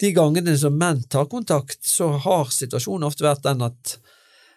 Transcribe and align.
de 0.00 0.10
gangene 0.16 0.56
som 0.58 0.74
menn 0.78 1.02
tar 1.10 1.28
kontakt, 1.30 1.80
så 1.86 2.14
har 2.24 2.50
situasjonen 2.52 3.06
ofte 3.08 3.26
vært 3.26 3.44
den 3.46 3.62
at 3.66 3.98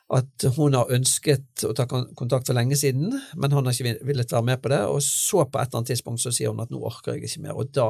at 0.08 0.46
hun 0.56 0.76
har 0.78 0.92
ønsket 0.96 1.66
å 1.68 1.74
ta 1.76 1.84
kontakt 1.88 2.48
for 2.48 2.56
lenge 2.56 2.78
siden, 2.80 3.12
men 3.36 3.52
han 3.52 3.68
har 3.68 3.76
ikke 3.76 4.06
villet 4.08 4.32
være 4.32 4.48
med 4.48 4.62
på 4.64 4.72
det. 4.72 4.80
Og 4.88 5.02
så 5.04 5.44
på 5.44 5.60
et 5.60 5.68
eller 5.68 5.82
annet 5.82 5.92
tidspunkt 5.92 6.24
så 6.24 6.32
sier 6.32 6.54
hun 6.54 6.64
at 6.64 6.72
nå 6.72 6.80
orker 6.80 7.18
jeg 7.18 7.28
ikke 7.28 7.44
mer, 7.44 7.60
og 7.60 7.74
da 7.76 7.90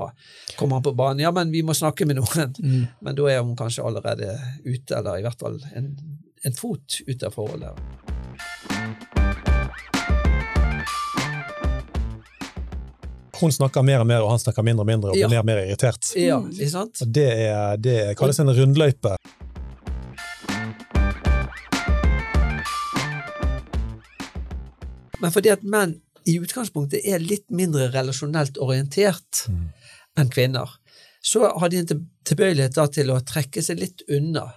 kommer 0.57 0.79
han 0.79 0.87
på 0.89 0.95
banen. 0.97 1.21
Ja, 1.27 1.33
men 1.35 1.53
vi 1.53 1.61
må 1.65 1.77
snakke 1.77 2.09
med 2.09 2.17
noen. 2.17 2.57
Mm. 2.57 2.87
Men 3.05 3.21
da 3.21 3.29
er 3.29 3.43
hun 3.43 3.57
kanskje 3.59 3.85
allerede 3.85 4.33
ute, 4.65 4.97
eller 4.97 5.21
i 5.21 5.27
hvert 5.27 5.45
fall 5.45 5.61
en, 5.77 5.93
en 6.41 6.57
fot 6.57 7.03
ute 7.05 7.21
av 7.29 7.37
forholdet. 7.37 8.16
Hun 13.39 13.51
snakker 13.53 13.85
mer 13.85 14.01
og 14.01 14.07
mer, 14.09 14.23
og 14.25 14.31
han 14.33 14.41
snakker 14.41 14.65
mindre 14.65 14.85
og 14.85 14.89
mindre, 14.89 15.11
og 15.11 15.17
blir 15.17 15.27
ja. 15.27 15.29
mer 15.31 15.43
og 15.43 15.49
mer 15.49 15.61
irritert. 15.65 16.09
Ja, 16.17 16.39
ikke 16.41 16.71
sant? 16.73 17.01
Og 17.03 17.11
det, 17.13 17.27
er, 17.47 17.77
det 17.81 17.97
kalles 18.19 18.39
en 18.41 18.51
rundløype. 18.53 19.13
Men 25.21 25.33
fordi 25.33 25.53
at 25.53 25.63
menn 25.65 25.97
i 26.27 26.37
utgangspunktet 26.41 27.05
er 27.07 27.23
litt 27.23 27.47
mindre 27.53 27.87
relasjonelt 27.93 28.59
orientert 28.61 29.45
mm. 29.49 29.63
enn 30.19 30.33
kvinner, 30.33 30.73
så 31.23 31.47
har 31.59 31.71
de 31.71 31.81
en 31.81 32.03
tilbøyelighet 32.27 32.77
til 32.93 33.13
å 33.13 33.21
trekke 33.25 33.63
seg 33.63 33.81
litt 33.81 34.03
unna. 34.11 34.49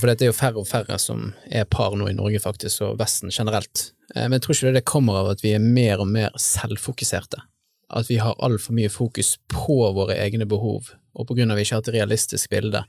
For 0.00 0.08
det 0.08 0.24
er 0.24 0.30
jo 0.30 0.32
færre 0.32 0.62
og 0.62 0.64
færre 0.64 0.96
som 0.96 1.26
er 1.52 1.66
par 1.68 1.92
nå 1.92 2.06
i 2.08 2.14
Norge, 2.16 2.40
faktisk, 2.40 2.86
og 2.86 2.96
Vesten 3.02 3.28
generelt. 3.28 3.90
Eh, 4.14 4.24
men 4.24 4.38
jeg 4.38 4.46
tror 4.46 4.56
ikke 4.56 4.72
det 4.78 4.88
kommer 4.88 5.18
av 5.20 5.28
at 5.34 5.42
vi 5.44 5.52
er 5.52 5.60
mer 5.60 6.00
og 6.00 6.08
mer 6.08 6.32
selvfokuserte. 6.40 7.42
At 7.92 8.08
vi 8.08 8.16
har 8.22 8.38
altfor 8.40 8.78
mye 8.78 8.88
fokus 8.88 9.34
på 9.52 9.76
våre 9.92 10.16
egne 10.16 10.48
behov, 10.48 10.94
og 11.12 11.28
på 11.28 11.36
grunn 11.36 11.52
av 11.52 11.58
at 11.58 11.60
vi 11.60 11.66
ikke 11.68 11.76
har 11.76 11.84
et 11.84 11.92
realistisk 11.98 12.54
bilde. 12.54 12.84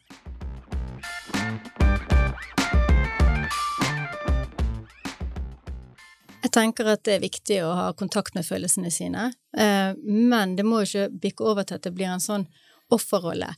Jeg 6.41 6.55
tenker 6.55 6.95
at 6.95 7.03
det 7.03 7.17
er 7.17 7.27
viktig 7.27 7.59
å 7.67 7.75
ha 7.75 7.91
kontakt 7.91 8.39
med 8.39 8.47
følelsene 8.47 8.91
sine, 8.91 9.33
eh, 9.51 9.91
men 9.99 10.55
det 10.55 10.63
må 10.63 10.79
jo 10.79 10.87
ikke 10.87 11.23
bikke 11.27 11.51
over 11.51 11.67
til 11.67 11.75
at 11.75 11.89
det 11.89 11.97
blir 11.97 12.13
en 12.13 12.23
sånn 12.23 12.47
offerrolle. 12.91 13.51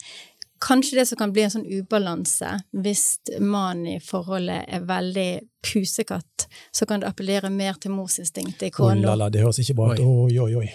Kanskje 0.68 1.00
det 1.00 1.06
som 1.06 1.18
kan 1.18 1.34
bli 1.36 1.44
en 1.44 1.52
sånn 1.52 1.66
ubalanse 1.68 2.54
hvis 2.72 3.20
mannen 3.40 3.98
i 3.98 4.00
forholdet 4.00 4.64
er 4.72 4.86
veldig 4.88 5.42
pusekatt, 5.60 6.48
så 6.72 6.88
kan 6.88 7.04
det 7.04 7.10
appellere 7.10 7.50
mer 7.52 7.76
til 7.84 7.92
morsinstinktet 7.92 8.70
i 8.70 8.72
kona. 8.72 9.12
Oh, 9.12 9.28
det 9.28 9.44
høres 9.44 9.60
ikke 9.60 9.76
bra 9.76 9.92
ut. 9.92 10.00
Oi, 10.00 10.40
oi, 10.40 10.56
oi. 10.64 10.70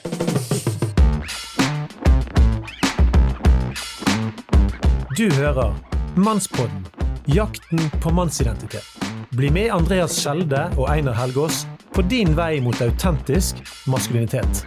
Du 5.17 5.25
hører 5.41 5.73
Mannspodden 6.21 6.85
jakten 7.29 7.81
på 8.03 8.13
mannsidentitet. 8.13 8.85
Bli 9.31 9.51
med 9.51 9.73
Andreas 9.73 10.21
Skjelde 10.21 10.67
og 10.77 10.89
Einar 10.93 11.17
Helgaas 11.17 11.65
på 11.97 12.05
din 12.13 12.37
vei 12.37 12.61
mot 12.65 12.81
autentisk 12.85 13.65
maskulinitet. 13.89 14.67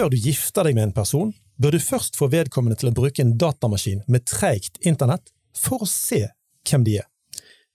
Før 0.00 0.08
du 0.08 0.16
gifter 0.16 0.64
deg 0.64 0.78
med 0.78 0.86
en 0.86 0.92
person, 0.96 1.32
bør 1.60 1.74
du 1.76 1.82
først 1.84 2.14
få 2.16 2.30
vedkommende 2.32 2.78
til 2.80 2.88
å 2.88 2.92
bruke 2.96 3.20
en 3.20 3.34
datamaskin 3.36 3.98
med 4.08 4.22
treigt 4.24 4.78
internett 4.88 5.26
for 5.52 5.84
å 5.84 5.88
se 5.90 6.22
hvem 6.70 6.86
de 6.86 6.94
er. 7.02 7.08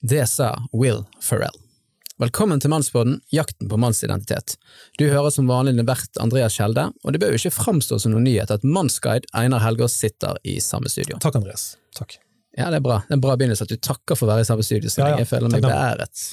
Det 0.02 0.24
sa 0.32 0.48
Will 0.74 1.04
Ferrell. 1.22 1.54
Velkommen 2.18 2.64
til 2.64 2.72
Mannsbåten, 2.74 3.20
jakten 3.30 3.70
på 3.70 3.78
mannsidentitet. 3.78 4.56
Du 4.98 5.06
hører 5.12 5.30
som 5.36 5.46
vanlig 5.52 5.86
vert 5.86 6.18
Andreas 6.24 6.58
Kjelde, 6.58 6.88
og 7.04 7.14
det 7.14 7.22
bør 7.22 7.36
jo 7.36 7.44
ikke 7.44 7.60
framstå 7.60 8.02
som 8.02 8.16
noen 8.16 8.26
nyhet 8.26 8.56
at 8.56 8.66
Mannsguide 8.66 9.30
Einar 9.38 9.62
Helgaas 9.62 9.94
sitter 9.94 10.42
i 10.42 10.58
samme 10.66 10.90
studio. 10.90 11.22
Takk, 11.22 11.38
Andreas. 11.44 11.76
Takk. 11.94 12.18
Ja, 12.58 12.72
det 12.74 12.82
er 12.82 12.88
bra. 12.88 13.04
Det 13.06 13.14
er 13.14 13.20
en 13.20 13.26
bra 13.28 13.38
begynnelse 13.38 13.70
at 13.70 13.76
du 13.76 13.78
takker 13.78 14.18
for 14.18 14.26
å 14.26 14.34
være 14.34 14.48
i 14.48 14.50
samme 14.50 14.66
studio, 14.66 14.90
så 14.90 15.04
ja, 15.04 15.12
ja. 15.14 15.22
jeg 15.22 15.30
føler 15.30 15.54
meg 15.54 15.70
beæret. 15.70 16.26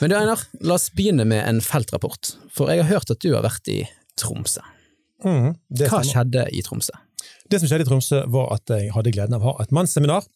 Men 0.00 0.14
du 0.14 0.16
Einar, 0.22 0.48
la 0.64 0.80
oss 0.80 0.88
begynne 0.96 1.28
med 1.28 1.44
en 1.44 1.60
feltrapport, 1.60 2.38
for 2.56 2.72
jeg 2.72 2.86
har 2.86 2.92
hørt 2.94 3.12
at 3.12 3.20
du 3.20 3.34
har 3.36 3.44
vært 3.44 3.68
i 3.68 3.82
Tromsø. 4.16 4.64
Mm, 5.26 5.54
Hva 5.82 6.02
skjedde 6.06 6.44
i 6.54 6.62
Tromsø? 6.62 6.94
Det 7.48 7.58
som 7.60 7.70
skjedde 7.70 7.86
i 7.86 7.88
Tromsø, 7.88 8.22
var 8.30 8.52
at 8.54 8.70
jeg 8.70 8.92
hadde 8.94 9.12
gleden 9.14 9.34
av 9.38 9.42
å 9.42 9.54
ha 9.54 9.64
et 9.64 9.74
mannsseminar 9.74 10.26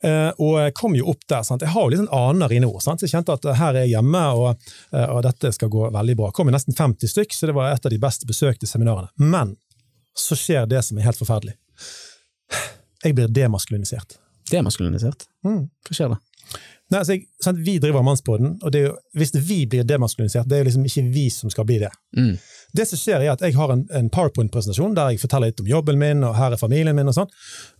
Uh, 0.00 0.30
og 0.40 0.54
jeg 0.62 0.72
kom 0.78 0.94
jo 0.96 1.10
opp 1.12 1.26
der. 1.28 1.42
Sant? 1.44 1.60
Jeg 1.60 1.74
har 1.74 1.84
jo 1.84 1.92
litt 1.92 2.00
sånn 2.00 2.14
aner 2.16 2.52
i 2.56 2.60
nord. 2.64 2.80
Sant? 2.80 3.02
Så 3.02 3.06
jeg 3.06 3.18
kjente 3.18 3.34
at 3.36 3.44
her 3.58 3.76
er 3.76 3.84
jeg 3.84 3.98
hjemme, 3.98 4.22
og, 4.32 4.70
uh, 4.94 5.08
og, 5.10 5.20
dette 5.26 5.52
skal 5.52 5.68
gå 5.72 5.90
veldig 5.92 6.16
bra. 6.16 6.30
Jeg 6.30 6.38
Kom 6.38 6.48
i 6.48 6.54
nesten 6.54 6.76
50 6.76 7.12
stykk, 7.12 7.36
så 7.36 7.50
det 7.50 7.56
var 7.58 7.74
et 7.74 7.84
av 7.84 7.92
de 7.92 8.00
best 8.00 8.24
besøkte 8.28 8.68
seminarene. 8.70 9.12
Men 9.20 9.58
så 10.16 10.38
skjer 10.38 10.64
det 10.70 10.80
som 10.86 10.98
er 10.98 11.08
helt 11.08 11.20
forferdelig. 11.20 11.58
Jeg 13.04 13.16
blir 13.16 13.28
demaskulinisert. 13.32 14.16
Demaskulinisert? 14.50 15.28
Mm. 15.46 15.62
Hva 15.86 15.94
skjer 15.96 16.10
da? 16.14 16.18
Nei, 16.90 16.98
altså 16.98 17.16
sant, 17.44 17.60
Vi 17.62 17.76
driver 17.78 18.02
Mannspodden, 18.02 18.56
og 18.66 18.74
jo, 18.74 18.94
hvis 19.14 19.30
vi 19.46 19.60
blir 19.70 19.84
demaskulinisert, 19.86 20.48
det 20.50 20.56
er 20.56 20.64
jo 20.64 20.68
liksom 20.70 20.86
ikke 20.88 21.04
vi 21.14 21.26
som 21.30 21.52
skal 21.52 21.66
bli 21.68 21.78
det. 21.84 21.90
Mm. 22.18 22.32
Det 22.74 22.86
som 22.90 22.98
skjer 22.98 23.22
er 23.22 23.32
at 23.32 23.44
Jeg 23.46 23.54
har 23.54 23.70
en, 23.70 23.84
en 23.94 24.10
PowerPoint-presentasjon 24.10 24.96
der 24.98 25.12
jeg 25.12 25.22
forteller 25.22 25.52
litt 25.52 25.62
om 25.62 25.70
jobben 25.70 26.00
min, 26.00 26.24
og 26.26 26.34
her 26.38 26.56
er 26.56 26.60
familien 26.60 26.96
min, 26.98 27.10
og 27.10 27.14
sånn. 27.14 27.30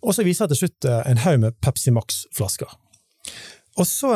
Og 0.03 0.15
så 0.15 0.27
viser 0.27 0.47
jeg 0.47 0.55
til 0.55 0.61
slutt 0.63 0.89
eh, 0.91 1.03
en 1.11 1.23
haug 1.25 1.43
med 1.43 1.59
Pepsi 1.65 1.95
Max-flasker. 1.95 2.71
Og 3.79 3.87
så, 3.87 4.13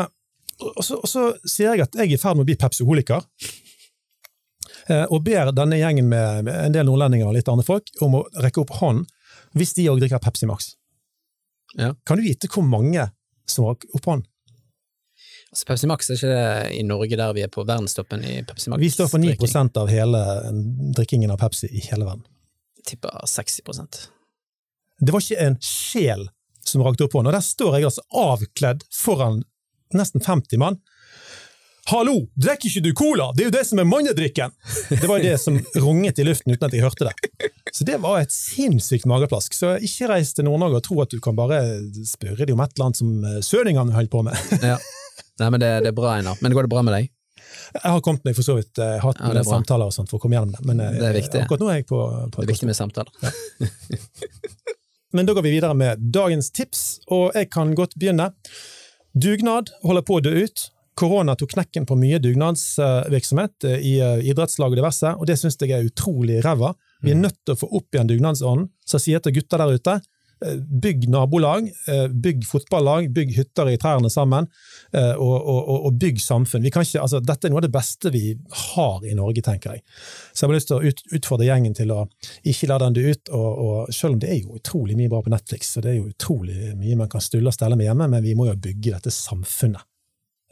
og, 0.60 0.82
så, 0.84 1.00
og 1.00 1.10
så, 1.10 1.26
sier 1.42 1.74
jeg 1.74 1.86
at 1.88 1.98
jeg 1.98 2.12
er 2.12 2.14
i 2.14 2.20
ferd 2.20 2.38
med 2.38 2.46
å 2.46 2.50
bli 2.52 2.58
pepsiholiker. 2.60 3.26
Eh, 4.90 5.06
og 5.08 5.24
ber 5.26 5.50
denne 5.56 5.80
gjengen 5.80 6.06
med, 6.10 6.46
med 6.46 6.60
en 6.68 6.76
del 6.76 6.86
nordlendinger 6.86 7.30
og 7.30 7.34
litt 7.38 7.50
andre 7.50 7.66
folk 7.66 7.90
om 8.04 8.20
å 8.20 8.24
rekke 8.44 8.62
opp 8.62 8.74
hånden 8.78 9.06
hvis 9.58 9.74
de 9.76 9.88
òg 9.90 10.00
drikker 10.02 10.22
Pepsi 10.22 10.46
Max. 10.50 10.74
Ja. 11.78 11.94
Kan 12.06 12.18
du 12.18 12.26
vite 12.26 12.50
hvor 12.50 12.66
mange 12.66 13.08
som 13.50 13.68
har 13.68 13.78
opp 13.78 14.06
hånden? 14.06 14.26
Altså 15.54 15.68
Pepsi 15.68 15.86
Max 15.86 16.08
er 16.10 16.16
ikke 16.18 16.28
det 16.32 16.70
i 16.74 16.82
Norge 16.82 17.14
der 17.14 17.34
vi 17.36 17.42
er 17.44 17.50
på 17.52 17.62
verdenstoppen 17.62 18.24
i 18.26 18.40
Pepsi 18.42 18.72
Max? 18.72 18.80
Vi 18.82 18.88
står 18.90 19.06
for 19.12 19.22
9% 19.22 19.76
av 19.78 19.90
hele 19.92 20.22
drikkingen 20.96 21.30
av 21.30 21.38
Pepsi 21.38 21.68
i 21.70 21.82
hele 21.92 22.08
verden. 22.08 22.24
Jeg 22.80 22.88
tipper 22.88 23.20
60% 23.22 24.00
Det 24.98 25.14
var 25.14 25.22
ikke 25.22 25.44
en 25.44 25.54
sjel 25.62 26.24
som 26.66 26.82
rakte 26.82 27.06
opp 27.06 27.14
hånden, 27.14 27.30
og 27.30 27.36
der 27.36 27.44
står 27.46 27.76
jeg 27.76 27.86
altså 27.86 28.02
avkledd 28.18 28.82
foran 28.90 29.44
nesten 29.94 30.24
50 30.24 30.58
mann. 30.58 30.80
Hallo, 31.92 32.16
drikker 32.34 32.72
ikke 32.72 32.82
du 32.82 32.90
cola? 32.98 33.28
Det 33.36 33.44
er 33.44 33.48
jo 33.52 33.54
det 33.54 33.62
som 33.68 33.78
er 33.78 33.86
mannedrikken! 33.86 34.56
Det 34.88 35.06
var 35.06 35.22
jo 35.22 35.28
det 35.28 35.36
som 35.38 35.60
runget 35.84 36.18
i 36.18 36.26
luften 36.26 36.56
uten 36.56 36.66
at 36.66 36.74
jeg 36.74 36.82
hørte 36.82 37.12
det. 37.12 37.52
Så 37.70 37.86
det 37.86 38.00
var 38.02 38.24
et 38.24 38.34
sinnssykt 38.34 39.06
mageplask. 39.06 39.54
Så 39.54 39.76
ikke 39.78 40.10
reis 40.16 40.34
til 40.34 40.48
Nord-Norge 40.48 40.82
og 40.82 40.86
tro 40.88 40.98
at 41.04 41.14
du 41.14 41.20
kan 41.22 41.38
bare 41.38 41.62
spørre 42.10 42.42
dem 42.42 42.58
om 42.58 42.66
et 42.66 42.74
eller 42.74 42.90
annet 42.90 43.02
som 43.04 43.14
eh, 43.22 43.38
holdt 43.38 43.98
holder 44.00 44.12
på 44.16 44.26
med. 44.26 44.58
Ja. 44.64 44.82
Nei, 45.42 45.50
men 45.50 45.62
det, 45.62 45.70
det 45.84 45.90
er 45.90 45.96
bra, 45.96 46.14
Einar. 46.18 46.38
Men 46.44 46.54
går 46.54 46.66
det 46.66 46.72
bra 46.74 46.82
med 46.86 46.94
deg? 46.96 47.10
Jeg 47.74 47.90
har 47.90 48.02
kommet 48.04 48.26
meg 48.26 48.36
for 48.36 48.46
så 48.46 48.56
vidt, 48.58 48.78
har 48.78 49.02
hatt 49.02 49.20
ja, 49.20 49.42
samtaler 49.46 49.90
og 49.90 49.94
sånt 49.94 50.10
for 50.10 50.20
å 50.20 50.22
komme 50.22 50.36
gjennom 50.36 50.54
det. 50.54 50.62
Men 50.68 50.82
eh, 50.82 50.94
det 50.98 51.08
er 51.08 51.16
viktig. 51.18 51.42
akkurat 51.42 51.64
nå 51.64 51.70
er 51.72 51.80
jeg 51.80 51.88
på, 51.90 52.00
på 52.30 52.42
Det 52.42 52.46
er 52.46 52.52
viktig 52.52 52.68
med 52.70 52.78
samtaler. 52.78 53.10
Ja. 53.24 53.32
men 55.16 55.28
da 55.28 55.34
går 55.36 55.46
vi 55.46 55.56
videre 55.56 55.74
med 55.78 56.06
dagens 56.14 56.52
tips, 56.54 56.84
og 57.14 57.34
jeg 57.34 57.50
kan 57.54 57.74
godt 57.78 57.96
begynne. 57.98 58.30
Dugnad 59.14 59.74
holder 59.82 60.06
på 60.06 60.20
å 60.20 60.24
dø 60.24 60.34
ut. 60.46 60.68
Korona 60.94 61.34
tok 61.34 61.56
knekken 61.56 61.88
på 61.90 61.96
mye 61.98 62.20
dugnadsvirksomhet 62.22 63.66
eh, 63.66 63.78
i 63.82 63.94
idrettslag 64.30 64.74
og 64.74 64.78
diverse, 64.78 65.16
og 65.18 65.26
det 65.30 65.38
syns 65.40 65.58
jeg 65.58 65.74
er 65.74 65.88
utrolig 65.88 66.38
ræva. 66.46 66.74
Vi 67.02 67.10
er 67.10 67.18
mm. 67.18 67.26
nødt 67.26 67.40
til 67.42 67.56
å 67.56 67.60
få 67.64 67.72
opp 67.80 67.96
igjen 67.96 68.10
dugnadsånden. 68.12 68.70
Så 68.86 69.00
jeg 69.00 69.08
sier 69.08 69.24
til 69.24 69.34
gutta 69.40 69.58
der 69.60 69.74
ute, 69.74 69.98
bygg 70.82 71.08
nabolag, 71.08 71.72
eh, 71.88 72.08
bygg 72.08 72.46
fotballag, 72.46 73.10
bygg 73.12 73.32
hytter 73.36 73.70
i 73.70 73.76
trærne 73.80 74.10
sammen, 74.10 74.48
eh, 74.92 75.12
og, 75.12 75.34
og, 75.40 75.86
og 75.88 75.98
bygg 76.00 76.20
samfunn. 76.20 76.66
Ikke, 76.68 76.82
altså, 77.00 77.20
dette 77.24 77.48
er 77.48 77.52
noe 77.52 77.62
av 77.62 77.66
det 77.66 77.72
beste 77.74 78.12
vi 78.14 78.34
har 78.74 79.06
i 79.06 79.14
Norge, 79.16 79.42
tenker 79.44 79.76
jeg. 79.76 79.84
Så 80.32 80.44
jeg 80.44 80.50
har 80.50 80.56
lyst 80.56 80.70
til 80.70 80.78
å 80.78 80.90
ut, 80.92 81.04
utfordre 81.18 81.48
gjengen 81.48 81.76
til 81.76 81.92
å 81.94 82.04
ikke 82.50 82.68
la 82.70 82.78
den 82.82 82.96
dø 82.98 83.06
ut, 83.08 83.32
og, 83.34 83.92
selv 83.94 84.16
om 84.16 84.22
det 84.22 84.32
er 84.32 84.40
jo 84.42 84.58
utrolig 84.58 84.98
mye 84.98 85.12
bra 85.12 85.22
på 85.24 85.32
Netflix, 85.32 85.74
og 85.78 85.86
det 85.86 85.94
er 85.94 86.00
jo 86.00 86.10
utrolig 86.12 86.74
mye 86.78 86.98
man 87.04 87.12
kan 87.12 87.24
stulle 87.24 87.50
og 87.50 87.56
stelle 87.56 87.78
med 87.80 87.88
hjemme, 87.88 88.08
men 88.16 88.24
vi 88.24 88.36
må 88.38 88.48
jo 88.50 88.56
bygge 88.58 88.96
dette 88.96 89.14
samfunnet. 89.14 89.84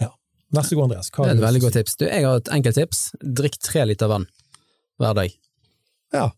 Ja. 0.00 0.12
Vær 0.54 0.68
så 0.68 0.78
god, 0.78 0.90
Andreas. 0.90 1.10
det 1.12 1.26
er 1.26 1.34
et 1.36 1.46
veldig 1.48 1.66
godt 1.66 1.80
tips. 1.80 1.98
Du, 1.98 2.06
jeg 2.08 2.28
har 2.28 2.40
et 2.40 2.54
enkelt 2.54 2.78
tips. 2.80 3.04
Drikk 3.20 3.60
tre 3.60 3.84
liter 3.88 4.10
vann 4.12 4.28
hver 5.00 5.18
dag. 5.18 5.36
Ja. 6.12 6.30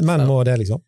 Menn 0.00 0.24
må 0.28 0.40
det, 0.48 0.56
liksom? 0.62 0.80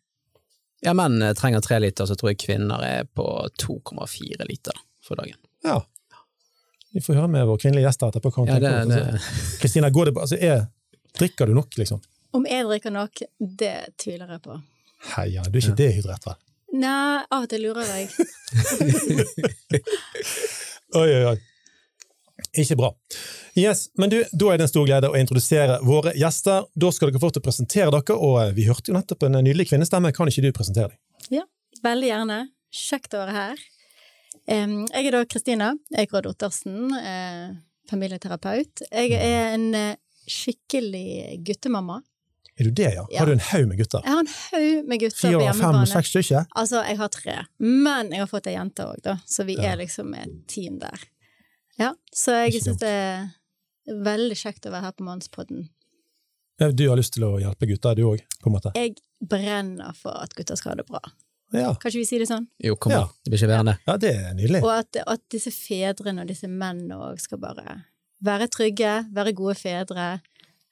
Ja, 0.85 0.93
menn 0.93 1.21
eh, 1.21 1.33
trenger 1.33 1.61
tre 1.65 1.79
liter, 1.81 2.05
så 2.05 2.15
tror 2.15 2.29
jeg 2.31 2.41
kvinner 2.43 2.83
er 2.85 3.07
på 3.09 3.25
2,4 3.63 4.45
liter 4.45 4.77
for 5.03 5.17
dagen. 5.17 5.39
Ja. 5.65 5.79
Vi 6.93 7.01
får 7.01 7.17
høre 7.17 7.31
med 7.33 7.47
vår 7.49 7.57
kvinnelige 7.63 7.87
gjest 7.87 8.05
etterpå. 8.05 8.31
Kristina, 9.61 9.89
ja, 9.89 10.05
altså, 10.13 10.37
drikker 11.17 11.49
du 11.49 11.55
nok, 11.57 11.77
liksom? 11.81 12.03
Om 12.37 12.45
jeg 12.45 12.67
drikker 12.69 12.93
nok, 12.93 13.23
det 13.39 13.75
tviler 13.97 14.35
jeg 14.35 14.43
på. 14.45 14.59
Heia, 15.15 15.43
du 15.49 15.57
er 15.57 15.63
ikke 15.63 15.73
ja. 15.73 15.79
dehydrert, 15.81 16.29
vel? 16.29 16.37
Nei, 16.75 17.23
av 17.31 17.45
og 17.45 17.49
til 17.49 17.65
lurer 17.65 17.85
jeg. 17.89 18.09
Oi, 20.95 21.09
oi, 21.09 21.23
oi. 21.33 21.54
Ikke 22.61 22.77
bra. 22.79 22.89
Yes, 23.57 23.89
men 23.97 24.09
du, 24.11 24.17
Da 24.31 24.49
er 24.53 24.57
det 24.57 24.65
en 24.67 24.71
stor 24.71 24.85
glede 24.87 25.09
å 25.11 25.15
introdusere 25.19 25.79
våre 25.83 26.13
gjester. 26.15 26.65
Da 26.75 26.91
skal 26.91 27.11
dere 27.11 27.19
få 27.23 27.29
til 27.35 27.41
å 27.43 27.45
presentere 27.45 27.91
dere, 27.91 28.15
og 28.17 28.39
eh, 28.43 28.51
vi 28.57 28.65
hørte 28.69 28.91
jo 28.91 28.97
nettopp 28.97 29.23
en 29.27 29.37
nydelig 29.41 29.67
kvinnestemme. 29.71 30.11
Kan 30.15 30.27
ikke 30.31 30.43
du 30.45 30.51
presentere 30.55 30.93
deg? 30.93 30.99
Ja, 31.39 31.45
veldig 31.83 32.09
gjerne. 32.11 32.39
Kjekt 32.75 33.13
å 33.15 33.23
være 33.25 33.35
her. 33.39 33.63
Jeg 34.47 35.07
er 35.07 35.11
da 35.15 35.23
Kristina 35.25 35.71
Eikrod 35.97 36.27
Ottersen, 36.29 36.91
eh, 36.99 37.55
familieterapeut. 37.89 38.83
Jeg 38.91 39.15
er 39.17 39.55
en 39.55 39.69
eh, 39.73 39.95
skikkelig 40.29 41.39
guttemamma. 41.47 42.01
Er 42.55 42.69
du 42.69 42.71
det, 42.71 42.91
ja? 42.95 43.03
Ja. 43.11 43.19
Har 43.19 43.27
du 43.27 43.33
en 43.33 43.41
haug 43.49 43.65
med 43.67 43.79
gutter? 43.81 43.99
Jeg 44.05 44.13
har 44.13 44.21
en 44.21 44.29
haug 44.31 44.85
med 44.87 45.01
gutter 45.01 45.17
Fire, 45.17 45.33
på 45.33 45.41
fem, 45.41 45.57
hjemmebane. 45.59 45.87
seks 45.91 46.11
stykker? 46.13 46.45
Altså, 46.55 46.83
jeg 46.87 46.97
har 47.01 47.09
tre, 47.11 47.33
men 47.59 48.13
jeg 48.15 48.21
har 48.23 48.29
fått 48.31 48.47
ei 48.47 48.53
jente 48.55 48.85
òg, 48.85 49.01
da, 49.03 49.17
så 49.27 49.43
vi 49.47 49.57
Ja. 49.57 49.73
er 49.73 49.81
liksom 49.81 50.13
et 50.15 50.37
team 50.47 50.77
der. 50.79 51.03
Ja, 51.81 51.93
så 52.15 52.37
jeg 52.45 52.61
syns 52.63 52.79
det 52.79 52.91
er 52.91 53.25
veldig 54.05 54.37
kjekt 54.39 54.67
å 54.67 54.71
være 54.73 54.87
her 54.89 54.95
på 54.95 55.05
Mannspodden. 55.07 55.67
Ja, 56.59 56.71
Du 56.71 56.85
har 56.87 56.95
lyst 56.95 57.13
til 57.17 57.25
å 57.27 57.35
hjelpe 57.41 57.67
gutter, 57.67 57.95
du 57.95 58.05
òg? 58.07 58.23
Jeg 58.75 58.95
brenner 59.19 59.95
for 59.97 60.15
at 60.23 60.33
gutter 60.37 60.55
skal 60.55 60.71
ha 60.75 60.75
det 60.79 60.87
bra. 60.87 61.01
Ja, 61.53 61.73
Kan 61.75 61.91
ikke 61.91 62.01
vi 62.01 62.07
si 62.07 62.17
det 62.19 62.27
sånn? 62.29 62.47
Jo, 62.63 62.75
kom 62.75 62.91
Ja. 62.91 63.05
Det 63.23 63.31
blir 63.31 63.39
ikke 63.39 63.51
verre 63.51 63.63
enn 63.65 63.77
ja 63.87 63.97
det 64.01 64.13
er 64.15 64.33
nydelig. 64.33 64.63
Og 64.63 64.71
at, 64.71 64.97
at 65.07 65.21
disse 65.29 65.51
fedrene 65.53 66.23
og 66.23 66.27
disse 66.31 66.47
mennene 66.47 66.95
òg 66.95 67.19
skal 67.21 67.37
bare 67.39 67.85
være 68.25 68.47
trygge, 68.49 68.95
være 69.13 69.33
gode 69.35 69.55
fedre. 69.59 70.21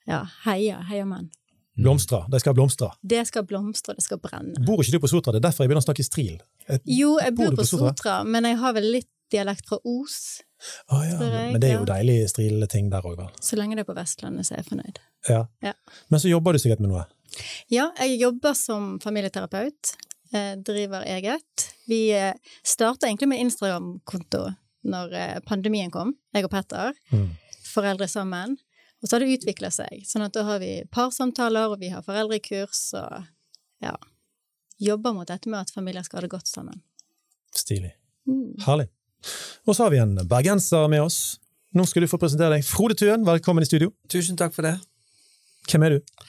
Ja, 0.08 0.24
heia, 0.44 0.80
heia 0.88 1.04
menn. 1.04 1.30
Blomstre. 1.76 2.24
De 2.30 2.38
skal 2.38 2.54
blomstre. 2.54 2.90
Det 3.02 3.24
skal 3.26 3.44
blomstre, 3.46 3.94
det 3.98 4.04
skal 4.04 4.18
brenne. 4.22 4.54
Bor 4.66 4.82
ikke 4.82 4.94
du 4.94 5.00
på 5.02 5.10
Sotra? 5.10 5.32
Det 5.34 5.40
er 5.42 5.48
derfor 5.48 5.64
jeg 5.64 5.70
begynner 5.72 5.82
å 5.82 5.88
snakke 5.88 6.06
stril. 6.06 6.36
Et, 6.68 6.82
Jo, 6.86 7.16
jeg 7.18 7.34
Bor 7.34 7.50
bor 7.50 7.56
på 7.58 7.64
på? 7.64 7.78
Sotra, 7.80 8.20
men 8.24 8.46
jeg 8.46 8.58
har 8.60 8.76
vel 8.76 8.90
litt 8.94 9.10
dialekt 9.34 9.66
fra 9.66 9.78
Os. 9.82 10.42
Å 10.88 11.00
ja, 11.04 11.16
jeg, 11.18 11.52
men 11.52 11.60
det 11.60 11.70
er 11.70 11.76
jo 11.78 11.86
deilig 11.88 12.16
strilende 12.30 12.68
strilting 12.68 12.90
der 12.92 13.06
òg, 13.08 13.18
vel. 13.20 13.30
Så 13.44 13.58
lenge 13.58 13.76
det 13.76 13.84
er 13.84 13.88
på 13.90 13.96
Vestlandet, 13.98 14.46
så 14.48 14.54
er 14.54 14.62
jeg 14.62 14.68
fornøyd. 14.70 15.00
Ja. 15.28 15.40
Ja. 15.64 15.72
Men 16.12 16.22
så 16.22 16.30
jobber 16.30 16.56
du 16.56 16.62
sikkert 16.62 16.82
med 16.84 16.92
noe? 16.92 17.04
Ja, 17.72 17.90
jeg 17.98 18.20
jobber 18.20 18.54
som 18.58 18.94
familieterapeut. 19.02 19.94
eh, 20.32 20.54
Driver 20.56 21.02
eget. 21.06 21.66
Vi 21.90 22.12
eh, 22.16 22.34
starta 22.62 23.06
egentlig 23.08 23.28
med 23.28 23.42
Instagram-konto 23.44 24.44
når 24.84 25.12
eh, 25.18 25.40
pandemien 25.46 25.90
kom, 25.90 26.14
jeg 26.34 26.46
og 26.46 26.50
Petter. 26.54 26.94
Mm. 27.10 27.30
Foreldre 27.74 28.08
sammen. 28.08 28.56
Og 29.02 29.08
så 29.08 29.16
har 29.16 29.24
det 29.24 29.36
utvikla 29.36 29.68
seg. 29.74 30.04
Sånn 30.08 30.24
at 30.24 30.32
da 30.32 30.46
har 30.48 30.60
vi 30.62 30.84
parsamtaler, 30.92 31.74
og 31.74 31.80
vi 31.82 31.90
har 31.92 32.04
foreldrekurs, 32.06 32.86
og 32.96 33.24
ja 33.84 33.96
Jobber 34.82 35.12
mot 35.14 35.28
dette 35.28 35.46
med 35.48 35.60
at 35.62 35.70
familier 35.70 36.02
skal 36.02 36.18
ha 36.18 36.22
det 36.24 36.32
godt 36.32 36.48
sammen. 36.50 36.80
Stilig. 37.54 37.92
Mm. 38.26 38.56
Herlig. 38.64 38.88
Og 39.66 39.76
så 39.76 39.86
har 39.86 39.94
vi 39.94 40.00
en 40.02 40.16
bergenser 40.28 40.88
med 40.92 41.04
oss. 41.04 41.18
Nå 41.74 41.86
skal 41.90 42.04
du 42.04 42.10
få 42.10 42.20
presentere 42.22 42.56
deg. 42.56 42.66
Frode 42.66 42.96
Tuen, 42.98 43.26
velkommen 43.26 43.64
i 43.64 43.68
studio. 43.68 43.90
Tusen 44.12 44.38
takk 44.38 44.54
for 44.54 44.66
det. 44.66 44.76
Hvem 45.70 45.86
er 45.86 45.96
du? 45.96 46.26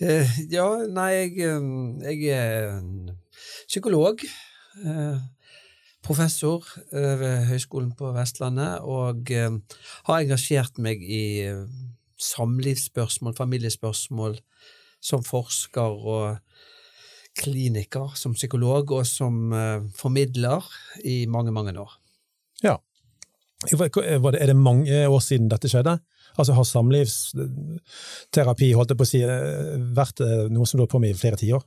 Eh, 0.00 0.36
ja, 0.52 0.66
nei, 0.92 1.10
jeg, 1.14 1.32
eh, 1.48 1.70
jeg 2.04 2.36
er 2.36 3.16
psykolog. 3.66 4.22
Eh, 4.84 5.18
professor 6.06 6.62
ved 6.92 7.46
Høgskolen 7.48 7.90
på 7.98 8.12
Vestlandet, 8.14 8.84
og 8.86 9.30
eh, 9.34 9.50
har 10.06 10.22
engasjert 10.22 10.78
meg 10.78 11.02
i 11.02 11.24
eh, 11.48 11.64
samlivsspørsmål, 12.22 13.34
familiespørsmål, 13.36 14.38
som 15.02 15.24
forsker 15.26 16.06
og 16.14 16.38
kliniker, 17.36 18.14
som 18.16 18.34
psykolog 18.36 18.92
og 18.96 19.06
som 19.08 19.52
eh, 19.52 19.84
formidler 19.96 20.64
i 21.04 21.24
mange, 21.26 21.52
mange 21.52 21.74
år. 21.80 21.98
Ja. 22.64 22.78
Var 23.72 24.32
det, 24.32 24.42
er 24.42 24.46
det 24.52 24.56
mange 24.56 25.08
år 25.08 25.20
siden 25.24 25.48
dette 25.50 25.68
skjedde? 25.72 25.98
Altså 26.36 26.52
Har 26.56 26.64
samlivsterapi 26.68 28.72
holdt 28.76 28.90
jeg 28.92 28.98
på 29.00 29.06
å 29.06 29.08
si, 29.08 29.20
eh, 29.24 29.76
vært 29.96 30.20
eh, 30.24 30.48
noe 30.52 30.66
som 30.68 30.78
du 30.78 30.82
har 30.84 30.92
på 30.92 31.00
med 31.02 31.10
i 31.14 31.18
flere 31.18 31.38
tiår? 31.40 31.62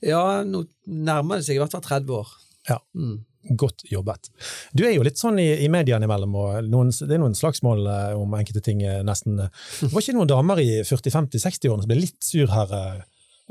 Ja, 0.00 0.42
nå 0.46 0.58
nærmer 0.88 1.36
det 1.38 1.46
seg 1.46 1.56
i 1.58 1.60
hvert 1.60 1.74
fall 1.74 1.84
30 1.84 2.14
år. 2.16 2.28
Ja. 2.70 2.78
Mm. 2.96 3.18
Godt 3.56 3.84
jobbet. 3.88 4.28
Du 4.76 4.82
er 4.84 4.92
jo 4.92 5.04
litt 5.04 5.20
sånn 5.20 5.38
i, 5.40 5.48
i 5.64 5.68
mediene 5.72 6.04
imellom, 6.04 6.34
og 6.36 6.66
noen, 6.68 6.90
det 6.92 7.14
er 7.16 7.22
noen 7.22 7.36
slagsmål 7.36 7.86
eh, 7.88 8.18
om 8.18 8.34
enkelte 8.36 8.60
ting, 8.64 8.82
eh, 8.84 9.00
nesten. 9.06 9.38
Det 9.40 9.92
var 9.94 10.04
ikke 10.04 10.16
noen 10.18 10.28
damer 10.28 10.60
i 10.60 10.82
40-50-60-årene 10.84 11.86
som 11.86 11.90
ble 11.90 12.02
litt 12.02 12.20
sur 12.24 12.52
her 12.52 12.74
eh, 12.76 12.98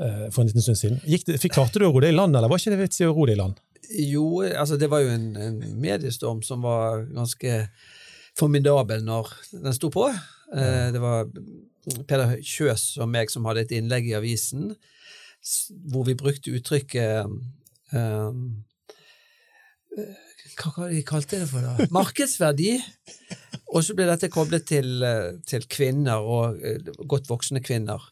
eh, 0.06 0.28
for 0.30 0.44
en 0.44 0.50
liten 0.50 0.62
stund 0.62 0.78
siden? 0.78 1.00
Gikk 1.10 1.26
fikk, 1.34 1.56
klarte 1.58 1.82
du 1.82 1.88
å 1.88 1.90
ro 1.90 2.04
det 2.04 2.12
i 2.14 2.16
land, 2.16 2.38
eller 2.38 2.50
var 2.50 2.62
ikke 2.62 2.76
det 2.76 2.84
vits 2.84 3.02
i 3.02 3.08
å 3.08 3.16
ro 3.16 3.26
det 3.26 3.34
i 3.34 3.42
land? 3.42 3.58
Jo, 3.88 4.42
altså 4.42 4.76
det 4.78 4.90
var 4.90 5.02
jo 5.04 5.14
en, 5.14 5.32
en 5.36 5.58
mediestorm 5.80 6.44
som 6.46 6.62
var 6.62 7.06
ganske 7.10 7.64
formidabel 8.38 9.02
når 9.04 9.32
den 9.52 9.74
sto 9.74 9.90
på. 9.92 10.06
Eh, 10.54 10.86
det 10.94 11.02
var 11.02 11.26
Peder 12.06 12.36
Kjøs 12.44 12.96
og 13.00 13.08
meg 13.10 13.32
som 13.32 13.46
hadde 13.48 13.64
et 13.64 13.76
innlegg 13.78 14.10
i 14.10 14.16
avisen 14.18 14.74
hvor 15.90 16.04
vi 16.04 16.16
brukte 16.18 16.52
uttrykket 16.52 17.30
eh, 17.96 18.32
Hva 20.60 20.72
var 20.76 20.90
det 20.90 20.98
de 20.98 21.04
kalte 21.08 21.40
det 21.40 21.48
for, 21.48 21.64
da? 21.64 21.86
Markedsverdi. 21.98 22.74
Og 23.70 23.84
så 23.86 23.94
ble 23.96 24.08
dette 24.10 24.28
koblet 24.32 24.66
til, 24.68 25.00
eh, 25.06 25.38
til 25.48 25.64
kvinner, 25.70 26.20
og 26.20 26.60
eh, 26.60 26.90
godt 27.08 27.30
voksne 27.30 27.62
kvinner. 27.64 28.02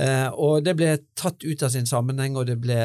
Eh, 0.00 0.28
og 0.40 0.62
det 0.64 0.72
ble 0.78 0.92
tatt 1.18 1.44
ut 1.44 1.62
av 1.66 1.72
sin 1.74 1.88
sammenheng, 1.88 2.36
og 2.40 2.46
det 2.48 2.56
ble 2.62 2.78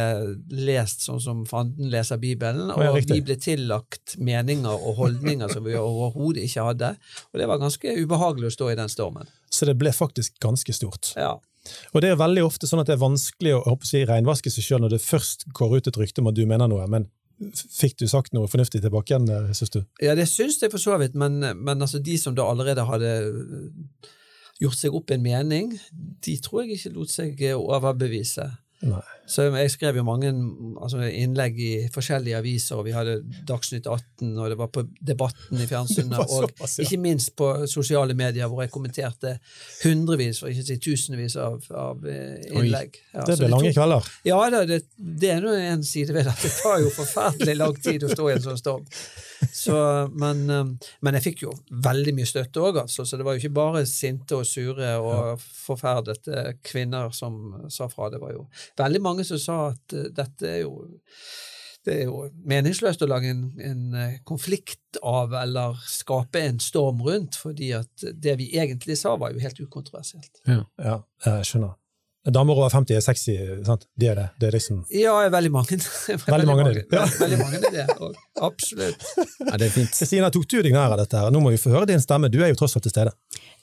lest 0.51 1.05
sånn 1.07 1.21
som 1.23 1.45
fanden 1.47 1.87
leser 1.91 2.19
Bibelen, 2.19 2.71
og 2.73 2.99
vi 2.99 3.21
ble 3.23 3.37
tillagt 3.39 4.17
meninger 4.19 4.75
og 4.75 4.99
holdninger 4.99 5.53
som 5.53 5.63
vi 5.67 5.77
overhodet 5.79 6.43
ikke 6.49 6.65
hadde. 6.67 6.93
Og 7.31 7.39
det 7.39 7.47
var 7.47 7.61
ganske 7.63 7.95
ubehagelig 8.01 8.51
å 8.51 8.55
stå 8.57 8.71
i 8.73 8.79
den 8.79 8.91
stormen. 8.91 9.31
Så 9.47 9.69
det 9.69 9.77
ble 9.79 9.93
faktisk 9.95 10.35
ganske 10.43 10.75
stort. 10.75 11.13
Ja. 11.15 11.37
Og 11.95 12.03
det 12.03 12.11
er 12.11 12.19
veldig 12.19 12.43
ofte 12.47 12.67
sånn 12.67 12.83
at 12.83 12.89
det 12.89 12.97
er 12.97 13.05
vanskelig 13.05 13.55
å, 13.55 13.61
å 13.71 13.79
si, 13.87 14.03
reinvaske 14.07 14.51
seg 14.51 14.65
sjøl 14.65 14.83
når 14.83 14.97
det 14.97 15.03
først 15.03 15.47
går 15.55 15.77
ut 15.77 15.89
et 15.91 15.99
rykte 15.99 16.23
om 16.23 16.29
at 16.31 16.37
du 16.37 16.45
mener 16.47 16.69
noe, 16.71 16.85
men 16.91 17.07
fikk 17.37 17.99
du 18.01 18.07
sagt 18.09 18.33
noe 18.33 18.49
fornuftig 18.49 18.81
tilbake 18.81 19.13
igjen, 19.13 19.27
eh, 19.29 19.49
syns 19.55 19.73
du? 19.75 19.81
Ja, 20.03 20.15
det 20.17 20.25
syns 20.31 20.59
jeg 20.61 20.73
for 20.73 20.81
så 20.81 20.97
vidt, 20.99 21.15
men, 21.15 21.39
men 21.39 21.83
altså 21.83 22.01
de 22.03 22.15
som 22.19 22.35
da 22.35 22.47
allerede 22.49 22.87
hadde 22.87 23.11
gjort 24.61 24.79
seg 24.79 24.95
opp 24.97 25.11
en 25.13 25.25
mening, 25.25 25.73
de 26.25 26.37
tror 26.43 26.63
jeg 26.63 26.77
ikke 26.77 26.95
lot 26.95 27.13
seg 27.13 27.43
øh, 27.51 27.59
overbevise. 27.61 28.47
Nei. 28.85 29.01
Så 29.27 29.47
jeg 29.49 29.71
skrev 29.73 29.97
jo 29.97 30.03
mange 30.05 30.29
altså, 30.77 31.01
innlegg 31.01 31.55
i 31.59 31.71
forskjellige 31.91 32.37
aviser, 32.37 32.77
og 32.77 32.85
vi 32.85 32.93
hadde 32.93 33.15
Dagsnytt 33.47 33.87
18, 33.89 34.35
og 34.37 34.51
det 34.51 34.57
var 34.59 34.69
på 34.71 34.83
Debatten 35.01 35.63
i 35.63 35.65
fjernsynet, 35.71 36.13
og 36.21 36.45
såpass, 36.45 36.77
ja. 36.77 36.85
ikke 36.85 36.99
minst 37.01 37.33
på 37.39 37.49
sosiale 37.67 38.13
medier, 38.17 38.47
hvor 38.47 38.61
jeg 38.61 38.71
kommenterte 38.71 39.33
hundrevis, 39.81 40.43
for 40.43 40.53
ikke 40.53 40.63
å 40.63 40.69
si 40.69 40.77
tusenvis 40.85 41.39
av, 41.41 41.57
av 41.73 42.05
eh, 42.05 42.37
innlegg. 42.53 43.01
Ja, 43.15 43.25
Det 43.25 43.39
ble 43.41 43.49
lange 43.55 43.73
kvelder. 43.73 44.11
ja, 44.29 44.41
det, 44.69 44.83
det 44.97 45.33
er 45.33 45.41
nå 45.43 45.57
en 45.57 45.87
side 45.87 46.13
ved 46.13 46.29
det. 46.29 46.37
Det 46.45 46.53
tar 46.61 46.83
jo 46.85 46.93
forferdelig 46.93 47.57
lang 47.57 47.81
tid 47.81 48.05
å 48.05 48.13
stå 48.13 48.29
i 48.29 48.37
en 48.37 48.45
sånn 48.45 48.61
storm. 48.61 48.85
Så, 49.57 49.75
men, 50.13 50.43
um, 50.53 50.73
men 51.01 51.17
jeg 51.17 51.25
fikk 51.31 51.43
jo 51.47 51.53
veldig 51.83 52.13
mye 52.17 52.29
støtte 52.29 52.61
òg, 52.61 52.81
altså. 52.83 53.05
Så 53.07 53.17
det 53.17 53.25
var 53.25 53.35
jo 53.35 53.41
ikke 53.41 53.57
bare 53.57 53.83
sinte 53.89 54.37
og 54.37 54.45
sure 54.45 54.93
og 55.01 55.41
forferdete 55.41 56.59
kvinner 56.65 57.09
som 57.15 57.57
sa 57.73 57.89
fra. 57.89 58.11
Det 58.13 58.21
var 58.21 58.35
jo 58.35 58.47
veldig 58.77 59.01
mange 59.03 59.25
som 59.27 59.41
sa 59.41 59.59
at 59.71 59.97
uh, 59.97 60.09
dette 60.13 60.49
er 60.51 60.63
jo 60.65 60.75
det 61.87 62.01
er 62.01 62.09
jo 62.09 62.25
meningsløst 62.51 63.03
å 63.05 63.07
lage 63.07 63.29
en, 63.31 63.45
en 63.63 63.93
eh, 63.95 64.15
konflikt 64.27 64.97
av 65.07 65.31
eller 65.39 65.77
skape 65.87 66.41
en 66.43 66.59
storm 66.59 66.99
rundt, 67.05 67.37
fordi 67.39 67.69
at 67.77 68.03
det 68.11 68.33
vi 68.41 68.49
egentlig 68.59 68.97
sa, 68.99 69.13
var 69.15 69.31
jo 69.31 69.39
helt 69.39 69.61
ukontroversielt. 69.63 70.41
Ja, 70.83 70.97
jeg 71.23 71.47
skjønner. 71.47 71.77
Damer 72.33 72.59
over 72.59 72.69
50 72.69 72.97
er 72.97 73.03
sexy, 73.03 73.35
sant? 73.63 73.85
De 73.95 74.09
er 74.11 74.17
det. 74.19 74.25
Det 74.41 74.49
er 74.49 74.55
liksom 74.57 74.81
Ja, 75.05 75.15
veldig 75.31 75.51
mange. 75.53 75.77
Veldig 75.77 76.47
mange 76.49 76.63
mange. 76.63 76.73
det. 76.81 76.85
Ja. 76.91 77.05
Veldig 77.21 77.39
mange 77.39 77.61
er 77.61 77.75
det, 77.75 77.85
og 78.03 78.17
absolutt. 78.49 79.05
Ja, 79.17 79.55
det 79.55 79.69
er 79.69 79.73
fint. 79.73 79.93
Kristina, 79.95 80.31
tok 80.33 80.47
du 80.51 80.57
deg 80.65 80.75
nær 80.75 80.95
av 80.95 80.99
dette 81.01 81.21
her? 81.21 81.31
Nå 81.31 81.41
må 81.43 81.53
vi 81.55 81.61
få 81.61 81.71
høre 81.71 81.87
din 81.89 82.03
stemme, 82.03 82.31
du 82.33 82.41
er 82.43 82.51
jo 82.51 82.59
tross 82.59 82.75
alt 82.75 82.87
til 82.87 82.93
stede. 82.95 83.15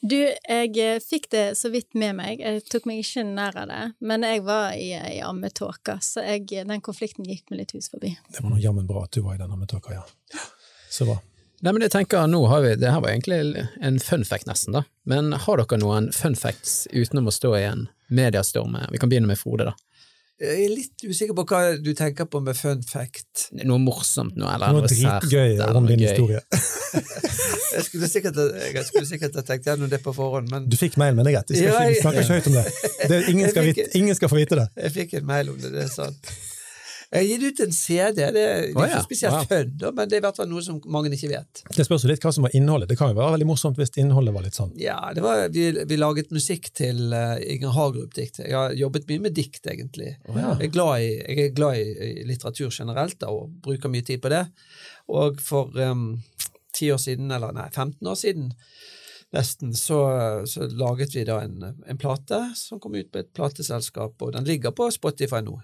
Du, 0.04 0.16
jeg 0.16 0.72
eh, 0.80 0.96
fikk 1.00 1.30
det 1.32 1.44
så 1.60 1.70
vidt 1.72 1.92
med 1.98 2.16
meg. 2.18 2.40
Jeg 2.40 2.64
tok 2.72 2.88
meg 2.88 3.04
ikke 3.04 3.26
nær 3.28 3.56
av 3.64 3.68
det. 3.72 3.82
Men 4.04 4.24
jeg 4.26 4.44
var 4.48 4.72
i 4.76 4.94
i 4.94 5.20
ammetåka, 5.24 5.98
så 6.04 6.24
jeg, 6.24 6.48
den 6.68 6.82
konflikten 6.84 7.26
gikk 7.28 7.50
meg 7.50 7.64
litt 7.64 7.76
hus 7.76 7.90
forbi. 7.92 8.14
Det 8.32 8.42
var 8.44 8.52
nå 8.52 8.60
jammen 8.62 8.88
bra 8.88 9.04
at 9.04 9.14
du 9.16 9.22
var 9.24 9.36
i 9.36 9.40
den 9.42 9.52
ammetåka, 9.52 9.96
ja. 9.96 10.04
Så 10.90 11.08
bra. 11.08 11.18
Nei, 11.64 11.72
men 11.72 11.80
jeg 11.86 11.94
tenker, 11.94 12.26
nå 12.28 12.42
har 12.50 12.60
vi, 12.60 12.74
Det 12.76 12.90
her 12.92 13.00
var 13.00 13.08
egentlig 13.14 13.66
en 13.80 13.98
fun 14.02 14.24
fact, 14.28 14.44
nesten. 14.50 14.74
da. 14.76 14.82
Men 15.08 15.32
har 15.32 15.56
dere 15.62 15.78
noen 15.80 16.10
fun 16.12 16.34
facts 16.36 16.86
utenom 16.92 17.30
å 17.30 17.32
stå 17.32 17.54
i 17.56 17.64
en 17.70 17.86
mediestorm? 18.12 18.76
Vi 18.92 19.00
kan 19.00 19.08
begynne 19.08 19.30
med 19.30 19.38
Frode. 19.40 19.70
da. 19.70 19.74
Jeg 20.42 20.64
er 20.66 20.72
litt 20.74 21.04
usikker 21.06 21.32
på 21.38 21.44
hva 21.46 21.60
du 21.80 21.92
tenker 21.94 22.26
på 22.28 22.40
med 22.42 22.56
fun 22.58 22.82
fact. 22.82 23.46
Noe 23.64 23.78
morsomt 23.78 24.34
noe, 24.36 24.50
eller 24.56 24.74
Noe 24.74 24.82
noe 24.82 24.90
dritgøy 24.90 25.60
om 25.72 25.86
din 25.86 26.00
gøy. 26.02 26.08
historie. 26.10 26.40
Jeg 27.74 27.82
skulle 27.88 28.06
sikkert, 28.06 28.36
jeg 28.70 28.84
skulle 28.86 29.06
sikkert 29.08 29.34
ha 29.34 29.42
tenkt 29.42 29.64
gjennom 29.66 29.88
det 29.90 29.98
på 30.04 30.12
forhånd, 30.14 30.46
men 30.52 30.68
Du 30.70 30.76
fikk 30.78 30.94
mail, 31.00 31.14
men 31.16 31.26
det 31.26 31.32
er 31.32 31.40
greit. 31.40 31.48
Vi, 31.50 31.62
Ja, 31.64 31.80
vi 31.90 31.96
snakker 31.98 32.22
ikke 32.22 32.36
høyt 32.36 32.46
om 32.46 32.54
det. 32.54 32.64
det 33.10 33.18
ingen, 33.32 33.48
skal 33.50 33.64
fikk- 33.66 33.80
vite, 33.80 33.98
ingen 33.98 34.14
skal 34.14 34.30
få 34.30 34.36
vite 34.38 34.58
det. 34.60 34.66
jeg 34.84 34.92
fikk 34.94 35.14
en 35.18 35.26
mail 35.26 35.50
om 35.50 35.56
det, 35.58 35.72
det 35.74 35.82
er 35.82 35.90
sant. 35.90 36.30
Jeg 37.14 37.22
har 37.22 37.28
gitt 37.30 37.44
ut 37.46 37.60
en 37.62 37.74
CD. 37.74 38.16
Det 38.34 38.42
er, 38.42 38.64
ikke 38.72 38.82
oh, 38.82 38.90
ja. 38.90 39.02
spesielt 39.04 39.34
Wow. 39.34 39.44
fun, 39.50 39.70
da, 39.78 39.90
men 39.94 40.10
det 40.10 40.16
er 40.16 40.22
i 40.22 40.24
hvert 40.24 40.38
fall 40.38 40.48
noe 40.50 40.62
som 40.66 40.80
mange 40.90 41.12
ikke 41.14 41.30
vet. 41.30 41.62
Det 41.76 41.86
spørs 41.86 42.04
jo 42.04 42.10
litt 42.10 42.24
hva 42.26 42.32
som 42.34 42.46
var 42.46 42.54
innholdet. 42.58 42.90
Det 42.90 42.96
kan 42.98 43.12
jo 43.12 43.18
være 43.18 43.36
veldig 43.36 43.48
morsomt 43.48 43.78
hvis 43.78 43.94
innholdet 44.02 44.34
var 44.34 44.46
litt 44.46 44.58
sånn. 44.58 44.72
Ja, 44.80 44.96
det 45.14 45.22
var, 45.22 45.44
vi, 45.54 45.68
vi 45.86 45.98
laget 46.00 46.34
musikk 46.34 46.72
til 46.74 47.14
uh, 47.14 47.36
Inger 47.38 47.74
Hagerup-dikt. 47.76 48.42
Jeg 48.42 48.56
har 48.58 48.74
jobbet 48.78 49.06
mye 49.10 49.26
med 49.28 49.36
dikt, 49.38 49.62
egentlig. 49.70 50.16
ja. 50.26 50.56
Jeg 50.58 50.70
er 50.70 50.74
glad, 50.74 51.04
i, 51.04 51.12
jeg 51.20 51.46
er 51.46 51.54
glad 51.54 51.78
i, 51.78 51.86
i 52.08 52.26
litteratur 52.26 52.74
generelt 52.74 53.20
da, 53.22 53.30
og 53.30 53.54
bruker 53.62 53.92
mye 53.92 54.06
tid 54.06 54.22
på 54.24 54.34
det. 54.34 54.42
Og 55.14 55.38
for 55.44 55.70
um, 55.78 56.08
10 56.74 56.96
år 56.96 57.02
siden, 57.06 57.30
eller 57.34 57.54
nei, 57.54 57.70
15 57.70 58.10
år 58.10 58.18
siden 58.18 58.50
nesten, 59.34 59.74
så, 59.74 60.00
så 60.46 60.66
laget 60.70 61.14
vi 61.16 61.24
da 61.26 61.40
en, 61.42 61.62
en 61.86 61.98
plate 61.98 62.40
som 62.58 62.80
kom 62.80 62.94
ut 62.94 63.10
på 63.12 63.22
et 63.22 63.32
plateselskap, 63.34 64.20
og 64.22 64.34
den 64.36 64.46
ligger 64.46 64.74
på 64.76 64.86
Spotify 64.94 65.42
nå. 65.42 65.58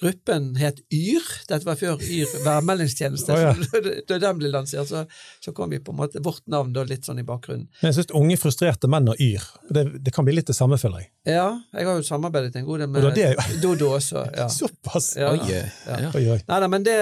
Gruppen 0.00 0.52
het 0.60 0.78
Yr. 0.94 1.24
Dette 1.48 1.66
var 1.66 1.78
før 1.80 2.00
Yr 2.04 2.30
værmeldingstjeneste. 2.44 3.32
Oh, 3.34 3.40
ja. 3.40 3.54
Da 4.08 4.18
den 4.22 4.38
ble 4.38 4.50
lansert, 4.52 4.88
så, 4.90 5.04
så 5.42 5.52
kom 5.56 5.72
vi 5.72 5.80
på 5.82 5.94
en 5.94 5.98
måte 6.02 6.22
vårt 6.24 6.44
navn 6.52 6.72
da 6.76 6.84
litt 6.86 7.08
sånn 7.08 7.20
i 7.22 7.26
bakgrunnen. 7.26 7.66
Men 7.80 7.90
jeg 7.90 7.98
syns 7.98 8.14
unge, 8.20 8.36
frustrerte 8.40 8.90
menn 8.92 9.08
og 9.10 9.20
yr, 9.22 9.44
det, 9.72 9.86
det 10.04 10.14
kan 10.14 10.26
bli 10.28 10.36
litt 10.36 10.50
det 10.50 10.56
samme, 10.58 10.78
føler 10.80 11.04
jeg. 11.04 11.10
Ja, 11.34 11.48
jeg 11.74 11.88
har 11.88 11.98
jo 12.00 12.06
samarbeidet 12.06 12.60
en 12.60 12.68
god 12.68 12.84
del 12.84 12.92
med 12.92 13.08
Og 13.08 13.16
det 13.18 13.30
Dodo 13.62 13.90
også. 13.96 14.24
Ja. 14.36 14.48
Såpass! 14.60 15.12
Ja. 15.20 15.32
Oi, 15.34 15.40
Ja. 15.50 15.64
ja. 16.06 16.12
Oi, 16.14 16.24
oi. 16.36 16.40
Nei, 16.46 16.60
nei, 16.64 16.70
men 16.76 16.86
det, 16.86 16.96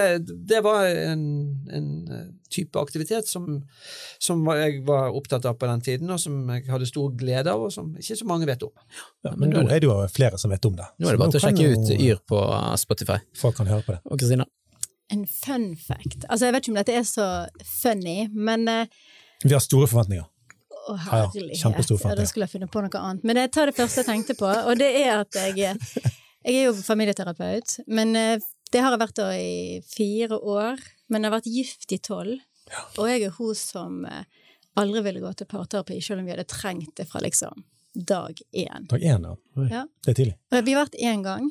det 0.49 0.63
var 0.65 0.87
en, 0.89 1.23
en 1.75 1.89
type 2.51 2.79
aktivitet 2.81 3.29
som, 3.29 3.47
som 4.21 4.43
jeg 4.57 4.81
var 4.87 5.15
opptatt 5.15 5.45
av 5.49 5.57
på 5.59 5.69
den 5.69 5.83
tiden, 5.85 6.11
og 6.13 6.19
som 6.21 6.41
jeg 6.53 6.65
hadde 6.69 6.89
stor 6.89 7.11
glede 7.19 7.53
av, 7.53 7.65
og 7.67 7.73
som 7.73 7.91
ikke 7.99 8.17
så 8.19 8.29
mange 8.29 8.49
vet 8.49 8.65
om. 8.65 8.73
Ja, 9.25 9.33
men 9.35 9.53
nå 9.53 9.65
er 9.67 9.83
det 9.83 9.89
jo 9.89 9.97
flere 10.13 10.39
som 10.41 10.53
vet 10.53 10.65
om 10.69 10.77
det. 10.79 10.87
Nå 10.97 11.09
er 11.09 11.17
det 11.17 11.23
bare 11.23 11.35
til 11.35 11.41
å 11.41 11.45
sjekke 11.47 11.69
ut 11.73 11.93
Yr 11.99 12.23
på 12.29 12.41
Spotify. 12.81 13.19
Folk 13.37 13.59
kan 13.59 13.69
høre 13.71 13.85
på 13.85 13.95
det. 13.95 14.01
Og 14.09 14.19
Kristina? 14.21 14.47
En 15.09 15.25
fun 15.25 15.71
fact. 15.77 16.25
Altså, 16.29 16.45
jeg 16.45 16.53
vet 16.53 16.65
ikke 16.65 16.73
om 16.75 16.81
dette 16.81 16.97
er 16.99 17.07
så 17.07 17.29
funny, 17.65 18.27
men 18.29 18.67
uh, 18.69 18.83
Vi 19.43 19.55
har 19.55 19.63
store 19.63 19.89
forventninger. 19.89 20.27
Å, 20.89 20.95
herlighet. 20.95 21.09
ja. 21.09 21.41
herlighet. 21.41 21.61
forventninger. 21.63 22.13
Ja, 22.13 22.17
da 22.19 22.29
skulle 22.29 22.45
jeg 22.45 22.53
funnet 22.53 22.73
på 22.73 22.83
noe 22.85 23.03
annet. 23.09 23.25
Men 23.25 23.41
jeg 23.41 23.53
tar 23.55 23.71
det 23.71 23.77
første 23.77 24.03
jeg 24.03 24.09
tenkte 24.09 24.37
på, 24.37 24.49
og 24.49 24.77
det 24.79 24.89
er 25.01 25.23
at 25.23 25.39
jeg 25.41 25.79
Jeg 26.39 26.55
er 26.55 26.69
jo 26.69 26.73
familieterapeut, 26.73 27.73
men 27.91 28.15
eh, 28.15 28.45
det 28.73 28.83
har 28.83 28.93
jeg 28.93 29.01
vært 29.01 29.17
da 29.19 29.29
i 29.35 29.79
fire 29.87 30.39
år. 30.39 30.83
Men 31.09 31.23
jeg 31.23 31.31
har 31.31 31.37
vært 31.39 31.49
gift 31.49 31.93
i 31.95 31.99
tolv, 32.05 32.37
og 32.99 33.09
jeg 33.09 33.25
er 33.25 33.33
hun 33.39 33.55
som 33.57 34.03
eh, 34.05 34.25
aldri 34.77 35.01
ville 35.07 35.23
gå 35.23 35.31
til 35.37 35.49
parterapi, 35.49 35.97
selv 36.05 36.21
om 36.21 36.27
vi 36.27 36.35
hadde 36.35 36.45
trengt 36.49 36.93
det 36.99 37.07
fra 37.09 37.21
liksom 37.25 37.63
dag 37.93 38.37
én. 38.53 38.85
Dag 38.91 39.01
én, 39.01 39.25
ja. 39.25 39.63
Ja. 39.69 39.85
Det 40.05 40.13
er 40.13 40.19
tidlig. 40.19 40.35
Og 40.53 40.65
Vi 40.65 40.75
har 40.75 40.85
vært 40.85 40.99
én 41.01 41.23
gang, 41.25 41.49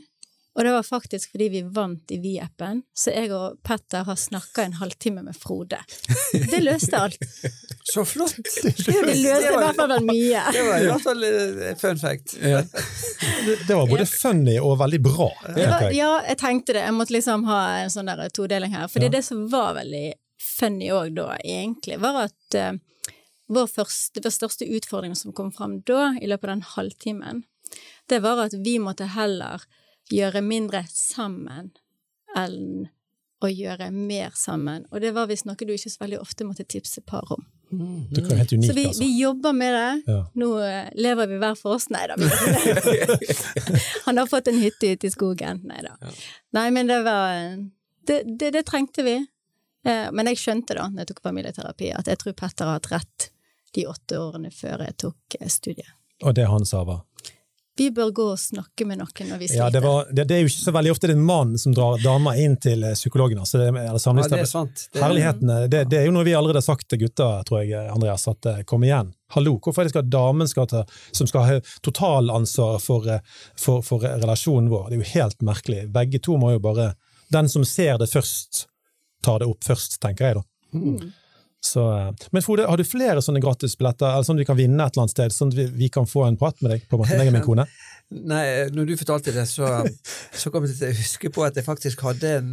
og 0.58 0.64
det 0.66 0.72
var 0.74 0.82
faktisk 0.82 1.30
fordi 1.36 1.46
vi 1.52 1.60
vant 1.62 2.10
i 2.10 2.16
Vi-appen. 2.18 2.80
Så 2.90 3.12
jeg 3.14 3.30
og 3.30 3.60
Petter 3.62 4.02
har 4.08 4.16
snakka 4.18 4.64
en 4.66 4.72
halvtime 4.80 5.22
med 5.22 5.36
Frode. 5.38 5.78
Det 6.34 6.58
løste 6.64 6.98
alt. 6.98 7.22
Så 7.92 8.02
flott! 8.04 8.34
Det 8.64 8.96
løste 9.06 9.52
i 9.52 9.54
hvert 9.54 9.78
fall 9.78 9.92
vel 9.94 10.08
mye. 10.08 10.42
Det 10.52 10.64
var 10.66 10.82
i 10.82 10.88
hvert 10.90 11.04
fall 11.06 11.22
eh, 11.28 11.70
fun 11.78 12.02
fact. 12.02 12.34
Det, 12.42 12.64
det 13.68 13.76
var 13.78 13.86
både 13.88 14.08
funny 14.10 14.58
og 14.58 14.74
veldig 14.82 15.00
bra. 15.06 15.30
Var, 15.46 15.86
ja, 15.94 16.10
jeg 16.26 16.40
tenkte 16.42 16.74
det. 16.76 16.82
Jeg 16.88 16.96
måtte 16.98 17.14
liksom 17.14 17.46
ha 17.48 17.60
en 17.84 17.94
sånn 17.94 18.10
der 18.10 18.26
todeling 18.34 18.74
her. 18.74 18.90
Fordi 18.90 19.08
Ja. 19.08 19.14
det 19.14 19.22
som 19.30 19.46
var 19.52 19.78
veldig 19.78 20.12
funny 20.42 20.90
òg 20.92 21.14
da, 21.16 21.30
egentlig, 21.38 22.02
var 22.02 22.24
at 22.26 22.58
uh, 22.58 22.74
vår, 23.48 23.70
første, 23.78 24.20
vår 24.26 24.34
største 24.34 24.66
utfordring 24.66 25.14
som 25.16 25.32
kom 25.32 25.54
fram 25.54 25.78
da, 25.86 26.12
i 26.20 26.26
løpet 26.28 26.50
av 26.50 26.56
den 26.56 26.66
halvtimen, 26.74 27.44
det 28.10 28.20
var 28.24 28.44
at 28.48 28.54
vi 28.64 28.78
måtte 28.82 29.08
heller 29.14 29.64
gjøre 30.12 30.42
mindre 30.44 30.84
sammen 30.92 31.72
enn 32.36 32.88
å 33.44 33.48
gjøre 33.50 33.90
mer 33.94 34.32
sammen. 34.34 34.84
Og 34.90 35.00
det 35.00 35.12
var 35.14 35.28
visst 35.30 35.46
noe 35.46 35.54
du 35.62 35.70
ikke 35.74 35.92
så 35.92 36.02
veldig 36.02 36.18
ofte 36.20 36.46
måtte 36.46 36.64
tipse 36.66 37.00
par 37.06 37.28
om. 37.32 37.44
Det 37.70 38.22
er 38.24 38.38
helt 38.40 38.52
unikt, 38.56 38.66
Så 38.66 38.74
vi, 38.74 38.84
altså. 38.88 39.02
vi 39.04 39.08
jobber 39.20 39.52
med 39.52 39.74
det. 39.76 40.12
Ja. 40.12 40.20
Nå 40.40 40.48
eh, 40.64 40.88
lever 40.96 41.28
vi 41.30 41.38
hver 41.38 41.54
for 41.60 41.76
oss. 41.76 41.86
Nei 41.92 42.06
da. 42.08 42.16
Han 44.06 44.18
har 44.18 44.26
fått 44.26 44.48
en 44.48 44.58
hytte 44.58 44.90
ute 44.94 45.06
i 45.06 45.10
skogen. 45.12 45.60
Nei 45.68 45.82
da. 45.84 45.94
Nei, 46.56 46.70
men 46.74 46.88
det 46.88 47.02
var 47.04 47.34
Det, 48.08 48.22
det, 48.24 48.50
det 48.56 48.62
trengte 48.66 49.04
vi. 49.04 49.18
Eh, 49.84 50.08
Men 50.12 50.30
jeg 50.32 50.40
skjønte 50.40 50.74
da, 50.78 50.88
når 50.88 51.04
jeg 51.04 51.10
tok 51.12 51.22
familieterapi, 51.28 51.92
at 51.94 52.08
jeg 52.08 52.18
tror 52.22 52.32
Petter 52.40 52.70
har 52.70 52.80
hatt 52.80 52.90
rett 52.92 53.28
de 53.76 53.84
åtte 53.86 54.16
årene 54.18 54.50
før 54.50 54.86
jeg 54.86 54.96
tok 55.04 55.36
eh, 55.40 55.48
studiet. 55.52 55.92
Og 56.24 56.34
det 56.34 56.48
han 56.50 56.64
sa 56.66 56.82
var 56.88 57.04
Vi 57.78 57.90
bør 57.94 58.08
gå 58.10 58.24
og 58.32 58.38
snakke 58.40 58.82
med 58.88 58.98
noen 58.98 59.28
når 59.30 59.38
vi 59.38 59.48
sliter. 59.48 59.60
Ja, 59.60 59.70
det, 59.70 59.80
var, 59.84 60.08
det, 60.10 60.24
det 60.26 60.34
er 60.34 60.40
jo 60.42 60.48
ikke 60.50 60.64
så 60.64 60.72
veldig 60.74 60.90
ofte 60.90 61.06
det 61.06 61.14
er 61.14 61.20
en 61.20 61.28
mann 61.28 61.52
som 61.62 61.74
drar 61.76 62.00
damer 62.02 62.40
inn 62.42 62.56
til 62.58 62.82
eh, 62.82 62.96
psykologen. 62.98 63.38
Altså, 63.44 63.60
det, 63.60 63.68
eller 63.70 64.02
Ja, 64.02 64.24
det 64.32 64.40
er 64.40 64.50
sant. 64.50 64.82
Det, 64.90 65.02
Herlighetene, 65.04 65.58
det, 65.70 65.84
det 65.92 66.00
er 66.00 66.08
jo 66.08 66.14
noe 66.16 66.26
vi 66.26 66.34
allerede 66.34 66.58
har 66.58 66.66
sagt 66.66 66.88
til 66.90 67.04
gutta, 67.04 67.28
tror 67.46 67.62
jeg, 67.62 67.84
Andreas, 67.92 68.26
at 68.30 68.50
eh, 68.50 68.64
kom 68.66 68.86
igjen. 68.86 69.12
Hallo, 69.36 69.54
hvorfor 69.62 69.84
er 69.84 69.86
det 69.86 69.94
skal 69.94 70.10
damen 70.10 70.50
skal 70.50 70.66
ta, 70.72 70.82
som 71.14 71.30
skal 71.30 71.46
ha 71.46 71.60
totalansvar 71.86 72.82
for, 72.82 73.06
eh, 73.14 73.38
for, 73.54 73.86
for 73.86 74.02
relasjonen 74.08 74.72
vår? 74.74 74.90
Det 74.90 74.98
er 74.98 75.04
jo 75.04 75.12
helt 75.12 75.46
merkelig. 75.46 75.84
Begge 75.94 76.18
to 76.24 76.34
må 76.40 76.56
jo 76.56 76.64
bare 76.64 76.92
Den 77.30 77.48
som 77.52 77.64
ser 77.68 77.98
det 78.00 78.10
først, 78.10 78.64
tar 79.22 79.42
det 79.42 79.50
opp 79.50 79.66
først, 79.66 80.00
tenker 80.02 80.30
jeg 80.30 80.40
da. 80.40 80.46
Mm. 80.74 81.10
Så, 81.60 81.98
eh, 81.98 82.10
men 82.30 82.42
Frode, 82.42 82.66
har 82.70 82.78
du 82.78 82.86
flere 82.86 83.22
sånne 83.24 83.42
gratisbilletter 83.42 84.06
eller 84.12 84.26
sånn 84.26 84.38
vi 84.38 84.46
kan 84.46 84.58
vinne 84.58 84.84
et 84.84 84.94
eller 84.94 85.06
annet 85.06 85.14
sted, 85.16 85.34
sånn 85.34 85.50
at 85.52 85.58
vi, 85.58 85.66
vi 85.84 85.88
kan 85.92 86.06
få 86.06 86.24
en 86.28 86.38
prat 86.38 86.60
med 86.62 86.74
deg? 86.74 86.84
på 86.88 86.96
en 86.96 87.02
måte, 87.02 87.18
meg 87.18 87.30
og 87.32 87.34
min 87.34 87.46
kone? 87.46 87.66
Nei, 88.30 88.44
når 88.72 88.86
du 88.88 88.94
fortalte 88.96 89.34
det, 89.34 89.44
så, 89.50 89.68
så 90.40 90.52
kom 90.54 90.64
jeg 90.68 90.78
til 90.78 90.92
å 90.94 90.98
huske 91.00 91.32
på 91.34 91.44
at 91.44 91.58
jeg 91.58 91.66
faktisk 91.66 92.04
hadde 92.06 92.34
en, 92.38 92.52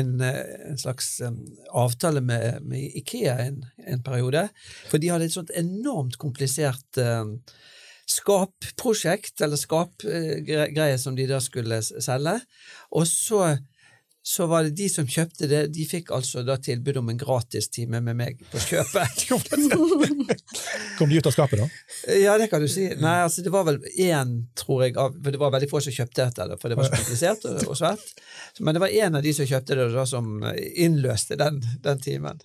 en, 0.00 0.14
eh, 0.24 0.40
en 0.72 0.80
slags 0.80 1.12
um, 1.22 1.38
avtale 1.84 2.24
med, 2.24 2.64
med 2.66 2.98
Ikea 3.02 3.36
en, 3.44 3.60
en 3.86 4.04
periode. 4.04 4.48
For 4.88 4.98
de 5.02 5.12
hadde 5.12 5.28
et 5.28 5.36
sånt 5.36 5.54
enormt 5.58 6.18
komplisert 6.18 7.02
um, 7.04 7.36
skapprosjekt, 8.08 9.36
eller 9.44 9.60
skapgreie 9.60 10.98
som 10.98 11.16
de 11.16 11.28
da 11.28 11.42
skulle 11.44 11.82
selge. 11.84 12.38
Og 12.96 13.04
så, 13.06 13.42
så 14.22 14.46
var 14.46 14.66
det 14.66 14.74
de 14.76 14.88
som 14.92 15.06
kjøpte 15.08 15.48
det, 15.48 15.60
de 15.72 15.84
fikk 15.88 16.10
altså 16.12 16.42
da 16.44 16.58
tilbud 16.60 16.98
om 17.00 17.08
en 17.12 17.20
gratistime 17.20 18.00
med 18.04 18.18
meg 18.18 18.42
på 18.52 18.60
kjøpet. 18.60 19.22
Kom 20.98 21.08
de 21.08 21.20
ut 21.20 21.28
av 21.30 21.32
skapet, 21.32 21.62
da? 21.62 21.68
Ja, 22.18 22.34
det 22.40 22.50
kan 22.52 22.60
du 22.60 22.68
si. 22.68 22.88
Nei, 23.00 23.14
altså 23.24 23.44
det 23.46 23.52
var 23.54 23.64
vel 23.68 23.80
én, 23.94 24.34
tror 24.58 24.84
jeg, 24.84 24.98
av, 25.00 25.16
for 25.16 25.34
det 25.34 25.40
var 25.40 25.54
veldig 25.54 25.70
få 25.70 25.80
som 25.86 25.96
kjøpte 25.96 26.26
dette, 26.26 26.58
for 26.60 26.68
det 26.68 26.76
var 26.80 26.90
så 26.90 26.98
komplisert 26.98 27.48
og, 27.48 27.62
og 27.70 27.80
svært. 27.80 28.12
Men 28.60 28.76
det 28.76 28.84
var 28.84 28.98
én 29.06 29.16
av 29.16 29.24
de 29.24 29.32
som 29.38 29.48
kjøpte 29.48 29.78
det, 29.78 29.88
da, 29.94 30.04
som 30.08 30.44
innløste 30.68 31.38
den, 31.40 31.62
den 31.86 32.04
timen. 32.04 32.44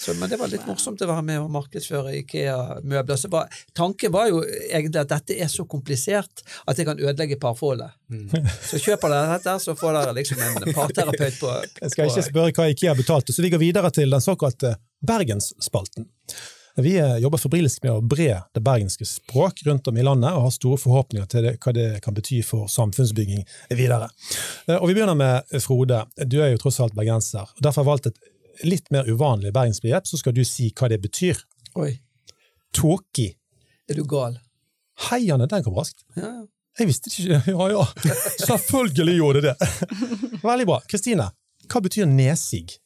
Så, 0.00 0.14
men 0.16 0.30
det 0.32 0.38
var 0.40 0.48
litt 0.48 0.64
morsomt 0.64 1.02
å 1.04 1.08
være 1.10 1.22
med 1.28 1.42
og 1.42 1.50
markedsføre 1.52 2.14
Ikea-møbler. 2.22 3.18
Så 3.20 3.28
var, 3.32 3.50
tanken 3.76 4.12
var 4.14 4.30
jo 4.30 4.38
egentlig 4.46 5.02
at 5.02 5.10
dette 5.10 5.36
er 5.44 5.50
så 5.52 5.66
komplisert 5.68 6.40
at 6.64 6.78
det 6.78 6.86
kan 6.88 7.00
ødelegge 7.00 7.36
parforholdet. 7.42 7.92
Så 8.70 8.80
kjøper 8.80 9.12
dere 9.12 9.34
dette, 9.36 9.58
så 9.60 9.74
får 9.76 9.98
dere 9.98 10.14
liksom 10.16 10.40
en 10.46 10.72
parterapeut 10.78 11.36
på, 11.42 11.52
Jeg 11.82 11.92
skal 11.92 12.08
ikke 12.08 12.24
spørre 12.30 12.54
hva 12.56 12.70
Ikea 12.72 12.94
betalte, 12.96 13.34
så 13.36 13.44
vi 13.44 13.52
går 13.52 13.60
videre 13.62 13.90
til 13.94 14.10
den 14.16 14.24
såkalte 14.24 14.72
Bergensspalten. 15.06 16.08
Vi 16.80 16.96
eh, 16.98 17.16
jobber 17.20 17.40
febrilsk 17.42 17.82
med 17.84 17.92
å 17.92 18.00
bre 18.00 18.28
det 18.54 18.62
bergenske 18.64 19.04
språk 19.04 19.60
rundt 19.66 19.88
om 19.90 19.98
i 19.98 20.04
landet, 20.06 20.32
og 20.32 20.46
har 20.46 20.54
store 20.54 20.78
forhåpninger 20.80 21.26
til 21.28 21.44
det, 21.44 21.54
hva 21.60 21.74
det 21.76 21.86
kan 22.04 22.16
bety 22.16 22.40
for 22.46 22.70
samfunnsbygging 22.72 23.42
videre. 23.76 24.08
Eh, 24.66 24.76
Og 24.78 24.88
Vi 24.88 24.94
begynner 24.96 25.18
med 25.18 25.60
Frode. 25.60 26.04
Du 26.24 26.38
er 26.40 26.54
jo 26.54 26.60
tross 26.62 26.80
alt 26.80 26.96
bergenser. 26.96 27.44
og 27.50 27.60
Derfor 27.60 27.82
har 27.82 27.88
jeg 27.88 27.92
valgt 27.92 28.10
et 28.12 28.20
litt 28.66 28.90
mer 28.94 29.08
uvanlig 29.08 29.52
bergensbegrep, 29.54 30.06
så 30.08 30.20
skal 30.20 30.34
du 30.36 30.42
si 30.46 30.70
hva 30.76 30.88
det 30.92 31.00
betyr. 31.02 31.38
Oi, 31.80 31.92
Tåki. 32.76 33.30
er 33.88 33.98
du 33.98 34.04
gal? 34.06 34.38
Hei, 35.08 35.30
Anne, 35.32 35.46
den 35.48 35.64
kom 35.64 35.76
raskt. 35.78 36.04
Ja, 36.16 36.28
ja. 36.40 36.46
Jeg 36.78 36.86
visste 36.86 37.10
ikke 37.10 37.40
Ja 37.50 37.64
ja, 37.72 37.82
selvfølgelig 38.46 39.16
gjorde 39.16 39.40
det 39.42 39.54
det! 39.58 39.88
Veldig 40.44 40.66
bra. 40.68 40.78
Kristine, 40.88 41.26
hva 41.66 41.82
betyr 41.82 42.06
nesig? 42.08 42.78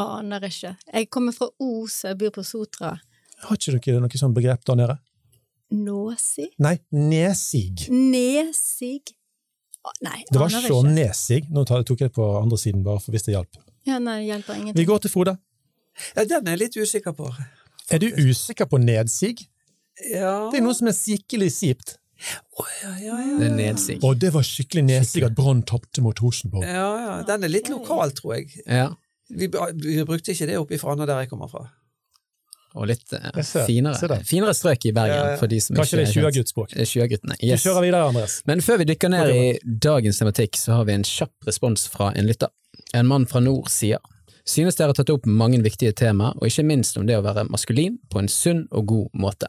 Aner 0.00 0.44
ikke. 0.48 0.74
Jeg 0.88 1.08
kommer 1.12 1.36
fra 1.36 1.50
Os, 1.60 2.02
jeg 2.04 2.18
bor 2.20 2.32
på 2.34 2.44
Sotra. 2.46 2.96
Har 3.42 3.58
ikke 3.58 3.78
dere 3.84 4.02
noe 4.02 4.18
sånt 4.20 4.36
begrep 4.36 4.64
der 4.68 4.78
nede? 4.78 4.98
Nåsig? 5.72 6.50
Nei, 6.60 6.76
nesig. 6.92 7.88
Nesig? 7.92 9.14
Nei, 10.02 10.18
aner 10.18 10.22
ikke. 10.22 10.32
Det 10.32 10.40
var 10.42 10.56
så 10.68 10.80
nesig. 10.86 11.40
Nå 11.52 11.64
tok 11.68 11.94
jeg 11.94 12.10
det 12.10 12.14
på 12.16 12.26
andre 12.38 12.58
siden, 12.60 12.84
bare 12.86 13.02
for 13.02 13.14
hvis 13.14 13.26
det 13.26 13.36
hjalp. 13.36 13.60
Ja, 13.86 13.98
nei, 13.98 14.20
det 14.22 14.28
hjelper 14.30 14.54
ingenting. 14.58 14.76
Vi 14.78 14.84
går 14.88 14.98
til 15.02 15.10
Frode. 15.10 15.36
ja, 16.16 16.24
den 16.24 16.46
er 16.46 16.54
jeg 16.56 16.58
litt 16.66 16.76
usikker 16.82 17.12
på. 17.18 17.30
Er 17.90 17.98
du 17.98 18.06
usikker 18.22 18.68
på 18.70 18.78
nedsig? 18.80 19.48
Ja, 20.10 20.48
Det 20.52 20.60
er 20.60 20.64
noe 20.64 20.74
som 20.74 20.88
er 20.88 20.96
skikkelig 20.96 21.50
kjipt. 21.58 21.96
Å, 22.56 22.64
ja, 22.82 22.92
ja, 23.02 23.16
ja. 23.18 23.36
Det 23.40 23.46
er 23.50 23.56
nedsig. 23.58 23.98
Og 24.06 24.18
det 24.22 24.30
var 24.32 24.42
skikkelig 24.46 24.84
nedsig 24.86 25.24
at 25.26 25.34
Brann 25.34 25.62
tapte 25.66 26.00
mot 26.04 26.16
Rosenborg. 26.22 26.62
Ja, 26.64 26.88
ja, 27.02 27.14
den 27.26 27.44
er 27.44 27.50
litt 27.50 27.68
lokal, 27.68 28.12
tror 28.14 28.36
jeg. 28.38 28.52
Ja. 28.66 28.92
Vi, 29.32 29.48
vi 29.48 30.04
brukte 30.06 30.30
ikke 30.32 30.46
det 30.46 30.58
oppe 30.60 30.76
i 30.76 30.78
Frana, 30.80 31.06
der 31.08 31.24
jeg 31.24 31.30
kommer 31.32 31.50
fra. 31.50 31.66
og 32.74 32.86
litt 32.88 33.12
eh, 33.12 33.42
ser- 33.44 33.66
finere, 33.68 33.98
ser 34.00 34.14
finere 34.24 34.54
strøk 34.56 34.86
i 34.88 34.92
Bergen. 34.96 35.12
Ja, 35.18 35.30
ja. 35.34 35.36
For 35.36 35.46
de 35.50 35.58
som 35.60 35.76
Kanskje 35.76 35.98
det 35.98 36.06
ikke 36.08 36.22
helt- 36.22 36.36
20-gudsspråk. 36.38 36.70
Det 36.72 36.80
er 36.80 36.88
20-guttene. 36.88 37.36
Vi 37.42 37.50
Yes. 37.50 37.64
kjører 37.66 37.82
videre, 37.84 38.06
Andreas. 38.08 38.38
Men 38.48 38.62
før 38.64 38.78
vi 38.80 38.84
dykker 38.94 39.10
ned 39.12 39.28
i 39.34 39.58
dagens 39.82 40.18
tematikk, 40.22 40.56
så 40.56 40.78
har 40.78 40.84
vi 40.88 40.92
en 40.94 41.02
kjapp 41.04 41.34
respons 41.46 41.84
fra 41.92 42.12
en 42.16 42.24
lytter. 42.30 42.48
En 42.92 43.08
mann 43.08 43.24
fra 43.28 43.40
nord 43.40 43.70
sier 43.72 44.02
Synes 44.48 44.74
dere 44.74 44.90
har 44.90 44.98
tatt 44.98 45.10
opp 45.12 45.26
mange 45.30 45.60
viktige 45.62 45.94
tema, 45.94 46.32
og 46.34 46.48
ikke 46.48 46.64
minst 46.66 46.96
om 46.98 47.04
det 47.06 47.14
å 47.14 47.22
være 47.22 47.44
maskulin 47.46 48.00
på 48.10 48.18
en 48.18 48.30
sunn 48.30 48.64
og 48.74 48.88
god 48.90 49.20
måte. 49.22 49.46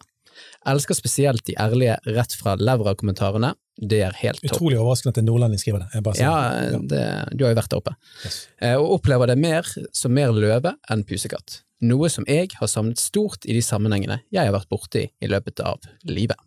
Elsker 0.69 0.93
spesielt 0.97 1.41
de 1.49 1.55
ærlige 1.57 1.95
rett 2.13 2.35
fra 2.37 2.53
levra-kommentarene. 2.61 3.55
Det 3.73 4.03
er 4.05 4.13
helt 4.19 4.37
topp. 4.43 4.51
Utrolig 4.51 4.77
overraskende 4.77 5.15
at 5.15 5.19
en 5.23 5.27
nordlending 5.31 5.61
skriver 5.61 5.81
det. 5.81 6.03
Ja, 6.21 6.35
det. 6.75 6.83
det, 6.93 7.01
du 7.33 7.45
har 7.47 7.55
jo 7.55 7.59
vært 7.63 7.73
der 7.73 7.81
oppe. 7.81 7.95
Yes. 8.21 8.39
Eh, 8.61 8.77
Og 8.77 8.99
opplever 8.99 9.33
det 9.33 9.39
mer 9.41 9.65
som 9.97 10.13
mer 10.13 10.33
løve 10.37 10.75
enn 10.93 11.05
pusekatt. 11.09 11.63
Noe 11.83 12.13
som 12.13 12.29
jeg 12.29 12.53
har 12.59 12.69
savnet 12.69 13.01
stort 13.01 13.49
i 13.49 13.57
de 13.57 13.65
sammenhengene 13.65 14.21
jeg 14.29 14.45
har 14.45 14.53
vært 14.53 14.69
borti 14.71 15.07
i 15.09 15.31
løpet 15.31 15.65
av 15.65 15.81
livet. 16.05 16.37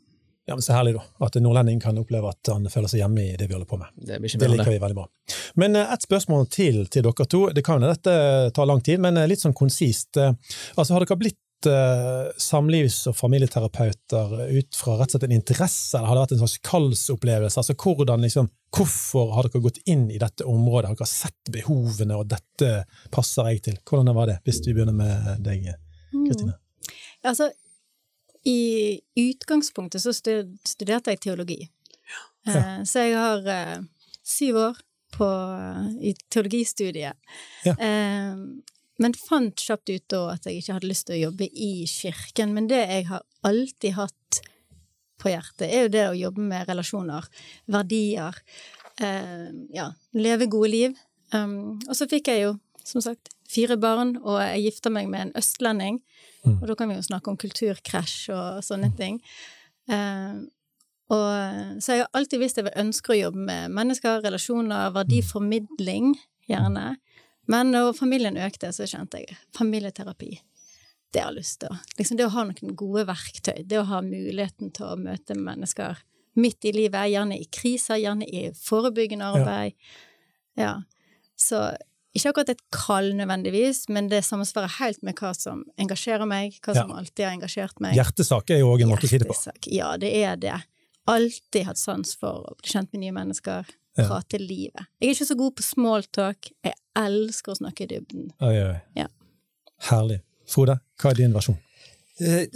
Ja, 0.47 0.55
men 0.55 0.63
Så 0.63 0.73
herlig, 0.77 0.93
da. 0.95 1.03
At 1.27 1.37
en 1.37 1.43
nordlending 1.43 1.81
kan 1.83 1.97
oppleve 1.99 2.29
at 2.31 2.51
han 2.53 2.69
føler 2.71 2.89
seg 2.93 3.01
hjemme 3.03 3.25
i 3.25 3.37
det 3.39 3.49
vi 3.49 3.57
holder 3.57 3.67
på 3.67 3.79
med. 3.81 3.89
Det 3.99 4.21
blir 4.23 4.31
ikke 4.31 4.39
Det 4.45 4.51
liker 4.53 4.71
vi 4.77 4.83
veldig 4.85 4.99
bra. 5.01 5.07
Men 5.59 5.75
eh, 5.77 5.93
et 5.97 6.07
spørsmål 6.07 6.47
til 6.55 6.85
til 6.87 7.03
dere 7.03 7.27
to. 7.27 7.41
Det 7.57 7.65
kan 7.67 7.83
jo 7.83 7.91
dette 7.91 8.15
ta 8.55 8.65
lang 8.69 8.81
tid, 8.87 9.03
men 9.03 9.19
eh, 9.19 9.27
litt 9.27 9.43
sånn 9.43 9.57
konsist. 9.59 10.17
Eh, 10.17 10.33
Altså, 10.77 10.95
Har 10.95 11.03
dere 11.03 11.19
blitt 11.19 11.67
eh, 11.67 12.31
samlivs- 12.39 13.09
og 13.11 13.17
familieterapeuter 13.19 14.37
ut 14.59 14.77
fra 14.79 14.97
rett 15.01 15.11
og 15.11 15.17
slett 15.17 15.27
en 15.29 15.37
interesse, 15.41 15.97
eller 15.99 16.07
har 16.13 16.15
det 16.19 16.25
vært 16.27 16.37
en 16.37 16.43
slags 16.45 16.59
kallsopplevelse? 16.71 17.59
Altså, 17.65 17.75
hvordan, 17.83 18.23
liksom, 18.23 18.49
hvorfor 18.77 19.35
har 19.35 19.49
dere 19.49 19.65
gått 19.67 19.83
inn 19.91 20.07
i 20.15 20.19
dette 20.23 20.47
området? 20.47 20.93
Har 20.93 21.01
dere 21.01 21.11
sett 21.11 21.53
behovene, 21.53 22.17
og 22.21 22.29
dette 22.31 22.85
passer 23.11 23.51
jeg 23.51 23.63
til? 23.67 23.79
Hvordan 23.83 24.15
var 24.15 24.31
det, 24.31 24.39
hvis 24.47 24.63
vi 24.67 24.75
begynner 24.77 24.95
med 24.95 25.43
deg, 25.47 25.73
Kristine? 26.15 26.55
Altså, 27.27 27.51
i 28.47 29.01
utgangspunktet 29.19 30.03
så 30.03 30.13
studerte 30.15 31.15
jeg 31.15 31.23
teologi. 31.25 31.59
Ja. 32.47 32.63
Så 32.87 33.03
jeg 33.03 33.17
har 33.19 33.49
eh, 33.51 33.79
syv 34.23 34.59
år 34.69 34.81
på, 35.17 35.29
i 36.01 36.15
teologistudiet. 36.31 37.19
Ja. 37.67 37.75
Eh, 37.75 38.39
men 39.03 39.17
fant 39.19 39.61
kjapt 39.61 39.91
ut 39.91 40.05
da 40.13 40.21
at 40.37 40.47
jeg 40.47 40.61
ikke 40.61 40.77
hadde 40.79 40.91
lyst 40.93 41.09
til 41.09 41.19
å 41.19 41.25
jobbe 41.27 41.49
i 41.51 41.73
kirken. 41.91 42.55
Men 42.55 42.71
det 42.71 42.85
jeg 42.85 43.09
har 43.11 43.27
alltid 43.47 43.99
hatt 43.99 44.41
på 45.21 45.33
hjertet, 45.33 45.67
er 45.67 45.87
jo 45.87 45.93
det 45.97 46.07
å 46.07 46.17
jobbe 46.17 46.45
med 46.47 46.71
relasjoner, 46.71 47.27
verdier, 47.73 48.39
eh, 49.01 49.49
ja, 49.75 49.91
leve 50.15 50.47
gode 50.53 50.71
liv. 50.71 50.99
Og 51.35 51.93
så 51.99 52.07
fikk 52.07 52.31
jeg 52.31 52.45
jo, 52.45 52.53
som 52.87 53.03
sagt, 53.03 53.33
fire 53.51 53.77
barn, 53.81 54.15
og 54.23 54.39
jeg 54.39 54.69
gifta 54.69 54.93
meg 54.93 55.11
med 55.11 55.27
en 55.27 55.33
østlending. 55.41 55.99
Mm. 56.47 56.59
Og 56.61 56.69
da 56.71 56.77
kan 56.79 56.91
vi 56.91 56.99
jo 56.99 57.07
snakke 57.07 57.33
om 57.33 57.39
kulturkrasj 57.41 58.19
og 58.35 58.61
sånne 58.65 58.93
ting. 58.99 59.19
Eh, 59.91 60.39
og, 61.15 61.27
så 61.83 61.95
jeg 61.95 62.03
har 62.03 62.19
alltid 62.19 62.43
visst 62.43 62.59
jeg 62.59 62.73
ønsker 62.75 63.15
å 63.15 63.21
jobbe 63.21 63.45
med 63.47 63.75
mennesker, 63.75 64.25
relasjoner, 64.25 64.91
verdiformidling, 64.97 66.17
gjerne. 66.51 66.97
Men 67.51 67.71
når 67.71 67.93
familien 67.95 68.39
økte, 68.43 68.73
så 68.75 68.89
kjente 68.91 69.23
jeg 69.23 69.39
familieterapi. 69.55 70.33
Det 71.15 71.23
har 71.23 71.35
lyst 71.35 71.61
til. 71.63 71.77
Liksom 71.99 72.19
det 72.19 72.27
å 72.27 72.35
ha 72.35 72.43
noen 72.49 72.75
gode 72.79 73.07
verktøy, 73.09 73.63
det 73.65 73.79
å 73.79 73.87
ha 73.87 74.03
muligheten 74.03 74.73
til 74.75 74.89
å 74.89 74.99
møte 74.99 75.39
mennesker 75.39 76.03
midt 76.37 76.67
i 76.69 76.73
livet, 76.75 77.13
gjerne 77.13 77.39
i 77.39 77.47
kriser, 77.49 78.01
gjerne 78.03 78.27
i 78.27 78.49
forebyggende 78.59 79.31
arbeid. 79.39 79.77
Ja. 80.59 80.75
Så 81.39 81.63
ikke 82.17 82.31
akkurat 82.33 82.51
et 82.55 82.63
kall 82.75 83.11
nødvendigvis, 83.19 83.85
men 83.93 84.09
det 84.13 84.23
samsvarer 84.27 84.73
helt 84.81 85.03
med 85.07 85.17
hva 85.21 85.33
som 85.37 85.65
engasjerer 85.81 86.27
meg, 86.29 86.57
hva 86.65 86.75
som 86.77 86.93
alltid 86.97 87.25
har 87.27 87.35
engasjert 87.37 87.81
meg. 87.85 87.97
Hjertesak 87.99 88.51
er 88.55 88.63
jo 88.63 88.73
òg 88.75 88.83
en 88.87 88.91
måte 88.95 89.07
å 89.09 89.11
si 89.11 89.19
det 89.23 89.29
på. 89.29 89.37
Ja, 89.73 89.95
det 90.01 90.13
er 90.25 90.37
det. 90.41 90.55
Alltid 91.07 91.67
hatt 91.69 91.79
sans 91.79 92.17
for 92.19 92.47
å 92.51 92.57
bli 92.61 92.73
kjent 92.73 92.93
med 92.93 93.05
nye 93.05 93.15
mennesker, 93.15 93.67
Ja. 93.97 94.09
prate 94.11 94.37
livet. 94.39 94.87
Jeg 95.01 95.09
er 95.09 95.15
ikke 95.15 95.27
så 95.31 95.37
god 95.39 95.55
på 95.57 95.63
smalltalk, 95.65 96.51
jeg 96.65 96.75
elsker 96.97 97.53
å 97.55 97.57
snakke 97.57 97.85
i 97.87 97.87
dybden. 97.95 98.27
Oi, 98.45 98.57
oi. 98.61 98.81
Ja. 98.97 99.07
Herlig. 99.89 100.21
Frode, 100.47 100.81
hva 101.01 101.11
er 101.11 101.15
din 101.15 101.33
versjon? 101.33 101.57
Eh, 102.17 102.47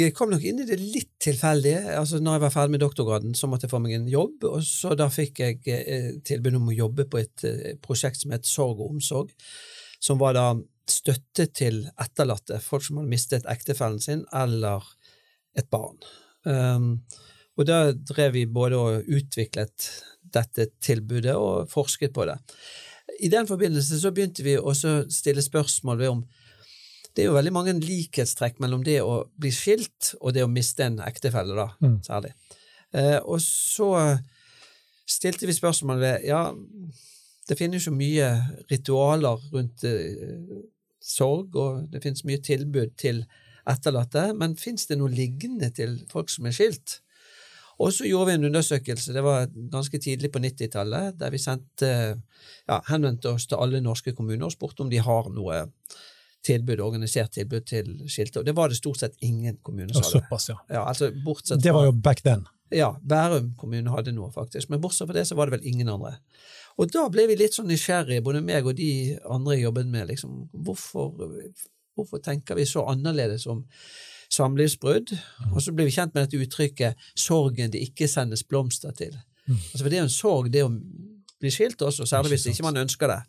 Jeg 0.00 0.12
kom 0.12 0.28
nok 0.30 0.42
inn 0.44 0.60
i 0.60 0.66
det 0.68 0.76
litt 0.80 1.14
tilfeldig. 1.22 1.74
Altså, 1.96 2.20
når 2.20 2.36
jeg 2.36 2.44
var 2.44 2.52
ferdig 2.52 2.74
med 2.74 2.82
doktorgraden, 2.84 3.34
så 3.34 3.48
måtte 3.48 3.64
jeg 3.64 3.72
få 3.72 3.80
meg 3.80 3.94
en 3.96 4.08
jobb, 4.10 4.44
og 4.44 4.64
så 4.66 4.92
da 4.98 5.08
fikk 5.12 5.40
jeg 5.40 5.60
eh, 5.72 6.10
tilbud 6.28 6.58
om 6.58 6.68
å 6.68 6.76
jobbe 6.76 7.08
på 7.08 7.22
et 7.22 7.44
eh, 7.48 7.76
prosjekt 7.80 8.20
som 8.20 8.34
het 8.36 8.48
Sorg 8.48 8.82
og 8.82 8.92
omsorg, 8.92 9.32
som 10.00 10.20
var 10.20 10.36
da 10.36 10.50
støtte 10.88 11.48
til 11.52 11.82
etterlatte, 12.00 12.60
folk 12.64 12.84
som 12.84 13.00
hadde 13.00 13.12
mistet 13.12 13.48
ektefellen 13.48 14.00
sin 14.00 14.24
eller 14.32 14.84
et 15.58 15.68
barn. 15.72 15.98
Um, 16.48 17.02
og 17.58 17.66
da 17.68 17.90
drev 17.92 18.32
vi 18.36 18.46
både 18.48 18.78
og 18.78 19.08
utviklet 19.10 19.88
dette 20.32 20.68
tilbudet 20.84 21.34
og 21.36 21.68
forsket 21.68 22.14
på 22.16 22.24
det. 22.28 22.38
I 23.20 23.28
den 23.32 23.48
forbindelse 23.48 23.98
så 24.00 24.12
begynte 24.14 24.44
vi 24.46 24.56
også 24.56 24.94
å 24.94 25.04
stille 25.12 25.44
spørsmål 25.44 26.00
ved 26.00 26.12
om 26.12 26.22
det 27.18 27.24
er 27.24 27.32
jo 27.32 27.34
veldig 27.34 27.50
mange 27.50 27.72
likhetstrekk 27.82 28.60
mellom 28.62 28.84
det 28.86 29.00
å 29.02 29.24
bli 29.34 29.50
skilt 29.50 30.12
og 30.20 30.36
det 30.36 30.44
å 30.46 30.50
miste 30.50 30.84
en 30.86 31.00
ektefelle, 31.02 31.56
da, 31.58 31.64
Mm. 31.82 31.96
særlig. 32.06 32.30
Eh, 32.94 33.18
og 33.24 33.40
så 33.42 34.20
stilte 35.04 35.48
vi 35.48 35.52
spørsmål 35.52 35.98
ved 35.98 36.26
Ja, 36.28 36.54
det 37.48 37.58
finnes 37.58 37.84
jo 37.88 37.90
mye 37.90 38.28
ritualer 38.70 39.40
rundt 39.50 39.82
eh, 39.82 40.62
sorg, 41.02 41.56
og 41.56 41.90
det 41.90 42.04
finnes 42.04 42.22
mye 42.24 42.38
tilbud 42.38 42.94
til 42.96 43.24
etterlatte, 43.66 44.32
men 44.38 44.54
fins 44.54 44.86
det 44.86 44.98
noe 45.00 45.10
lignende 45.10 45.72
til 45.74 45.98
folk 46.12 46.30
som 46.30 46.46
er 46.46 46.54
skilt? 46.54 47.00
Og 47.80 47.90
så 47.94 48.06
gjorde 48.06 48.26
vi 48.30 48.34
en 48.38 48.44
undersøkelse, 48.44 49.12
det 49.12 49.22
var 49.22 49.48
ganske 49.72 49.98
tidlig 49.98 50.30
på 50.32 50.38
90-tallet, 50.38 51.18
der 51.18 51.30
vi 51.30 51.38
sendte, 51.38 51.90
ja, 52.68 52.78
henvendte 52.88 53.34
oss 53.34 53.46
til 53.46 53.58
alle 53.58 53.80
norske 53.80 54.14
kommuner 54.14 54.46
og 54.46 54.54
spurte 54.54 54.82
om 54.82 54.90
de 54.90 55.02
har 55.02 55.28
noe 55.34 55.64
tilbud, 56.48 56.80
organisert 56.84 57.34
tilbud 57.36 57.66
til 57.68 57.90
skilte. 58.10 58.40
Og 58.40 58.46
det 58.48 58.54
var 58.56 58.72
det 58.72 58.78
stort 58.80 59.02
sett 59.02 59.16
ingen 59.24 59.58
kommuner 59.62 59.92
som 59.94 60.02
hadde. 60.02 60.22
såpass, 60.24 60.48
ja. 60.50 60.56
Ja, 60.78 60.84
altså 60.88 61.10
bortsett 61.24 61.62
Det 61.62 61.74
var 61.76 61.84
jo 61.88 61.92
back 61.92 62.24
then. 62.24 62.46
ja, 62.74 62.90
Bærum 63.00 63.54
kommune 63.60 63.92
hadde 63.94 64.12
noe, 64.16 64.32
faktisk, 64.32 64.68
men 64.72 64.80
bortsett 64.82 65.08
fra 65.08 65.16
det 65.16 65.26
så 65.28 65.36
var 65.38 65.48
det 65.48 65.58
vel 65.58 65.68
ingen 65.70 65.88
andre. 65.92 66.16
Og 66.78 66.90
da 66.92 67.06
ble 67.10 67.24
vi 67.30 67.36
litt 67.40 67.56
sånn 67.56 67.66
nysgjerrige, 67.70 68.22
både 68.22 68.42
meg 68.44 68.66
og 68.68 68.76
de 68.78 68.90
andre 69.24 69.56
jeg 69.56 69.64
jobbet 69.64 69.88
med, 69.90 70.06
liksom, 70.12 70.36
hvorfor, 70.52 71.14
hvorfor 71.96 72.20
tenker 72.22 72.54
vi 72.58 72.66
så 72.68 72.84
annerledes 72.92 73.46
om 73.50 73.64
samlivsbrudd? 74.30 75.14
Og 75.54 75.62
så 75.64 75.72
ble 75.74 75.88
vi 75.88 75.94
kjent 75.96 76.14
med 76.14 76.26
dette 76.26 76.38
uttrykket 76.44 77.08
'sorgen 77.16 77.72
det 77.72 77.80
ikke 77.88 78.08
sendes 78.08 78.44
blomster 78.44 78.92
til'. 78.92 79.16
Altså, 79.48 79.82
for 79.82 79.88
det 79.88 79.96
er 79.96 80.04
jo 80.04 80.10
en 80.10 80.18
sorg, 80.22 80.52
det 80.52 80.64
å 80.66 80.70
bli 81.40 81.50
skilt 81.50 81.82
også, 81.82 82.04
særlig 82.06 82.36
hvis 82.36 82.46
ikke 82.52 82.66
man 82.68 82.76
ønsker 82.84 83.08
det. 83.08 83.20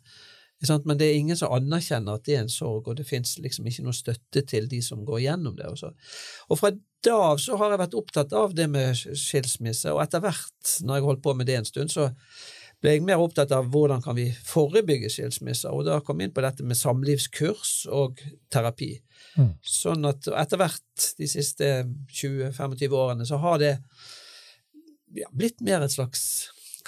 Men 0.68 0.98
det 1.00 1.08
er 1.08 1.16
ingen 1.16 1.38
som 1.38 1.54
anerkjenner 1.56 2.18
at 2.18 2.26
det 2.28 2.36
er 2.36 2.44
en 2.44 2.52
sorg, 2.52 2.88
og 2.88 2.98
det 2.98 3.06
fins 3.08 3.38
liksom 3.40 3.68
ikke 3.70 3.84
noe 3.86 3.96
støtte 3.96 4.42
til 4.44 4.68
de 4.68 4.82
som 4.84 5.06
går 5.08 5.22
gjennom 5.24 5.56
det. 5.56 5.70
Også. 5.72 5.92
Og 6.48 6.60
fra 6.60 6.74
da 7.04 7.16
av 7.30 7.40
så 7.40 7.56
har 7.56 7.72
jeg 7.72 7.80
vært 7.80 7.96
opptatt 7.96 8.32
av 8.36 8.54
det 8.56 8.66
med 8.68 8.96
skilsmisse, 8.96 9.92
og 9.94 10.02
etter 10.04 10.20
hvert, 10.20 10.74
når 10.84 10.98
jeg 10.98 11.06
holdt 11.06 11.22
på 11.24 11.36
med 11.38 11.48
det 11.48 11.56
en 11.56 11.68
stund, 11.68 11.92
så 11.92 12.10
ble 12.80 12.94
jeg 12.94 13.04
mer 13.04 13.20
opptatt 13.20 13.52
av 13.52 13.68
hvordan 13.72 14.02
kan 14.04 14.16
vi 14.16 14.26
forebygge 14.32 15.10
skilsmisser, 15.12 15.72
og 15.72 15.84
da 15.88 15.98
kom 16.04 16.20
jeg 16.20 16.28
inn 16.28 16.36
på 16.36 16.44
dette 16.44 16.64
med 16.64 16.78
samlivskurs 16.80 17.74
og 17.92 18.20
terapi. 18.52 18.94
Mm. 19.36 19.52
Sånn 19.64 20.08
at 20.08 20.28
etter 20.28 20.60
hvert, 20.60 21.10
de 21.18 21.28
siste 21.28 21.68
20-25 22.20 22.96
årene, 22.96 23.28
så 23.28 23.40
har 23.42 23.60
det 23.60 23.74
ja, 25.16 25.28
blitt 25.32 25.60
mer 25.64 25.84
et 25.84 25.92
slags 25.92 26.22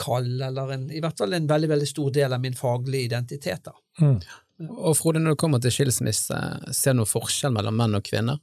kall, 0.02 0.28
eller 0.48 0.72
en, 0.76 0.88
i 0.90 1.00
hvert 1.02 1.18
fall 1.18 1.32
en 1.38 1.46
veldig, 1.50 1.68
veldig 1.70 1.88
stor 1.88 2.10
del 2.14 2.34
av 2.36 2.42
min 2.42 2.56
faglige 2.58 3.08
identitet. 3.10 3.68
da. 3.70 3.74
Mm. 4.02 4.18
Og 4.68 4.94
Frode, 4.98 5.18
når 5.22 5.34
det 5.34 5.40
kommer 5.42 5.62
til 5.62 5.72
skilsmisse, 5.74 6.36
ser 6.76 6.94
du 6.94 7.00
noen 7.00 7.10
forskjell 7.10 7.54
mellom 7.54 7.74
menn 7.80 7.96
og 7.98 8.04
kvinner? 8.06 8.38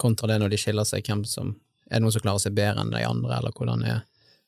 Kontra 0.00 0.30
det 0.30 0.38
når 0.40 0.52
de 0.54 0.58
skiller 0.60 0.86
seg, 0.88 1.04
hvem 1.04 1.24
som 1.28 1.50
Er 1.90 1.98
det 1.98 2.04
noen 2.06 2.14
som 2.14 2.22
klarer 2.24 2.40
seg 2.40 2.54
bedre 2.56 2.80
enn 2.80 2.92
de 2.94 3.02
andre, 3.04 3.36
eller 3.36 3.52
hvordan 3.52 3.82
er 3.84 3.98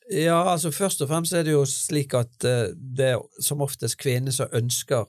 Ja, 0.09 0.39
altså 0.55 0.71
Først 0.73 1.03
og 1.05 1.11
fremst 1.11 1.35
er 1.37 1.45
det 1.45 1.53
jo 1.53 1.65
slik 1.69 2.15
at 2.17 2.45
eh, 2.49 2.71
det 2.77 3.11
er 3.13 3.43
som 3.45 3.61
oftest 3.67 3.99
kvinner 4.01 4.33
som 4.33 4.49
ønsker 4.57 5.05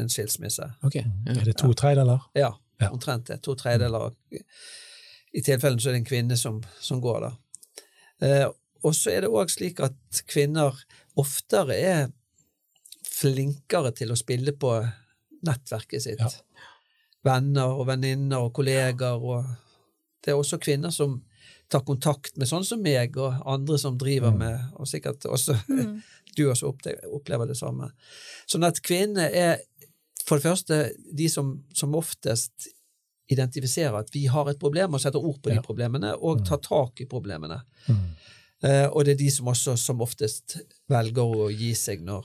en 0.00 0.08
skilsmisse. 0.12 0.64
Ok, 0.86 0.96
ja. 1.02 1.04
Er 1.34 1.44
det 1.50 1.56
to 1.60 1.68
tredjedeler? 1.76 2.24
Ja, 2.36 2.52
Ja. 2.80 2.88
omtrent 2.92 3.26
det. 3.28 3.40
To 3.44 3.54
tredjedeler. 3.56 4.12
I 5.36 5.42
tilfellen 5.44 5.80
så 5.80 5.88
er 5.90 5.96
det 5.96 6.02
en 6.04 6.08
kvinne 6.08 6.36
som, 6.40 6.62
som 6.80 7.00
går, 7.00 7.26
da. 7.26 7.30
Eh, 8.26 8.46
og 8.84 8.94
så 8.94 9.10
er 9.10 9.20
det 9.24 9.30
òg 9.30 9.50
slik 9.50 9.80
at 9.80 10.22
kvinner 10.28 10.76
oftere 11.16 11.74
er 11.78 12.08
flinkere 13.06 13.92
til 13.96 14.12
å 14.12 14.18
spille 14.18 14.52
på 14.52 14.72
nettverket 15.46 16.02
sitt. 16.04 16.20
Ja. 16.20 16.30
Venner 17.26 17.72
og 17.78 17.86
venninner 17.88 18.44
og 18.46 18.52
kolleger. 18.56 19.16
og 19.22 19.46
Det 20.22 20.32
er 20.34 20.38
også 20.40 20.58
kvinner 20.62 20.90
som 20.94 21.22
tar 21.70 21.80
kontakt 21.86 22.36
med 22.38 22.46
sånn 22.48 22.64
som 22.64 22.82
meg 22.82 23.16
og 23.18 23.40
andre 23.46 23.78
som 23.78 23.96
driver 23.98 24.30
Mm. 24.30 24.38
med 24.38 24.60
Og 24.78 24.86
sikkert 24.86 25.24
også 25.26 25.56
du 26.36 26.44
også 26.50 26.68
opplever 27.12 27.46
det 27.46 27.56
samme. 27.56 27.90
Sånn 28.46 28.64
at 28.66 28.80
kvinner 28.82 29.30
er 29.32 29.58
for 30.26 30.36
det 30.38 30.42
første 30.46 30.92
de 31.16 31.28
som 31.28 31.64
som 31.74 31.94
oftest 31.94 32.68
identifiserer 33.30 33.94
at 33.98 34.10
vi 34.14 34.26
har 34.30 34.46
et 34.48 34.58
problem, 34.58 34.94
og 34.94 35.00
setter 35.00 35.18
ord 35.18 35.40
på 35.42 35.50
Ja. 35.50 35.56
de 35.56 35.62
problemene, 35.66 36.12
og 36.22 36.44
tar 36.46 36.58
tak 36.58 37.00
i 37.00 37.06
problemene. 37.06 37.62
Mm. 37.88 38.14
Eh, 38.64 38.86
og 38.88 39.04
det 39.04 39.16
er 39.16 39.18
de 39.20 39.30
som 39.30 39.46
også 39.52 39.76
som 39.76 40.00
oftest 40.00 40.56
velger 40.88 41.22
å 41.44 41.50
gi 41.52 41.74
seg 41.76 42.00
når, 42.06 42.24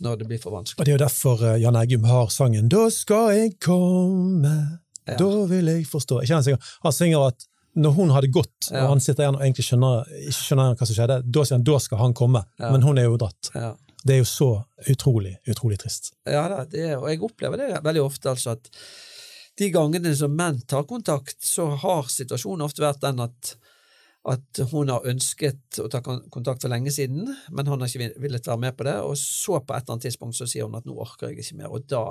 når 0.00 0.16
det 0.22 0.28
blir 0.30 0.40
for 0.40 0.54
vanskelig. 0.56 0.80
Og 0.80 0.86
det 0.88 0.94
er 0.94 0.98
jo 0.98 1.04
derfor 1.04 1.44
eh, 1.44 1.58
Jan 1.60 1.76
Eggum 1.76 2.04
har 2.08 2.30
sangen 2.32 2.68
'Da 2.72 2.88
skal 2.90 3.34
jeg 3.36 3.58
komme, 3.60 4.80
Ja. 5.06 5.16
da 5.16 5.44
vil 5.46 5.66
jeg 5.66 5.84
forstå'. 5.86 6.22
Jeg 6.26 6.58
han, 6.82 6.92
synger, 6.92 7.26
at 7.28 7.44
når 7.76 7.90
hun 7.92 8.10
hadde 8.10 8.32
gått, 8.32 8.70
Ja. 8.72 8.84
og 8.84 8.88
han 8.96 9.00
sitter 9.00 9.24
igjen 9.24 9.36
og 9.36 9.42
egentlig 9.42 9.66
skjønner, 9.68 10.06
ikke 10.26 10.46
skjønner 10.48 10.76
hva 10.76 10.86
som 10.86 10.96
skjedde, 10.96 11.22
da 11.30 11.44
sier 11.44 11.56
han 11.58 11.64
'da 11.64 11.78
skal 11.78 11.98
han 11.98 12.14
komme', 12.14 12.44
Ja. 12.58 12.70
men 12.72 12.82
hun 12.82 12.98
er 12.98 13.04
jo 13.04 13.16
dratt. 13.16 13.50
Ja. 13.54 13.74
Det 14.06 14.14
er 14.14 14.18
jo 14.18 14.24
så 14.24 14.64
utrolig, 14.88 15.36
utrolig 15.48 15.78
trist. 15.78 16.12
Ja 16.26 16.48
da, 16.48 16.64
det, 16.64 16.96
og 16.96 17.08
jeg 17.08 17.20
opplever 17.20 17.56
det 17.56 17.82
veldig 17.82 18.02
ofte, 18.04 18.30
altså 18.30 18.52
at 18.52 18.70
de 19.58 19.70
gangene 19.70 20.14
som 20.16 20.30
menn 20.36 20.60
tar 20.66 20.84
kontakt, 20.84 21.36
så 21.42 21.76
har 21.76 22.02
situasjonen 22.04 22.62
ofte 22.62 22.82
vært 22.84 23.00
den 23.00 23.20
at, 23.20 23.56
at 24.26 24.60
hun 24.72 24.90
har 24.90 25.06
ønsket 25.06 25.78
å 25.78 25.86
ta 25.90 26.00
kontakt 26.02 26.64
for 26.64 26.72
lenge 26.72 26.90
siden, 26.90 27.28
men 27.54 27.68
han 27.70 27.82
har 27.82 27.90
ikke 27.90 28.18
villet 28.22 28.48
være 28.48 28.62
med 28.64 28.74
på 28.78 28.86
det, 28.88 28.96
og 29.06 29.14
så 29.20 29.60
på 29.60 29.74
et 29.74 29.84
eller 29.84 29.94
annet 29.94 30.06
tidspunkt 30.08 30.38
så 30.38 30.48
sier 30.50 30.66
hun 30.66 30.74
at 30.78 30.88
nå 30.88 30.96
orker 30.98 31.30
jeg 31.30 31.44
ikke 31.44 31.60
mer, 31.60 31.70
og 31.70 31.86
da 31.90 32.02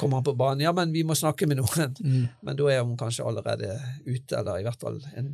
kommer 0.00 0.18
han 0.18 0.26
på 0.26 0.34
banen. 0.38 0.64
Ja, 0.66 0.72
men 0.74 0.94
vi 0.94 1.04
må 1.06 1.14
snakke 1.18 1.46
med 1.46 1.60
noen. 1.60 1.94
Mm. 2.02 2.24
Men 2.42 2.58
da 2.58 2.66
er 2.72 2.82
hun 2.82 2.98
kanskje 2.98 3.28
allerede 3.28 3.76
ute, 4.08 4.40
eller 4.40 4.58
i 4.58 4.66
hvert 4.66 4.82
fall 4.82 4.98
en, 5.14 5.30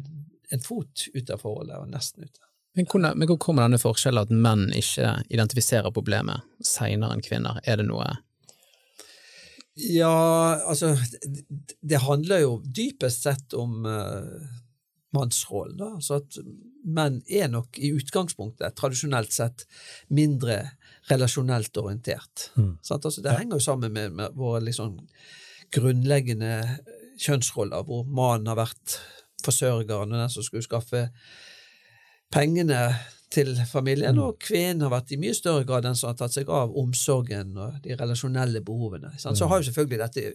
en 0.53 0.65
fot 0.65 1.09
ute 1.15 1.33
av 1.33 1.41
forholdet, 1.41 1.81
og 1.81 1.89
nesten 1.97 2.29
ute. 2.29 2.45
Men 2.77 2.87
hvor, 2.87 3.03
men 3.09 3.27
hvor 3.31 3.41
kommer 3.43 3.65
denne 3.65 3.81
forskjellen 3.81 4.29
at 4.29 4.35
menn 4.47 4.69
ikke 4.77 5.17
identifiserer 5.33 5.95
problemet 5.97 6.45
seinere 6.61 7.17
enn 7.17 7.25
kvinner? 7.25 7.63
Er 7.65 7.81
det 7.81 7.89
noe 7.89 8.13
Ja, 9.79 10.13
altså 10.69 10.93
det, 11.25 11.47
det 11.81 12.05
handler 12.05 12.45
jo 12.45 12.57
dypest 12.63 13.25
sett 13.25 13.57
om 13.57 13.87
uh, 13.89 14.45
mannsrollen. 15.15 15.77
da, 15.81 15.95
altså 15.97 16.19
at 16.23 16.39
Menn 16.89 17.23
er 17.29 17.49
nok 17.49 17.77
i 17.79 17.91
utgangspunktet 17.93 18.75
tradisjonelt 18.77 19.33
sett 19.33 19.67
mindre 20.15 20.71
relasjonelt 21.11 21.77
orientert. 21.77 22.51
Mm. 22.57 22.79
Altså, 22.91 23.21
det 23.23 23.35
henger 23.39 23.57
jo 23.57 23.65
sammen 23.65 23.93
med, 23.93 24.13
med 24.13 24.37
våre 24.37 24.61
liksom 24.65 24.99
grunnleggende 25.75 26.79
kjønnsroller, 27.21 27.83
hvor 27.85 28.05
mannen 28.07 28.47
har 28.49 28.57
vært 28.57 28.99
forsørgeren 29.45 30.13
og 30.13 30.19
den 30.23 30.31
som 30.33 30.43
skulle 30.47 30.63
skaffe 30.65 31.09
pengene 32.33 32.81
til 33.31 33.53
familien, 33.69 34.15
Mm. 34.17 34.23
og 34.23 34.39
kvinnen 34.41 34.81
har 34.87 34.91
vært 34.91 35.13
i 35.13 35.17
mye 35.21 35.35
større 35.35 35.65
grad 35.65 35.83
den 35.85 35.95
som 35.95 36.09
har 36.09 36.17
tatt 36.17 36.33
seg 36.33 36.49
av 36.49 36.73
omsorgen 36.77 37.57
og 37.59 37.83
de 37.85 37.95
relasjonelle 37.97 38.61
behovene. 38.65 39.13
Sant? 39.19 39.37
Så 39.37 39.45
Mm. 39.45 39.49
har 39.51 39.59
jo 39.63 39.71
selvfølgelig 39.71 39.99
dette 39.99 40.35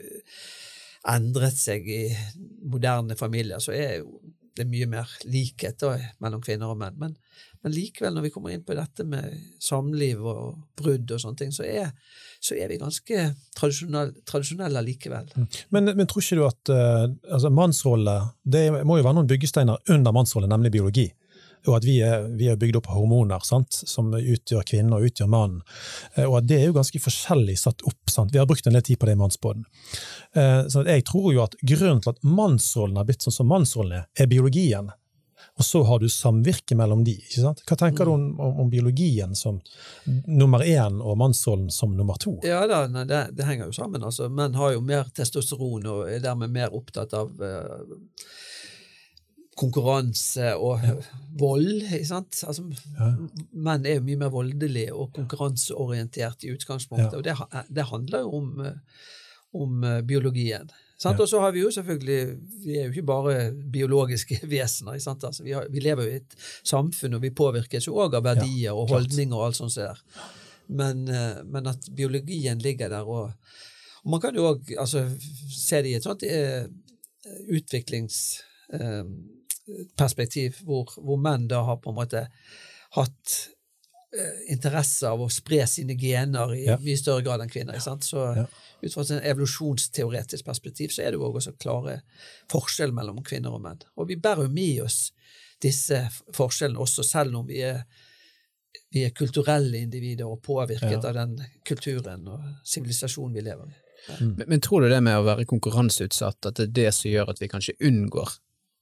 endret 1.10 1.58
seg 1.58 1.88
i 1.90 2.16
moderne 2.64 3.16
familier, 3.16 3.58
så 3.60 3.72
er 3.74 3.98
jo 4.00 4.20
det 4.54 4.63
er 4.63 4.70
mye 4.70 4.88
mer 4.89 5.10
likhet 5.26 5.82
mellom 6.22 6.42
kvinner 6.44 6.70
og 6.70 6.78
menn. 6.78 6.98
Men, 7.02 7.16
men 7.66 7.74
likevel, 7.74 8.13
når 8.13 8.28
vi 8.28 8.32
kommer 8.36 8.54
inn 8.54 8.66
på 8.66 8.76
dette 8.78 9.06
med 9.08 9.34
samliv 9.62 10.22
og 10.22 10.60
brudd 10.78 11.10
og 11.16 11.24
sånne 11.24 11.39
ting, 11.39 11.54
så 11.56 11.66
er, 11.66 11.89
så 12.44 12.58
er 12.60 12.70
vi 12.70 12.78
ganske 12.82 13.26
tradisjonelle, 13.58 14.26
tradisjonelle 14.30 14.84
likevel. 14.86 15.32
Men, 15.74 15.89
men 15.89 16.10
tror 16.10 16.26
ikke 16.26 16.39
du 16.39 16.46
at 16.46 16.74
eh, 16.76 17.08
altså, 17.34 17.50
mannsrolle 17.54 18.16
Det 18.44 18.68
må 18.86 19.00
jo 19.00 19.06
være 19.08 19.18
noen 19.18 19.32
byggesteiner 19.32 19.94
under 19.96 20.16
mannsrolle, 20.16 20.52
nemlig 20.52 20.74
biologi. 20.76 21.08
Og 21.67 21.78
at 21.78 21.86
vi 21.88 21.97
er, 22.04 22.26
vi 22.39 22.49
er 22.52 22.58
bygd 22.60 22.76
opp 22.82 22.89
av 22.91 22.97
hormoner 22.99 23.43
sant? 23.47 23.71
som 23.88 24.10
utgjør 24.13 24.65
kvinnen 24.67 24.93
og 24.97 25.06
utgjør 25.08 25.30
mannen. 25.32 25.62
Eh, 26.15 26.26
Og 26.28 26.38
at 26.41 26.47
det 26.49 26.58
er 26.62 26.65
jo 26.67 26.73
ganske 26.80 26.99
forskjellig 26.99 27.56
satt 27.60 27.86
opp. 27.88 28.02
Sant? 28.12 28.34
Vi 28.34 28.39
har 28.41 28.45
brukt 28.49 28.67
en 28.67 28.73
del 28.76 28.84
tid 28.84 28.99
på 28.99 29.06
det 29.08 29.15
i 29.15 29.21
Mannsbåten. 29.21 29.63
Eh, 30.36 30.63
Så 30.67 30.84
jeg 30.86 31.06
tror 31.06 31.32
jo 31.34 31.43
at 31.45 31.56
grunnen 31.63 32.02
til 32.04 32.12
at 32.15 32.19
mannsrollen 32.23 32.97
har 32.99 33.06
blitt 33.08 33.23
sånn 33.23 33.34
som 33.39 33.47
mannsrollen 33.47 34.02
er, 34.02 34.06
er 34.19 34.28
biologien. 34.28 34.91
Og 35.60 35.65
så 35.67 35.84
har 35.86 35.99
du 35.99 36.08
samvirke 36.10 36.73
mellom 36.76 37.04
de. 37.06 37.13
ikke 37.19 37.41
sant? 37.43 37.60
Hva 37.67 37.76
tenker 37.78 38.06
du 38.08 38.12
om, 38.15 38.23
om, 38.41 38.60
om 38.63 38.69
biologien 38.71 39.36
som 39.38 39.60
nummer 40.26 40.63
én 40.65 40.95
og 41.04 41.17
mannsrollen 41.19 41.69
som 41.69 41.93
nummer 41.97 42.17
to? 42.17 42.39
Ja 42.47 42.63
da, 42.67 42.88
nei, 42.89 43.04
det, 43.06 43.19
det 43.38 43.45
henger 43.45 43.69
jo 43.69 43.76
sammen. 43.76 44.02
altså. 44.04 44.30
Menn 44.34 44.56
har 44.58 44.73
jo 44.73 44.82
mer 44.82 45.12
testosteron 45.13 45.86
og 45.91 46.08
er 46.10 46.23
dermed 46.23 46.49
mer 46.56 46.73
opptatt 46.73 47.13
av 47.13 47.30
eh, 47.43 47.93
konkurranse 49.60 50.54
og 50.56 50.82
vold. 51.39 51.84
ikke 51.84 52.06
sant? 52.08 52.44
Altså, 52.48 52.63
Ja. 53.00 53.10
Menn 53.54 53.86
er 53.86 54.00
jo 54.00 54.06
mye 54.08 54.18
mer 54.18 54.30
voldelige 54.34 54.94
og 54.94 55.12
konkurranseorientert 55.13 56.44
i 56.44 56.54
utgangspunktet, 56.56 57.13
Ja. 57.13 57.18
og 57.18 57.24
det, 57.24 57.68
det 57.76 57.86
handler 57.89 58.20
jo 58.26 58.32
om, 58.38 58.60
eh, 58.66 58.74
om 59.54 59.84
eh, 59.84 60.02
biologien. 60.02 60.70
Ja. 61.04 61.12
Og 61.20 61.28
så 61.28 61.39
har 61.42 61.52
vi 61.52 61.60
jo 61.60 61.72
selvfølgelig 61.72 62.38
Vi 62.63 62.78
er 62.78 62.86
jo 62.86 62.92
ikke 62.94 63.06
bare 63.06 63.52
biologiske 63.52 64.39
vesener. 64.48 64.94
Altså, 64.94 65.44
vi, 65.44 65.52
har, 65.52 65.68
vi 65.70 65.80
lever 65.80 66.04
jo 66.04 66.10
i 66.12 66.16
et 66.22 66.36
samfunn, 66.63 67.13
og 67.18 67.22
vi 67.22 67.30
påvirkes 67.30 67.88
jo 67.88 67.98
òg 68.00 68.16
av 68.16 68.24
verdier 68.24 68.72
og 68.72 68.89
holdninger 68.89 69.36
og 69.36 69.46
alt 69.50 69.56
sånt 69.60 69.76
der. 69.76 70.00
Men, 70.70 71.08
eh, 71.10 71.44
men 71.44 71.68
at 71.68 71.89
biologien 71.96 72.58
ligger 72.63 72.89
der, 72.89 73.04
og, 73.04 73.34
og 74.04 74.10
man 74.12 74.22
kan 74.22 74.36
jo 74.36 74.48
òg 74.54 74.72
altså, 74.80 75.04
se 75.52 75.82
det 75.82 75.92
i 75.92 75.96
et 76.00 76.04
sånt 76.08 76.24
eh, 76.24 76.63
utviklingsperspektiv, 79.67 80.62
hvor, 80.67 80.93
hvor 80.97 81.17
menn 81.21 81.47
da 81.47 81.62
har 81.63 81.78
på 81.82 81.89
en 81.93 81.95
måte 81.95 82.28
hatt 82.97 83.36
eh, 84.13 84.52
interesse 84.54 85.08
av 85.10 85.21
å 85.26 85.30
spre 85.32 85.63
sine 85.67 85.95
gener 85.97 86.54
i 86.54 86.65
Ja. 86.67 86.78
mye 86.78 86.97
større 86.97 87.23
grad 87.26 87.41
enn 87.41 87.49
kvinner. 87.49 87.73
ikke 87.73 87.84
sant? 87.84 88.04
Så 88.04 88.36
Ja. 88.36 88.45
ut 88.84 88.93
fra 88.93 89.02
et 89.02 89.23
evolusjonsteoretisk 89.23 90.45
perspektiv 90.45 90.89
så 90.91 91.02
er 91.04 91.12
det 91.12 91.19
jo 91.19 91.32
også 91.32 91.58
klare 91.58 92.02
forskjeller 92.52 92.93
mellom 92.93 93.23
kvinner 93.23 93.54
og 93.54 93.62
menn. 93.62 93.80
Og 93.97 94.08
vi 94.08 94.15
bærer 94.15 94.43
jo 94.43 94.49
med 94.49 94.82
oss 94.84 95.12
disse 95.62 96.10
forskjellene 96.34 96.78
også, 96.80 97.04
selv 97.04 97.36
om 97.36 97.47
vi 97.47 97.62
er, 97.62 97.86
vi 98.91 99.06
er 99.06 99.10
kulturelle 99.12 99.78
individer 99.82 100.26
og 100.28 100.41
påvirket 100.43 101.02
Ja. 101.04 101.10
av 101.10 101.13
den 101.13 101.45
kulturen 101.65 102.28
og 102.28 102.41
sivilisasjonen 102.65 103.34
vi 103.34 103.41
lever 103.41 103.65
i. 103.69 103.73
Men, 104.19 104.45
men 104.47 104.60
tror 104.60 104.82
du 104.82 104.89
det 104.89 105.02
med 105.02 105.15
å 105.15 105.23
være 105.23 105.45
konkurranseutsatt, 105.45 106.45
at 106.45 106.56
det 106.56 106.63
er 106.67 106.73
det 106.84 106.93
som 106.93 107.10
gjør 107.10 107.30
at 107.30 107.39
vi 107.39 107.47
kanskje 107.47 107.78
unngår, 107.82 108.38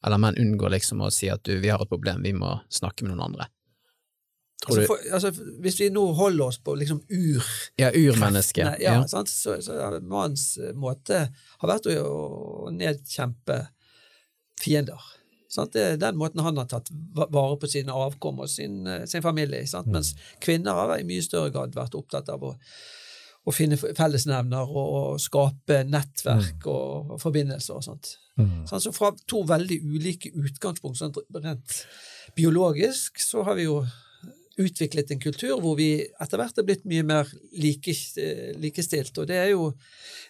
eller 0.05 0.21
menn 0.21 0.37
unngår 0.41 0.75
liksom 0.77 1.01
å 1.05 1.11
si 1.13 1.29
at 1.29 1.43
du, 1.45 1.55
vi 1.61 1.69
har 1.69 1.81
et 1.83 1.89
problem, 1.89 2.23
vi 2.25 2.33
må 2.37 2.55
snakke 2.73 3.05
med 3.05 3.13
noen 3.13 3.31
andre? 3.31 3.49
Tror 4.61 4.77
Altså, 4.77 4.87
for, 4.87 5.05
altså, 5.17 5.53
hvis 5.61 5.79
vi 5.79 5.87
nå 5.89 6.03
holder 6.13 6.51
oss 6.51 6.59
på 6.61 6.75
liksom 6.77 6.99
ur 7.09 7.45
ja, 7.81 7.89
urmenneske. 7.89 8.61
Ja, 8.61 8.75
Ja. 8.79 9.07
Sant? 9.09 9.29
Så, 9.29 9.57
så 9.65 9.77
mannens 10.01 10.57
eh, 10.61 10.75
måte 10.77 11.23
har 11.33 11.71
vært 11.71 11.89
å, 11.89 11.95
å 12.67 12.73
nedkjempe 12.75 13.57
fiender. 14.61 15.01
Sant? 15.51 15.73
Det 15.73 15.81
er 15.83 15.97
den 15.99 16.19
måten 16.19 16.43
han 16.45 16.61
har 16.61 16.69
tatt 16.69 16.91
vare 17.15 17.57
på 17.59 17.67
sine 17.67 17.95
avkom 17.95 18.43
og 18.45 18.49
sin, 18.49 18.85
eh, 18.87 19.07
sin 19.09 19.25
familie. 19.25 19.65
Sant? 19.67 19.89
Mm. 19.89 19.97
Mens 19.97 20.13
kvinner 20.43 20.77
har 20.77 20.93
i 20.99 21.07
mye 21.09 21.25
større 21.25 21.49
grad 21.53 21.73
vært 21.75 21.97
opptatt 21.97 22.29
av 22.29 22.45
å, 22.45 22.53
å 23.45 23.51
finne 23.55 23.77
fellesnevner 23.79 24.69
og, 24.69 25.15
skape 25.21 25.79
nettverk 25.89 26.67
og, 26.69 27.15
og 27.15 27.21
forbindelser 27.23 27.79
og 27.79 27.83
sånt. 27.87 28.11
Mm. 28.37 28.67
Sant? 28.69 28.83
Så 28.85 28.91
fra 28.93 29.09
to 29.27 29.41
veldig 29.49 29.79
ulike 29.95 30.29
utgangspunkt, 30.37 30.99
sånn 31.01 31.15
rent 31.41 31.79
biologisk, 32.37 33.17
så 33.19 33.43
har 33.47 33.57
vi 33.57 33.65
jo 33.65 33.81
utviklet 34.61 35.09
en 35.15 35.19
kultur 35.23 35.55
hvor 35.63 35.77
vi 35.79 35.87
etter 36.21 36.37
hvert 36.37 36.59
er 36.59 36.65
blitt 36.67 36.83
mye 36.85 37.03
mer 37.07 37.29
like, 37.57 37.93
likestilt. 38.61 39.17
Og 39.17 39.29
det 39.31 39.37
er 39.39 39.49
jo 39.53 39.71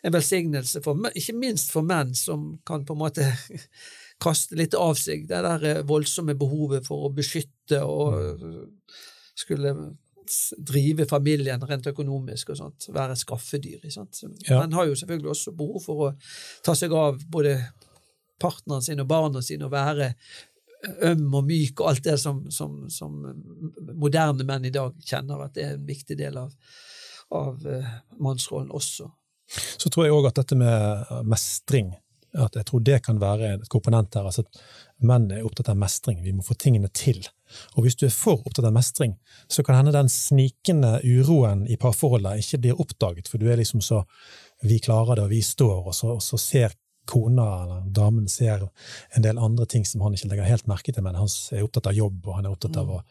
en 0.06 0.13
velsignelse, 0.15 0.80
for, 0.86 0.95
ikke 1.12 1.36
minst 1.36 1.74
for 1.74 1.84
menn, 1.84 2.13
som 2.15 2.54
kan 2.65 2.86
på 2.88 2.95
en 2.95 3.02
måte 3.02 3.28
kaste 4.24 4.56
litt 4.56 4.78
av 4.78 4.93
seg 5.00 5.26
det 5.28 5.41
der 5.43 5.65
eh, 5.67 5.82
voldsomme 5.89 6.36
behovet 6.39 6.86
for 6.88 7.08
å 7.10 7.13
beskytte 7.17 7.82
og 7.84 8.13
skulle 9.36 9.74
s- 9.74 9.97
drive 10.57 11.07
familien 11.10 11.63
rent 11.67 11.88
økonomisk 11.91 12.53
og 12.53 12.60
sånt, 12.60 12.88
være 12.93 13.17
skaffedyr. 13.19 13.88
Sant? 13.93 14.23
Ja. 14.47 14.62
Men 14.62 14.75
har 14.77 14.89
jo 14.89 14.97
selvfølgelig 14.99 15.34
også 15.34 15.55
behov 15.57 15.84
for 15.86 16.05
å 16.07 16.12
ta 16.65 16.75
seg 16.77 16.93
av 16.95 17.21
både 17.31 17.57
partneren 18.41 18.84
sin 18.86 19.03
og 19.03 19.10
barna 19.10 19.41
sine 19.45 19.67
og 19.67 19.73
være 19.73 20.13
øm 21.12 21.27
og 21.38 21.45
myk 21.45 21.81
og 21.81 21.91
alt 21.91 22.05
det 22.07 22.17
som, 22.21 22.43
som, 22.51 22.86
som 22.89 23.17
moderne 23.93 24.45
menn 24.47 24.65
i 24.65 24.73
dag 24.73 24.95
kjenner 25.05 25.45
at 25.45 25.55
det 25.57 25.65
er 25.65 25.75
en 25.75 25.88
viktig 25.88 26.17
del 26.17 26.39
av, 26.41 26.53
av 27.38 27.67
eh, 27.69 27.91
mannsrollen 28.17 28.71
også. 28.73 29.10
Så 29.51 29.91
tror 29.91 30.07
jeg 30.07 30.15
òg 30.15 30.29
at 30.31 30.39
dette 30.41 30.57
med 30.57 31.12
mestring 31.27 31.91
at 32.38 32.56
jeg 32.56 32.67
tror 32.67 32.84
det 32.86 33.02
kan 33.06 33.20
være 33.22 33.54
et 33.58 33.70
komponent 33.70 34.15
her. 34.15 34.26
altså 34.30 34.46
at 34.46 34.62
Menn 35.02 35.32
er 35.34 35.46
opptatt 35.46 35.72
av 35.72 35.80
mestring, 35.82 36.20
vi 36.24 36.34
må 36.36 36.44
få 36.46 36.54
tingene 36.54 36.89
til. 36.94 37.24
Og 37.76 37.84
hvis 37.84 37.98
du 37.98 38.06
er 38.06 38.13
for 38.13 38.44
opptatt 38.46 38.67
av 38.67 38.76
mestring, 38.76 39.15
så 39.50 39.63
kan 39.65 39.80
hende 39.80 39.96
den 39.96 40.12
snikende 40.12 41.00
uroen 41.04 41.65
i 41.67 41.78
parforholdet 41.82 42.44
ikke 42.44 42.62
blir 42.62 42.84
oppdaget, 42.84 43.32
for 43.32 43.41
du 43.41 43.50
er 43.50 43.60
liksom 43.62 43.82
så 43.82 44.06
Vi 44.62 44.78
klarer 44.78 45.15
det, 45.15 45.24
og 45.24 45.32
vi 45.32 45.41
står, 45.41 45.88
og 45.89 45.96
så, 45.96 46.08
og 46.13 46.22
så 46.22 46.38
ser 46.38 46.76
kona 47.10 47.63
eller 47.63 47.86
damen 47.89 48.28
ser 48.30 48.67
en 49.15 49.24
del 49.26 49.39
andre 49.41 49.65
ting 49.65 49.86
som 49.86 50.04
han 50.06 50.13
ikke 50.13 50.30
legger 50.30 50.46
helt 50.46 50.67
merke 50.70 50.94
til, 50.94 51.02
men 51.02 51.17
han 51.17 51.32
er 51.52 51.65
opptatt 51.65 51.89
av 51.89 51.98
jobb, 51.98 52.22
og 52.28 52.38
han 52.38 52.46
er 52.46 52.54
opptatt 52.54 52.78
av 52.78 52.91
å 52.94 53.02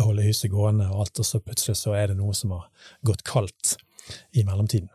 holde 0.00 0.26
huset 0.26 0.50
gående, 0.50 0.88
og 0.90 1.04
alt, 1.04 1.22
og 1.22 1.28
så 1.28 1.38
plutselig 1.38 1.78
så 1.78 1.94
er 1.94 2.10
det 2.10 2.18
noe 2.18 2.34
som 2.34 2.56
har 2.56 2.66
gått 3.06 3.22
kaldt 3.22 3.76
i 4.34 4.42
mellomtiden. 4.42 4.90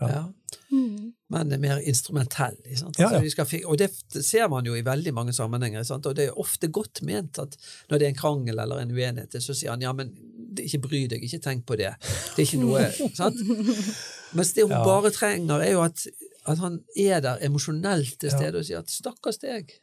Ja. 0.00 0.08
Ja. 0.08 0.24
Mm. 0.70 1.12
men 1.30 1.52
er 1.52 1.58
mer 1.58 1.78
instrumentell. 1.88 2.56
Altså, 2.68 3.20
skal 3.30 3.62
og 3.66 3.78
det 3.78 3.88
ser 4.24 4.48
man 4.48 4.66
jo 4.66 4.74
i 4.74 4.82
veldig 4.84 5.12
mange 5.14 5.32
sammenhenger. 5.32 5.82
Sant? 5.86 6.06
Og 6.06 6.14
det 6.16 6.26
er 6.28 6.38
ofte 6.38 6.68
godt 6.68 7.02
ment 7.06 7.38
at 7.42 7.56
når 7.90 7.98
det 7.98 8.06
er 8.06 8.12
en 8.14 8.18
krangel 8.18 8.58
eller 8.62 8.82
en 8.82 8.92
uenighet, 8.94 9.36
så 9.42 9.54
sier 9.54 9.72
han 9.74 9.82
ja, 9.82 9.92
men 9.96 10.12
ikke 10.58 10.80
bry 10.84 11.02
deg, 11.10 11.24
ikke 11.26 11.40
tenk 11.44 11.66
på 11.68 11.76
det. 11.80 11.94
Det 12.36 12.42
er 12.42 12.46
ikke 12.46 12.60
noe 12.62 12.84
sant? 13.16 13.40
Mens 14.36 14.52
det 14.56 14.66
hun 14.66 14.72
Ja. 14.76 14.84
bare 14.84 15.10
trenger, 15.14 15.60
er 15.62 15.72
jo 15.72 15.82
at, 15.86 16.06
at 16.46 16.58
han 16.62 16.80
er 16.96 17.20
der 17.20 17.42
emosjonelt 17.46 18.18
til 18.20 18.30
Ja. 18.30 18.36
stede 18.36 18.58
og 18.62 18.64
sier 18.68 18.78
at 18.84 18.90
stakkars 18.90 19.38
deg. 19.42 19.74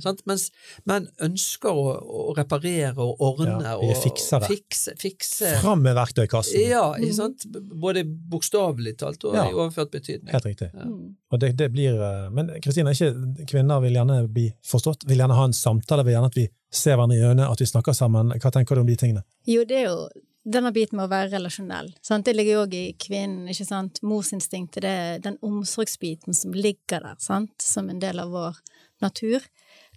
Sant? 0.00 0.22
Mens 0.26 0.46
menn 0.88 1.08
ønsker 1.20 1.68
å, 1.68 1.96
å 2.00 2.34
reparere 2.36 2.96
og 3.02 3.20
ordne 3.20 3.58
Ja, 3.60 3.74
og 3.76 3.92
fikse, 4.00 4.94
fikse 5.00 5.52
Fram 5.60 5.82
med 5.84 5.96
verktøykassen. 5.98 6.62
Ja, 6.70 6.84
ikke 6.96 7.18
sant? 7.18 7.44
Både 7.52 8.04
bokstavelig 8.06 8.96
talt 9.02 9.24
og 9.28 9.36
Ja. 9.36 9.44
i 9.50 9.52
overført 9.52 9.92
betydning. 9.92 10.32
Helt 10.32 10.48
riktig. 10.48 10.70
Ja. 10.72 10.88
Mm. 10.88 11.14
Og 11.32 11.40
det, 11.40 11.52
det 11.60 11.70
blir, 11.72 12.00
eh, 12.00 12.30
men 12.32 12.50
Kristina, 12.64 12.92
ikke 12.92 13.46
kvinner 13.48 13.80
vil 13.84 13.96
gjerne 14.00 14.22
bli 14.32 14.48
forstått, 14.64 15.04
vil 15.08 15.18
gjerne 15.18 15.36
ha 15.36 15.44
en 15.48 15.56
samtale, 15.56 16.04
vil 16.04 16.16
gjerne 16.16 16.32
at 16.32 16.36
vi 16.40 16.48
ser 16.72 16.96
hverandre 16.96 17.18
i 17.18 17.24
øynene, 17.24 17.48
at 17.52 17.60
vi 17.60 17.68
snakker 17.68 17.96
sammen. 17.96 18.32
Hva 18.40 18.52
tenker 18.52 18.76
du 18.76 18.84
om 18.84 18.88
de 18.88 18.96
tingene? 18.96 19.24
Jo, 19.48 19.64
det 19.68 19.82
er 19.82 19.88
jo 19.90 20.08
denne 20.42 20.72
biten 20.74 20.98
med 20.98 21.06
å 21.06 21.12
være 21.12 21.30
relasjonell. 21.36 21.92
Sant? 22.02 22.26
Det 22.26 22.34
ligger 22.34 22.56
jo 22.56 22.62
òg 22.66 22.74
i 22.74 22.86
kvinnen, 22.98 23.46
ikke 23.52 23.66
sant. 23.68 24.00
Morsinstinktet, 24.02 24.82
det 24.82 24.90
er 24.90 25.20
den 25.22 25.38
omsorgsbiten 25.46 26.34
som 26.34 26.54
ligger 26.56 27.04
der, 27.04 27.18
sant, 27.22 27.54
som 27.62 27.90
en 27.92 28.00
del 28.02 28.18
av 28.22 28.32
vår 28.34 28.58
natur. 29.04 29.44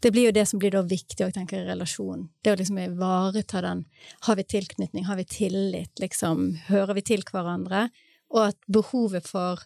Det 0.05 0.11
blir 0.13 0.27
jo 0.27 0.33
det 0.37 0.43
som 0.45 0.59
blir 0.61 0.69
da 0.75 0.83
viktig 0.85 1.25
å 1.25 1.31
tenke 1.33 1.57
i 1.57 1.63
relasjon. 1.65 2.27
Det 2.45 2.51
å 2.53 2.57
liksom 2.59 2.77
ivareta 2.77 3.63
den 3.65 3.79
Har 4.27 4.35
vi 4.37 4.43
tilknytning, 4.45 5.07
har 5.07 5.17
vi 5.17 5.25
tillit, 5.25 5.95
liksom? 5.99 6.51
Hører 6.67 6.93
vi 6.93 7.01
til 7.01 7.23
hverandre? 7.25 7.87
Og 8.29 8.51
at 8.51 8.59
behovet 8.69 9.25
for 9.25 9.63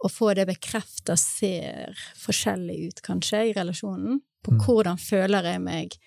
å 0.00 0.08
få 0.12 0.30
det 0.36 0.46
bekrefta 0.48 1.16
ser 1.20 1.92
forskjellig 2.20 2.78
ut, 2.88 3.02
kanskje, 3.04 3.50
i 3.50 3.54
relasjonen. 3.56 4.22
På 4.44 4.52
Mm. 4.54 4.60
hvordan 4.64 4.96
føler 5.00 5.42
jeg 5.50 5.60
meg 5.60 5.98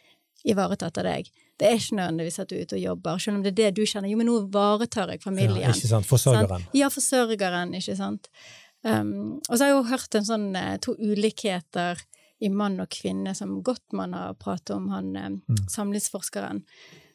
ivaretatt 0.46 0.98
av 0.98 1.04
deg. 1.04 1.30
Det 1.60 1.68
er 1.68 1.76
ikke 1.78 1.98
nødvendigvis 2.00 2.40
at 2.40 2.48
du 2.50 2.56
er 2.56 2.62
ute 2.66 2.78
og 2.78 2.82
jobber, 2.82 3.18
selv 3.20 3.38
om 3.38 3.44
det 3.44 3.52
er 3.52 3.60
det 3.62 3.76
du 3.76 3.82
kjenner. 3.86 4.10
Jo, 4.10 4.18
men 4.18 4.28
nå 4.28 4.48
ivaretar 4.48 5.10
jeg 5.12 5.22
familien. 5.22 5.62
Ja, 5.62 5.74
ikke 5.76 5.94
sant? 5.94 6.08
Forsørgeren. 6.08 6.64
Sant? 6.64 6.74
Ja, 6.74 6.90
forsørgeren, 6.90 7.76
ikke 7.76 7.98
sant. 7.98 8.30
Um, 8.82 9.42
og 9.50 9.58
så 9.58 9.66
har 9.66 9.68
jeg 9.68 9.76
jo 9.76 9.90
hørt 9.92 10.16
en 10.16 10.26
sånn 10.26 10.56
eh, 10.56 10.78
to 10.78 10.96
ulikheter 10.96 12.00
i 12.42 12.50
mann 12.50 12.80
og 12.80 12.90
kvinne 12.90 13.34
som 13.36 13.62
Gottmann 13.64 14.14
har 14.14 14.34
pratet 14.40 14.76
om, 14.76 14.90
han 14.90 15.16
eh, 15.16 15.30
Mm. 15.30 15.68
samlivsforskeren, 15.70 16.64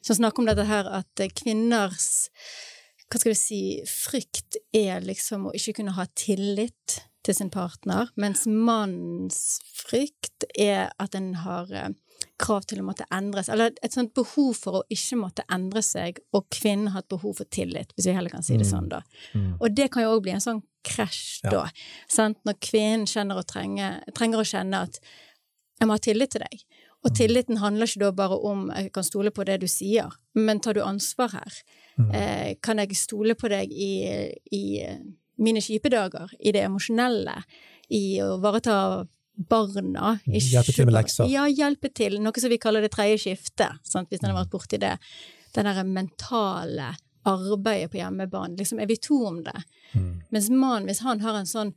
som 0.03 0.17
snakker 0.17 0.41
om 0.43 0.47
dette 0.47 0.65
her 0.69 0.85
at 0.87 1.21
eh, 1.21 1.29
kvinners 1.35 2.29
hva 3.11 3.21
skal 3.21 3.33
du 3.35 3.39
si, 3.39 3.59
frykt 3.87 4.57
er 4.75 5.01
liksom 5.05 5.47
å 5.47 5.53
ikke 5.55 5.75
kunne 5.77 5.93
ha 5.95 6.07
tillit 6.17 7.03
til 7.23 7.35
sin 7.37 7.51
partner, 7.53 8.09
mens 8.17 8.47
mannens 8.47 9.61
frykt 9.73 10.45
er 10.59 10.91
at 11.01 11.15
en 11.15 11.35
har 11.45 11.71
eh, 11.73 11.91
krav 12.41 12.65
til 12.67 12.81
å 12.83 12.87
måtte 12.89 13.07
endres, 13.15 13.49
eller 13.53 13.73
et 13.85 13.93
sånt 13.95 14.15
behov 14.17 14.55
for 14.59 14.81
å 14.81 14.85
ikke 14.93 15.19
måtte 15.21 15.45
endre 15.53 15.83
seg, 15.85 16.19
og 16.35 16.49
kvinnen 16.51 16.91
har 16.95 17.05
et 17.05 17.09
behov 17.13 17.37
for 17.39 17.45
tillit, 17.55 17.93
hvis 17.95 18.09
vi 18.11 18.17
heller 18.17 18.33
kan 18.33 18.43
si 18.43 18.57
det 18.57 18.67
Mm. 18.67 18.73
sånn, 18.73 18.89
da. 18.89 19.03
Mm. 19.35 19.53
Og 19.61 19.75
det 19.75 19.91
kan 19.93 20.03
jo 20.03 20.17
òg 20.17 20.23
bli 20.23 20.33
en 20.33 20.41
sånn 20.41 20.63
krasj, 20.85 21.40
Ja. 21.44 21.51
da. 21.51 21.62
Sant? 22.09 22.38
Når 22.47 22.55
kvinnen 22.61 23.07
kjenner, 23.11 23.40
å 23.40 23.44
trenge, 23.49 24.03
trenger 24.14 24.38
å 24.42 24.47
kjenne 24.47 24.83
at 24.88 24.99
jeg 25.81 25.88
må 25.88 25.97
ha 25.97 25.99
tillit 25.99 26.31
til 26.31 26.40
deg. 26.44 26.61
Og 27.05 27.11
Mm. 27.11 27.16
tilliten 27.18 27.59
handler 27.59 27.87
ikke 27.87 28.01
da 28.01 28.11
bare 28.12 28.38
om 28.49 28.70
jeg 28.75 28.92
kan 28.92 29.05
stole 29.05 29.31
på 29.31 29.44
det 29.44 29.61
du 29.61 29.66
sier, 29.68 30.09
men 30.35 30.61
tar 30.61 30.73
du 30.75 30.81
ansvar 30.81 31.33
her? 31.33 31.53
Mm. 31.99 32.14
Eh, 32.14 32.55
kan 32.62 32.79
jeg 32.79 32.97
stole 32.97 33.35
på 33.35 33.49
deg 33.49 33.70
i, 33.70 34.33
i 34.53 34.81
eh, 34.81 34.99
mine 35.38 35.61
kjipe 35.61 35.90
dager, 35.90 36.31
i 36.40 36.51
det 36.53 36.62
emosjonelle, 36.64 37.42
i 37.90 38.18
å 38.25 38.38
ivareta 38.38 39.07
barna? 39.37 40.20
Hjelpe 40.27 40.73
til 40.73 40.87
med 40.87 40.94
lekser. 40.94 41.29
Ja, 41.29 41.44
hjelpe 41.47 41.92
til. 41.92 42.18
Noe 42.23 42.40
som 42.40 42.49
vi 42.51 42.57
kaller 42.62 42.81
det 42.81 42.92
tredje 42.94 43.18
skiftet, 43.27 43.79
sant? 43.85 44.09
hvis 44.09 44.23
en 44.25 44.31
har 44.35 44.44
vært 44.44 44.51
borti 44.55 44.79
det. 44.81 44.99
Den 45.55 45.66
derre 45.66 45.85
mentale 45.85 46.97
arbeidet 47.25 47.91
på 47.93 48.01
hjemmebane. 48.01 48.57
Liksom, 48.59 48.81
er 48.81 48.87
vi 48.91 48.97
to 48.97 49.21
om 49.27 49.43
det? 49.45 49.57
Mm. 49.95 50.23
Mens 50.31 50.51
mannen, 50.51 50.89
hvis 50.91 51.03
han 51.05 51.21
har 51.25 51.39
en 51.39 51.49
sånn 51.49 51.75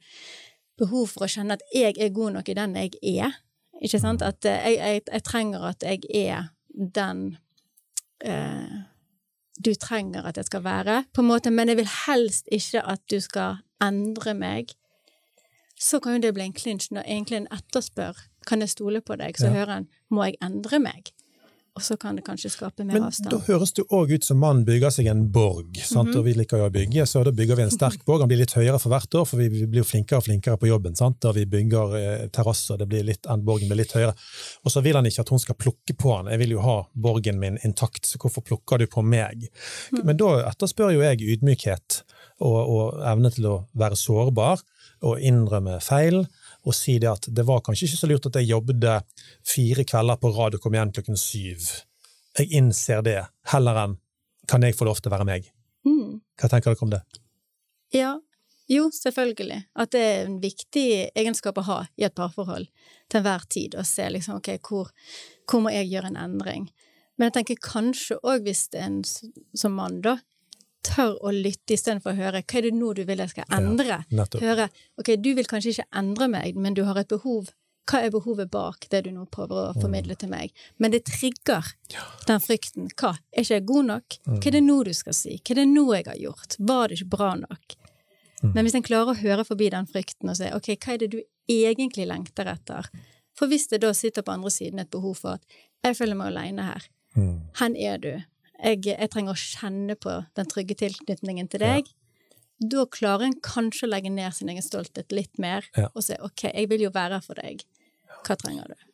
behov 0.77 1.07
for 1.13 1.25
å 1.25 1.31
kjenne 1.31 1.57
at 1.57 1.65
jeg 1.73 1.97
er 1.97 2.13
god 2.13 2.37
nok 2.37 2.49
i 2.49 2.57
den 2.57 2.75
jeg 2.77 2.93
er, 3.17 3.39
ikke 3.81 3.99
sant? 4.01 4.21
At 4.25 4.45
eh, 4.45 4.69
jeg, 4.71 4.77
jeg, 4.77 5.01
jeg 5.11 5.23
trenger 5.25 5.65
at 5.71 5.83
jeg 5.85 6.03
er 6.13 6.49
den 6.73 7.37
eh, 8.25 8.83
du 9.57 9.73
trenger 9.73 10.25
at 10.29 10.37
jeg 10.37 10.45
skal 10.45 10.63
være, 10.65 11.03
på 11.13 11.23
en 11.23 11.31
måte, 11.31 11.51
men 11.51 11.71
jeg 11.71 11.79
vil 11.79 11.89
helst 12.05 12.49
ikke 12.53 12.83
at 12.85 13.01
du 13.09 13.17
skal 13.23 13.57
endre 13.81 14.33
meg, 14.37 14.73
så 15.77 15.99
kan 16.01 16.17
jo 16.17 16.21
det 16.25 16.33
bli 16.33 16.45
en 16.47 16.53
klinsj 16.57 16.91
når 16.93 17.05
egentlig 17.05 17.41
en 17.41 17.51
etterspør 17.53 18.17
kan 18.47 18.63
jeg 18.63 18.71
stole 18.73 19.01
på 19.01 19.17
deg, 19.19 19.37
så 19.37 19.49
Ja. 19.49 19.53
hører 19.59 19.77
en 19.77 19.87
må 20.09 20.23
jeg 20.25 20.37
endre 20.41 20.79
meg? 20.79 21.11
Og 21.77 21.83
så 21.85 21.97
kan 22.01 22.17
det 22.17 22.23
kanskje 22.25 22.49
skape 22.49 22.83
mer 22.83 22.97
Men 22.97 23.07
avstand. 23.07 23.29
da 23.29 23.37
høres 23.45 23.73
det 23.77 23.83
òg 23.93 24.13
ut 24.15 24.25
som 24.25 24.39
mannen 24.41 24.65
bygger 24.65 24.93
seg 24.95 25.09
en 25.11 25.27
borg, 25.31 25.77
sant? 25.77 26.09
-hmm. 26.09 26.17
og 26.17 26.25
vi 26.25 26.33
liker 26.33 26.57
jo 26.57 26.69
å 26.69 26.73
bygge, 26.73 27.05
så 27.05 27.23
da 27.23 27.31
bygger 27.31 27.55
vi 27.55 27.63
en 27.63 27.71
sterk 27.71 28.05
borg. 28.05 28.21
Han 28.21 28.31
blir 28.31 28.41
litt 28.41 28.55
høyere 28.57 28.79
for 28.79 28.89
hvert 28.89 29.13
år, 29.13 29.25
for 29.25 29.37
vi 29.37 29.65
blir 29.65 29.83
jo 29.83 29.83
flinkere 29.83 30.17
og 30.17 30.25
flinkere 30.25 30.57
på 30.57 30.67
jobben. 30.67 30.95
sant? 30.95 31.25
Og 31.25 31.35
vi 31.35 31.45
bygger 31.45 31.95
eh, 31.97 32.27
terrasser, 32.33 32.77
det 32.77 32.87
blir 32.87 33.03
litt, 33.03 33.29
borgen 33.45 33.69
blir 33.69 33.77
litt 33.83 33.93
høyere. 33.93 34.15
Og 34.65 34.71
så 34.71 34.81
vil 34.81 34.95
han 34.95 35.05
ikke 35.05 35.21
at 35.21 35.29
hun 35.29 35.39
skal 35.39 35.55
plukke 35.55 35.93
på 35.93 36.15
han. 36.15 36.31
Jeg 36.33 36.39
vil 36.39 36.51
jo 36.57 36.61
ha 36.65 36.77
borgen 36.93 37.39
min 37.39 37.59
intakt, 37.63 38.05
så 38.05 38.17
hvorfor 38.17 38.41
plukker 38.41 38.77
du 38.77 38.87
på 38.87 39.01
meg? 39.05 39.49
Men 40.03 40.17
da 40.17 40.49
etterspør 40.49 40.95
jo 40.95 41.05
jeg 41.05 41.21
ydmykhet 41.21 42.01
og, 42.39 42.57
og 42.57 43.05
evne 43.05 43.31
til 43.33 43.45
å 43.45 43.55
være 43.77 43.95
sårbar 43.95 44.65
og 45.05 45.21
innrømme 45.21 45.79
feil. 45.83 46.25
Og 46.67 46.75
si 46.75 46.97
det 46.99 47.09
at 47.09 47.29
det 47.31 47.45
var 47.47 47.63
kanskje 47.63 47.87
ikke 47.87 47.99
så 48.01 48.09
lurt 48.11 48.27
at 48.27 48.39
jeg 48.39 48.51
jobbet 48.51 48.87
fire 49.47 49.85
kvelder 49.87 50.19
på 50.19 50.33
rad 50.35 50.57
og 50.57 50.63
kom 50.63 50.75
igjen 50.75 50.91
klokken 50.95 51.19
syv. 51.19 51.69
Jeg 52.37 52.51
innser 52.59 53.01
det, 53.05 53.21
heller 53.53 53.79
enn 53.85 53.97
kan 54.47 54.63
jeg 54.63 54.75
få 54.77 54.87
lov 54.87 54.99
til 55.01 55.09
å 55.09 55.15
være 55.15 55.27
meg. 55.27 55.47
Mm. 55.87 56.19
Hva 56.39 56.49
tenker 56.51 56.71
dere 56.71 56.85
om 56.85 56.91
det? 56.93 57.01
Ja, 57.95 58.13
jo, 58.67 58.89
selvfølgelig. 58.91 59.61
At 59.79 59.93
det 59.95 60.03
er 60.03 60.25
en 60.25 60.39
viktig 60.43 60.87
egenskap 61.15 61.59
å 61.59 61.65
ha 61.67 61.79
i 61.95 62.05
et 62.07 62.15
parforhold 62.15 62.67
til 63.07 63.19
enhver 63.21 63.47
tid, 63.51 63.77
å 63.79 63.85
se 63.87 64.07
liksom, 64.11 64.41
ok, 64.41 64.57
hvor, 64.67 64.91
hvor 65.47 65.63
må 65.63 65.71
jeg 65.73 65.89
gjøre 65.91 66.11
en 66.11 66.19
endring? 66.27 66.67
Men 67.17 67.29
jeg 67.29 67.37
tenker 67.39 67.63
kanskje 67.63 68.19
òg 68.27 68.45
hvis 68.45 68.67
en 68.77 69.01
som 69.07 69.75
mann, 69.79 70.01
da, 70.03 70.17
tør 70.87 71.15
å 71.25 71.31
lytte 71.35 71.75
istedenfor 71.75 72.13
å 72.13 72.17
høre 72.17 72.41
hva 72.43 72.57
er 72.59 72.67
det 72.67 72.73
nå 72.77 72.93
du 72.97 73.03
vil 73.07 73.21
jeg 73.23 73.33
skal 73.35 73.45
endre? 73.57 74.01
Ja, 74.09 74.25
Høre 74.41 74.69
ok, 75.01 75.13
du 75.21 75.31
vil 75.37 75.47
kanskje 75.49 75.73
ikke 75.75 75.87
endre 76.01 76.27
meg, 76.31 76.55
men 76.55 76.73
du 76.77 76.83
har 76.87 76.97
et 77.01 77.07
behov. 77.11 77.51
Hva 77.87 78.01
er 78.03 78.11
behovet 78.11 78.49
bak 78.51 78.89
det 78.91 79.05
du 79.05 79.11
nå 79.15 79.25
prøver 79.31 79.69
å 79.69 79.75
formidle 79.81 80.15
til 80.19 80.27
meg? 80.27 80.51
Men 80.77 80.91
det 80.91 81.05
trigger 81.07 81.69
den 82.27 82.41
frykten. 82.43 82.89
Hva? 82.99 83.13
Er 83.31 83.45
ikke 83.45 83.53
jeg 83.61 83.65
god 83.69 83.85
nok? 83.93 84.17
Hva 84.27 84.41
er 84.49 84.57
det 84.57 84.63
nå 84.65 84.79
du 84.83 84.91
skal 84.97 85.15
si? 85.15 85.37
Hva 85.39 85.53
er 85.55 85.61
det 85.61 85.67
nå 85.71 85.85
jeg 85.95 86.07
har 86.09 86.19
gjort? 86.19 86.57
Var 86.59 86.87
det 86.91 86.97
ikke 86.99 87.13
bra 87.15 87.29
nok? 87.39 87.77
Men 88.43 88.67
hvis 88.67 88.75
en 88.77 88.83
klarer 88.85 89.13
å 89.15 89.21
høre 89.21 89.45
forbi 89.47 89.69
den 89.73 89.87
frykten 89.89 90.29
og 90.29 90.35
si 90.37 90.49
ok, 90.53 90.67
hva 90.83 90.93
er 90.93 90.99
det 91.05 91.11
du 91.15 91.21
egentlig 91.49 92.05
lengter 92.11 92.51
etter? 92.51 92.91
For 93.37 93.47
hvis 93.47 93.69
det 93.71 93.79
da 93.85 93.93
sitter 93.95 94.21
på 94.25 94.33
andre 94.35 94.51
siden 94.51 94.83
et 94.83 94.91
behov 94.91 95.15
for 95.23 95.37
at 95.39 95.57
jeg 95.85 95.95
føler 95.97 96.19
meg 96.19 96.33
alene 96.33 96.67
her, 96.73 96.89
Mm. 97.17 97.37
hvor 97.57 97.73
er 97.81 97.97
du? 97.97 98.11
Jeg, 98.57 98.83
jeg 98.89 99.09
trenger 99.13 99.35
å 99.35 99.39
kjenne 99.41 99.95
på 99.99 100.13
den 100.37 100.49
trygge 100.49 100.77
tilknytningen 100.79 101.49
til 101.51 101.61
deg. 101.61 101.89
Da 102.57 102.87
klarer 102.89 103.27
en 103.27 103.37
kanskje 103.45 103.85
å 103.85 103.91
legge 103.91 104.09
ned 104.09 104.33
sin 104.33 104.49
egen 104.49 104.65
stolthet 104.65 105.13
litt 105.13 105.37
mer 105.37 105.67
Ja. 105.77 105.91
og 105.93 106.03
si 106.03 106.17
ok, 106.17 106.47
jeg 106.49 106.69
vil 106.71 106.87
jo 106.87 106.93
være 106.93 107.19
her 107.19 107.25
for 107.25 107.37
deg. 107.37 107.61
Hva 108.25 108.37
trenger 108.39 108.71
du? 108.73 108.87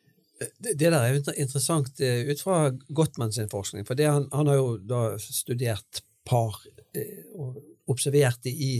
Det, 0.58 0.74
det 0.74 0.90
der 0.90 0.98
er 0.98 1.14
jo 1.14 1.22
interessant 1.32 2.00
eh, 2.04 2.26
ut 2.28 2.42
fra 2.42 2.66
Gottmann 2.92 3.32
sin 3.32 3.48
forskning, 3.48 3.86
for 3.88 3.96
det 3.96 4.10
han, 4.10 4.26
han 4.34 4.50
har 4.50 4.58
jo 4.58 4.76
da 4.84 5.02
studert 5.22 6.02
par 6.28 6.58
eh, 6.92 7.24
og 7.38 7.62
observert 7.88 8.42
det 8.44 8.52
i, 8.52 8.72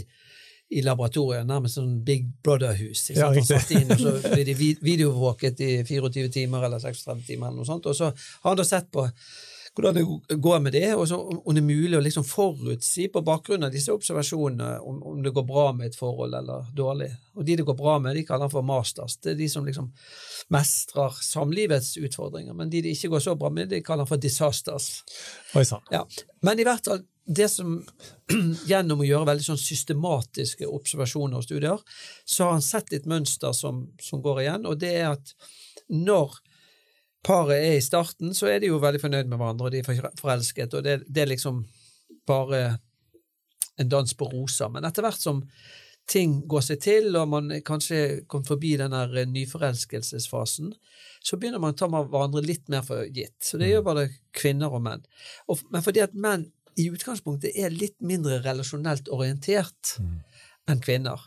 i 0.74 0.82
laboratoriet, 0.84 1.46
nærmest 1.48 1.78
sånn 1.78 2.02
Big 2.04 2.26
Brother-hus. 2.44 3.06
Ja. 3.14 3.30
Han 3.32 3.46
satt 3.46 3.72
inn, 3.76 3.88
og 3.94 4.00
så 4.00 4.16
blir 4.34 4.44
de 4.48 4.56
videovåket 4.84 5.60
i 5.64 5.72
24 5.86 6.28
timer 6.34 6.66
eller 6.68 6.82
36 6.82 7.24
timer, 7.28 7.48
eller 7.48 7.62
noe 7.62 7.68
sånt, 7.68 7.88
og 7.88 7.96
så 7.96 8.10
har 8.12 8.50
han 8.50 8.60
da 8.60 8.66
sett 8.68 8.90
på 8.92 9.06
hvordan 9.74 9.94
det 10.28 10.36
går 10.38 10.60
med 10.60 10.72
det, 10.72 10.94
og 10.94 11.08
så 11.08 11.16
om 11.18 11.54
det 11.54 11.60
er 11.60 11.66
mulig 11.66 11.96
å 11.98 12.02
liksom 12.02 12.24
forutsi 12.26 13.08
på 13.10 13.22
bakgrunn 13.26 13.66
av 13.66 13.72
disse 13.74 13.92
observasjonene 13.94 14.76
om, 14.86 15.00
om 15.02 15.22
det 15.22 15.32
går 15.34 15.46
bra 15.48 15.64
med 15.74 15.90
et 15.90 15.98
forhold 15.98 16.36
eller 16.38 16.68
dårlig. 16.76 17.10
Og 17.34 17.42
de 17.46 17.56
det 17.58 17.66
går 17.66 17.78
bra 17.78 17.96
med, 17.98 18.14
de 18.14 18.22
kaller 18.26 18.46
han 18.46 18.52
for 18.52 18.66
masters. 18.66 19.16
Det 19.18 19.32
er 19.32 19.40
de 19.40 19.48
som 19.50 19.66
liksom 19.66 19.90
mestrer 20.54 21.18
samlivets 21.26 21.96
utfordringer. 21.98 22.54
Men 22.54 22.70
de 22.70 22.84
det 22.84 22.94
ikke 22.94 23.16
går 23.16 23.26
så 23.26 23.34
bra 23.40 23.50
med, 23.50 23.72
de 23.72 23.82
kaller 23.82 24.06
han 24.06 24.12
for 24.12 24.22
disasters. 24.22 25.02
Oi 25.58 25.66
sann. 25.66 25.82
Ja. 25.90 26.04
Men 26.46 26.62
i 26.62 26.68
hvert 26.68 26.86
fall, 26.86 27.02
det 27.26 27.50
som 27.50 27.80
gjennom 28.70 29.02
å 29.02 29.10
gjøre 29.10 29.32
veldig 29.32 29.48
sånn 29.48 29.60
systematiske 29.60 30.70
observasjoner 30.70 31.40
og 31.40 31.48
studier, 31.48 31.84
så 32.22 32.46
har 32.46 32.58
han 32.60 32.66
sett 32.66 32.94
et 32.94 33.10
mønster 33.10 33.56
som, 33.56 33.88
som 33.98 34.22
går 34.22 34.44
igjen, 34.44 34.70
og 34.70 34.78
det 34.78 34.94
er 35.00 35.14
at 35.16 35.34
når 35.90 36.43
paret 37.24 37.56
er 37.56 37.78
i 37.78 37.84
starten, 37.84 38.34
så 38.36 38.50
er 38.50 38.60
de 38.62 38.70
jo 38.70 38.80
veldig 38.82 39.00
fornøyd 39.02 39.30
med 39.30 39.40
hverandre, 39.40 39.68
og 39.68 39.74
de 39.74 39.80
er 39.80 40.10
forelsket, 40.20 40.76
og 40.76 40.84
det, 40.86 41.00
det 41.08 41.24
er 41.24 41.32
liksom 41.32 41.62
bare 42.28 42.64
en 43.80 43.88
dans 43.90 44.14
på 44.14 44.28
roser. 44.30 44.70
Men 44.72 44.86
etter 44.86 45.04
hvert 45.04 45.20
som 45.20 45.42
ting 46.10 46.36
går 46.48 46.64
seg 46.66 46.82
til, 46.84 47.08
og 47.16 47.30
man 47.32 47.52
kanskje 47.64 48.24
kom 48.30 48.44
forbi 48.46 48.74
den 48.80 48.92
eh, 48.96 49.22
nyforelskelsesfasen, 49.30 50.74
så 51.24 51.38
begynner 51.40 51.62
man 51.62 51.72
å 51.72 51.78
ta 51.78 51.88
hverandre 51.88 52.44
litt 52.44 52.68
mer 52.72 52.84
for 52.86 53.06
gitt. 53.08 53.38
Så 53.42 53.60
det 53.60 53.70
gjør 53.70 53.86
både 53.88 54.08
kvinner 54.36 54.74
og 54.74 54.84
menn. 54.84 55.04
Og, 55.48 55.64
men 55.72 55.84
fordi 55.84 56.04
at 56.04 56.16
menn 56.16 56.50
i 56.80 56.90
utgangspunktet 56.92 57.56
er 57.56 57.72
litt 57.72 57.96
mindre 58.04 58.40
relasjonelt 58.44 59.08
orientert 59.14 59.94
enn 60.68 60.82
kvinner, 60.82 61.22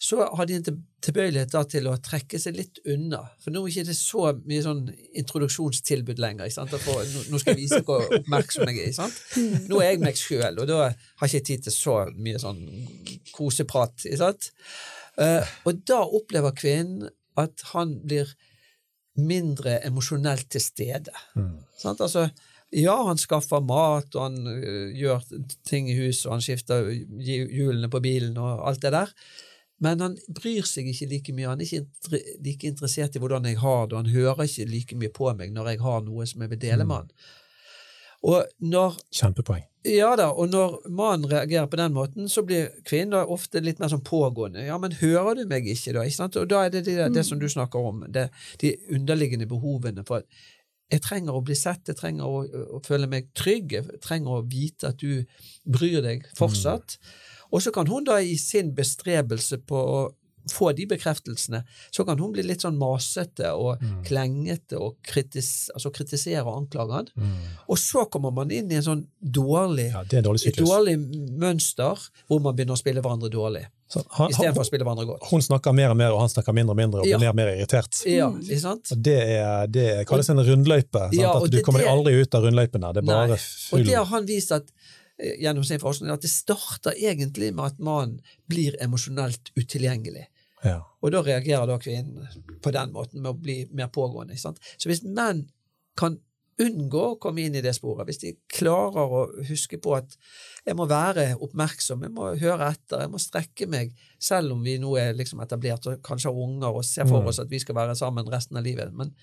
så 0.00 0.22
har 0.24 0.46
de 0.48 0.54
en 0.56 0.78
tilbøyelighet 1.04 1.52
til 1.68 1.88
å 1.90 1.98
trekke 2.00 2.38
seg 2.40 2.56
litt 2.56 2.78
unna. 2.88 3.18
For 3.42 3.52
nå 3.52 3.66
er 3.68 3.84
det 3.84 3.92
ikke 3.92 3.96
så 3.98 4.22
mye 4.48 4.62
sånn 4.64 4.86
introduksjonstilbud 5.20 6.22
lenger. 6.22 6.48
For, 6.80 7.04
nå, 7.28 7.40
skal 7.42 7.52
jeg 7.52 7.66
vise 7.66 7.80
hvor 7.84 8.06
oppmerksom 8.16 8.70
jeg 8.70 8.94
er. 8.94 9.18
Nå 9.68 9.82
er 9.82 9.90
jeg 9.90 10.00
meg 10.00 10.16
sjøl, 10.16 10.62
og 10.62 10.70
da 10.70 10.78
har 10.86 11.28
jeg 11.28 11.42
ikke 11.42 11.48
tid 11.50 11.66
til 11.66 11.74
så 11.74 11.96
mye 12.16 12.40
sånn 12.40 12.62
koseprat. 13.36 14.06
Eh, 15.20 15.52
og 15.68 15.84
da 15.92 16.00
opplever 16.06 16.56
kvinnen 16.56 17.10
at 17.40 17.66
han 17.74 17.92
blir 18.00 18.32
mindre 19.20 19.82
emosjonelt 19.84 20.48
til 20.48 20.64
stede. 20.64 21.12
Sant? 21.76 22.00
Altså, 22.00 22.30
ja, 22.72 22.96
han 23.04 23.20
skaffer 23.20 23.60
mat, 23.60 24.16
og 24.16 24.30
han 24.30 24.40
gjør 24.96 25.28
ting 25.68 25.92
i 25.92 26.00
huset, 26.00 26.24
og 26.30 26.38
han 26.38 26.48
skifter 26.48 26.88
hjulene 26.88 27.92
på 27.92 28.00
bilen 28.00 28.40
og 28.40 28.64
alt 28.70 28.80
det 28.80 28.96
der, 28.96 29.12
men 29.80 30.02
han 30.04 30.16
bryr 30.36 30.66
seg 30.68 30.88
ikke 30.90 31.08
like 31.08 31.34
mye. 31.34 31.48
Han 31.48 31.60
er 31.62 31.68
ikke 31.68 31.82
inter 31.82 32.40
like 32.44 32.68
interessert 32.68 33.16
i 33.16 33.22
hvordan 33.22 33.48
jeg 33.48 33.60
har 33.62 33.86
det, 33.86 33.96
og 33.96 34.02
han 34.02 34.12
hører 34.12 34.44
ikke 34.44 34.68
like 34.68 34.98
mye 35.00 35.12
på 35.16 35.30
meg 35.38 35.54
når 35.56 35.72
jeg 35.72 35.84
har 35.86 36.02
noe 36.04 36.26
som 36.28 36.44
jeg 36.44 36.52
vil 36.52 36.60
dele 36.68 36.86
med 36.88 37.02
han. 37.02 37.14
Og 38.28 38.44
når 38.60 38.98
Kjempepoeng. 39.16 39.62
ja 39.88 40.10
da, 40.20 40.26
og 40.36 40.50
når 40.52 40.74
mannen 40.92 41.30
reagerer 41.30 41.70
på 41.72 41.78
den 41.80 41.94
måten, 41.96 42.28
så 42.28 42.44
blir 42.44 42.68
kvinnen 42.84 43.16
da 43.16 43.22
ofte 43.24 43.62
litt 43.64 43.80
mer 43.80 43.88
sånn 43.88 44.04
pågående. 44.04 44.66
Ja, 44.66 44.76
men 44.78 44.92
hører 45.00 45.38
du 45.38 45.46
meg 45.48 45.64
ikke, 45.64 45.94
da? 45.96 46.04
Ikke 46.04 46.18
sant? 46.18 46.36
Og 46.36 46.50
da 46.50 46.66
er 46.66 46.74
det 46.74 46.84
det, 46.84 46.98
det 47.14 47.24
som 47.24 47.40
du 47.40 47.48
snakker 47.48 47.80
om, 47.80 48.04
det, 48.12 48.28
de 48.60 48.74
underliggende 48.92 49.48
behovene 49.48 50.04
for 50.04 50.20
at 50.20 50.48
jeg 50.90 51.04
trenger 51.06 51.36
å 51.38 51.42
bli 51.46 51.54
sett, 51.56 51.86
jeg 51.86 51.96
trenger 51.96 52.26
å, 52.26 52.44
å 52.76 52.80
føle 52.84 53.08
meg 53.08 53.30
trygg, 53.38 53.72
jeg 53.78 54.00
trenger 54.02 54.40
å 54.40 54.44
vite 54.44 54.90
at 54.90 55.00
du 55.00 55.22
bryr 55.64 56.02
deg 56.04 56.26
fortsatt. 56.36 56.98
Og 57.52 57.62
så 57.62 57.72
kan 57.74 57.86
hun 57.90 58.04
da 58.04 58.20
i 58.22 58.36
sin 58.38 58.72
bestrebelse 58.74 59.58
på 59.66 59.76
å 59.76 60.00
få 60.50 60.70
de 60.74 60.86
bekreftelsene, 60.88 61.58
så 61.92 62.02
kan 62.08 62.18
hun 62.18 62.32
bli 62.32 62.42
litt 62.42 62.62
sånn 62.64 62.78
masete 62.80 63.50
og 63.52 63.82
klengete 64.06 64.78
og 64.80 64.94
kritis, 65.04 65.68
altså 65.74 65.90
kritisere 65.92 66.40
og 66.46 66.62
anklage 66.62 66.94
han. 66.96 67.10
Og 67.68 67.76
så 67.78 68.06
kommer 68.10 68.32
man 68.34 68.50
inn 68.50 68.70
i 68.72 68.78
en 68.78 68.82
sånn 68.86 69.02
dårlig 69.20 69.90
Ja, 69.92 70.00
en 70.02 70.24
dårlig 70.24 70.46
et 70.48 70.56
dårlig 70.56 70.96
mønster 71.38 72.00
hvor 72.26 72.40
man 72.40 72.56
begynner 72.56 72.72
å 72.78 72.80
spille 72.80 73.02
hverandre 73.04 73.28
dårlig, 73.30 73.66
istedenfor 73.92 74.62
å 74.64 74.66
spille 74.66 74.86
hverandre 74.88 75.06
godt. 75.10 75.28
hun 75.30 75.44
snakker 75.44 75.76
mer 75.76 75.92
og 75.92 75.98
mer, 76.00 76.14
og 76.16 76.22
han 76.24 76.32
snakker 76.32 76.56
mindre 76.56 76.72
og 76.72 76.80
mindre, 76.80 77.00
og 77.02 77.04
blir 77.04 77.12
Ja. 77.12 77.18
mer 77.20 77.34
og 77.34 77.36
mer 77.42 77.52
irritert. 77.54 78.00
Ja, 78.08 78.30
ikke 78.32 78.60
sant? 78.64 78.92
Og 78.96 79.02
det, 79.02 79.18
er, 79.36 79.66
det 79.66 80.06
kalles 80.08 80.30
en 80.32 80.38
rundløype. 80.40 81.04
Sant? 81.10 81.14
Ja, 81.20 81.36
at 81.36 81.50
du 81.50 81.56
det- 81.58 81.64
kommer 81.66 81.80
det- 81.84 81.88
aldri 81.92 82.16
ut 82.22 82.34
av 82.34 82.44
rundløypen. 82.48 82.80
Det 82.94 83.04
er 83.04 83.06
bare 83.06 83.36
full 83.36 83.80
Og 83.80 83.86
det 83.86 83.94
har 83.94 84.04
han 84.06 84.26
vist 84.26 84.52
at, 84.52 84.72
gjennom 85.20 85.64
sin 85.64 85.80
forskning 85.82 86.12
at 86.12 86.22
det 86.24 86.30
starter 86.32 86.96
egentlig 86.96 87.52
med 87.54 87.72
at 87.72 87.78
mannen 87.78 88.20
blir 88.50 88.76
emosjonelt 88.82 89.52
utilgjengelig. 89.56 90.26
ja. 90.64 90.80
Og 91.00 91.12
da 91.12 91.22
reagerer 91.24 91.66
da 91.66 91.78
kvinnen 91.80 92.26
på 92.60 92.72
den 92.72 92.90
måten 92.92 93.22
med 93.22 93.30
å 93.30 93.38
bli 93.38 93.62
mer 93.72 93.88
pågående. 93.88 94.36
Sant? 94.36 94.58
Så 94.76 94.90
hvis 94.90 95.00
menn 95.04 95.46
kan 95.96 96.18
unngå 96.60 97.00
å 97.00 97.16
komme 97.16 97.40
inn 97.40 97.54
i 97.56 97.62
det 97.64 97.72
sporet, 97.72 98.04
hvis 98.04 98.20
de 98.20 98.34
klarer 98.52 99.14
å 99.16 99.22
huske 99.48 99.78
på 99.80 99.94
at 99.96 100.12
jeg 100.66 100.76
må 100.76 100.84
være 100.90 101.38
oppmerksom, 101.40 102.02
jeg 102.04 102.12
må 102.12 102.26
høre 102.42 102.68
etter, 102.74 103.06
jeg 103.06 103.12
må 103.14 103.20
strekke 103.22 103.68
meg, 103.72 103.94
selv 104.20 104.52
om 104.52 104.60
vi 104.66 104.76
nå 104.82 104.92
er 105.00 105.16
liksom 105.16 105.40
etablert 105.40 105.88
og 105.88 106.02
kanskje 106.04 106.28
har 106.28 106.42
unger 106.44 106.76
og 106.82 106.84
ser 106.84 107.08
for 107.08 107.22
Mm. 107.22 107.28
oss 107.32 107.40
at 107.40 107.48
vi 107.48 107.58
skal 107.58 107.78
være 107.80 107.96
sammen 107.96 108.28
resten 108.28 108.60
av 108.60 108.64
livet. 108.64 108.92
Men 108.92 109.14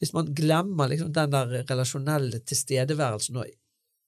hvis 0.00 0.12
man 0.12 0.34
glemmer 0.34 0.90
liksom 0.90 1.12
den 1.12 1.30
der 1.30 1.64
relasjonelle 1.70 2.40
tilstedeværelsen 2.42 3.36
og 3.36 3.46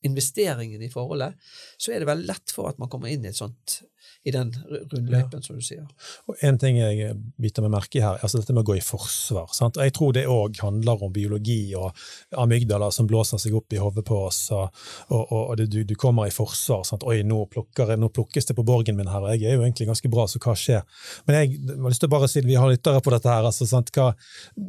investeringen 0.06 0.82
i 0.82 0.90
forholdet, 0.92 1.38
så 1.80 1.92
er 1.92 2.02
det 2.02 2.10
veldig 2.10 2.28
lett 2.30 2.54
for 2.54 2.70
at 2.70 2.80
man 2.82 2.90
kommer 2.92 3.12
inn 3.12 3.26
i 3.26 3.30
et 3.30 3.38
sånt 3.38 3.80
i 4.24 4.30
den 4.34 4.52
rundløypen, 4.92 5.42
som 5.42 5.56
du 5.58 5.62
sier. 5.64 5.86
Og 6.28 6.36
En 6.42 6.58
ting 6.58 6.76
jeg 6.78 7.14
biter 7.40 7.62
meg 7.64 7.72
merke 7.74 7.98
i 7.98 8.02
her, 8.04 8.18
altså 8.22 8.38
dette 8.40 8.54
med 8.54 8.62
å 8.64 8.70
gå 8.72 8.76
i 8.78 8.84
forsvar. 8.84 9.48
Sant? 9.54 9.76
Jeg 9.82 9.92
tror 9.96 10.12
det 10.16 10.26
òg 10.30 10.60
handler 10.62 11.02
om 11.02 11.12
biologi 11.12 11.74
og 11.78 11.90
amygdaler 12.38 12.90
som 12.94 13.06
blåser 13.10 13.38
seg 13.42 13.54
opp 13.58 13.72
i 13.72 13.80
hodet 13.82 14.04
på 14.08 14.18
oss, 14.26 14.40
og, 14.54 14.70
og, 15.10 15.32
og 15.32 15.56
det, 15.60 15.66
du, 15.72 15.82
du 15.84 15.94
kommer 15.98 16.26
i 16.28 16.34
forsvar. 16.34 16.84
Sant? 16.88 17.02
Oi, 17.08 17.22
nå, 17.26 17.42
jeg- 17.78 17.98
nå 17.98 18.08
plukkes 18.14 18.46
det 18.48 18.56
på 18.58 18.64
borgen 18.66 18.96
min 18.98 19.10
her, 19.10 19.26
jeg 19.34 19.50
er 19.50 19.56
jo 19.58 19.64
egentlig 19.66 19.88
ganske 19.90 20.10
bra, 20.12 20.26
så 20.30 20.40
hva 20.42 20.54
skjer? 20.58 20.82
Men 21.26 21.36
jeg 21.40 21.58
har 21.72 21.90
lyst 21.90 22.00
til 22.04 22.10
å 22.10 22.14
bare 22.16 22.28
si, 22.30 22.40
vi 22.46 22.54
har 22.58 22.70
lyttere 22.70 23.02
på 23.04 23.12
dette 23.14 23.28
her, 23.32 23.44
altså, 23.48 23.66
sant? 23.68 23.90
Hva, 23.94 24.12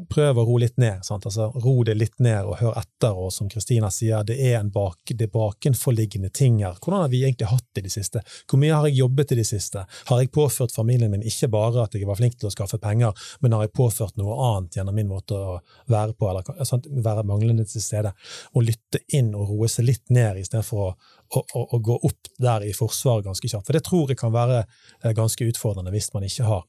prøv 0.09 0.37
å 0.41 0.45
ro 0.47 0.57
litt 0.61 0.77
ned. 0.81 1.03
Sant? 1.05 1.25
Altså, 1.29 1.49
ro 1.63 1.75
det 1.87 1.95
litt 1.97 2.19
ned 2.23 2.45
og 2.49 2.57
hør 2.61 2.77
etter, 2.81 3.13
og 3.17 3.31
som 3.33 3.49
Kristina 3.51 3.89
sier, 3.93 4.23
det 4.27 4.37
er 4.39 4.59
en 4.59 4.71
bak, 4.73 4.99
det 5.13 5.29
bakenforliggende 5.33 6.29
ting 6.33 6.61
her. 6.63 6.75
Hvordan 6.81 7.01
har 7.05 7.11
vi 7.13 7.23
egentlig 7.23 7.49
hatt 7.51 7.65
det 7.73 7.83
i 7.83 7.87
det 7.87 7.93
siste? 7.95 8.21
Hvor 8.49 8.59
mye 8.61 8.73
har 8.75 8.87
jeg 8.89 8.99
jobbet 9.01 9.22
i 9.31 9.37
det 9.39 9.45
siste? 9.47 9.85
Har 10.09 10.21
jeg 10.21 10.31
påført 10.33 10.75
familien 10.75 11.11
min 11.11 11.23
ikke 11.25 11.49
bare 11.53 11.85
at 11.85 11.95
jeg 11.95 12.07
var 12.09 12.19
flink 12.19 12.35
til 12.39 12.49
å 12.49 12.53
skaffe 12.53 12.79
penger, 12.81 13.13
men 13.41 13.55
har 13.55 13.65
jeg 13.65 13.75
påført 13.77 14.17
noe 14.19 14.35
annet 14.49 14.77
gjennom 14.77 14.97
min 14.97 15.09
måte 15.11 15.37
å 15.37 15.57
være 15.91 16.17
på, 16.17 16.29
eller 16.29 16.65
sant? 16.67 16.89
være 17.03 17.25
manglende 17.27 17.65
til 17.69 17.83
stede? 17.83 18.13
Å 18.53 18.63
lytte 18.63 19.03
inn 19.15 19.33
og 19.37 19.53
roe 19.53 19.71
seg 19.71 19.87
litt 19.87 20.13
ned, 20.13 20.41
istedenfor 20.43 20.83
å, 20.83 20.91
å, 21.37 21.43
å, 21.43 21.65
å 21.77 21.81
gå 21.83 21.99
opp 22.09 22.33
der 22.41 22.67
i 22.67 22.75
forsvaret 22.75 23.27
ganske 23.27 23.49
kjapt. 23.49 23.67
For 23.69 23.77
det 23.77 23.85
tror 23.87 24.11
jeg 24.11 24.19
kan 24.19 24.33
være 24.35 24.63
eh, 24.63 25.13
ganske 25.15 25.47
utfordrende 25.47 25.93
hvis 25.93 26.11
man 26.15 26.27
ikke 26.27 26.49
har 26.49 26.67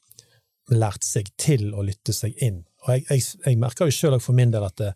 lært 0.73 1.05
seg 1.05 1.29
til 1.40 1.73
å 1.77 1.85
lytte 1.85 2.14
seg 2.17 2.37
inn. 2.43 2.62
Og 2.85 2.95
jeg, 2.95 3.05
jeg, 3.11 3.25
jeg 3.45 3.61
merker 3.61 3.88
jo 3.88 3.97
sjøl 3.97 4.17
for 4.23 4.37
min 4.37 4.53
del 4.53 4.64
at 4.64 4.77
det, 4.81 4.93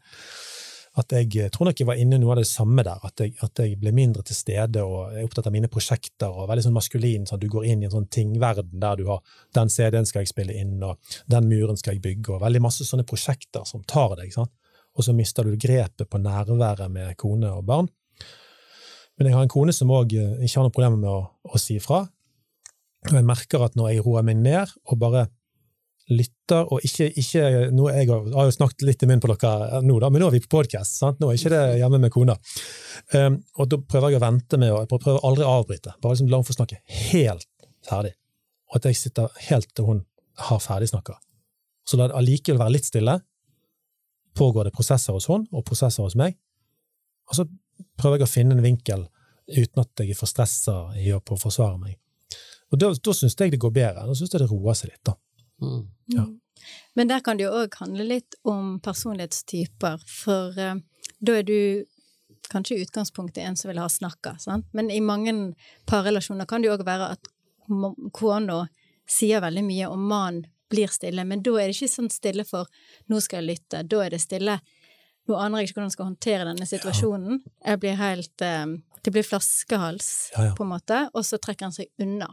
at 0.98 1.12
jeg 1.14 1.28
eh, 1.38 1.50
tror 1.54 1.68
nok 1.68 1.80
jeg 1.80 1.86
var 1.88 2.00
inne 2.00 2.18
i 2.18 2.22
noe 2.22 2.34
av 2.34 2.40
det 2.40 2.48
samme 2.50 2.82
der. 2.86 3.00
At 3.06 3.22
jeg, 3.22 3.34
at 3.44 3.60
jeg 3.62 3.78
ble 3.80 3.92
mindre 3.94 4.24
til 4.26 4.36
stede 4.36 4.82
og 4.84 5.12
er 5.12 5.26
opptatt 5.26 5.46
av 5.50 5.54
mine 5.54 5.70
prosjekter. 5.70 6.30
og 6.32 6.48
Veldig 6.50 6.66
sånn 6.66 6.76
maskulin. 6.76 7.26
sånn 7.28 7.38
at 7.38 7.44
Du 7.44 7.50
går 7.52 7.68
inn 7.70 7.82
i 7.82 7.88
en 7.88 7.94
sånn 7.94 8.08
tingverden 8.10 8.80
der 8.82 8.98
du 8.98 9.06
har 9.10 9.22
den 9.54 9.70
CD-en 9.70 10.08
skal 10.08 10.24
jeg 10.24 10.32
spille 10.32 10.56
inn, 10.58 10.82
og 10.82 10.98
den 11.30 11.48
muren 11.48 11.78
skal 11.78 11.94
jeg 11.94 12.02
bygge, 12.02 12.34
og 12.34 12.42
veldig 12.42 12.62
masse 12.64 12.86
sånne 12.88 13.06
prosjekter 13.06 13.64
som 13.68 13.84
tar 13.86 14.16
deg. 14.18 14.32
sant? 14.34 14.52
Og 14.98 15.06
så 15.06 15.14
mister 15.14 15.46
du 15.46 15.56
grepet 15.56 16.08
på 16.10 16.18
nærværet 16.18 16.90
med 16.90 17.16
kone 17.16 17.52
og 17.54 17.64
barn. 17.64 17.88
Men 19.18 19.26
jeg 19.28 19.34
har 19.34 19.42
en 19.42 19.50
kone 19.50 19.72
som 19.72 19.90
òg 19.90 20.14
ikke 20.14 20.56
har 20.58 20.66
noe 20.66 20.74
problem 20.74 21.00
med 21.00 21.10
å, 21.10 21.20
å 21.46 21.58
si 21.58 21.78
ifra. 21.78 22.06
Og 23.08 23.14
jeg 23.14 23.26
merker 23.26 23.62
at 23.62 23.76
når 23.78 23.92
jeg 23.92 24.04
roer 24.06 24.26
meg 24.26 24.40
ned 24.42 24.72
og 24.90 24.98
bare 24.98 25.28
lytter, 26.08 26.64
og 26.72 26.84
ikke, 26.84 27.10
ikke 27.20 27.42
nå, 27.74 27.88
Jeg 27.92 28.08
har 28.08 28.48
jo 28.48 28.54
snakket 28.54 28.84
litt 28.86 29.02
i 29.02 29.08
munnen 29.08 29.20
på 29.22 29.30
dere 29.34 29.82
nå, 29.84 29.98
da, 30.00 30.08
men 30.10 30.22
nå 30.22 30.28
er 30.30 30.36
vi 30.38 30.40
på 30.44 30.56
podkast. 30.56 31.02
Nå 31.20 31.28
er 31.28 31.36
ikke 31.36 31.52
det 31.52 31.62
hjemme 31.80 32.00
med 32.00 32.12
kona. 32.14 32.36
Um, 33.12 33.38
og 33.58 33.68
da 33.68 33.80
prøver 33.82 34.14
jeg 34.14 34.20
å 34.20 34.24
vente 34.24 34.60
med 34.60 34.72
å 34.72 34.80
Jeg 34.82 34.90
prøver 34.94 35.26
aldri 35.28 35.44
å 35.44 35.54
avbryte. 35.58 35.94
Bare 36.00 36.16
liksom 36.16 36.30
la 36.30 36.40
henne 36.40 36.48
få 36.48 36.56
snakke 36.56 36.80
helt 37.12 37.48
ferdig. 37.88 38.14
Og 38.68 38.80
at 38.80 38.88
jeg 38.88 39.00
sitter 39.00 39.44
helt 39.50 39.70
til 39.74 39.88
hun 39.88 40.02
har 40.48 40.64
ferdigsnakka. 40.64 41.18
Så 41.88 42.00
la 42.00 42.08
det 42.08 42.18
allikevel 42.18 42.60
være 42.60 42.76
litt 42.76 42.88
stille. 42.88 43.18
Pågår 44.36 44.68
det 44.68 44.76
prosesser 44.76 45.16
hos 45.16 45.28
hun, 45.28 45.46
og 45.52 45.64
prosesser 45.66 46.04
hos 46.04 46.16
meg. 46.16 46.36
Og 47.28 47.36
så 47.36 47.48
prøver 48.00 48.20
jeg 48.20 48.28
å 48.28 48.32
finne 48.32 48.56
en 48.56 48.64
vinkel 48.64 49.08
uten 49.48 49.80
at 49.80 50.02
jeg 50.02 50.12
er 50.12 50.18
for 50.18 50.28
stressa 50.28 50.76
i 51.00 51.10
å 51.16 51.22
forsvare 51.24 51.78
meg. 51.80 51.96
Og 52.68 52.80
da, 52.80 52.90
da 52.92 53.14
syns 53.16 53.36
jeg 53.38 53.54
det 53.54 53.60
går 53.60 53.72
bedre. 53.72 54.04
Da 54.04 54.16
syns 54.16 54.34
jeg 54.34 54.42
det 54.42 54.50
roer 54.50 54.76
seg 54.76 54.92
litt. 54.92 55.04
da. 55.08 55.16
Mm. 55.62 55.86
Ja. 56.14 56.26
Men 56.94 57.08
der 57.08 57.22
kan 57.24 57.38
det 57.38 57.46
jo 57.46 57.54
òg 57.54 57.74
handle 57.80 58.04
litt 58.04 58.34
om 58.48 58.76
personlighetstyper, 58.84 60.02
for 60.06 60.58
uh, 60.58 60.80
da 61.18 61.38
er 61.38 61.46
du 61.46 61.84
kanskje 62.48 62.76
i 62.76 62.82
utgangspunktet 62.82 63.44
en 63.44 63.56
som 63.56 63.68
vil 63.70 63.80
ha 63.80 63.88
snakka, 63.88 64.36
sant? 64.40 64.66
men 64.72 64.90
i 64.90 65.00
mange 65.04 65.34
parrelasjoner 65.86 66.48
kan 66.48 66.62
det 66.62 66.70
jo 66.70 66.76
òg 66.78 66.86
være 66.88 67.10
at 67.16 67.28
kona 68.16 68.62
sier 69.08 69.42
veldig 69.44 69.64
mye, 69.64 69.88
og 69.88 70.00
mannen 70.00 70.46
blir 70.68 70.90
stille, 70.92 71.24
men 71.24 71.42
da 71.44 71.54
er 71.56 71.70
det 71.70 71.76
ikke 71.76 71.88
sånn 71.88 72.10
stille 72.12 72.44
for 72.44 72.68
'nå 73.08 73.20
skal 73.24 73.40
jeg 73.40 73.48
lytte', 73.48 73.86
da 73.88 74.02
er 74.04 74.10
det 74.10 74.20
stille. 74.20 74.58
Nå 75.28 75.36
aner 75.36 75.60
jeg 75.60 75.68
ikke 75.68 75.74
hvordan 75.78 75.88
jeg 75.88 75.96
skal 75.96 76.08
håndtere 76.08 76.44
denne 76.48 76.66
situasjonen. 76.68 77.40
Jeg 77.64 77.80
blir 77.80 77.96
helt 77.96 78.44
um, 78.44 78.82
Det 79.04 79.12
blir 79.12 79.22
flaskehals, 79.22 80.30
Ja, 80.34 80.44
ja. 80.44 80.54
på 80.54 80.64
en 80.64 80.72
måte, 80.72 81.08
og 81.14 81.24
så 81.24 81.38
trekker 81.38 81.68
han 81.68 81.72
seg 81.72 81.86
unna. 82.02 82.26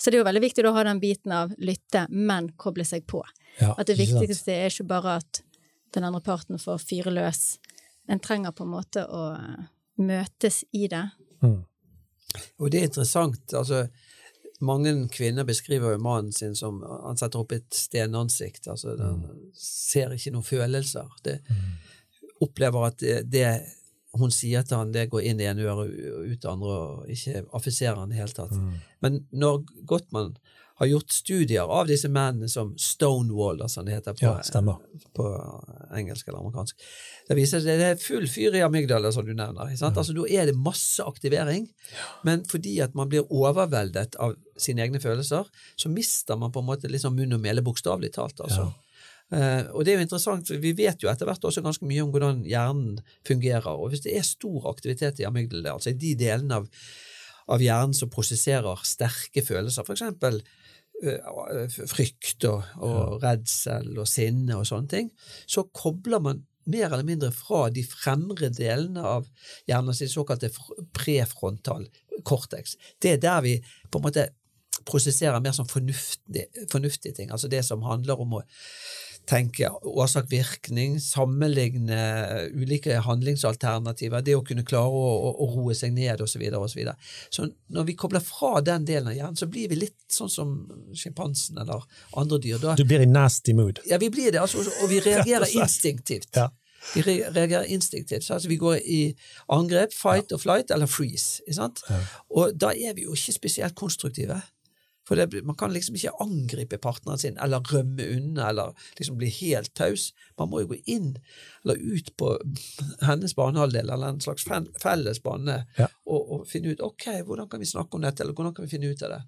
Så 0.00 0.10
det 0.10 0.16
er 0.16 0.22
jo 0.22 0.28
veldig 0.30 0.42
viktig 0.42 0.64
å 0.64 0.72
ha 0.72 0.84
den 0.86 1.00
biten 1.02 1.32
av 1.36 1.52
lytte, 1.60 2.06
men 2.08 2.48
koble 2.56 2.86
seg 2.88 3.04
på. 3.10 3.20
Ja, 3.60 3.74
At 3.76 3.90
det 3.90 3.98
viktigste 3.98 4.54
er 4.54 4.72
ikke 4.72 4.88
bare 4.88 5.18
at 5.20 5.42
den 5.94 6.06
andre 6.06 6.22
parten 6.24 6.60
får 6.60 6.80
fyre 6.80 7.12
løs. 7.12 7.58
En 8.08 8.22
trenger 8.22 8.54
på 8.56 8.64
en 8.64 8.72
måte 8.72 9.04
å 9.04 9.26
eh, 9.34 9.66
møtes 10.00 10.62
i 10.72 10.86
det. 10.88 11.02
Mm. 11.44 11.58
Og 12.62 12.70
det 12.72 12.80
er 12.80 12.88
interessant. 12.88 13.52
altså 13.52 13.84
Mange 14.64 14.92
kvinner 15.12 15.44
beskriver 15.44 15.94
jo 15.94 16.02
mannen 16.04 16.32
sin 16.32 16.54
som 16.56 16.80
Han 16.82 17.18
setter 17.18 17.42
opp 17.42 17.52
et 17.52 17.68
stenansikt. 17.74 18.68
altså 18.68 18.96
Den 18.96 19.24
ser 19.56 20.14
ikke 20.16 20.32
noen 20.32 20.46
følelser. 20.46 21.10
Det 21.24 21.40
opplever 22.40 22.86
at 22.86 22.98
det, 23.02 23.18
det 23.28 23.46
hun 24.18 24.30
sier 24.34 24.62
til 24.66 24.76
han, 24.80 24.92
det 24.92 25.08
går 25.12 25.22
inn 25.22 25.40
i 25.40 25.46
en 25.46 25.58
øre 25.62 25.84
og 25.84 25.90
ut 26.26 26.40
det 26.42 26.48
andre, 26.50 26.68
og 26.68 27.10
ikke 27.14 27.44
affiserer 27.54 27.96
han 28.00 28.10
i 28.10 28.16
det 28.16 28.22
hele 28.24 28.34
tatt. 28.34 28.56
Men 29.00 29.20
når 29.30 29.62
Gottmann 29.86 30.32
har 30.80 30.86
gjort 30.88 31.12
studier 31.12 31.68
av 31.68 31.86
disse 31.90 32.08
mennene 32.08 32.48
som 32.48 32.70
Stonewall, 32.80 33.60
som 33.68 33.84
det 33.84 33.98
heter 33.98 34.14
på, 34.16 34.24
Ja, 34.24 35.02
på 35.14 35.26
engelsk 35.92 36.28
eller 36.28 36.40
amerikansk. 36.40 36.76
Det 37.28 37.36
viser 37.36 37.60
seg 37.60 37.74
at 37.76 37.82
det 37.82 37.88
er 37.92 38.00
full 38.00 38.24
fyr 38.32 38.56
i 38.56 38.62
amygdala, 38.64 39.12
som 39.12 39.26
du 39.26 39.34
nevner. 39.34 39.76
Sant? 39.76 39.98
Altså, 40.00 40.14
da 40.16 40.24
er 40.40 40.46
det 40.48 40.56
masse 40.56 41.04
aktivering, 41.04 41.68
men 42.24 42.44
fordi 42.48 42.80
at 42.80 42.94
man 42.96 43.08
blir 43.12 43.28
overveldet 43.28 44.16
av 44.18 44.34
sine 44.56 44.82
egne 44.86 45.00
følelser, 45.04 45.44
så 45.76 45.92
mister 45.92 46.36
man 46.40 46.50
på 46.52 46.64
en 46.64 46.70
måte 46.72 46.88
liksom 46.88 47.14
munn 47.14 47.36
og 47.36 47.40
mele, 47.44 47.60
bokstavelig 47.62 48.14
talt. 48.16 48.40
altså. 48.40 48.62
Eh, 48.72 48.86
og 49.30 49.84
det 49.86 49.92
er 49.92 50.00
jo 50.00 50.06
interessant, 50.06 50.48
for 50.48 50.58
Vi 50.62 50.72
vet 50.74 51.02
jo 51.02 51.10
etter 51.10 51.28
hvert 51.28 51.44
også 51.46 51.62
ganske 51.62 51.86
mye 51.86 52.02
om 52.02 52.10
hvordan 52.10 52.42
hjernen 52.48 52.98
fungerer. 53.26 53.70
og 53.70 53.92
Hvis 53.92 54.02
det 54.06 54.16
er 54.16 54.26
stor 54.26 54.70
aktivitet 54.72 55.20
i 55.20 55.28
amygdala, 55.28 55.76
altså 55.76 55.92
i 55.92 56.00
de 56.00 56.16
delene 56.18 56.58
av, 56.58 56.66
av 57.50 57.62
hjernen 57.62 57.94
som 57.94 58.10
prosesserer 58.10 58.82
sterke 58.86 59.44
følelser, 59.46 59.86
f.eks. 59.86 60.02
frykt 61.92 62.44
og, 62.50 62.66
og 62.82 63.22
redsel 63.22 63.94
og 63.98 64.08
sinne 64.10 64.58
og 64.58 64.66
sånne 64.68 64.90
ting, 64.90 65.12
så 65.46 65.64
kobler 65.70 66.20
man 66.22 66.42
mer 66.70 66.90
eller 66.92 67.06
mindre 67.06 67.30
fra 67.34 67.68
de 67.72 67.84
fremre 67.86 68.50
delene 68.52 69.02
av 69.06 69.28
hjernen, 69.68 69.94
sin 69.96 70.10
såkalte 70.10 70.50
prefrontal 70.96 71.86
cortex. 72.26 72.76
Det 73.00 73.14
er 73.14 73.22
der 73.22 73.40
vi 73.46 73.56
på 73.90 74.00
en 74.00 74.06
måte 74.06 74.28
prosesserer 74.88 75.42
mer 75.42 75.54
sånn 75.56 75.68
fornuftig, 75.68 76.46
fornuftige 76.72 77.16
ting, 77.16 77.32
altså 77.32 77.50
det 77.52 77.62
som 77.66 77.84
handler 77.84 78.20
om 78.22 78.38
å 78.38 78.44
tenke 79.28 79.68
årsak-virkning, 79.86 80.96
sammenligne 81.02 81.98
ulike 82.56 82.98
handlingsalternativer, 83.04 84.24
det 84.26 84.36
å 84.38 84.44
kunne 84.46 84.64
klare 84.66 84.90
å, 84.90 85.10
å, 85.30 85.32
å 85.44 85.48
roe 85.54 85.76
seg 85.76 85.94
ned 85.96 86.22
osv. 86.24 86.32
Så, 86.32 86.40
videre, 86.42 86.60
og 86.62 86.70
så, 86.70 86.78
videre. 86.78 86.96
så 87.30 87.48
når 87.74 87.88
vi 87.90 87.96
kobler 87.98 88.22
fra 88.24 88.60
den 88.64 88.86
delen 88.88 89.10
av 89.10 89.16
hjernen, 89.18 89.36
så 89.38 89.48
blir 89.50 89.70
vi 89.70 89.80
litt 89.82 89.98
sånn 90.10 90.30
som 90.32 90.54
sjimpansen 90.96 91.58
eller 91.60 91.84
andre 92.18 92.38
dyr. 92.42 92.62
Da, 92.62 92.76
Du 92.78 92.86
blir 92.88 93.04
i 93.04 93.10
nasty 93.10 93.54
mood. 93.56 93.82
ja, 93.86 93.98
vi 93.98 94.10
blir 94.10 94.32
det, 94.32 94.40
altså, 94.40 94.62
og 94.62 94.90
vi 94.90 95.02
reagerer 95.10 95.46
og 95.46 95.60
instinktivt. 95.62 96.32
Ja. 96.36 96.48
Vi 96.94 97.02
reagerer 97.04 97.68
instinktivt. 97.68 98.24
Så 98.24 98.34
altså 98.34 98.48
vi 98.48 98.56
går 98.56 98.78
i 98.88 99.00
angrep, 99.52 99.92
fight 99.92 100.32
or 100.32 100.40
flight, 100.40 100.70
eller 100.70 100.88
freeze. 100.88 101.42
Sant? 101.52 101.82
Og 102.30 102.54
da 102.56 102.72
er 102.72 102.96
vi 102.96 103.04
jo 103.04 103.12
ikke 103.14 103.36
spesielt 103.36 103.76
konstruktive. 103.76 104.40
For 105.10 105.18
det, 105.18 105.40
Man 105.42 105.56
kan 105.58 105.72
liksom 105.74 105.96
ikke 105.98 106.12
angripe 106.22 106.78
partneren 106.78 107.18
sin, 107.18 107.34
eller 107.42 107.58
rømme 107.66 108.04
unna, 108.14 108.44
eller 108.52 108.70
liksom 108.98 109.16
bli 109.18 109.26
helt 109.40 109.72
taus. 109.74 110.12
Man 110.38 110.52
må 110.52 110.60
jo 110.62 110.68
gå 110.70 110.78
inn, 110.86 111.16
eller 111.64 111.80
ut 111.82 112.12
på 112.20 112.28
hennes 113.02 113.34
banehalvdel, 113.34 113.90
eller 113.90 114.14
en 114.14 114.20
slags 114.22 114.44
fel- 114.46 114.70
felles 114.78 115.18
bane, 115.24 115.64
Ja. 115.80 115.88
og, 116.06 116.30
og 116.36 116.46
finne 116.46 116.70
ut 116.76 116.80
ok, 116.86 117.08
hvordan 117.26 117.50
kan 117.50 117.58
vi 117.60 117.66
snakke 117.66 117.98
om 117.98 118.06
dette, 118.06 118.22
eller 118.22 118.38
hvordan 118.38 118.54
kan 118.54 118.68
vi 118.68 118.70
finne 118.76 118.92
ut 118.94 119.02
av 119.02 119.16
det. 119.16 119.22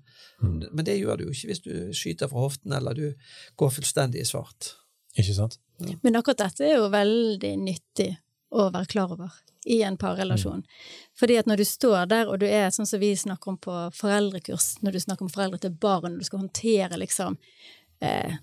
Men 0.70 0.84
det 0.86 1.00
gjør 1.00 1.18
du 1.18 1.24
jo 1.26 1.34
ikke 1.34 1.50
hvis 1.50 1.64
du 1.66 1.72
skyter 1.98 2.30
fra 2.30 2.46
hoften, 2.46 2.72
eller 2.78 2.94
du 2.94 3.08
går 3.58 3.74
fullstendig 3.74 4.22
i 4.22 4.28
svart. 4.30 4.76
Ikke 5.18 5.34
sant? 5.34 5.58
Men 6.06 6.14
akkurat 6.16 6.38
dette 6.46 6.64
er 6.70 6.76
jo 6.78 6.86
veldig 6.94 7.56
nyttig 7.58 8.12
å 8.54 8.70
være 8.72 8.86
klar 8.94 9.10
over 9.18 9.34
i 9.64 9.82
en 9.86 9.96
parrelasjon. 9.96 10.62
Fordi 11.18 11.36
at 11.38 11.46
når 11.46 11.62
du 11.62 11.64
står 11.68 12.06
der, 12.10 12.30
og 12.30 12.40
du 12.42 12.46
er 12.48 12.72
sånn 12.74 12.88
som 12.88 13.02
vi 13.02 13.12
snakker 13.16 13.54
om 13.54 13.58
på 13.62 13.74
foreldrekurs, 13.94 14.76
når 14.82 14.96
du 14.96 15.02
snakker 15.04 15.26
om 15.26 15.32
foreldre 15.32 15.60
til 15.62 15.74
barn, 15.74 16.14
og 16.16 16.22
du 16.22 16.26
skal 16.26 16.42
håndtere 16.42 16.98
liksom 16.98 17.38
eh, 18.02 18.40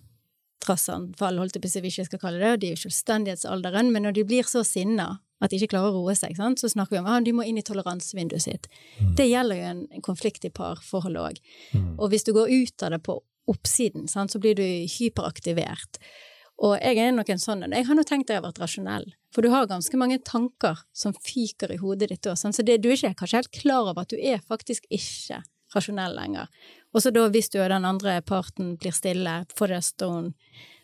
trassanfall, 0.63 1.39
holdt 1.41 1.57
jeg 1.57 1.63
på 1.63 1.72
å 1.72 1.74
si, 1.74 1.84
vi 1.84 1.91
ikke 1.91 2.07
skal 2.11 2.24
kalle 2.24 2.43
det, 2.43 2.53
og 2.53 2.61
de 2.61 2.70
er 2.70 2.78
jo 2.78 2.84
selvstendighetsalderen, 2.86 3.91
men 3.91 4.07
når 4.07 4.20
de 4.20 4.28
blir 4.32 4.47
så 4.47 4.63
sinna 4.67 5.17
at 5.39 5.51
de 5.51 5.59
ikke 5.59 5.72
klarer 5.74 5.95
å 5.95 6.01
roe 6.03 6.15
seg, 6.20 6.36
sant? 6.36 6.59
så 6.59 6.67
snakker 6.72 6.97
vi 6.97 7.01
om 7.01 7.07
at 7.07 7.24
de 7.24 7.34
må 7.36 7.45
inn 7.47 7.59
i 7.59 7.63
toleransevinduet 7.63 8.43
sitt. 8.43 8.67
Det 9.15 9.30
gjelder 9.30 9.59
jo 9.59 9.67
en, 9.70 9.86
en 9.95 10.03
konflikt 10.03 10.47
i 10.47 10.51
parforhold 10.51 11.20
òg. 11.20 11.39
Og 11.95 12.09
hvis 12.11 12.28
du 12.28 12.34
går 12.36 12.51
ut 12.51 12.84
av 12.84 12.91
det 12.95 12.99
på 13.07 13.15
oppsiden, 13.49 14.09
sant, 14.11 14.36
så 14.36 14.41
blir 14.43 14.57
du 14.59 14.65
hyperaktivert. 14.97 16.01
Og 16.59 16.76
jeg 16.76 16.99
er 16.99 17.15
nok 17.15 17.32
en 17.32 17.39
sånn 17.39 17.63
en. 17.63 17.76
Jeg 17.76 17.88
har 17.88 17.95
nå 17.95 18.03
tenkt 18.03 18.28
at 18.28 18.36
jeg 18.36 18.41
har 18.41 18.49
vært 18.49 18.59
rasjonell. 18.59 19.07
For 19.34 19.46
du 19.46 19.52
har 19.54 19.70
ganske 19.70 19.98
mange 19.98 20.18
tanker 20.26 20.80
som 20.96 21.14
fyker 21.14 21.72
i 21.74 21.80
hodet 21.82 22.10
ditt 22.10 22.30
òg. 22.30 22.38
Så 22.40 22.66
det, 22.66 22.80
du 22.82 22.90
er 22.90 22.98
ikke 22.98 23.22
kanskje 23.22 23.44
helt 23.44 23.54
klar 23.54 23.92
over 23.92 24.04
at 24.04 24.14
du 24.14 24.18
er 24.18 24.42
faktisk 24.42 24.88
ikke 24.90 25.44
rasjonell 25.76 26.16
lenger. 26.18 26.50
Og 26.94 27.04
så 27.04 27.12
da, 27.14 27.28
hvis 27.30 27.52
du 27.54 27.60
og 27.62 27.70
den 27.70 27.86
andre 27.86 28.20
parten 28.26 28.74
blir 28.82 28.96
stille, 28.96 29.44
får 29.54 29.76
det 29.76 29.84
stone 29.86 30.34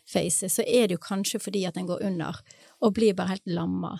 face, 0.06 0.46
så 0.52 0.62
er 0.62 0.86
det 0.86 0.98
jo 0.98 1.02
kanskje 1.02 1.42
fordi 1.42 1.64
at 1.66 1.74
den 1.74 1.88
går 1.88 2.04
under, 2.06 2.38
og 2.78 2.94
blir 2.94 3.16
bare 3.18 3.34
helt 3.34 3.50
lamma. 3.50 3.96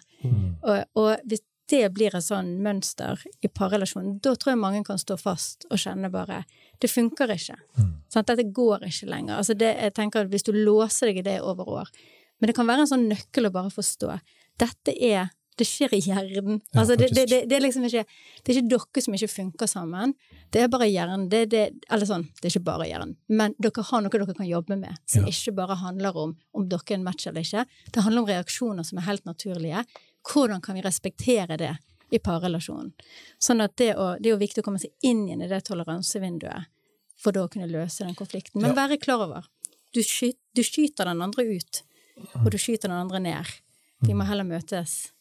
Og, 0.63 0.85
og 0.95 1.27
hvis 1.27 1.43
det 1.67 1.89
blir 1.97 2.15
et 2.15 2.23
sånn 2.23 2.53
mønster 2.63 3.19
i 3.43 3.51
parrelasjonen, 3.51 4.21
da 4.23 4.37
tror 4.39 4.53
jeg 4.53 4.63
mange 4.63 4.85
kan 4.87 5.01
stå 5.03 5.17
fast 5.19 5.67
og 5.67 5.81
kjenne 5.83 6.13
bare 6.15 6.45
det 6.79 6.91
funker 6.93 7.33
ikke. 7.35 7.57
Sant? 8.13 8.29
Dette 8.29 8.47
går 8.55 8.87
ikke 8.87 9.09
lenger. 9.11 9.41
Altså 9.41 9.57
det, 9.59 9.73
jeg 9.81 9.95
tenker 9.97 10.23
at 10.23 10.31
Hvis 10.31 10.47
du 10.47 10.53
låser 10.53 11.11
deg 11.11 11.19
i 11.19 11.27
det 11.27 11.41
over 11.41 11.69
år 11.81 11.91
Men 12.41 12.51
det 12.51 12.57
kan 12.59 12.67
være 12.69 12.85
en 12.85 12.91
sånn 12.91 13.09
nøkkel 13.09 13.49
å 13.49 13.53
bare 13.55 13.71
forstå. 13.73 14.21
Dette 14.61 14.93
er 15.03 15.31
Det 15.57 15.65
skjer 15.65 15.95
i 15.97 16.01
hjernen. 16.05 16.59
Ja, 16.75 16.83
altså 16.83 16.97
det, 17.01 17.07
det, 17.17 17.23
det, 17.31 17.37
det 17.49 17.57
er 17.57 17.63
liksom 17.65 17.85
ikke 17.89 18.03
Det 18.45 18.51
er 18.53 18.59
ikke 18.59 18.69
dere 18.75 19.03
som 19.07 19.15
ikke 19.17 19.29
funker 19.33 19.67
sammen. 19.67 20.13
Det 20.53 20.61
er 20.61 20.69
bare 20.69 20.85
hjernen. 20.91 21.31
Det, 21.33 21.47
det, 21.49 21.63
eller 21.89 22.05
sånn, 22.11 22.27
det 22.43 22.45
er 22.45 22.53
ikke 22.53 22.67
bare 22.67 22.85
hjernen. 22.91 23.15
Men 23.33 23.55
dere 23.57 23.85
har 23.89 24.03
noe 24.05 24.13
dere 24.13 24.35
kan 24.37 24.45
jobbe 24.51 24.77
med, 24.77 24.99
som 25.09 25.25
Ja. 25.25 25.33
ikke 25.33 25.55
bare 25.57 25.79
handler 25.81 26.13
om 26.21 26.35
om 26.53 26.69
dere 26.69 26.85
er 26.91 26.99
en 26.99 27.05
match 27.09 27.25
eller 27.27 27.41
ikke. 27.41 27.65
Det 27.89 28.05
handler 28.05 28.21
om 28.21 28.29
reaksjoner 28.29 28.85
som 28.85 28.99
er 29.01 29.07
helt 29.09 29.25
naturlige. 29.25 29.87
Hvordan 30.29 30.61
kan 30.61 30.77
vi 30.77 30.83
respektere 30.85 31.57
det 31.57 31.73
i 32.13 32.19
parrelasjonen? 32.21 32.93
Sånn 33.41 33.65
at 33.65 33.77
det, 33.81 33.95
å, 33.97 34.13
det 34.21 34.29
er 34.29 34.35
jo 34.37 34.43
viktig 34.45 34.61
å 34.61 34.67
komme 34.69 34.79
seg 34.83 34.93
inn 35.09 35.25
i 35.33 35.49
det 35.49 35.63
toleransevinduet 35.65 36.69
for 37.17 37.33
da 37.33 37.47
å 37.47 37.49
kunne 37.49 37.67
løse 37.71 38.05
den 38.05 38.15
konflikten. 38.15 38.61
Men 38.61 38.75
Ja. 38.77 38.83
være 38.85 39.01
klar 39.01 39.25
over. 39.25 39.49
Du, 39.97 40.03
sky, 40.05 40.35
du 40.55 40.61
skyter 40.63 41.09
den 41.09 41.23
andre 41.25 41.45
ut, 41.49 41.81
og 42.17 42.51
du 42.53 42.59
skyter 42.59 42.89
den 42.89 42.99
andre 42.99 43.21
ned. 43.23 43.57
Vi 44.07 44.15
må 44.17 44.27
heller 44.29 44.47
møtes 44.47 45.13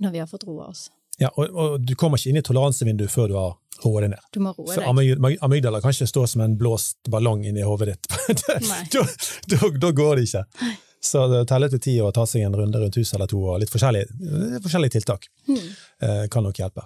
når 0.00 0.14
vi 0.14 0.22
har 0.22 0.28
fått 0.30 0.46
roa 0.48 0.70
oss. 0.70 0.88
Ja, 1.20 1.28
og, 1.36 1.50
og 1.52 1.80
du 1.84 1.92
kommer 2.00 2.16
ikke 2.20 2.32
inn 2.32 2.40
i 2.40 2.44
toleransevinduet 2.44 3.12
før 3.12 3.28
du 3.28 3.34
har 3.36 3.56
roet 3.84 4.06
deg 4.06 4.12
ned. 4.14 4.28
Du 4.32 4.40
må 4.44 4.54
roe 4.56 4.70
deg. 4.70 4.78
Så 4.78 5.32
amygdala 5.44 5.82
kan 5.84 5.92
ikke 5.92 6.08
stå 6.08 6.24
som 6.32 6.44
en 6.44 6.54
blåst 6.60 7.10
ballong 7.12 7.44
inni 7.48 7.64
hodet 7.66 7.94
ditt. 7.94 8.08
Da, 8.94 9.04
da, 9.52 9.68
da 9.82 9.90
går 9.96 10.20
det 10.20 10.28
ikke. 10.28 10.44
Så 11.00 11.24
det 11.32 11.44
telle 11.48 11.68
til 11.72 11.80
ti 11.80 11.94
og 12.04 12.12
ta 12.16 12.26
seg 12.28 12.44
en 12.44 12.56
runde 12.56 12.80
rundt 12.80 12.96
huset 13.00 13.16
eller 13.16 13.28
to, 13.30 13.40
og 13.40 13.60
litt 13.62 13.72
forskjellige, 13.72 14.08
forskjellige 14.60 14.96
tiltak 14.98 15.28
mm. 15.48 15.60
eh, 16.04 16.24
kan 16.32 16.44
nok 16.44 16.60
hjelpe. 16.60 16.84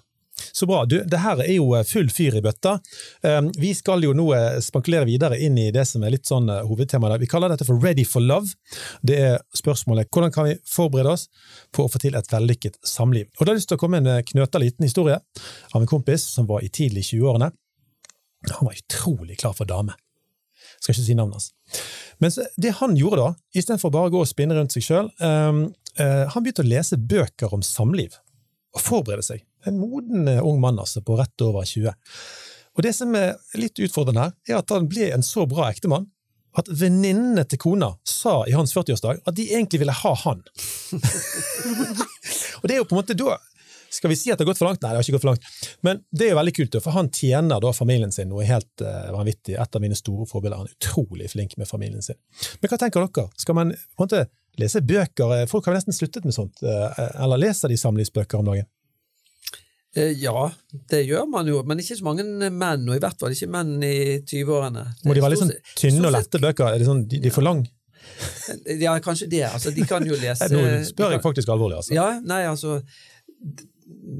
Så 0.52 0.66
bra. 0.66 0.84
Du, 0.84 0.96
det 1.06 1.20
her 1.22 1.40
er 1.44 1.52
jo 1.54 1.70
eh, 1.76 1.84
full 1.86 2.10
fyr 2.12 2.36
i 2.38 2.42
bøtta. 2.44 2.76
Eh, 3.24 3.40
Vi 3.60 3.72
skal 3.74 4.04
jo 4.04 4.12
nå 4.16 4.26
eh, 4.36 4.58
spankulere 4.64 5.06
videre 5.08 5.38
inn 5.40 5.56
i 5.58 5.70
det 5.74 5.86
som 5.88 6.02
er 6.04 6.14
litt 6.14 6.26
sånn 6.28 6.48
eh, 6.52 6.62
hovedtema. 6.68 7.12
Vi 7.22 7.28
kaller 7.30 7.52
dette 7.52 7.66
for 7.68 7.80
Ready 7.82 8.04
for 8.08 8.24
love. 8.24 8.54
Det 9.02 9.18
er 9.30 9.38
spørsmålet 9.56 10.10
hvordan 10.12 10.32
kan 10.34 10.48
vi 10.48 10.56
forberede 10.68 11.14
oss 11.16 11.28
på 11.74 11.86
å 11.86 11.90
få 11.92 12.00
til 12.02 12.16
et 12.18 12.30
vellykket 12.32 12.80
samliv. 12.86 13.28
Og 13.38 13.44
da 13.44 13.50
har 13.52 13.54
jeg 13.56 13.62
lyst 13.64 13.72
til 13.72 13.78
å 13.78 13.82
komme 13.84 14.00
med 14.04 14.12
en 14.18 14.28
knøta 14.32 14.60
liten 14.62 14.86
historie 14.86 15.20
av 15.72 15.80
en 15.82 15.90
kompis 15.90 16.26
som 16.36 16.48
var 16.50 16.64
i 16.66 16.70
tidlig 16.72 17.06
20-årene. 17.12 17.50
Han 18.50 18.68
var 18.68 18.76
utrolig 18.76 19.38
klar 19.40 19.54
for 19.56 19.68
dame. 19.68 19.94
Skal 20.80 20.92
ikke 20.92 21.06
si 21.06 21.14
navnet 21.16 21.38
hans. 21.38 21.52
Men 22.20 22.34
det 22.60 22.74
han 22.80 22.96
gjorde 22.98 23.22
da, 23.22 23.30
istedenfor 23.56 23.92
bare 23.94 24.10
å 24.10 24.12
gå 24.12 24.20
og 24.24 24.28
spinne 24.28 24.56
rundt 24.58 24.74
seg 24.74 24.84
sjøl, 24.84 25.08
han 25.20 26.42
begynte 26.44 26.64
å 26.64 26.68
lese 26.68 26.98
bøker 27.00 27.54
om 27.56 27.62
samliv. 27.64 28.18
Og 28.74 28.82
forberede 28.82 29.22
seg. 29.24 29.44
En 29.68 29.78
moden 29.80 30.28
eh, 30.28 30.42
ung 30.44 30.60
mann 30.62 30.80
altså, 30.80 31.02
på 31.04 31.18
rett 31.20 31.46
over 31.46 31.66
20. 31.68 31.94
Og 32.74 32.82
det 32.82 32.94
som 32.96 33.14
er 33.18 33.36
litt 33.58 33.78
utfordrende 33.78 34.26
her, 34.26 34.34
er 34.50 34.60
at 34.60 34.74
han 34.74 34.88
ble 34.90 35.12
en 35.14 35.24
så 35.24 35.46
bra 35.50 35.68
ektemann 35.70 36.08
at 36.58 36.68
venninnene 36.70 37.42
til 37.50 37.58
kona 37.62 37.90
sa 38.06 38.42
i 38.46 38.54
hans 38.54 38.74
40-årsdag 38.76 39.24
at 39.26 39.34
de 39.34 39.48
egentlig 39.50 39.80
ville 39.82 39.94
ha 39.94 40.12
han. 40.22 40.44
og 42.60 42.68
det 42.68 42.76
er 42.76 42.80
jo 42.80 42.86
på 42.86 42.94
en 42.94 43.00
måte 43.02 43.18
da 43.18 43.38
skal 43.94 44.10
vi 44.10 44.16
si 44.18 44.32
at 44.32 44.38
det 44.38 44.42
har 44.42 44.50
gått 44.50 44.58
for 44.58 44.66
langt? 44.66 44.82
Nei, 44.82 44.90
det 44.90 44.98
har 44.98 45.06
ikke 45.06 45.14
gått 45.14 45.24
for 45.24 45.30
langt. 45.30 45.44
Men 45.86 46.00
det 46.10 46.26
er 46.26 46.32
jo 46.32 46.38
veldig 46.40 46.54
kult, 46.56 46.78
for 46.82 46.96
han 46.96 47.10
tjener 47.14 47.62
da 47.62 47.70
familien 47.76 48.14
sin 48.14 48.30
noe 48.32 48.46
helt 48.48 48.82
uh, 48.82 49.12
vanvittig. 49.14 49.54
Et 49.54 49.78
av 49.78 49.84
mine 49.84 49.98
store 49.98 50.26
forbilder. 50.26 50.58
Han 50.58 50.70
er 50.70 50.74
utrolig 50.74 51.30
flink 51.30 51.54
med 51.60 51.70
familien 51.70 52.02
sin. 52.02 52.18
Men 52.58 52.72
hva 52.72 52.80
tenker 52.80 53.04
dere? 53.06 53.28
Skal 53.38 53.58
man 53.58 53.70
på 53.70 54.02
en 54.02 54.08
måte 54.08 54.24
lese 54.58 54.82
bøker? 54.82 55.36
Folk 55.50 55.70
har 55.70 55.78
nesten 55.78 55.94
sluttet 55.94 56.26
med 56.26 56.34
sånt. 56.34 56.58
Uh, 56.66 56.90
Eller 57.22 57.44
leser 57.46 57.70
de 57.70 57.78
samlivsbøker 57.78 58.42
om 58.42 58.50
dagen? 58.50 58.70
Eh, 59.96 60.12
Ja, 60.18 60.50
det 60.90 61.04
gjør 61.06 61.28
man 61.30 61.46
jo, 61.48 61.60
men 61.66 61.78
ikke 61.82 61.96
så 61.98 62.04
mange 62.06 62.24
menn, 62.50 62.88
og 62.88 62.96
i 62.96 63.02
hvert 63.02 63.18
fall 63.20 63.34
ikke 63.34 63.48
menn 63.54 63.76
i 63.86 64.20
20-årene. 64.26 64.84
Må 65.06 65.14
de 65.14 65.22
være 65.22 65.34
litt 65.36 65.42
sånn 65.44 65.54
tynne 65.78 66.08
og 66.10 66.14
lette 66.16 66.40
bøker? 66.42 66.66
Er 66.72 66.82
det 66.82 66.88
sånn, 66.88 67.04
de, 67.10 67.20
de 67.22 67.30
for 67.34 67.46
lang? 67.46 67.62
Ja, 68.80 68.96
kanskje 69.02 69.28
det. 69.32 69.44
Altså, 69.48 69.70
de 69.74 69.84
kan 69.88 70.04
jo 70.06 70.16
lese 70.24 70.48
Nå 70.52 70.62
spør 70.88 71.14
jeg 71.16 71.22
faktisk 71.24 71.48
alvorlig, 71.54 71.78
altså. 71.80 71.94
Ja, 71.96 72.08
nei, 72.26 72.42
altså 72.50 72.80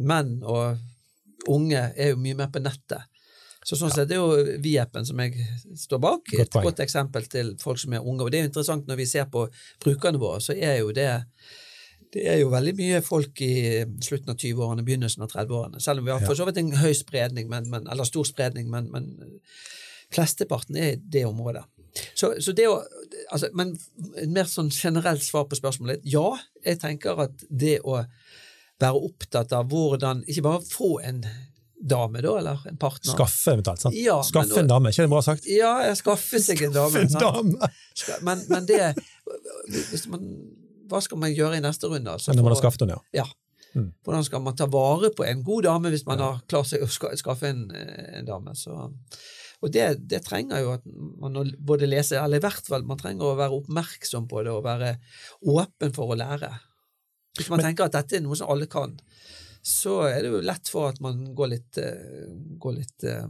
Menn 0.04 0.38
og 0.42 0.78
unge 1.50 1.80
er 1.96 2.12
jo 2.14 2.20
mye 2.20 2.36
mer 2.38 2.50
på 2.52 2.62
nettet. 2.64 3.04
Så 3.64 3.78
sånn 3.80 3.92
sett 3.92 4.10
er 4.12 4.18
jo 4.20 4.56
Vi-appen 4.60 5.06
som 5.08 5.20
jeg 5.24 5.40
står 5.80 6.00
bak, 6.04 6.32
et 6.36 6.50
godt, 6.52 6.64
godt 6.66 6.82
eksempel 6.84 7.24
til 7.32 7.54
folk 7.62 7.80
som 7.80 7.94
er 7.96 8.04
unge. 8.04 8.24
Og 8.26 8.32
det 8.32 8.38
er 8.40 8.44
jo 8.44 8.50
interessant 8.50 8.88
når 8.88 8.98
vi 9.00 9.06
ser 9.08 9.28
på 9.32 9.46
brukerne 9.84 10.20
våre, 10.20 10.42
så 10.44 10.52
er 10.56 10.82
jo 10.82 10.90
det 10.96 11.08
det 12.14 12.24
er 12.30 12.38
jo 12.38 12.50
veldig 12.52 12.74
mye 12.78 13.00
folk 13.02 13.40
i 13.42 13.54
slutten 14.04 14.30
av 14.30 14.38
20-årene, 14.38 14.84
begynnelsen 14.86 15.24
av 15.26 15.32
30-årene. 15.32 15.80
Selv 15.82 16.02
om 16.02 16.06
vi 16.06 16.12
har 16.14 16.22
for 16.22 16.38
så 16.38 16.46
vidt 16.46 16.60
en 16.62 16.74
høy 16.78 16.92
spredning, 16.94 17.48
men, 17.50 17.66
men, 17.72 17.88
eller 17.90 18.06
stor 18.06 18.26
spredning, 18.28 18.68
men, 18.70 18.86
men 18.92 19.08
flesteparten 20.14 20.78
er 20.78 20.92
i 20.92 21.00
det 21.16 21.24
området. 21.26 21.64
Så, 22.14 22.32
så 22.42 22.54
det 22.54 22.68
å, 22.70 22.76
altså, 23.34 23.50
men 23.54 23.74
et 24.18 24.30
mer 24.30 24.48
sånn 24.50 24.70
generelt 24.74 25.22
svar 25.22 25.46
på 25.50 25.58
spørsmålet 25.58 26.06
ja, 26.10 26.26
jeg 26.66 26.80
tenker 26.82 27.20
at 27.26 27.44
det 27.50 27.76
å 27.86 28.00
være 28.82 28.98
opptatt 28.98 29.52
av 29.54 29.68
hvordan 29.70 30.24
Ikke 30.26 30.42
bare 30.42 30.62
få 30.66 30.96
en 31.06 31.20
dame, 31.84 32.22
da, 32.24 32.32
eller 32.40 32.64
en 32.70 32.78
partner. 32.80 33.12
Skaffe 33.12 33.54
eventuelt. 33.54 33.82
sant? 33.82 33.96
Ja, 33.98 34.16
Skaffe 34.26 34.54
men- 34.54 34.64
en 34.64 34.70
dame, 34.72 34.90
ikke 34.90 35.04
det 35.04 35.12
bra 35.12 35.22
sagt? 35.22 35.46
Ja, 35.50 35.76
skaffe 35.98 36.40
seg 36.42 36.62
en 36.64 36.74
dame. 36.74 37.04
Skaffe 37.10 37.42
En 37.42 37.54
dame! 37.54 37.72
Men, 38.26 38.42
men 38.48 38.66
det 38.70 38.94
hvis 39.90 40.06
man, 40.10 40.24
Hva 40.90 41.00
skal 41.04 41.20
man 41.22 41.32
gjøre 41.34 41.58
i 41.58 41.64
neste 41.64 41.88
runde? 41.90 42.12
Altså, 42.12 42.34
Når 42.34 42.46
man 42.46 42.54
har 42.54 42.62
skaffet 42.62 42.84
henne, 42.84 42.98
ja. 43.14 43.24
Ja. 43.24 43.30
Mm. 43.74 43.88
Hvordan 44.06 44.26
skal 44.26 44.42
man 44.44 44.56
ta 44.56 44.68
vare 44.70 45.10
på 45.10 45.24
en 45.26 45.40
god 45.42 45.66
dame 45.66 45.90
hvis 45.90 46.04
man 46.06 46.20
har 46.22 46.42
klart 46.50 46.68
seg 46.70 46.84
å 46.84 46.90
skaffe 46.90 47.48
en, 47.50 47.64
eh, 47.74 48.18
en 48.20 48.28
dame? 48.28 48.54
Så, 48.58 48.76
og 49.64 49.72
det, 49.74 49.88
det 50.10 50.22
trenger 50.26 50.62
jo 50.62 50.74
at 50.76 50.84
man 51.20 51.40
både 51.58 51.88
leser, 51.90 52.20
eller 52.22 52.38
i 52.38 52.44
hvert 52.44 52.68
fall 52.68 52.86
man 52.86 53.00
trenger 53.00 53.32
å 53.32 53.38
være 53.40 53.58
oppmerksom 53.58 54.28
på 54.30 54.44
det 54.46 54.52
og 54.54 54.66
være 54.66 54.94
åpen 55.50 55.94
for 55.96 56.14
å 56.14 56.18
lære. 56.20 56.52
Hvis 57.34 57.50
man 57.50 57.64
tenker 57.64 57.88
at 57.88 57.96
dette 57.96 58.20
er 58.20 58.22
noe 58.22 58.38
som 58.38 58.52
alle 58.52 58.68
kan, 58.70 58.94
så 59.64 60.04
er 60.06 60.20
det 60.22 60.30
jo 60.30 60.44
lett 60.44 60.70
for 60.70 60.92
at 60.92 61.00
man 61.02 61.24
går 61.34 61.50
litt, 61.56 61.80
eh, 61.80 62.30
går 62.60 62.76
litt 62.76 63.08
eh, 63.10 63.26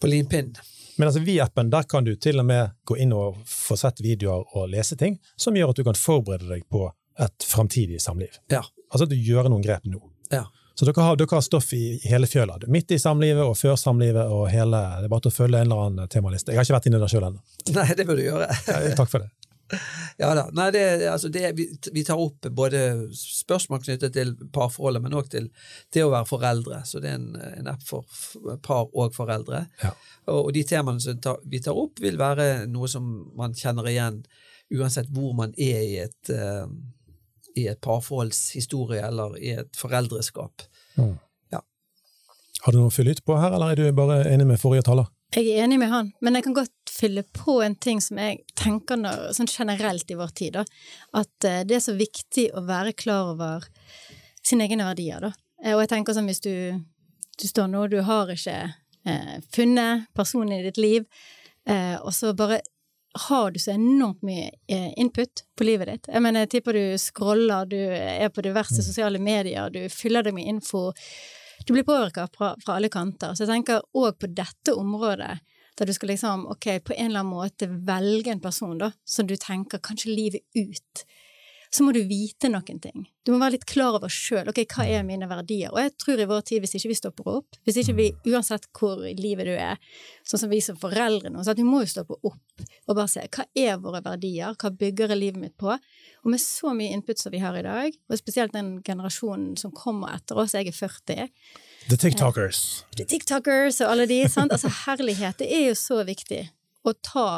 på 0.00 0.08
limpinnen. 0.08 0.56
Men 0.96 1.08
altså, 1.08 1.22
via 1.26 1.46
appen 1.46 1.70
der 1.72 1.88
kan 1.88 2.06
du 2.06 2.14
til 2.16 2.40
og 2.40 2.46
med 2.48 2.74
gå 2.88 2.98
inn 3.02 3.14
og 3.16 3.40
få 3.48 3.76
sett 3.80 4.00
videoer 4.04 4.44
og 4.56 4.70
lese 4.72 4.96
ting, 4.98 5.18
som 5.36 5.56
gjør 5.56 5.74
at 5.74 5.80
du 5.80 5.84
kan 5.86 5.98
forberede 5.98 6.48
deg 6.50 6.66
på 6.72 6.86
et 7.20 7.48
framtidig 7.48 8.00
samliv. 8.02 8.38
Ja. 8.52 8.62
Altså 8.90 9.06
at 9.06 9.12
du 9.12 9.16
gjør 9.16 9.50
noen 9.50 9.64
grep 9.64 9.86
nå. 9.88 10.00
Ja. 10.32 10.44
Så 10.76 10.84
dere 10.84 11.00
har, 11.00 11.16
dere 11.16 11.32
har 11.32 11.44
stoff 11.44 11.70
i 11.72 11.96
hele 12.04 12.28
fjøla. 12.28 12.58
Midt 12.68 12.92
i 12.92 12.98
samlivet 13.00 13.40
og 13.40 13.54
før 13.56 13.78
samlivet 13.80 14.28
og 14.28 14.50
hele 14.52 14.76
Det 15.00 15.08
er 15.08 15.12
bare 15.12 15.24
til 15.24 15.32
å 15.32 15.36
følge 15.38 15.62
en 15.62 15.70
eller 15.70 15.86
annen 15.86 16.10
temaliste. 16.12 16.52
Jeg 16.52 16.60
har 16.60 16.68
ikke 16.68 16.76
vært 16.76 16.88
inne 16.90 17.00
der 17.00 17.12
sjøl 17.12 17.24
ennå. 17.30 17.40
Nei, 17.78 17.86
det 17.96 18.04
bør 18.08 18.20
du 18.20 18.24
gjøre. 18.26 18.48
Ja, 18.68 18.80
Takk 18.98 19.12
for 19.12 19.24
det. 19.24 19.30
Ja 20.16 20.30
da. 20.38 20.46
Nei, 20.54 20.70
det, 20.74 20.84
altså 21.10 21.28
det, 21.32 21.50
vi, 21.58 21.66
vi 21.92 22.04
tar 22.06 22.20
opp 22.22 22.46
både 22.54 22.80
spørsmål 23.18 23.82
knyttet 23.82 24.14
til 24.14 24.34
parforholdet, 24.54 25.02
men 25.04 25.16
òg 25.18 25.30
til 25.32 25.50
det 25.94 26.04
å 26.06 26.12
være 26.12 26.28
foreldre. 26.30 26.80
Så 26.88 27.02
det 27.02 27.12
er 27.12 27.18
en, 27.20 27.30
en 27.36 27.70
app 27.72 27.82
for 27.86 28.06
par 28.64 28.90
og 28.92 29.14
foreldre. 29.16 29.66
Ja. 29.82 29.92
Og, 30.26 30.48
og 30.48 30.52
de 30.56 30.64
temaene 30.68 31.02
som 31.02 31.18
tar, 31.22 31.40
vi 31.44 31.60
tar 31.64 31.78
opp, 31.78 32.00
vil 32.02 32.18
være 32.20 32.66
noe 32.70 32.90
som 32.90 33.08
man 33.38 33.56
kjenner 33.56 33.90
igjen 33.90 34.22
uansett 34.74 35.10
hvor 35.14 35.34
man 35.38 35.52
er 35.56 35.82
i 35.84 35.98
et, 36.02 36.32
uh, 36.32 36.66
i 37.56 37.68
et 37.70 37.80
parforholdshistorie 37.82 39.04
eller 39.06 39.36
i 39.38 39.54
et 39.60 39.78
foreldreskap. 39.78 40.66
Mm. 40.98 41.14
Ja. 41.54 41.62
Har 42.64 42.74
du 42.74 42.80
noe 42.80 42.90
å 42.90 42.94
fylle 42.94 43.14
ut 43.14 43.22
på 43.26 43.38
her, 43.40 43.54
eller 43.54 43.74
er 43.74 43.82
du 43.82 43.96
bare 43.96 44.24
enig 44.30 44.48
med 44.48 44.60
forrige 44.62 44.86
taler? 44.88 45.10
Jeg 45.34 45.50
er 45.52 45.64
enig 45.66 45.78
med 45.82 45.90
han, 45.92 46.12
men 46.22 46.38
jeg 46.38 46.46
kan 46.46 46.56
godt 46.56 46.72
fylle 46.96 47.22
på 47.36 47.58
en 47.64 47.76
ting 47.76 48.00
som 48.00 48.18
jeg 48.20 48.42
tenker 48.58 48.98
når, 49.00 49.30
sånn 49.36 49.50
generelt 49.50 50.10
i 50.10 50.18
vår 50.18 50.32
tid, 50.38 50.56
da. 50.58 50.64
At 51.22 51.48
eh, 51.48 51.62
det 51.68 51.78
er 51.78 51.84
så 51.84 51.96
viktig 51.98 52.50
å 52.56 52.64
være 52.66 52.94
klar 52.96 53.34
over 53.34 53.66
sine 54.46 54.66
egne 54.68 54.86
verdier, 54.88 55.20
da. 55.28 55.32
Eh, 55.64 55.74
Og 55.74 55.84
jeg 55.84 55.92
tenker 55.92 56.16
sånn 56.16 56.30
hvis 56.30 56.44
du, 56.44 56.54
du 57.36 57.46
står 57.48 57.68
nå, 57.72 57.86
du 57.92 58.00
har 58.06 58.32
ikke 58.32 58.56
eh, 59.06 59.36
funnet 59.54 60.08
personen 60.16 60.56
i 60.56 60.64
ditt 60.64 60.80
liv, 60.80 61.04
eh, 61.68 61.96
og 62.00 62.14
så 62.16 62.32
bare 62.36 62.62
har 63.28 63.50
du 63.50 63.58
så 63.58 63.72
enormt 63.72 64.20
mye 64.28 64.50
eh, 64.68 64.90
input 65.00 65.44
på 65.56 65.64
livet 65.64 65.88
ditt. 65.88 66.08
Jeg 66.12 66.20
mener, 66.20 66.44
jeg 66.44 66.50
tipper 66.58 66.76
du 66.76 66.98
scroller, 67.00 67.64
du 67.70 67.78
er 67.80 68.28
på 68.28 68.44
diverse 68.44 68.84
sosiale 68.84 69.16
medier, 69.22 69.70
du 69.72 69.86
fyller 69.88 70.26
deg 70.26 70.36
med 70.36 70.48
info. 70.50 70.90
Du 71.64 71.72
blir 71.72 71.86
påvirka 71.88 72.26
fra, 72.34 72.50
fra 72.60 72.76
alle 72.76 72.90
kanter. 72.92 73.32
Så 73.32 73.46
jeg 73.46 73.54
tenker 73.54 73.80
òg 73.96 74.18
på 74.20 74.28
dette 74.36 74.74
området, 74.76 75.38
der 75.76 75.88
du 75.88 75.92
skal 75.96 76.12
liksom, 76.12 76.46
ok, 76.52 76.70
på 76.84 76.96
en 76.96 77.10
eller 77.10 77.22
annen 77.22 77.34
måte 77.34 77.68
velge 77.68 78.32
en 78.32 78.42
person 78.42 78.76
da, 78.80 78.92
som 79.04 79.28
du 79.28 79.36
tenker 79.36 79.82
kanskje 79.84 80.14
livet 80.14 80.44
ut. 80.56 81.06
Så 81.70 81.84
må 81.84 81.92
du 81.92 81.98
vite 82.08 82.48
noen 82.48 82.78
ting. 82.80 83.04
Du 83.26 83.32
må 83.32 83.40
være 83.40 83.56
litt 83.56 83.66
klar 83.68 83.96
over 83.98 84.08
sjøl, 84.12 84.46
ok, 84.48 84.62
hva 84.70 84.86
er 84.88 85.02
mine 85.04 85.26
verdier? 85.28 85.72
Og 85.74 85.80
jeg 85.82 85.92
tror 86.00 86.22
i 86.22 86.28
vår 86.30 86.44
tid, 86.46 86.62
hvis 86.62 86.76
ikke 86.78 86.90
vi 86.92 86.96
stopper 86.96 87.30
opp, 87.32 87.58
hvis 87.66 87.80
ikke 87.82 87.94
vi, 87.98 88.06
uansett 88.30 88.68
hvor 88.78 89.02
i 89.04 89.12
livet 89.18 89.50
du 89.50 89.52
er, 89.52 89.80
sånn 90.24 90.44
som 90.44 90.52
vi 90.52 90.62
som 90.64 90.78
foreldre 90.80 91.32
nå, 91.32 91.42
så 91.44 91.52
at 91.52 91.60
vi 91.60 91.66
må 91.66 91.82
jo 91.82 91.90
stoppe 91.90 92.16
opp 92.16 92.64
og 92.86 92.94
bare 92.94 93.10
se 93.12 93.26
hva 93.26 93.48
er 93.58 93.82
våre 93.82 94.00
verdier, 94.06 94.56
hva 94.56 94.72
bygger 94.72 95.16
livet 95.18 95.42
mitt 95.42 95.56
på? 95.60 95.74
Og 95.74 96.32
med 96.32 96.40
så 96.42 96.72
mye 96.76 96.94
input 96.96 97.20
som 97.20 97.34
vi 97.34 97.42
har 97.42 97.58
i 97.58 97.66
dag, 97.66 97.98
og 98.08 98.22
spesielt 98.22 98.54
den 98.56 98.76
generasjonen 98.86 99.56
som 99.60 99.74
kommer 99.74 100.14
etter 100.16 100.38
oss, 100.38 100.54
jeg 100.56 100.70
er 100.70 100.78
40, 100.78 101.28
The 101.88 101.96
TikTokers. 101.96 102.84
The 102.96 103.04
TikTokers 103.06 103.78
og 103.84 103.92
alle 103.92 104.08
de, 104.10 104.18
sant? 104.28 104.50
Altså 104.50 104.70
herlighet, 104.86 105.38
det 105.38 105.46
er 105.54 105.68
jo 105.68 105.76
så 105.78 106.00
viktig 106.06 106.40
å 106.82 106.94
ta 106.98 107.28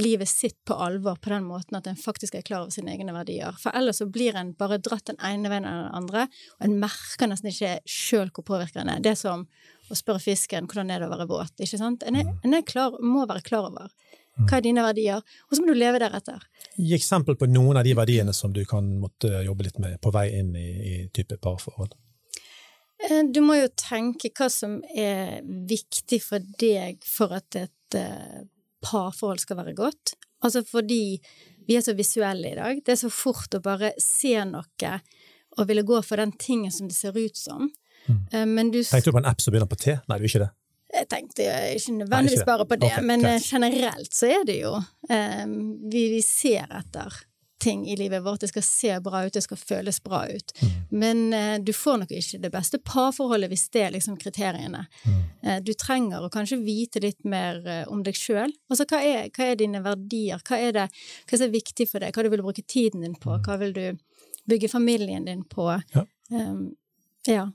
livet 0.00 0.28
sitt 0.28 0.56
på 0.66 0.74
alvor 0.80 1.18
på 1.22 1.30
den 1.30 1.44
måten 1.44 1.76
at 1.78 1.86
en 1.86 1.98
faktisk 1.98 2.34
er 2.34 2.46
klar 2.46 2.64
over 2.64 2.72
sine 2.72 2.94
egne 2.94 3.12
verdier. 3.14 3.54
For 3.60 3.76
ellers 3.76 4.00
så 4.00 4.08
blir 4.10 4.38
en 4.40 4.54
bare 4.58 4.80
dratt 4.82 5.04
den 5.10 5.20
ene 5.20 5.52
veien 5.52 5.68
eller 5.68 5.84
den 5.90 5.98
andre, 6.00 6.24
og 6.56 6.66
en 6.66 6.78
merker 6.80 7.30
nesten 7.30 7.52
ikke 7.52 7.76
sjøl 7.84 8.32
hvor 8.32 8.46
påvirkende. 8.54 8.96
Det 9.04 9.12
er 9.12 9.20
som 9.20 9.44
å 9.92 9.98
spørre 9.98 10.22
fisken 10.24 10.64
hvordan 10.70 10.90
er 10.90 11.04
det 11.04 11.10
å 11.10 11.12
være 11.12 11.28
våt, 11.30 11.52
ikke 11.60 11.78
sant? 11.78 12.06
En, 12.08 12.16
er, 12.18 12.32
en 12.40 12.56
er 12.56 12.64
klar, 12.66 12.96
må 13.04 13.26
være 13.28 13.44
klar 13.44 13.68
over 13.68 13.92
hva 14.34 14.58
er 14.58 14.64
dine 14.64 14.82
verdier, 14.82 15.20
og 15.20 15.54
så 15.54 15.62
må 15.62 15.70
du 15.70 15.78
leve 15.78 16.00
deretter. 16.02 16.40
Gi 16.74 16.96
eksempel 16.96 17.36
på 17.38 17.46
noen 17.52 17.78
av 17.78 17.84
de 17.86 17.92
verdiene 17.94 18.32
som 18.34 18.50
du 18.50 18.64
kan 18.66 18.88
måtte 18.98 19.44
jobbe 19.44 19.68
litt 19.68 19.78
med 19.78 20.00
på 20.02 20.10
vei 20.16 20.24
inn 20.40 20.56
i, 20.58 20.70
i 20.72 20.96
type 21.14 21.38
parforhold. 21.44 21.94
Eh, 23.04 23.22
Du 23.30 23.40
må 23.44 23.58
jo 23.58 23.70
tenke 23.78 24.32
hva 24.34 24.48
som 24.52 24.78
er 24.94 25.40
viktig 25.44 26.20
for 26.24 26.44
deg 26.60 27.04
for 27.08 27.34
at 27.36 27.58
et 27.60 27.98
eh, 27.98 28.42
parforhold 28.84 29.42
skal 29.44 29.60
være 29.62 29.76
godt. 29.78 30.16
Altså 30.44 30.64
fordi 30.66 31.20
vi 31.64 31.76
er 31.78 31.84
så 31.84 31.94
visuelle 31.96 32.52
i 32.52 32.58
dag. 32.58 32.82
Det 32.84 32.96
er 32.96 33.00
så 33.06 33.12
fort 33.12 33.54
å 33.56 33.62
bare 33.64 33.94
se 34.02 34.36
noe 34.44 34.98
og 35.54 35.68
ville 35.68 35.84
gå 35.86 36.00
for 36.02 36.20
den 36.20 36.34
tingen 36.36 36.72
som 36.74 36.90
det 36.90 36.96
ser 36.98 37.16
ut 37.16 37.38
som. 37.38 37.70
Mm. 38.04 38.50
Men 38.50 38.70
du 38.74 38.82
Tenkte 38.82 39.12
du 39.12 39.16
på 39.16 39.22
en 39.22 39.30
app 39.30 39.40
som 39.40 39.54
begynner 39.54 39.70
på 39.70 39.78
T? 39.80 39.94
Nei, 40.10 40.18
du 40.18 40.26
gjør 40.26 40.32
ikke 40.32 40.42
det. 40.42 40.50
Jeg 40.94 41.08
tenkte 41.10 41.46
ikke 41.74 41.94
nødvendigvis 41.98 42.44
bare 42.46 42.66
på 42.68 42.76
det, 42.78 42.90
okay, 42.92 43.06
men 43.06 43.24
eh, 43.26 43.40
generelt 43.42 44.14
så 44.14 44.28
er 44.30 44.44
det 44.46 44.58
jo 44.60 44.74
um, 44.78 45.54
vi, 45.90 46.04
vi 46.12 46.20
ser 46.22 46.70
etter 46.70 47.16
ting 47.58 47.88
i 47.88 47.96
livet 47.96 48.22
vårt. 48.24 48.40
Det 48.40 48.48
skal 48.48 48.62
se 48.62 49.00
bra 49.00 49.24
ut, 49.26 49.32
det 49.32 49.42
skal 49.42 49.56
føles 49.56 50.02
bra 50.02 50.24
ut. 50.28 50.52
Mm. 50.60 50.70
Men 50.90 51.22
eh, 51.32 51.54
du 51.64 51.72
får 51.72 51.98
nok 52.02 52.12
ikke 52.12 52.40
det 52.42 52.50
beste 52.52 52.80
parforholdet 52.84 53.50
hvis 53.52 53.68
det 53.74 53.82
er 53.86 53.94
liksom 53.94 54.18
kriteriene. 54.20 54.84
Mm. 55.04 55.18
Eh, 55.42 55.58
du 55.64 55.72
trenger 55.78 56.24
å 56.24 56.30
kanskje 56.32 56.60
vite 56.64 57.02
litt 57.04 57.24
mer 57.24 57.60
eh, 57.66 57.82
om 57.88 58.02
deg 58.06 58.18
sjøl. 58.18 58.52
Altså 58.70 58.86
hva 58.90 59.00
er, 59.04 59.28
hva 59.34 59.50
er 59.50 59.60
dine 59.60 59.82
verdier? 59.84 60.42
Hva 60.44 60.60
er 60.60 60.76
det 60.76 60.88
hva 61.30 61.40
er 61.40 61.54
viktig 61.54 61.88
for 61.90 62.04
deg? 62.04 62.14
Hva 62.14 62.26
du 62.26 62.32
vil 62.34 62.44
bruke 62.44 62.66
tiden 62.66 63.04
din 63.06 63.18
på? 63.20 63.38
Hva 63.44 63.58
vil 63.62 63.76
du 63.76 63.84
bygge 64.50 64.72
familien 64.72 65.28
din 65.28 65.44
på? 65.48 65.70
Ja. 65.94 66.04
Um, 66.30 66.74
ja. 67.28 67.48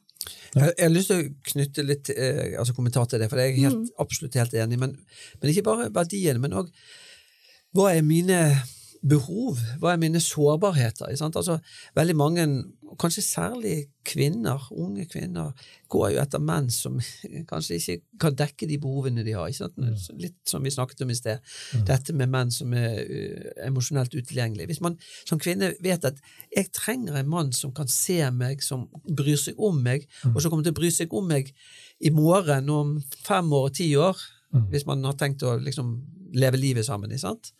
Jeg, 0.53 0.73
jeg 0.77 0.83
har 0.83 0.91
lyst 0.91 1.11
til 1.11 1.21
å 1.21 1.51
knytte 1.53 1.85
litt 1.85 2.09
eh, 2.15 2.57
altså 2.59 2.73
kommentar 2.77 3.07
til 3.09 3.21
det, 3.21 3.29
for 3.31 3.41
jeg 3.41 3.53
er 3.53 3.69
helt, 3.69 3.93
absolutt 4.01 4.35
helt 4.39 4.55
enig. 4.57 4.79
Men, 4.81 4.97
men 5.39 5.51
ikke 5.51 5.67
bare 5.67 5.91
verdiene, 5.93 6.41
men 6.41 6.57
òg 6.57 6.73
hva 7.77 7.91
er 7.93 8.01
mine 8.01 8.39
behov? 9.05 9.59
Hva 9.79 9.93
er 9.93 10.01
mine 10.01 10.19
sårbarheter? 10.23 11.11
Sant? 11.17 11.37
Altså, 11.39 11.59
veldig 11.95 12.15
mange, 12.17 12.45
kanskje 12.99 13.23
særlig 13.23 13.75
kvinner, 14.07 14.65
unge 14.71 15.05
kvinner, 15.07 15.53
går 15.89 16.13
jo 16.13 16.21
etter 16.21 16.41
menn 16.43 16.69
som 16.73 16.97
kanskje 17.51 17.77
ikke 17.77 17.97
kan 18.21 18.37
dekke 18.41 18.67
de 18.69 18.79
behovene 18.81 19.23
de 19.25 19.35
har. 19.37 19.51
Sant? 19.55 19.77
Litt 20.19 20.37
som 20.49 20.65
vi 20.65 20.73
snakket 20.73 21.05
om 21.05 21.13
i 21.13 21.17
sted. 21.17 21.43
Dette 21.87 22.15
med 22.17 22.31
menn 22.33 22.51
som 22.53 22.73
er 22.77 22.99
uh, 22.99 23.51
emosjonelt 23.69 24.15
utilgjengelige. 24.17 24.71
Hvis 24.73 24.83
man 24.83 24.97
som 25.23 25.41
kvinne 25.41 25.73
vet 25.83 26.07
at 26.09 26.19
jeg 26.55 26.71
trenger 26.75 27.19
en 27.19 27.31
mann 27.31 27.53
som 27.55 27.73
kan 27.75 27.87
se 27.91 28.19
meg, 28.35 28.63
som 28.65 28.87
bryr 29.07 29.39
seg 29.39 29.59
om 29.59 29.79
meg, 29.85 30.09
og 30.33 30.41
som 30.41 30.51
kommer 30.51 30.67
til 30.67 30.75
å 30.75 30.81
bry 30.81 30.91
seg 30.93 31.15
om 31.15 31.29
meg 31.29 31.53
i 32.03 32.11
morgen, 32.15 32.69
om 32.73 32.97
fem 33.23 33.53
år 33.53 33.71
og 33.71 33.79
ti 33.79 33.93
år, 33.99 34.19
hvis 34.71 34.87
man 34.89 35.03
har 35.05 35.17
tenkt 35.17 35.43
å 35.45 35.59
liksom 35.61 35.93
leve 36.33 36.57
livet 36.57 36.87
sammen. 36.87 37.11
Ikke 37.13 37.27
sant? 37.27 37.51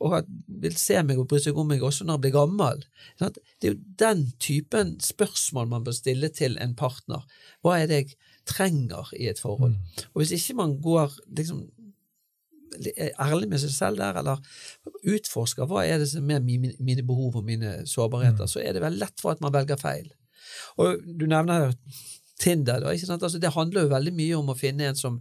Og 0.00 0.16
at 0.20 0.28
vil 0.62 0.76
se 0.80 0.96
meg 1.04 1.18
og 1.20 1.28
bry 1.28 1.40
seg 1.42 1.58
om 1.60 1.68
meg 1.68 1.82
også 1.84 2.06
når 2.06 2.16
jeg 2.16 2.24
blir 2.24 2.36
gammel. 2.38 2.84
Det 3.20 3.68
er 3.68 3.74
jo 3.74 3.80
den 4.00 4.22
typen 4.40 4.94
spørsmål 5.04 5.68
man 5.68 5.84
bør 5.84 5.96
stille 5.96 6.30
til 6.32 6.56
en 6.62 6.72
partner. 6.78 7.26
Hva 7.60 7.76
er 7.76 7.90
det 7.90 7.98
jeg 7.98 8.14
trenger 8.48 9.12
i 9.18 9.28
et 9.30 9.42
forhold? 9.42 9.76
Og 10.14 10.22
hvis 10.22 10.32
ikke 10.38 10.56
man 10.62 10.78
går 10.80 11.18
liksom 11.36 11.66
ærlig 13.20 13.50
med 13.50 13.60
seg 13.60 13.74
selv 13.74 14.00
der, 14.00 14.16
eller 14.22 14.40
utforsker 15.10 15.68
hva 15.68 15.84
er 15.84 16.00
det 16.00 16.08
som 16.12 16.30
er 16.30 16.40
mine, 16.40 17.02
behov 17.04 17.40
og 17.40 17.44
mine 17.44 17.80
sårbarheter, 17.88 18.48
så 18.48 18.62
er 18.62 18.76
det 18.76 18.84
vel 18.84 18.96
lett 19.00 19.20
for 19.20 19.34
at 19.34 19.42
man 19.44 19.52
velger 19.52 19.80
feil. 19.80 20.08
Og 20.80 21.02
du 21.04 21.26
nevner 21.28 21.66
jo 21.66 21.74
Tinder, 22.40 22.80
da, 22.80 22.94
ikke 22.96 23.04
sant? 23.04 23.24
Altså, 23.26 23.36
det 23.36 23.52
handler 23.52 23.84
jo 23.84 23.92
veldig 23.92 24.12
mye 24.16 24.36
om 24.38 24.46
å 24.48 24.56
finne 24.56 24.86
en 24.88 24.96
som 24.96 25.18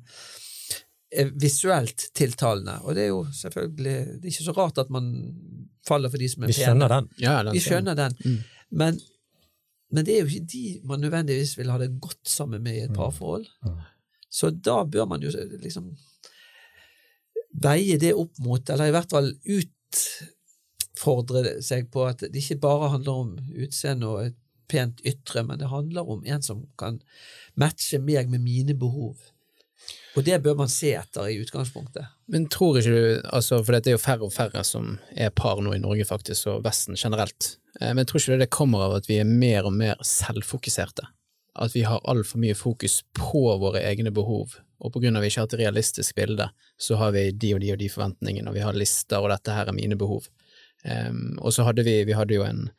visuelt 1.42 2.04
tiltalende, 2.14 2.76
og 2.86 2.96
det 2.96 3.04
er 3.04 3.08
jo 3.10 3.24
selvfølgelig 3.34 3.96
det 4.08 4.26
er 4.26 4.32
ikke 4.32 4.44
så 4.46 4.54
rart 4.58 4.78
at 4.78 4.90
man 4.94 5.08
faller 5.88 6.10
for 6.10 6.18
de 6.22 6.28
som 6.30 6.44
er 6.44 6.48
Vi 6.52 6.54
skjønner 6.60 6.88
den. 6.94 7.08
Ja, 7.22 7.40
den 7.44 7.54
Vi 7.54 7.60
skjønner 7.64 7.96
den, 7.98 8.14
Mm. 8.26 8.38
men, 8.72 9.00
men 9.92 10.06
det 10.06 10.14
er 10.16 10.20
jo 10.22 10.28
ikke 10.30 10.52
de 10.54 10.82
man 10.84 11.00
nødvendigvis 11.02 11.58
vil 11.58 11.72
ha 11.72 11.78
det 11.82 11.90
godt 12.02 12.30
sammen 12.30 12.62
med 12.64 12.76
i 12.76 12.84
et 12.86 12.94
parforhold. 12.94 13.46
Mm. 13.66 13.80
Så 14.30 14.52
da 14.54 14.84
bør 14.86 15.06
man 15.10 15.22
jo 15.26 15.32
liksom 15.64 15.96
veie 17.64 17.98
det 17.98 18.14
opp 18.14 18.38
mot, 18.46 18.70
eller 18.70 18.86
i 18.86 18.94
hvert 18.94 19.10
fall 19.10 19.32
utfordre 20.94 21.56
seg 21.66 21.90
på 21.92 22.06
at 22.06 22.20
det 22.28 22.36
ikke 22.44 22.60
bare 22.62 22.92
handler 22.94 23.12
om 23.24 23.32
utseende 23.64 24.08
og 24.08 24.26
et 24.28 24.38
pent 24.70 25.02
ytre, 25.08 25.42
men 25.44 25.58
det 25.58 25.72
handler 25.72 26.06
om 26.06 26.22
en 26.30 26.42
som 26.46 26.62
kan 26.78 27.02
matche 27.58 27.98
meg 27.98 28.30
med 28.30 28.40
mine 28.46 28.76
behov. 28.78 29.16
Og 30.18 30.26
det 30.26 30.40
bør 30.44 30.58
man 30.58 30.72
se 30.72 30.92
etter 30.98 31.30
i 31.30 31.38
utgangspunktet. 31.42 32.08
Men 32.34 32.48
tror 32.52 32.80
ikke 32.80 32.94
du, 32.94 33.28
altså, 33.30 33.60
for 33.64 33.76
det 33.76 33.92
er 33.92 33.98
jo 33.98 34.02
færre 34.02 34.26
og 34.26 34.34
færre 34.34 34.64
som 34.66 34.98
er 35.14 35.34
par 35.36 35.62
nå 35.62 35.74
i 35.76 35.82
Norge 35.82 36.08
faktisk, 36.08 36.48
og 36.50 36.64
Vesten 36.66 36.98
generelt, 36.98 37.56
eh, 37.80 37.94
men 37.94 38.08
tror 38.10 38.22
ikke 38.22 38.38
du 38.38 38.44
det 38.44 38.52
kommer 38.54 38.88
av 38.88 38.98
at 39.00 39.10
vi 39.10 39.20
er 39.22 39.30
mer 39.30 39.70
og 39.70 39.76
mer 39.78 40.02
selvfokuserte? 40.06 41.06
At 41.60 41.76
vi 41.76 41.84
har 41.86 42.02
altfor 42.10 42.42
mye 42.42 42.58
fokus 42.58 43.02
på 43.18 43.44
våre 43.62 43.84
egne 43.86 44.14
behov, 44.16 44.58
og 44.80 44.94
på 44.94 45.04
grunn 45.04 45.18
av 45.18 45.22
at 45.22 45.28
vi 45.28 45.34
ikke 45.34 45.44
har 45.44 45.52
et 45.52 45.60
realistisk 45.66 46.16
bilde, 46.18 46.50
så 46.80 46.98
har 47.02 47.14
vi 47.14 47.30
de 47.36 47.54
og 47.56 47.62
de 47.62 47.74
og 47.76 47.82
de 47.82 47.90
forventningene, 47.92 48.50
og 48.50 48.58
vi 48.58 48.64
har 48.64 48.78
lister, 48.78 49.20
og 49.20 49.34
dette 49.34 49.54
her 49.54 49.70
er 49.70 49.76
mine 49.76 49.98
behov. 50.00 50.30
Um, 50.88 51.36
og 51.44 51.52
så 51.52 51.66
hadde 51.68 51.84
vi, 51.84 51.98
vi 52.08 52.16
hadde 52.16 52.38
jo 52.38 52.46
en 52.46 52.70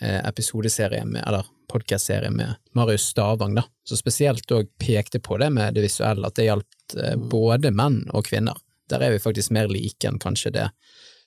episodeserie 0.00 1.04
med, 1.04 1.22
eller 1.26 1.46
podkastserie 1.70 2.30
med 2.30 2.54
Marius 2.74 3.02
Stavang, 3.02 3.54
da, 3.54 3.64
som 3.86 3.98
spesielt 3.98 4.50
òg 4.52 4.70
pekte 4.78 5.20
på 5.22 5.38
det 5.38 5.50
med 5.54 5.74
det 5.74 5.84
visuelle, 5.84 6.26
at 6.26 6.38
det 6.38 6.48
gjaldt 6.48 6.96
eh, 6.96 7.14
mm. 7.14 7.28
både 7.30 7.70
menn 7.74 8.02
og 8.10 8.26
kvinner. 8.26 8.58
Der 8.90 9.04
er 9.06 9.14
vi 9.14 9.22
faktisk 9.22 9.54
mer 9.54 9.70
like 9.70 10.08
enn 10.08 10.18
kanskje 10.18 10.54
det 10.56 10.68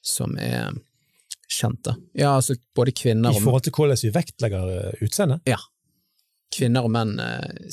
som 0.03 0.35
er 0.37 0.73
kjent, 1.47 1.83
da. 1.87 1.95
Ja, 2.17 2.33
altså 2.35 2.57
både 2.75 2.91
kvinner 2.91 3.31
og 3.31 3.39
I 3.39 3.45
forhold 3.45 3.63
til 3.67 3.75
hvordan 3.77 4.01
vi 4.03 4.15
vektlegger 4.17 4.73
eh, 4.73 5.05
utseendet? 5.05 5.45
Ja. 5.47 5.61
Kvinner 6.53 6.85
og 6.85 6.91
menn 6.93 7.15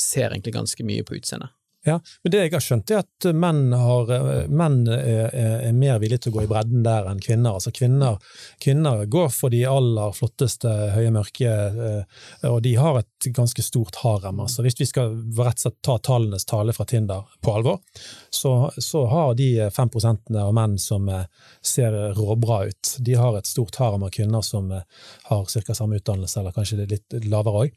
ser 0.00 0.30
egentlig 0.30 0.54
ganske 0.54 0.84
mye 0.88 1.04
på 1.04 1.18
utseendet. 1.18 1.52
Ja, 1.82 1.94
men 2.22 2.32
det 2.32 2.40
jeg 2.42 2.52
har 2.52 2.60
skjønt, 2.60 2.90
er 2.92 2.98
at 3.00 3.26
menn, 3.32 3.70
har, 3.72 4.10
eh, 4.12 4.48
menn 4.52 4.82
er, 4.92 5.30
er, 5.32 5.70
mer 5.72 5.96
villige 6.02 6.26
til 6.26 6.34
å 6.34 6.34
gå 6.34 6.42
i 6.44 6.50
bredden 6.50 6.82
der 6.84 7.06
enn 7.08 7.22
kvinner. 7.24 7.56
Altså 7.56 7.72
kvinner, 7.72 8.18
kvinner 8.60 9.06
går 9.08 9.30
for 9.32 9.52
de 9.54 9.62
aller 9.64 10.12
flotteste, 10.12 10.68
høye, 10.92 11.12
mørke, 11.14 11.48
eh, 11.48 12.18
og 12.50 12.58
de 12.66 12.74
har 12.76 13.00
et 13.00 13.30
ganske 13.32 13.64
stort 13.64 13.96
harem. 14.02 14.42
Altså 14.44 14.64
hvis 14.66 14.76
vi 14.76 14.88
skal 14.90 15.16
rett 15.38 15.56
og 15.56 15.64
slett 15.64 15.78
ta 15.86 15.96
tallenes 16.10 16.44
tale 16.44 16.74
fra 16.76 16.84
Tinder 16.90 17.24
på 17.40 17.54
alvor, 17.56 17.80
så, 18.28 18.52
så 18.76 19.06
har 19.08 19.32
de 19.40 19.48
fem 19.72 19.88
prosentene 19.88 20.44
av 20.44 20.52
menn 20.56 20.76
som 20.76 21.08
eh, 21.08 21.24
ser 21.64 21.96
råbra 22.18 22.66
ut, 22.68 22.92
de 23.00 23.16
har 23.16 23.40
et 23.40 23.48
stort 23.48 23.80
harem 23.80 24.04
av 24.04 24.12
kvinner 24.12 24.44
som 24.44 24.68
har 24.68 25.48
ca. 25.48 25.74
samme 25.74 25.96
utdannelse, 25.96 26.42
eller 26.42 26.52
kanskje 26.52 26.84
litt 26.84 27.20
lavere 27.24 27.64
òg. 27.64 27.74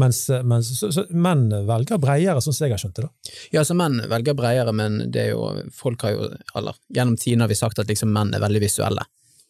Mens, 0.00 0.24
mens 0.40 0.72
så, 0.80 0.88
så, 0.88 1.04
menn 1.12 1.50
velger 1.68 2.00
bredere, 2.00 2.40
sånn 2.40 2.56
som 2.56 2.64
jeg 2.64 2.78
har 2.78 2.80
skjønt 2.80 2.96
det. 3.02 3.08
da. 3.10 3.40
Ja, 3.50 3.64
så 3.64 3.74
menn 3.78 3.98
velger 4.10 4.36
bredere, 4.38 4.72
men 4.76 5.00
det 5.12 5.26
er 5.26 5.32
jo, 5.32 5.48
folk 5.74 6.04
har 6.06 6.14
jo, 6.14 6.28
eller 6.58 6.78
gjennom 6.94 7.16
tiden 7.20 7.44
har 7.44 7.50
vi 7.50 7.58
sagt 7.58 7.82
at 7.82 7.90
liksom 7.90 8.12
menn 8.14 8.34
er 8.36 8.42
veldig 8.44 8.62
visuelle. 8.62 9.04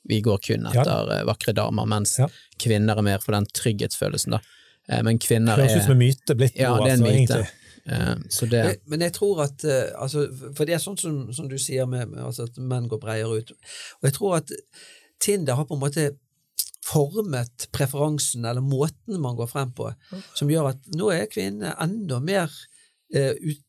Vi 0.08 0.20
går 0.24 0.38
kun 0.42 0.66
etter 0.66 0.90
ja. 0.90 1.18
Eh, 1.18 1.24
vakre 1.28 1.54
damer, 1.54 1.86
mens 1.86 2.16
ja. 2.18 2.28
kvinner 2.58 2.98
er 2.98 3.06
mer 3.06 3.22
for 3.22 3.36
den 3.36 3.46
trygghetsfølelsen, 3.54 4.36
da. 4.36 4.40
Eh, 4.88 5.02
men 5.06 5.20
kvinner 5.22 5.58
er 5.58 5.68
Høres 5.68 5.82
ut 5.82 5.90
som 5.90 5.94
en 5.96 6.02
myte 6.02 6.38
blitt 6.38 6.58
ja, 6.58 6.72
nå, 6.74 6.86
det 6.86 6.94
er 6.94 6.98
en 6.98 7.06
altså, 7.10 7.42
myte. 7.42 7.58
Uh, 7.82 8.46
det... 8.46 8.58
men, 8.62 8.76
men, 8.92 9.00
jeg 9.08 9.12
tror 9.16 9.40
at 9.42 9.64
altså, 9.98 10.28
For 10.54 10.68
det 10.68 10.76
er 10.76 10.82
sånn 10.84 11.00
som, 11.00 11.16
som 11.34 11.48
du 11.50 11.56
sier, 11.58 11.82
med, 11.90 12.12
med 12.12 12.20
altså 12.22 12.46
at 12.46 12.60
menn 12.62 12.86
går 12.90 13.00
bredere 13.02 13.40
ut. 13.42 13.54
Og 13.98 14.06
jeg 14.06 14.14
tror 14.18 14.36
at 14.38 14.52
Tinder 15.22 15.58
har 15.58 15.66
på 15.66 15.74
en 15.74 15.82
måte 15.82 16.04
formet 16.86 17.68
preferansen, 17.74 18.44
eller 18.44 18.62
måten 18.62 19.20
man 19.22 19.36
går 19.38 19.50
frem 19.50 19.72
på, 19.74 19.90
som 20.34 20.50
gjør 20.50 20.72
at 20.72 20.94
nå 20.98 21.10
er 21.14 21.30
kvinnene 21.30 21.74
enda 21.82 22.18
mer 22.22 22.50
uh, 23.16 23.34
ut, 23.38 23.66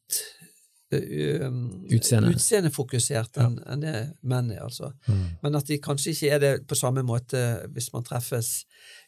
Utseende. 0.93 2.33
utseendefokusert 2.35 3.37
enn 3.41 3.55
en 3.65 3.81
det 3.81 3.93
menn 4.29 4.51
er, 4.53 4.63
altså. 4.65 4.91
Mm. 5.07 5.23
Men 5.41 5.57
at 5.57 5.69
de 5.69 5.79
kanskje 5.81 6.13
ikke 6.13 6.31
er 6.35 6.41
det 6.43 6.51
på 6.69 6.77
samme 6.77 7.03
måte 7.07 7.39
hvis 7.73 7.89
man 7.95 8.05
treffes 8.05 8.51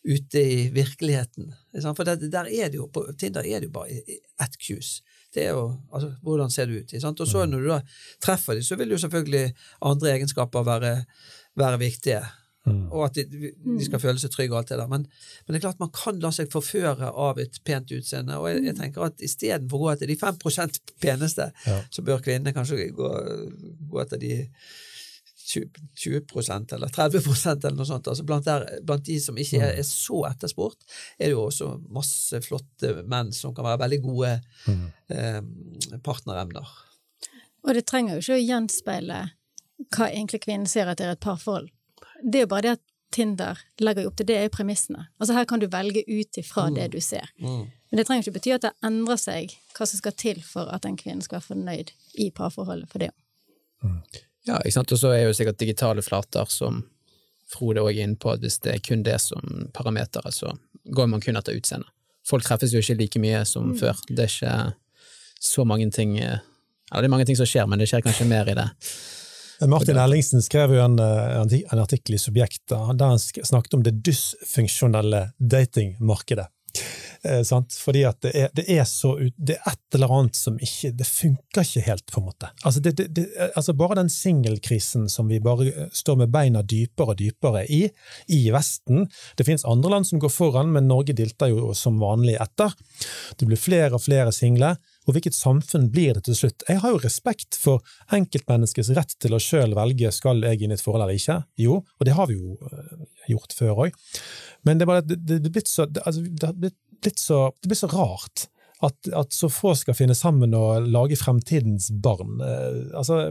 ute 0.05 0.41
i 0.41 0.69
virkeligheten. 0.73 1.51
For 1.85 2.07
det, 2.07 2.31
der 2.33 2.49
er 2.49 2.71
det 2.71 2.79
jo, 2.79 2.87
på 2.89 3.05
Tinder 3.19 3.45
er 3.45 3.61
det 3.61 3.69
jo 3.69 3.75
bare 3.75 3.99
ett 3.99 4.57
kus. 4.61 4.99
Det 5.35 5.45
er 5.45 5.53
jo, 5.53 5.67
altså, 5.91 6.13
Hvordan 6.23 6.51
ser 6.53 6.71
du 6.71 6.79
ut? 6.79 6.95
Og 6.95 7.27
så 7.27 7.45
når 7.45 7.61
du 7.61 7.69
da 7.73 7.81
treffer 8.23 8.57
dem, 8.57 8.63
så 8.63 8.79
vil 8.79 8.95
jo 8.95 9.01
selvfølgelig 9.01 9.53
andre 9.81 10.15
egenskaper 10.15 10.65
være, 10.65 10.95
være 11.59 11.81
viktige. 11.81 12.23
Mm. 12.65 12.87
Og 12.89 13.03
at 13.05 13.19
de, 13.19 13.51
de, 13.53 13.85
skal 13.85 14.01
føle 14.01 14.21
seg 14.21 14.33
trygge 14.33 14.55
og 14.55 14.63
alt 14.63 14.71
det 14.71 14.79
der. 14.79 14.89
Men, 14.89 15.05
men, 15.05 15.53
det 15.53 15.59
er 15.59 15.67
klart 15.67 15.83
man 15.83 15.93
kan 15.93 16.17
la 16.23 16.31
seg 16.33 16.49
forføre 16.53 17.11
av 17.11 17.41
et 17.41 17.59
pent 17.67 17.93
utseende. 17.93 18.39
Og 18.41 18.49
jeg, 18.49 18.63
jeg 18.71 18.79
tenker 18.79 19.05
at 19.05 19.21
istedenfor 19.25 19.77
å 19.77 19.85
gå 19.85 19.93
etter 19.93 20.09
de 20.09 20.17
5 20.19 20.41
peneste, 21.03 21.51
ja. 21.67 21.77
så 21.93 22.05
bør 22.05 22.23
kvinnene 22.25 22.55
kanskje 22.55 22.89
gå, 22.95 23.11
gå 23.91 24.01
etter 24.01 24.21
de 24.21 24.33
20, 25.45 25.69
20 25.95 26.73
eller 26.73 26.87
30% 26.87 27.65
eller 27.67 27.77
noe 27.77 27.85
sånt. 27.87 28.09
Altså 28.09 28.25
blant, 28.25 28.47
der, 28.47 28.65
blant 28.81 29.05
de 29.05 29.19
som 29.21 29.37
ikke 29.37 29.61
er, 29.61 29.77
er, 29.77 29.85
så 29.85 30.23
etterspurt, 30.31 30.81
er 31.19 31.29
det 31.29 31.35
jo 31.35 31.45
også 31.45 31.69
masse 31.93 32.41
flotte 32.45 32.95
menn 33.05 33.29
som 33.35 33.53
kan 33.55 33.67
være 33.67 33.83
veldig 33.85 34.01
gode 34.07 34.33
mm. 34.65 34.83
eh, 35.13 35.39
partneremner. 36.05 36.73
Og 37.65 37.77
det 37.77 37.85
trenger 37.89 38.17
jo 38.17 38.25
ikke 38.25 38.39
å 38.39 38.45
gjenspeile 38.45 39.21
hva 39.93 40.09
egentlig 40.09 40.41
kvinnen 40.45 40.69
ser 40.69 40.89
etter 40.89 41.13
et 41.13 41.21
parforhold. 41.21 41.69
Det 42.25 42.41
er 42.41 42.45
jo 42.47 42.51
bare 42.51 42.65
det 42.65 42.75
at 42.79 42.83
Tinder 43.15 43.59
legger 43.79 44.03
jo 44.03 44.09
opp 44.09 44.17
til, 44.19 44.27
det 44.27 44.35
er 44.35 44.51
premissene. 44.51 45.05
Altså 45.21 45.35
her 45.37 45.45
kan 45.47 45.61
du 45.61 45.69
velge 45.71 46.01
ut 46.07 46.39
ifra 46.41 46.67
mm. 46.67 46.75
det 46.75 46.87
du 46.95 46.97
ser. 47.03 47.29
Mm. 47.39 47.67
Men 47.69 47.99
det 47.99 48.07
trenger 48.07 48.25
ikke 48.25 48.39
bety 48.39 48.55
at 48.55 48.65
det 48.65 48.73
endrer 48.83 49.19
seg 49.21 49.53
hva 49.77 49.87
som 49.87 50.01
skal 50.01 50.15
til 50.19 50.41
for 50.43 50.71
at 50.73 50.87
en 50.89 50.97
kvinne 50.99 51.23
skal 51.23 51.37
være 51.37 51.49
fornøyd 51.51 51.93
i 52.19 52.31
parforholdet 52.35 52.91
for 52.91 53.05
det. 53.05 53.11
Mm. 53.85 54.01
Ja, 54.49 54.59
ikke 54.59 54.75
sant, 54.75 54.91
og 54.91 54.99
så 55.01 55.13
er 55.15 55.23
jo 55.25 55.37
sikkert 55.37 55.61
digitale 55.61 56.03
flater 56.05 56.49
som 56.51 56.83
Frode 57.45 57.83
òg 57.85 57.93
er 57.93 58.07
inne 58.07 58.17
på, 58.17 58.31
at 58.33 58.41
hvis 58.41 58.57
det 58.65 58.71
er 58.73 58.81
kun 58.81 59.03
det 59.05 59.19
som 59.21 59.67
parameteret, 59.73 60.33
så 60.33 60.49
går 60.97 61.11
man 61.11 61.21
kun 61.21 61.37
etter 61.37 61.53
utseende. 61.53 61.85
Folk 62.25 62.41
treffes 62.41 62.73
jo 62.73 62.81
ikke 62.81 62.97
like 62.97 63.21
mye 63.21 63.43
som 63.45 63.69
mm. 63.69 63.75
før. 63.77 63.99
Det 64.09 64.23
er 64.23 64.31
ikke 64.31 64.55
så 65.45 65.65
mange 65.67 65.91
ting 65.93 66.17
eh, 66.17 66.41
Eller 66.89 67.05
det 67.05 67.07
er 67.07 67.13
mange 67.13 67.25
ting 67.29 67.37
som 67.37 67.47
skjer, 67.49 67.67
men 67.69 67.79
det 67.81 67.87
skjer 67.89 68.01
kanskje 68.05 68.27
mer 68.29 68.49
i 68.49 68.57
det 68.57 68.65
Martin 69.61 69.97
Ellingsen 69.97 70.43
skrev 70.43 70.73
jo 70.75 70.81
en, 70.83 70.99
eh, 70.99 71.61
en 71.71 71.79
artikkel 71.79 72.17
i 72.17 72.21
Subjekt 72.21 72.67
der 72.69 73.05
han 73.05 73.19
snakket 73.19 73.77
om 73.77 73.83
det 73.85 73.97
dysfunksjonelle 74.05 75.29
datingmarkedet. 75.39 76.47
Eh, 77.25 77.41
Fordi 77.79 78.03
at 78.05 78.21
det 78.21 78.31
er, 78.35 78.49
det 78.53 78.65
er, 78.69 78.83
så 78.83 79.15
Det 79.37 79.55
er 79.55 79.71
et 79.71 79.95
eller 79.95 80.11
annet 80.11 80.35
som 80.35 80.57
ikke 80.61 80.91
Det 80.97 81.07
funker 81.07 81.63
ikke 81.63 81.85
helt, 81.87 82.05
på 82.11 82.21
en 82.21 82.27
måte. 82.27 82.49
Altså, 82.63 82.79
det, 82.79 83.07
det, 83.15 83.25
altså 83.55 83.73
Bare 83.73 83.97
den 84.01 84.09
singelkrisen 84.09 85.09
som 85.09 85.29
vi 85.31 85.39
bare 85.39 85.69
eh, 85.71 85.87
står 85.93 86.19
med 86.21 86.33
beina 86.33 86.61
dypere 86.61 87.15
og 87.15 87.21
dypere 87.21 87.65
i, 87.65 87.85
i 88.27 88.41
Vesten 88.53 89.07
Det 89.37 89.47
finnes 89.47 89.65
andre 89.65 89.95
land 89.95 90.07
som 90.07 90.19
går 90.21 90.33
foran, 90.33 90.73
men 90.75 90.87
Norge 90.87 91.15
dilter 91.17 91.49
jo 91.53 91.73
som 91.73 91.99
vanlig 91.99 92.37
etter. 92.41 92.73
Det 93.39 93.47
blir 93.47 93.59
flere 93.59 93.95
og 93.95 94.03
flere 94.05 94.33
single 94.35 94.75
og 95.05 95.15
hvilket 95.15 95.37
samfunn 95.37 95.89
blir 95.93 96.17
det 96.17 96.25
til 96.27 96.37
slutt? 96.39 96.65
Jeg 96.69 96.81
har 96.81 96.93
jo 96.93 97.01
respekt 97.03 97.57
for 97.59 97.85
enkeltmenneskets 98.15 98.91
rett 98.97 99.13
til 99.21 99.37
å 99.37 99.41
sjøl 99.41 99.75
velge 99.77 100.11
skal 100.15 100.41
jeg 100.45 100.65
inn 100.65 100.73
i 100.73 100.77
et 100.77 100.83
forhold 100.83 101.05
eller 101.05 101.19
ikke. 101.19 101.37
Jo, 101.61 101.79
og 101.85 102.07
det 102.07 102.15
har 102.17 102.29
vi 102.29 102.39
jo 102.39 102.57
eh, 102.71 103.05
gjort 103.35 103.55
før 103.57 103.85
òg. 103.85 103.99
Men 104.65 104.81
det, 104.81 104.89
bare, 104.89 105.05
det, 105.05 105.19
det, 105.21 105.39
det, 105.45 105.53
blitt 105.53 105.69
så, 105.69 105.85
altså, 105.85 106.25
det, 106.25 106.49
har 106.49 106.57
blitt 106.57 107.21
så, 107.21 107.47
det 107.61 107.71
blir 107.71 107.81
så 107.81 107.91
rart 107.93 108.47
at, 108.83 108.97
at, 109.13 109.33
så 109.33 109.49
få 109.51 109.75
skal 109.77 109.97
finne 109.97 110.15
sammen 110.17 110.55
og 110.57 110.89
lage 110.91 111.19
fremtidens 111.19 111.91
barn. 112.03 112.39
Eh, 112.41 112.81
altså, 112.97 113.21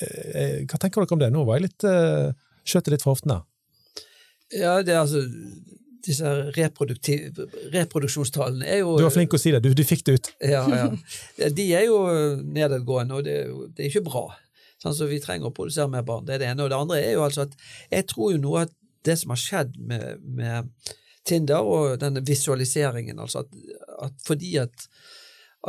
eh, 0.00 0.60
hva 0.68 0.80
tenker 0.80 1.02
dere 1.02 1.16
om 1.16 1.24
det? 1.24 1.32
Nå 1.34 1.46
var 1.48 1.58
jeg 1.58 1.70
litt 1.70 1.88
eh, 1.88 2.34
skjøt 2.68 2.92
litt 2.92 3.04
fra 3.04 3.16
hoftene. 3.16 3.40
Ja, 4.54 4.76
det 4.84 4.92
er 4.92 5.02
altså 5.02 5.24
disse 6.04 6.30
reproduksjonstallene 6.54 8.66
er 8.68 8.82
jo 8.82 8.96
Du 9.00 9.06
var 9.06 9.14
flink 9.14 9.36
å 9.36 9.40
si 9.40 9.52
det, 9.54 9.62
du, 9.64 9.70
du 9.76 9.84
fikk 9.86 10.04
det 10.06 10.16
ut. 10.18 10.30
ja, 10.44 10.64
ja. 10.68 11.48
De 11.58 11.66
er 11.76 11.86
jo 11.88 11.98
nedadgående, 12.44 13.20
og 13.20 13.26
det, 13.26 13.36
det 13.76 13.86
er 13.86 13.92
ikke 13.92 14.08
bra. 14.08 14.26
Sånn, 14.82 14.96
så 14.96 15.08
vi 15.08 15.22
trenger 15.22 15.48
å 15.48 15.56
produsere 15.56 15.88
mer 15.90 16.04
barn. 16.06 16.26
Det 16.28 16.36
er 16.36 16.42
det 16.42 16.50
ene. 16.52 16.66
Og 16.66 16.72
det 16.72 16.78
andre 16.78 17.00
er 17.00 17.16
jo 17.16 17.24
altså 17.24 17.46
at 17.46 17.54
jeg 17.92 18.06
tror 18.10 18.34
jo 18.34 18.42
noe 18.42 18.66
at 18.66 18.74
det 19.04 19.16
som 19.20 19.32
har 19.32 19.40
skjedd 19.40 19.78
med, 19.80 20.20
med 20.24 20.70
Tinder 21.24 21.64
og 21.64 21.98
denne 22.02 22.20
visualiseringen, 22.24 23.20
altså 23.20 23.44
at, 23.44 23.50
at 24.04 24.14
fordi 24.26 24.56
at 24.60 24.88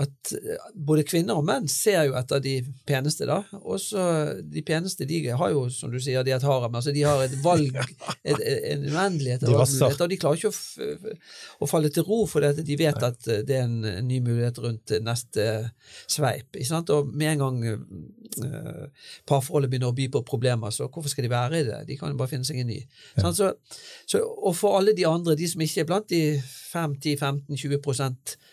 at 0.01 0.31
eh, 0.35 0.63
både 0.75 1.05
kvinner 1.07 1.39
og 1.39 1.45
menn 1.47 1.67
ser 1.71 2.09
jo 2.09 2.15
etter 2.19 2.41
de 2.43 2.55
peneste, 2.87 3.27
da. 3.29 3.37
Og 3.61 3.79
så 3.79 4.03
de 4.43 4.63
peneste 4.65 5.07
de 5.07 5.21
har 5.29 5.53
jo, 5.53 5.65
som 5.71 5.91
du 5.91 5.99
sier, 6.03 6.23
de 6.25 6.33
et 6.35 6.45
harem. 6.45 6.75
Altså 6.75 6.91
de 6.95 7.05
har 7.07 7.21
et 7.23 7.35
valg, 7.43 7.77
et, 8.29 8.41
en 8.73 8.83
uendelighet 8.89 9.45
av 9.47 9.53
muligheter. 9.53 10.03
Og 10.03 10.11
de 10.11 10.19
klarer 10.19 10.41
ikke 10.41 10.51
å, 10.51 11.13
å, 11.63 11.69
falle 11.69 11.91
til 11.95 12.07
ro, 12.07 12.23
for 12.29 12.43
dette. 12.43 12.65
de 12.67 12.77
vet 12.79 13.07
at 13.07 13.29
eh, 13.31 13.43
det 13.47 13.59
er 13.59 13.69
en, 13.69 13.77
ny 14.05 14.19
mulighet 14.25 14.59
rundt 14.65 14.95
neste 15.05 15.47
sveip. 16.11 16.59
Og 16.95 17.13
med 17.15 17.31
en 17.31 17.43
gang 17.45 17.61
uh, 17.69 19.07
parforholdet 19.29 19.71
begynner 19.71 19.93
å 19.93 19.95
by 19.95 20.09
på 20.11 20.23
problemer, 20.27 20.73
så 20.75 20.89
hvorfor 20.89 21.11
skal 21.11 21.27
de 21.27 21.31
være 21.31 21.61
i 21.61 21.67
det? 21.69 21.79
De 21.87 21.97
kan 21.99 22.11
jo 22.11 22.19
bare 22.19 22.33
finne 22.33 22.47
seg 22.47 22.59
en 22.61 22.69
ny. 22.73 22.81
Ja. 23.15 23.31
Så, 23.31 23.53
så, 24.09 24.21
og 24.21 24.57
for 24.59 24.79
alle 24.79 24.95
de 24.97 25.07
andre, 25.07 25.37
de 25.39 25.47
som 25.49 25.63
ikke 25.63 25.85
er 25.85 25.89
blant 25.89 26.11
de 26.11 26.21
5-10-15-20 26.43 27.81
prosent 27.85 28.35
eh, 28.35 28.51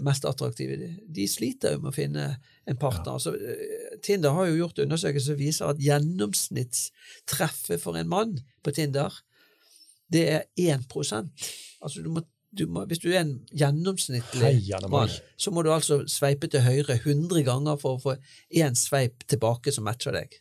mest 0.00 0.24
attraktive, 0.24 0.76
de, 1.12 1.26
sliter 1.28 1.74
jo 1.74 1.82
med 1.82 1.90
å 1.90 1.96
finne 1.96 2.26
en 2.66 2.78
partner. 2.80 3.18
Ja. 3.18 3.20
Så, 3.20 3.34
Tinder 4.04 4.32
har 4.36 4.48
jo 4.48 4.60
gjort 4.62 4.80
undersøkelser 4.86 5.34
som 5.34 5.40
viser 5.40 5.72
at 5.72 5.82
gjennomsnittstreffet 5.84 7.82
for 7.82 7.98
en 8.00 8.08
mann 8.08 8.38
på 8.64 8.72
Tinder, 8.76 9.12
det 10.12 10.24
er 10.30 10.42
1 10.56 10.86
Altså 11.82 12.02
du 12.02 12.08
må, 12.14 12.22
du 12.58 12.66
må, 12.70 12.84
Hvis 12.86 13.02
du 13.02 13.10
er 13.10 13.20
en 13.24 13.40
gjennomsnittlig 13.52 14.72
mann. 14.88 15.10
så 15.36 15.50
må 15.50 15.62
du 15.62 15.72
altså 15.72 16.04
sveipe 16.08 16.46
til 16.48 16.62
høyre 16.62 16.96
100 16.96 17.42
ganger 17.44 17.76
for 17.80 17.96
å 17.96 18.02
få 18.02 18.16
én 18.54 18.74
sveip 18.78 19.26
tilbake 19.28 19.72
som 19.74 19.84
matcher 19.84 20.14
deg. 20.14 20.40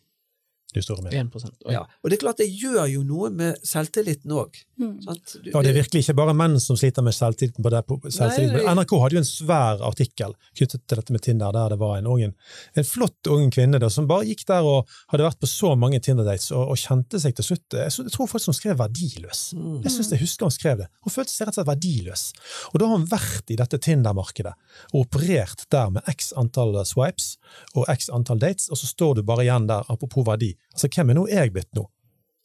Du 0.75 0.83
store 0.83 1.05
med. 1.05 1.13
1 1.15 1.35
Oi. 1.65 1.73
Ja. 1.73 1.85
Og 2.03 2.11
det 2.11 2.17
er 2.17 2.21
klart 2.25 2.41
det 2.41 2.49
gjør 2.51 2.83
jo 2.91 3.03
noe 3.07 3.29
med 3.31 3.61
selvtilliten 3.63 4.33
òg. 4.35 4.57
Mm. 4.75 4.97
Ja, 5.05 5.61
det 5.63 5.69
er 5.71 5.77
virkelig 5.77 6.01
ikke 6.03 6.17
bare 6.19 6.33
menn 6.35 6.57
som 6.59 6.75
sliter 6.75 7.05
med 7.05 7.15
selvtilliten. 7.15 7.63
på 7.63 7.71
det. 7.71 7.81
På 7.87 7.99
selvtilliten. 8.03 8.57
Nei, 8.57 8.65
nei. 8.65 8.73
NRK 8.75 8.95
hadde 8.99 9.17
jo 9.17 9.21
en 9.21 9.29
svær 9.29 9.83
artikkel 9.87 10.35
knyttet 10.57 10.83
til 10.83 10.99
dette 10.99 11.15
med 11.15 11.23
Tinder, 11.23 11.55
der 11.55 11.75
det 11.75 11.79
var 11.79 11.95
en, 12.01 12.09
ung, 12.11 12.25
en 12.25 12.87
flott 12.87 13.31
ung 13.31 13.47
kvinne 13.55 13.79
da, 13.79 13.89
som 13.93 14.09
bare 14.09 14.27
gikk 14.27 14.43
der 14.51 14.67
og 14.67 14.91
hadde 15.13 15.27
vært 15.29 15.39
på 15.39 15.49
så 15.49 15.71
mange 15.79 16.01
Tinder-dates 16.03 16.49
og, 16.51 16.75
og 16.75 16.81
kjente 16.81 17.21
seg 17.23 17.37
til 17.37 17.47
slutt 17.49 17.77
Jeg, 17.79 17.93
jeg 18.03 18.13
tror 18.13 18.29
faktisk 18.31 18.51
hun 18.51 18.59
skrev 18.59 18.77
'verdiløs'. 18.81 19.45
Mm. 19.55 19.79
Jeg 19.85 19.95
synes 19.95 20.11
jeg 20.11 20.23
husker 20.25 20.49
hun 20.49 20.57
skrev 20.57 20.83
det. 20.83 20.89
Hun 21.07 21.15
følte 21.15 21.31
seg 21.31 21.47
rett 21.47 21.55
og 21.55 21.61
slett 21.61 21.71
verdiløs. 21.71 22.25
Og 22.73 22.79
da 22.81 22.89
har 22.89 22.99
hun 22.99 23.07
vært 23.15 23.55
i 23.55 23.59
dette 23.63 23.79
Tinder-markedet 23.79 24.53
og 24.91 25.05
operert 25.05 25.65
der 25.71 25.95
med 25.95 26.03
x 26.11 26.33
antall 26.35 26.75
swipes 26.85 27.35
og 27.75 27.87
x 27.91 28.09
antall 28.13 28.39
dates, 28.41 28.69
og 28.69 28.79
så 28.79 28.89
står 28.89 29.15
du 29.15 29.23
bare 29.23 29.45
igjen 29.45 29.67
der, 29.69 29.85
apropos 29.91 30.25
verdi. 30.27 30.53
Altså, 30.75 30.91
hvem 30.91 31.13
er 31.13 31.17
nå 31.17 31.27
jeg 31.31 31.53
blitt 31.55 31.71
nå? 31.77 31.87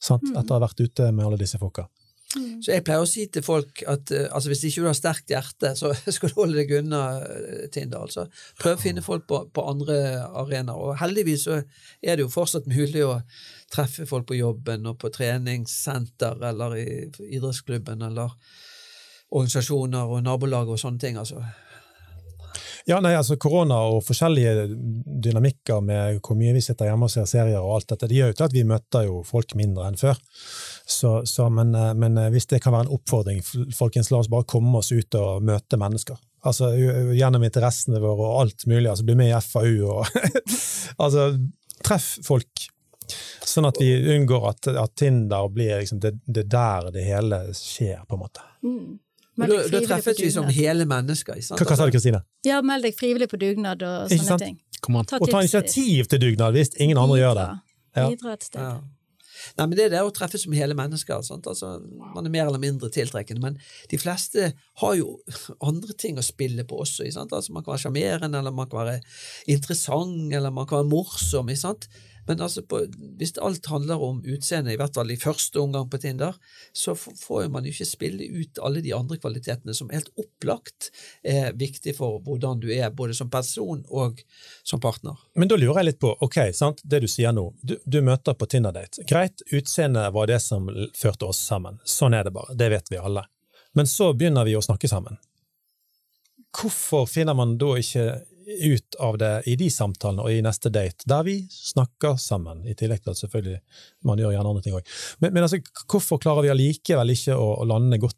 Sant? 0.00 0.24
Etter 0.30 0.54
å 0.54 0.60
ha 0.60 0.64
vært 0.64 0.80
ute 0.80 1.10
med 1.12 1.26
alle 1.26 1.40
disse 1.40 1.58
folka. 1.60 1.90
Så 2.30 2.70
jeg 2.70 2.84
pleier 2.86 3.02
å 3.02 3.08
si 3.10 3.24
til 3.32 3.42
folk 3.42 3.80
at 3.90 4.12
eh, 4.14 4.28
altså 4.30 4.52
hvis 4.52 4.62
ikke 4.68 4.84
du 4.84 4.86
har 4.86 4.94
sterkt 4.94 5.32
hjerte, 5.32 5.72
så 5.74 5.90
skal 6.14 6.30
du 6.30 6.36
holde 6.38 6.60
deg 6.60 6.76
unna 6.78 7.00
eh, 7.26 7.64
Tinder. 7.74 8.04
altså. 8.06 8.28
Prøv 8.60 8.76
å 8.76 8.80
finne 8.80 9.02
folk 9.02 9.26
på, 9.30 9.40
på 9.50 9.64
andre 9.66 9.96
arenaer. 10.28 10.78
Og 10.78 11.00
heldigvis 11.00 11.48
så 11.48 11.58
er 11.58 12.14
det 12.14 12.22
jo 12.22 12.30
fortsatt 12.30 12.70
mulig 12.70 13.02
å 13.02 13.16
treffe 13.74 14.06
folk 14.06 14.28
på 14.30 14.38
jobben 14.38 14.86
og 14.86 15.00
på 15.02 15.10
treningssenter 15.14 16.38
eller 16.52 16.78
i 16.78 16.86
idrettsklubben 17.08 18.06
eller 18.06 18.38
organisasjoner 19.30 20.14
og 20.14 20.22
nabolag 20.26 20.70
og 20.70 20.78
sånne 20.78 21.02
ting. 21.02 21.18
altså. 21.18 21.42
Ja, 22.91 22.97
nei, 22.99 23.12
altså 23.14 23.36
Korona 23.38 23.76
og 23.86 24.01
forskjellige 24.03 24.64
dynamikker 25.22 25.78
med 25.84 26.16
hvor 26.24 26.34
mye 26.34 26.57
vi 26.57 26.62
sitter 26.64 26.88
hjemme 26.88 27.07
og 27.07 27.12
ser 27.12 27.28
serier 27.30 27.61
og 27.62 27.76
alt 27.76 27.93
dette, 27.93 28.09
det 28.11 28.16
gjør 28.16 28.32
jo 28.32 28.36
til 28.41 28.47
at 28.49 28.57
vi 28.57 28.64
møter 28.66 29.05
jo 29.07 29.20
folk 29.26 29.55
mindre 29.59 29.84
enn 29.86 29.99
før. 30.01 30.18
Så, 30.91 31.12
så, 31.28 31.47
men, 31.55 31.70
eh, 31.78 31.93
men 31.95 32.18
eh, 32.18 32.32
hvis 32.34 32.49
det 32.51 32.59
kan 32.64 32.74
være 32.74 32.88
en 32.88 32.97
oppfordring, 32.97 33.45
folkens, 33.76 34.11
la 34.11 34.18
oss 34.24 34.30
bare 34.32 34.49
komme 34.51 34.80
oss 34.80 34.91
ut 34.91 35.18
og 35.20 35.47
møte 35.47 35.78
mennesker. 35.78 36.18
Altså 36.51 36.72
Gjennom 37.14 37.45
interessene 37.47 38.01
våre 38.03 38.26
og 38.26 38.41
alt 38.41 38.66
mulig. 38.66 38.88
altså 38.91 39.07
Bli 39.07 39.16
med 39.20 39.30
i 39.30 39.41
FAU 39.45 39.93
og 39.93 40.20
Altså, 41.05 41.28
treff 41.84 42.09
folk. 42.26 42.64
Sånn 43.47 43.68
at 43.68 43.78
vi 43.78 43.93
unngår 44.16 44.49
at, 44.51 44.70
at 44.82 44.97
Tinder 44.99 45.47
blir 45.53 45.78
liksom 45.78 46.03
det, 46.03 46.16
det 46.26 46.49
der 46.51 46.91
det 46.95 47.07
hele 47.07 47.43
skjer, 47.55 48.03
på 48.09 48.18
en 48.18 48.24
måte. 48.24 48.47
Mm. 48.66 48.99
Meld 49.41 49.72
Da, 49.72 49.80
treffes 49.88 50.20
vi 50.20 50.30
som 50.34 50.49
hele 50.53 50.86
mennesker. 50.88 51.41
sant? 51.45 51.61
Hva, 51.61 51.66
hva 51.70 51.78
sa 51.80 51.88
du, 51.88 51.95
Kristine? 51.97 52.22
Ja, 52.47 52.61
meld 52.66 52.86
deg 52.86 52.97
frivillig 52.99 53.30
på 53.32 53.41
dugnad 53.41 53.82
og 53.86 54.12
sånne 54.12 54.38
ting. 54.45 54.61
Kom 54.84 55.01
an. 55.01 55.09
Ta 55.09 55.20
og 55.20 55.28
ta 55.28 55.43
initiativ 55.45 56.09
til 56.12 56.22
dugnad 56.22 56.57
hvis 56.57 56.72
ingen 56.80 57.01
andre 57.01 57.20
gjør 57.20 57.36
det. 57.41 57.51
Ja. 57.97 58.09
Bidra 58.12 58.36
et 58.36 58.47
sted. 58.47 58.62
Ja. 58.62 58.78
Nei, 59.57 59.66
men 59.66 59.76
Det 59.76 59.84
er 59.86 59.93
det 59.95 60.03
å 60.05 60.12
treffes 60.14 60.45
som 60.45 60.55
hele 60.57 60.76
mennesker. 60.76 61.22
Sant? 61.24 61.47
Altså, 61.49 61.78
man 62.14 62.26
er 62.26 62.32
mer 62.32 62.47
eller 62.47 62.61
mindre 62.62 62.91
tiltrekkende, 62.93 63.41
men 63.41 63.57
de 63.91 63.99
fleste 64.01 64.51
har 64.82 64.95
jo 64.99 65.14
andre 65.70 65.97
ting 65.97 66.20
å 66.20 66.24
spille 66.24 66.66
på 66.68 66.82
også. 66.84 67.09
Sant? 67.14 67.32
Altså, 67.36 67.55
man 67.57 67.64
kan 67.64 67.74
være 67.74 67.84
sjarmerende, 67.86 68.41
eller 68.43 68.55
man 68.55 68.68
kan 68.70 68.82
være 68.84 69.01
interessant, 69.51 70.32
eller 70.36 70.53
man 70.55 70.68
kan 70.68 70.82
være 70.82 70.93
morsom. 70.93 71.51
Ikke 71.53 71.64
sant? 71.64 71.88
Men 72.26 72.40
altså, 72.44 72.62
på, 72.66 72.82
hvis 73.18 73.36
alt 73.38 73.66
handler 73.70 74.02
om 74.02 74.20
utseende, 74.24 74.72
i 74.74 74.78
hvert 74.80 74.94
fall 74.94 75.10
i 75.10 75.18
første 75.20 75.60
omgang 75.60 75.88
på 75.90 76.00
Tinder, 76.02 76.36
så 76.72 76.94
får 76.96 77.48
man 77.52 77.66
jo 77.66 77.72
ikke 77.74 77.88
spille 77.88 78.28
ut 78.30 78.60
alle 78.62 78.82
de 78.84 78.94
andre 78.96 79.18
kvalitetene 79.20 79.74
som 79.76 79.90
helt 79.94 80.10
opplagt 80.20 80.90
er 81.22 81.54
viktig 81.58 81.96
for 81.98 82.20
hvordan 82.24 82.60
du 82.62 82.68
er, 82.74 82.90
både 82.94 83.16
som 83.16 83.30
person 83.32 83.82
og 83.88 84.22
som 84.62 84.82
partner. 84.82 85.18
Men 85.34 85.50
da 85.50 85.58
lurer 85.60 85.82
jeg 85.82 85.92
litt 85.92 86.02
på, 86.02 86.12
ok, 86.20 86.40
sant, 86.56 86.84
det 86.84 87.02
du 87.04 87.08
sier 87.10 87.34
nå, 87.36 87.50
du, 87.62 87.76
du 87.84 88.00
møter 88.04 88.36
på 88.38 88.48
Tinder-date. 88.50 89.06
Greit, 89.10 89.44
utseendet 89.50 90.12
var 90.14 90.30
det 90.30 90.40
som 90.44 90.68
førte 90.96 91.30
oss 91.30 91.42
sammen. 91.50 91.80
Sånn 91.84 92.16
er 92.16 92.26
det 92.26 92.34
bare, 92.36 92.56
det 92.58 92.70
vet 92.72 92.92
vi 92.92 93.00
alle. 93.00 93.26
Men 93.72 93.86
så 93.86 94.12
begynner 94.14 94.46
vi 94.48 94.56
å 94.58 94.62
snakke 94.64 94.88
sammen. 94.90 95.18
Hvorfor 96.50 97.06
finner 97.06 97.36
man 97.38 97.54
da 97.60 97.76
ikke 97.78 98.06
ut 98.51 98.96
av 98.98 99.18
det 99.20 99.32
i 99.51 99.57
de 99.61 99.68
samtalene 99.72 100.24
og 100.24 100.32
i 100.32 100.42
neste 100.44 100.72
date, 100.72 101.07
der 101.09 101.26
vi 101.26 101.36
snakker 101.51 102.16
sammen, 102.20 102.64
i 102.66 102.76
tillegg 102.78 103.05
til 103.05 103.14
at 103.14 103.20
selvfølgelig 103.20 103.61
man 104.09 104.22
gjør 104.22 104.34
gjerne 104.34 104.55
andre 104.55 104.64
ting 104.64 104.78
òg. 104.78 104.96
Men, 105.20 105.34
men 105.36 105.46
altså, 105.46 105.61
hvorfor 105.90 106.20
klarer 106.22 106.46
vi 106.46 106.53
allikevel 106.55 107.14
ikke 107.14 107.36
å, 107.36 107.53
å 107.62 107.68
lande 107.68 108.01
godt 108.03 108.16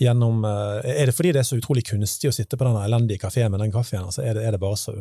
gjennom 0.00 0.44
eh, 0.48 0.90
Er 1.02 1.10
det 1.10 1.14
fordi 1.14 1.34
det 1.36 1.42
er 1.42 1.48
så 1.48 1.58
utrolig 1.58 1.84
kunstig 1.86 2.30
å 2.30 2.34
sitte 2.34 2.56
på 2.56 2.64
den 2.64 2.78
elendige 2.80 3.20
kafeen 3.26 3.52
med 3.52 3.60
den 3.62 3.74
kaffen? 3.74 4.06
Altså, 4.08 4.24
er, 4.24 4.38
det, 4.38 4.46
er 4.46 4.56
det 4.56 4.62
bare 4.62 4.78
så 4.80 4.94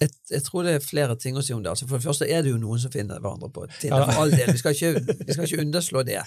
jeg, 0.00 0.10
jeg 0.32 0.42
tror 0.46 0.66
det 0.66 0.74
er 0.76 0.82
flere 0.84 1.16
ting 1.20 1.36
å 1.38 1.42
si 1.44 1.54
om 1.54 1.62
det. 1.62 1.70
Altså 1.70 1.86
for 1.86 2.00
det 2.00 2.08
første 2.08 2.26
er 2.26 2.42
det 2.42 2.50
jo 2.50 2.60
noen 2.60 2.80
som 2.82 2.92
finner 2.92 3.22
hverandre 3.22 3.50
på 3.54 3.66
Tinder, 3.78 4.06
for 4.08 4.24
all 4.24 4.34
del. 4.34 4.50
Vi 4.50 4.60
skal 4.60 4.74
ikke, 4.74 5.20
vi 5.20 5.36
skal 5.36 5.46
ikke 5.46 5.62
underslå 5.62 6.02
det. 6.06 6.18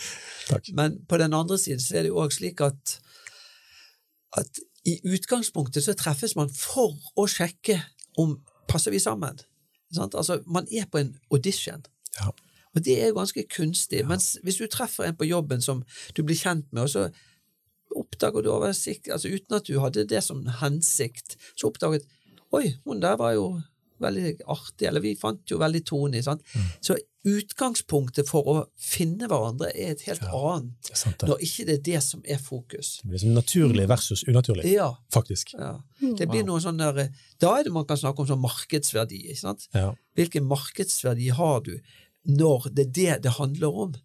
Takk. 0.47 0.71
Men 0.77 0.97
på 1.09 1.19
den 1.21 1.35
andre 1.37 1.59
siden 1.61 1.83
så 1.83 1.97
er 1.97 2.05
det 2.05 2.13
jo 2.13 2.21
òg 2.23 2.33
slik 2.35 2.63
at, 2.65 2.95
at 4.39 4.61
i 4.87 4.97
utgangspunktet 5.03 5.83
så 5.83 5.95
treffes 5.97 6.35
man 6.39 6.51
for 6.53 6.95
å 7.19 7.27
sjekke 7.27 7.81
om 8.17 8.37
passer 8.71 8.93
vi 8.93 9.01
sammen. 9.03 9.39
Altså, 9.97 10.41
man 10.47 10.67
er 10.71 10.87
på 10.91 11.01
en 11.01 11.15
audition. 11.31 11.83
Ja. 12.17 12.31
Og 12.75 12.83
det 12.85 12.97
er 13.01 13.15
ganske 13.15 13.43
kunstig. 13.51 14.03
Mens 14.07 14.35
hvis 14.43 14.59
du 14.61 14.67
treffer 14.71 15.07
en 15.07 15.17
på 15.17 15.27
jobben 15.27 15.63
som 15.63 15.83
du 16.17 16.23
blir 16.23 16.39
kjent 16.39 16.67
med, 16.71 16.87
og 16.87 16.93
så 16.93 17.07
oppdager 17.97 18.43
du 18.43 18.51
oversikt, 18.51 19.09
altså 19.11 19.31
uten 19.31 19.57
at 19.57 19.67
du 19.67 19.79
hadde 19.81 20.07
det 20.07 20.21
som 20.23 20.45
hensikt, 20.61 21.37
så 21.55 21.71
oppdaget 21.71 22.07
Oi, 22.55 22.77
hun 22.85 23.01
der 23.03 23.17
var 23.19 23.33
jo 23.35 23.47
veldig 23.99 24.41
artig, 24.47 24.87
eller 24.87 25.01
vi 25.01 25.15
fant 25.15 25.41
jo 25.49 25.57
veldig 25.61 25.83
tone 25.85 26.17
i. 26.17 26.21
sant? 26.21 26.41
Mm. 26.55 26.65
Så 26.81 26.97
utgangspunktet 27.27 28.27
for 28.29 28.47
å 28.47 28.55
finne 28.79 29.27
hverandre 29.27 29.69
er 29.75 29.91
et 29.95 30.01
helt 30.07 30.21
Ja. 30.23 30.31
annet, 30.31 30.81
Det 30.87 30.97
sant, 30.97 31.17
det. 31.19 31.29
når 31.29 31.37
ikke 31.43 31.65
det 31.65 31.73
er 31.79 31.83
det 31.93 32.03
som 32.03 32.21
er 32.25 32.37
fokus. 32.37 33.01
Det 33.03 33.09
blir 33.09 33.19
som 33.19 33.33
naturlig 33.33 33.87
versus 33.87 34.23
unaturlig, 34.27 34.65
Ja, 34.73 34.93
faktisk. 35.11 35.53
ja. 35.53 35.79
Det 35.99 36.27
blir 36.29 36.43
noe 36.45 36.59
sånn 36.59 36.77
der, 36.77 37.09
Da 37.39 37.59
er 37.59 37.63
det 37.63 37.73
man 37.73 37.85
kan 37.85 37.97
snakke 37.97 38.19
om 38.19 38.27
sånn 38.27 38.41
markedsverdi. 38.41 39.25
ikke 39.29 39.37
sant? 39.37 39.67
Ja. 39.73 39.93
Hvilken 40.15 40.47
markedsverdi 40.47 41.29
har 41.31 41.61
du 41.61 41.79
når 42.27 42.73
det 42.73 42.87
er 42.87 42.91
det 43.15 43.21
det 43.23 43.31
handler 43.33 43.73
om? 43.73 43.95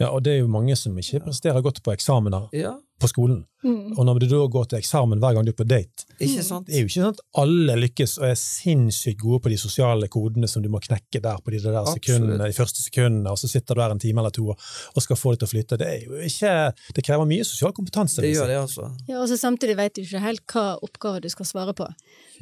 ja, 0.00 0.08
og 0.10 0.22
det 0.24 0.32
er 0.32 0.38
jo 0.40 0.48
mange 0.48 0.76
som 0.76 0.96
ikke 0.96 1.20
presterer 1.24 1.62
godt 1.62 1.82
på 1.82 1.92
eksamener 1.96 2.48
Ja, 2.52 2.78
på 3.02 3.10
skolen. 3.10 3.42
Mm. 3.62 3.92
Og 3.94 4.06
når 4.06 4.22
du 4.22 4.26
da 4.30 4.40
går 4.50 4.70
til 4.70 4.80
eksamen 4.80 5.20
hver 5.22 5.36
gang 5.36 5.46
du 5.46 5.52
er 5.52 5.58
på 5.58 5.66
date, 5.68 6.06
ikke 6.18 6.42
sant? 6.42 6.66
det 6.66 6.78
er 6.78 6.82
jo 6.82 6.88
ikke 6.88 7.02
sånn 7.02 7.12
at 7.14 7.20
alle 7.42 7.76
lykkes 7.78 8.16
og 8.20 8.26
er 8.26 8.38
sinnssykt 8.38 9.20
gode 9.22 9.42
på 9.44 9.52
de 9.52 9.58
sosiale 9.60 10.08
kodene 10.10 10.50
som 10.50 10.64
du 10.64 10.68
må 10.72 10.80
knekke 10.82 11.22
der 11.22 11.38
på 11.42 11.54
de 11.54 11.60
der 11.62 11.78
sekundene, 11.90 12.40
de 12.42 12.56
første 12.56 12.82
sekundene, 12.82 13.30
og 13.30 13.38
så 13.38 13.50
sitter 13.50 13.78
du 13.78 13.82
der 13.84 13.94
en 13.94 14.02
time 14.02 14.22
eller 14.22 14.34
to 14.34 14.48
og, 14.52 15.02
skal 15.02 15.18
få 15.18 15.34
det 15.34 15.42
til 15.42 15.48
å 15.48 15.52
flyte. 15.52 15.78
Det 15.80 15.88
er 15.88 16.02
jo 16.06 16.18
ikke 16.22 16.50
Det 16.94 17.02
krever 17.06 17.26
mye 17.26 17.46
sosial 17.46 17.72
kompetanse. 17.74 18.22
Det 18.22 18.32
gjør 18.32 18.50
det, 18.50 18.58
altså. 18.60 18.90
Ja, 19.08 19.20
og 19.22 19.30
så 19.30 19.38
Samtidig 19.42 19.74
vet 19.78 19.96
du 19.96 20.04
ikke 20.04 20.20
helt 20.22 20.44
hva 20.52 20.66
oppgave 20.86 21.22
du 21.22 21.26
skal 21.32 21.48
svare 21.48 21.74
på. 21.74 21.88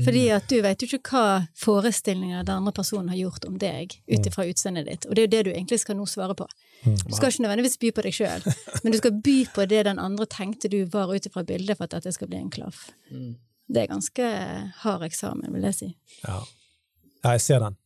Fordi 0.05 0.27
at 0.35 0.49
du 0.53 0.59
vet 0.65 0.83
jo 0.83 0.89
ikke 0.89 1.15
hva 1.15 1.47
forestillinger 1.59 2.45
den 2.45 2.61
andre 2.61 2.73
personen 2.77 3.09
har 3.13 3.21
gjort 3.21 3.47
om 3.49 3.57
deg, 3.61 3.97
ut 4.09 4.29
ifra 4.29 4.47
utseendet 4.49 4.89
ditt. 4.89 5.09
Og 5.09 5.17
det 5.17 5.23
er 5.23 5.29
jo 5.29 5.33
det 5.37 5.43
du 5.49 5.53
egentlig 5.55 5.81
skal 5.83 5.99
nå 5.99 6.07
svare 6.09 6.37
på. 6.37 6.49
Du 6.85 7.13
skal 7.13 7.29
ikke 7.29 7.45
nødvendigvis 7.45 7.79
by 7.81 7.91
på 7.97 8.05
deg 8.07 8.17
sjøl, 8.17 8.47
men 8.83 8.95
du 8.95 8.99
skal 9.01 9.19
by 9.25 9.37
på 9.55 9.67
det 9.69 9.85
den 9.89 10.01
andre 10.01 10.27
tenkte 10.31 10.71
du 10.73 10.81
var 10.93 11.13
ut 11.13 11.29
ifra 11.29 11.45
bildet 11.47 11.77
for 11.77 11.89
at 11.89 11.99
dette 11.99 12.15
skal 12.17 12.31
bli 12.31 12.41
en 12.41 12.53
klaff. 12.53 12.89
Det 13.71 13.85
er 13.85 13.93
ganske 13.93 14.33
hard 14.83 15.05
eksamen, 15.07 15.53
vil 15.55 15.69
jeg 15.69 15.77
si. 15.77 15.93
Ja. 16.25 16.41
jeg 17.29 17.45
ser 17.45 17.63
den. 17.67 17.77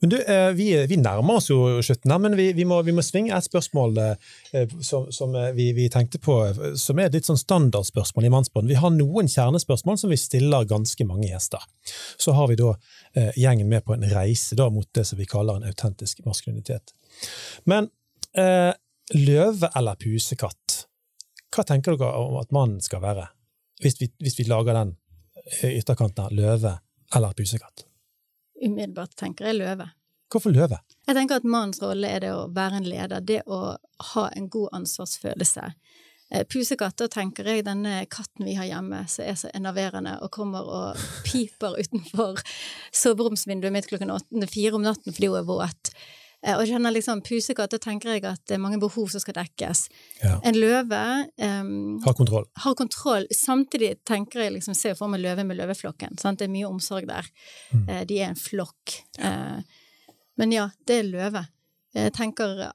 Men 0.00 0.10
du, 0.10 0.16
eh, 0.22 0.50
vi, 0.56 0.86
vi 0.86 0.96
nærmer 0.96 1.38
oss 1.38 1.50
jo 1.50 1.82
slutten 1.84 2.10
her, 2.10 2.20
men 2.22 2.36
vi, 2.38 2.48
vi, 2.56 2.64
må, 2.68 2.80
vi 2.82 2.94
må 2.94 3.02
svinge 3.04 3.34
et 3.36 3.46
spørsmål 3.46 3.98
eh, 4.02 4.72
som, 4.84 5.08
som 5.14 5.34
eh, 5.38 5.50
vi, 5.56 5.70
vi 5.76 5.88
tenkte 5.92 6.20
på, 6.22 6.38
eh, 6.46 6.72
som 6.80 6.98
er 6.98 7.08
et 7.08 7.18
litt 7.18 7.28
sånn 7.28 7.40
standardspørsmål 7.40 8.26
i 8.26 8.32
Mannsbånd. 8.32 8.70
Vi 8.70 8.78
har 8.80 8.94
noen 8.94 9.30
kjernespørsmål 9.30 10.00
som 10.00 10.12
vi 10.14 10.20
stiller 10.20 10.66
ganske 10.68 11.06
mange 11.08 11.28
gjester. 11.30 11.62
Så 12.16 12.34
har 12.38 12.50
vi 12.50 12.58
da 12.58 12.72
eh, 13.14 13.30
gjengen 13.38 13.70
med 13.70 13.84
på 13.86 13.94
en 13.94 14.08
reise 14.10 14.58
da, 14.58 14.70
mot 14.72 14.88
det 14.96 15.06
som 15.08 15.20
vi 15.20 15.28
kaller 15.28 15.60
en 15.60 15.68
autentisk 15.68 16.24
maskulinitet. 16.26 16.94
Men 17.68 17.90
eh, 18.38 18.72
løve 19.18 19.70
eller 19.76 19.98
pusekatt, 20.00 20.78
hva 21.54 21.64
tenker 21.66 21.96
dere 21.96 22.14
om 22.20 22.38
at 22.40 22.54
mannen 22.54 22.80
skal 22.84 23.02
være? 23.04 23.28
Hvis 23.82 24.00
vi, 24.00 24.10
hvis 24.22 24.38
vi 24.40 24.48
lager 24.48 24.76
den 24.76 24.96
eh, 25.62 25.78
ytterkanten 25.78 26.28
her, 26.28 26.34
løve 26.34 26.74
eller 27.14 27.36
pusekatt? 27.38 27.86
Umiddelbart 28.58 29.14
tenker 29.16 29.48
jeg 29.48 29.60
løve. 29.60 29.88
Hvorfor 30.28 30.52
løve? 30.52 30.80
Jeg 31.06 31.16
tenker 31.16 31.40
at 31.40 31.46
mannens 31.48 31.80
rolle 31.80 32.10
er 32.12 32.20
det 32.20 32.34
å 32.36 32.48
være 32.52 32.82
en 32.82 32.88
leder, 32.88 33.24
det 33.24 33.40
å 33.46 33.78
ha 34.12 34.24
en 34.36 34.48
god 34.52 34.74
ansvarsfølelse. 34.82 35.70
Pusekatter 36.52 37.08
tenker 37.08 37.46
jeg 37.48 37.64
denne 37.64 38.02
katten 38.12 38.44
vi 38.44 38.58
har 38.58 38.66
hjemme 38.68 39.00
som 39.08 39.24
er 39.24 39.36
så 39.40 39.48
enerverende 39.56 40.18
og 40.20 40.28
kommer 40.34 40.66
og 40.68 41.04
piper 41.24 41.78
utenfor 41.80 42.42
soveromsvinduet 42.92 43.72
mitt 43.72 43.88
klokken 43.88 44.12
åtte, 44.12 44.50
fire 44.52 44.76
om 44.76 44.84
natten 44.84 45.16
fordi 45.16 45.30
hun 45.32 45.40
er 45.40 45.48
våt. 45.48 45.92
Eh, 46.46 46.54
Og 46.54 46.66
jeg 46.68 46.78
liksom 46.94 47.22
pusekatt, 47.26 47.70
da 47.70 47.78
tenker 47.82 48.14
jeg 48.14 48.24
at 48.24 48.40
det 48.46 48.54
er 48.54 48.62
mange 48.62 48.78
behov 48.78 49.10
som 49.10 49.20
skal 49.20 49.34
dekkes. 49.40 49.88
Ja. 50.22 50.38
En 50.46 50.54
løve 50.54 51.00
um, 51.36 51.98
har, 52.04 52.14
kontroll. 52.14 52.46
har 52.62 52.74
kontroll. 52.78 53.26
Samtidig 53.34 54.04
tenker 54.06 54.44
jeg 54.44 54.54
liksom, 54.54 54.74
ser 54.78 54.94
for 54.94 55.10
meg 55.10 55.20
løve 55.24 55.44
med 55.44 55.58
løveflokken. 55.58 56.18
Sant? 56.18 56.38
Det 56.38 56.46
er 56.46 56.54
mye 56.54 56.70
omsorg 56.70 57.08
der. 57.10 57.26
Mm. 57.72 57.88
Eh, 57.88 58.02
de 58.06 58.20
er 58.22 58.32
en 58.32 58.38
flokk. 58.38 59.00
Uh, 59.18 59.58
men 60.38 60.54
ja, 60.54 60.68
det 60.86 61.00
er 61.00 61.10
løve. 61.10 61.46
Jeg 61.96 62.12
tenker 62.14 62.68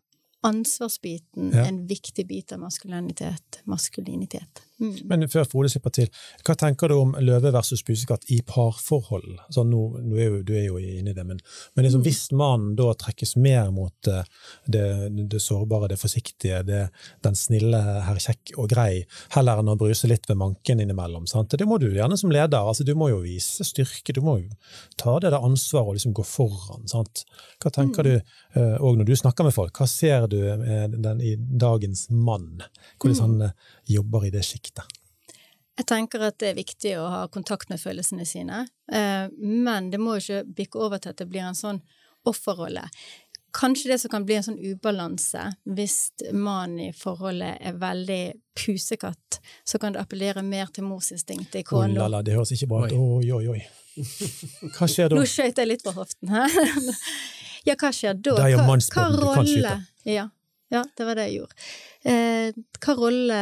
ansvarsbiten 0.43 1.53
Ja. 1.53 1.63
en 1.69 1.85
viktig 1.87 2.27
bit 2.27 2.51
av 2.51 2.59
maskulinitet. 2.59 3.61
Maskulinitet. 3.63 4.63
Mm. 4.81 4.93
Men 5.09 5.25
før 5.29 5.45
Frode 5.49 5.69
slipper 5.71 5.93
til, 5.93 6.09
hva 6.45 6.55
tenker 6.59 6.89
du 6.89 6.95
om 6.97 7.13
løve 7.21 7.51
versus 7.53 7.83
pusekatt 7.85 8.25
i 8.33 8.39
parforhold? 8.47 9.27
Altså, 9.47 9.65
nå, 9.67 9.81
nå 10.01 10.17
er 10.17 10.29
jo, 10.29 10.41
du 10.45 10.53
er 10.57 10.65
jo 10.67 10.79
inne 10.81 11.13
i 11.13 11.17
det, 11.17 11.25
men, 11.27 11.41
men 11.75 11.87
liksom, 11.87 12.03
hvis 12.05 12.23
mannen 12.33 12.73
da 12.79 12.89
trekkes 12.99 13.35
mer 13.41 13.69
mot 13.75 14.09
eh, 14.09 14.25
det, 14.65 14.85
det 15.31 15.41
sårbare, 15.43 15.91
det 15.93 15.99
forsiktige, 16.01 16.63
det, 16.67 16.81
den 17.25 17.37
snille, 17.37 17.81
herr 18.07 18.21
kjekk 18.23 18.55
og 18.57 18.71
grei, 18.73 19.03
heller 19.35 19.61
enn 19.61 19.73
å 19.73 19.77
bruse 19.79 20.09
litt 20.09 20.27
ved 20.29 20.39
manken 20.41 20.81
innimellom. 20.83 21.27
Sant? 21.29 21.53
Det 21.59 21.69
må 21.69 21.79
du 21.81 21.89
gjerne 21.91 22.17
som 22.19 22.33
leder. 22.33 22.59
altså 22.59 22.85
Du 22.87 22.95
må 22.97 23.11
jo 23.13 23.21
vise 23.23 23.65
styrke, 23.67 24.15
du 24.15 24.23
må 24.25 24.39
jo 24.41 24.49
ta 24.99 25.19
det 25.21 25.33
der 25.33 25.43
ansvaret 25.43 25.93
og 25.93 25.99
liksom 25.99 26.15
gå 26.17 26.25
foran. 26.27 26.87
Sant? 26.89 27.25
Hva 27.61 27.71
tenker 27.73 28.07
du, 28.07 28.13
òg 28.55 28.97
når 28.99 29.07
du 29.07 29.15
snakker 29.17 29.47
med 29.47 29.55
folk, 29.55 29.77
hva 29.77 29.87
ser 29.89 30.27
du 30.31 30.39
eh, 30.43 30.87
den, 30.91 31.21
i 31.21 31.35
dagens 31.37 32.07
mann? 32.11 32.63
Hvordan 33.01 33.21
han 33.23 33.47
eh, 33.47 33.71
jobber 33.89 34.25
i 34.27 34.31
det 34.33 34.43
sjiktet? 34.47 34.85
Jeg 35.77 35.87
tenker 35.89 36.21
at 36.27 36.37
det 36.37 36.51
er 36.51 36.59
viktig 36.59 36.91
å 37.01 37.07
ha 37.09 37.21
kontakt 37.33 37.71
med 37.73 37.81
følelsene 37.81 38.25
sine, 38.29 38.67
eh, 38.93 39.25
men 39.37 39.89
det 39.89 39.97
må 40.01 40.19
jo 40.19 40.21
ikke 40.21 40.55
bikke 40.59 40.81
over 40.85 41.01
til 41.01 41.09
at 41.15 41.21
det 41.23 41.29
blir 41.31 41.41
en 41.47 41.57
sånn 41.57 41.79
offerrolle. 42.29 42.83
Kanskje 43.53 43.89
det 43.91 43.97
som 44.01 44.09
kan 44.09 44.23
bli 44.25 44.35
en 44.37 44.45
sånn 44.45 44.57
ubalanse 44.61 45.41
hvis 45.77 45.97
mannen 46.33 46.87
i 46.87 46.93
forholdet 46.97 47.57
er 47.61 47.75
veldig 47.77 48.21
pusekatt, 48.57 49.39
så 49.65 49.77
kan 49.81 49.93
det 49.93 50.01
appellere 50.01 50.41
mer 50.45 50.69
til 50.73 50.85
morsinstinktet 50.87 51.59
i 51.61 51.65
Oh, 51.73 51.85
la, 51.89 52.07
la, 52.09 52.21
det 52.25 52.33
høres 52.37 52.53
ikke 52.55 52.69
bra 52.71 52.85
ut. 52.87 52.93
Oi, 52.97 53.29
oi, 53.33 53.43
oi. 53.53 53.61
Hva 54.73 54.87
skjer 54.89 55.11
da? 55.11 55.17
Nå 55.19 55.25
skøyt 55.29 55.61
jeg 55.61 55.69
litt 55.69 55.85
på 55.85 55.93
hoften, 55.93 56.33
her. 56.33 56.49
ja, 57.67 57.75
hva 57.77 57.91
skjer 57.93 58.17
da? 58.17 58.37
Det 58.39 58.45
er 58.47 58.55
jo 58.55 58.63
du 58.65 58.89
kan 58.93 59.17
rolle- 59.21 59.75
Ja, 60.09 60.29
ja, 60.73 60.81
det 60.97 61.05
var 61.05 61.17
det 61.19 61.27
jeg 61.29 61.41
gjorde. 61.43 61.57
Eh, 62.03 62.51
hva 62.83 62.95
rolle 62.99 63.39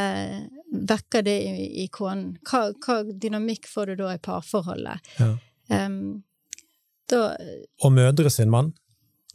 vekker 0.72 1.24
det 1.26 1.36
i, 1.42 1.64
i 1.84 1.86
konen? 1.92 2.36
Hva, 2.46 2.68
hva 2.84 3.00
dynamikk 3.04 3.66
får 3.68 3.92
du 3.92 4.02
da 4.04 4.12
i 4.14 4.20
parforholdet? 4.22 5.12
Ja. 5.18 5.32
Um, 5.72 6.22
da 7.10 7.36
Og 7.82 7.92
mødre 7.94 8.30
sin 8.30 8.50
mann? 8.52 8.72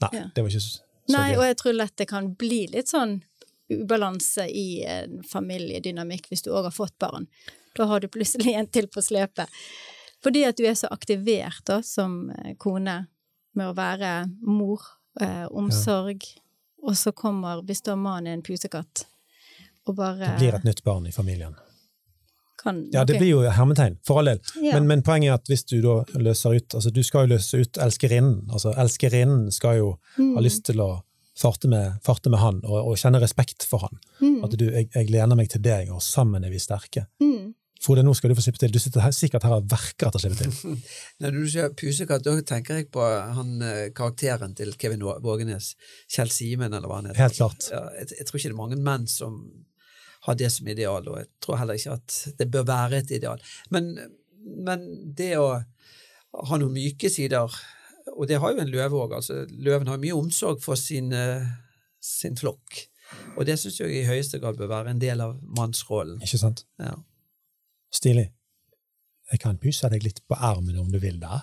Nei, 0.01 0.09
Ja. 0.13 0.27
det 0.35 0.43
var 0.43 0.49
ikke 0.51 0.61
så, 0.63 0.79
gøy. 0.79 1.13
Nei, 1.15 1.29
og 1.37 1.43
jeg 1.47 1.57
tror 1.61 1.75
lett 1.77 1.97
det 1.97 2.07
kan 2.09 2.31
bli 2.39 2.61
litt 2.71 2.91
sånn 2.91 3.19
ubalanse 3.73 4.45
i 4.47 4.83
en 4.87 5.21
familiedynamikk 5.27 6.29
hvis 6.31 6.45
du 6.45 6.51
òg 6.53 6.69
har 6.69 6.75
fått 6.75 6.95
barn. 6.99 7.27
Da 7.75 7.85
har 7.89 7.99
du 7.99 8.07
plutselig 8.07 8.55
en 8.55 8.67
til 8.71 8.87
på 8.87 9.03
slepet. 9.03 9.51
Fordi 10.23 10.45
at 10.47 10.57
du 10.57 10.65
er 10.65 10.75
så 10.77 10.87
aktivert 10.91 11.65
da, 11.67 11.81
som 11.85 12.29
eh, 12.31 12.55
kone 12.57 13.07
med 13.57 13.69
å 13.69 13.75
være 13.77 14.13
mor, 14.45 14.81
eh, 15.21 15.45
omsorg, 15.51 16.23
og 16.81 16.95
så 16.97 17.11
kommer, 17.11 17.61
hvis 17.65 17.83
da 17.85 17.95
mannen 17.97 18.31
er 18.31 18.37
en 18.37 18.45
pusekatt, 18.45 19.05
og 19.87 19.95
bare 19.97 20.17
Det 20.19 20.35
blir 20.41 20.55
et 20.59 20.67
nytt 20.67 20.83
barn 20.83 21.07
i 21.07 21.11
familien. 21.15 21.55
kan 22.61 22.89
Ja, 22.91 23.03
det 23.05 23.13
okay. 23.15 23.19
blir 23.21 23.29
jo 23.29 23.41
hermetegn, 23.53 23.97
for 24.05 24.19
all 24.19 24.25
del. 24.31 24.39
Ja. 24.61 24.73
Men, 24.77 24.87
men 24.87 25.03
poenget 25.05 25.29
er 25.29 25.33
at 25.37 25.47
hvis 25.51 25.63
du 25.69 25.75
da 25.81 25.99
løser 26.17 26.55
ut 26.57 26.73
altså 26.75 26.89
Du 26.93 27.03
skal 27.03 27.27
jo 27.27 27.35
løse 27.35 27.59
ut 27.61 27.77
elskerinnen. 27.77 28.47
Altså, 28.51 28.73
elskerinnen 28.77 29.51
skal 29.51 29.77
jo 29.77 29.91
Mm. 30.17 30.33
ha 30.35 30.41
lyst 30.41 30.63
til 30.65 30.81
å 30.81 31.03
farte 31.37 31.67
med, 31.69 31.99
farte 32.03 32.29
med 32.33 32.39
han, 32.39 32.61
og, 32.65 32.87
og 32.89 32.97
kjenne 32.97 33.19
respekt 33.21 33.63
for 33.69 33.85
han. 33.85 33.99
Mm. 34.19 34.43
At 34.43 34.55
du, 34.57 34.65
jeg, 34.71 34.89
jeg 34.95 35.09
lener 35.13 35.35
meg 35.37 35.49
til 35.53 35.61
deg, 35.61 35.91
og 35.93 36.01
sammen 36.01 36.43
er 36.43 36.49
vi 36.49 36.57
sterke. 36.57 37.05
Mm. 37.21 37.53
Frode, 37.79 38.01
nå 38.01 38.15
skal 38.17 38.31
du 38.31 38.35
få 38.35 38.41
slippe 38.41 38.57
til. 38.57 38.71
Du 38.73 38.79
sitter 38.81 39.03
her, 39.05 39.11
sikkert 39.13 39.43
her 39.45 39.53
og 39.59 39.67
verker 39.69 40.07
etter 40.09 40.17
å 40.17 40.21
slippe 40.23 40.47
til. 40.49 40.79
Når 41.21 41.35
du 41.37 41.43
sier 41.45 41.69
pusekatt, 41.77 42.23
da 42.25 42.33
tenker 42.41 42.79
jeg 42.81 42.87
på 42.89 43.05
han 43.05 43.61
eh, 43.61 43.91
karakteren 43.93 44.55
til 44.57 44.73
Kevin 44.81 45.05
Vågenes, 45.05 45.75
Kjell 46.09 46.33
Simen, 46.33 46.73
eller 46.73 46.89
hva 46.89 47.03
han 47.03 47.11
heter. 47.11 47.21
Helt 47.27 47.37
klart. 47.37 47.69
Ja, 47.69 47.83
jeg, 47.99 48.09
jeg 48.17 48.25
tror 48.25 48.39
ikke 48.41 48.49
det 48.49 48.55
er 48.57 48.61
mange 48.63 48.81
menn 48.81 49.05
som 49.05 49.37
har 50.27 50.37
det 50.39 50.51
som 50.53 50.67
ideal, 50.67 51.07
og 51.07 51.21
jeg 51.21 51.29
tror 51.43 51.61
heller 51.61 51.79
ikke 51.79 51.95
at 51.97 52.17
det 52.39 52.49
bør 52.51 52.67
være 52.67 53.01
et 53.01 53.13
ideal. 53.15 53.41
Men, 53.73 53.93
men 54.67 54.85
det 55.15 55.33
å 55.39 55.47
ha 55.57 56.59
noen 56.59 56.75
myke 56.75 57.09
sider, 57.11 57.55
og 58.13 58.27
det 58.29 58.39
har 58.43 58.53
jo 58.53 58.63
en 58.63 58.71
løve 58.71 58.99
òg, 58.99 59.17
altså 59.19 59.45
løven 59.51 59.89
har 59.91 60.01
mye 60.01 60.17
omsorg 60.17 60.61
for 60.63 60.79
sin, 60.79 61.13
eh, 61.15 61.47
sin 62.03 62.37
flokk, 62.39 62.83
og 63.37 63.45
det 63.47 63.55
syns 63.59 63.79
jeg 63.79 63.93
i 63.95 64.07
høyeste 64.07 64.41
grad 64.43 64.59
bør 64.59 64.71
være 64.71 64.91
en 64.91 65.01
del 65.01 65.21
av 65.23 65.37
mannsrollen. 65.57 66.19
Ikke 66.23 66.41
sant? 66.41 66.65
Ja. 66.81 66.97
Stilig. 67.93 68.27
Jeg 69.31 69.43
kan 69.43 69.59
pysse 69.59 69.89
deg 69.91 70.03
litt 70.03 70.21
på 70.27 70.35
armen 70.35 70.79
om 70.79 70.91
du 70.91 70.99
vil 71.03 71.19
det. 71.21 71.39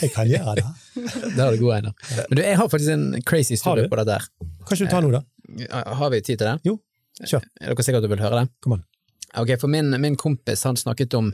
Jeg 0.00 0.12
kan 0.14 0.28
gjøre 0.30 0.54
det. 0.60 0.66
det 1.34 1.42
er 1.42 1.50
det 1.50 1.58
god 1.58 1.72
Einar. 1.76 1.94
Men 2.28 2.38
du, 2.38 2.42
jeg 2.42 2.58
har 2.58 2.68
faktisk 2.70 2.92
en 2.94 3.08
crazy 3.26 3.56
story 3.58 3.82
historie 3.82 3.90
på 3.90 3.98
det 3.98 4.06
der. 4.12 4.26
Kan 4.62 4.76
ikke 4.76 4.86
du 4.86 4.92
ta 4.92 5.00
noe, 5.02 5.18
da? 5.18 5.82
Har 5.98 6.12
vi 6.14 6.20
tid 6.22 6.38
til 6.38 6.46
det? 6.46 6.56
Jo, 6.66 6.76
kjør. 7.26 7.44
Er 7.60 7.72
dere 7.72 7.86
sikre 7.86 8.00
at 8.00 8.06
du 8.06 8.12
vil 8.12 8.22
høre 8.22 8.42
det? 8.42 8.52
Kom 8.64 8.78
an. 8.78 8.86
Ok, 9.38 9.54
for 9.60 9.70
min, 9.70 9.94
min 10.02 10.16
kompis 10.18 10.64
han 10.66 10.78
snakket 10.78 11.14
om 11.14 11.30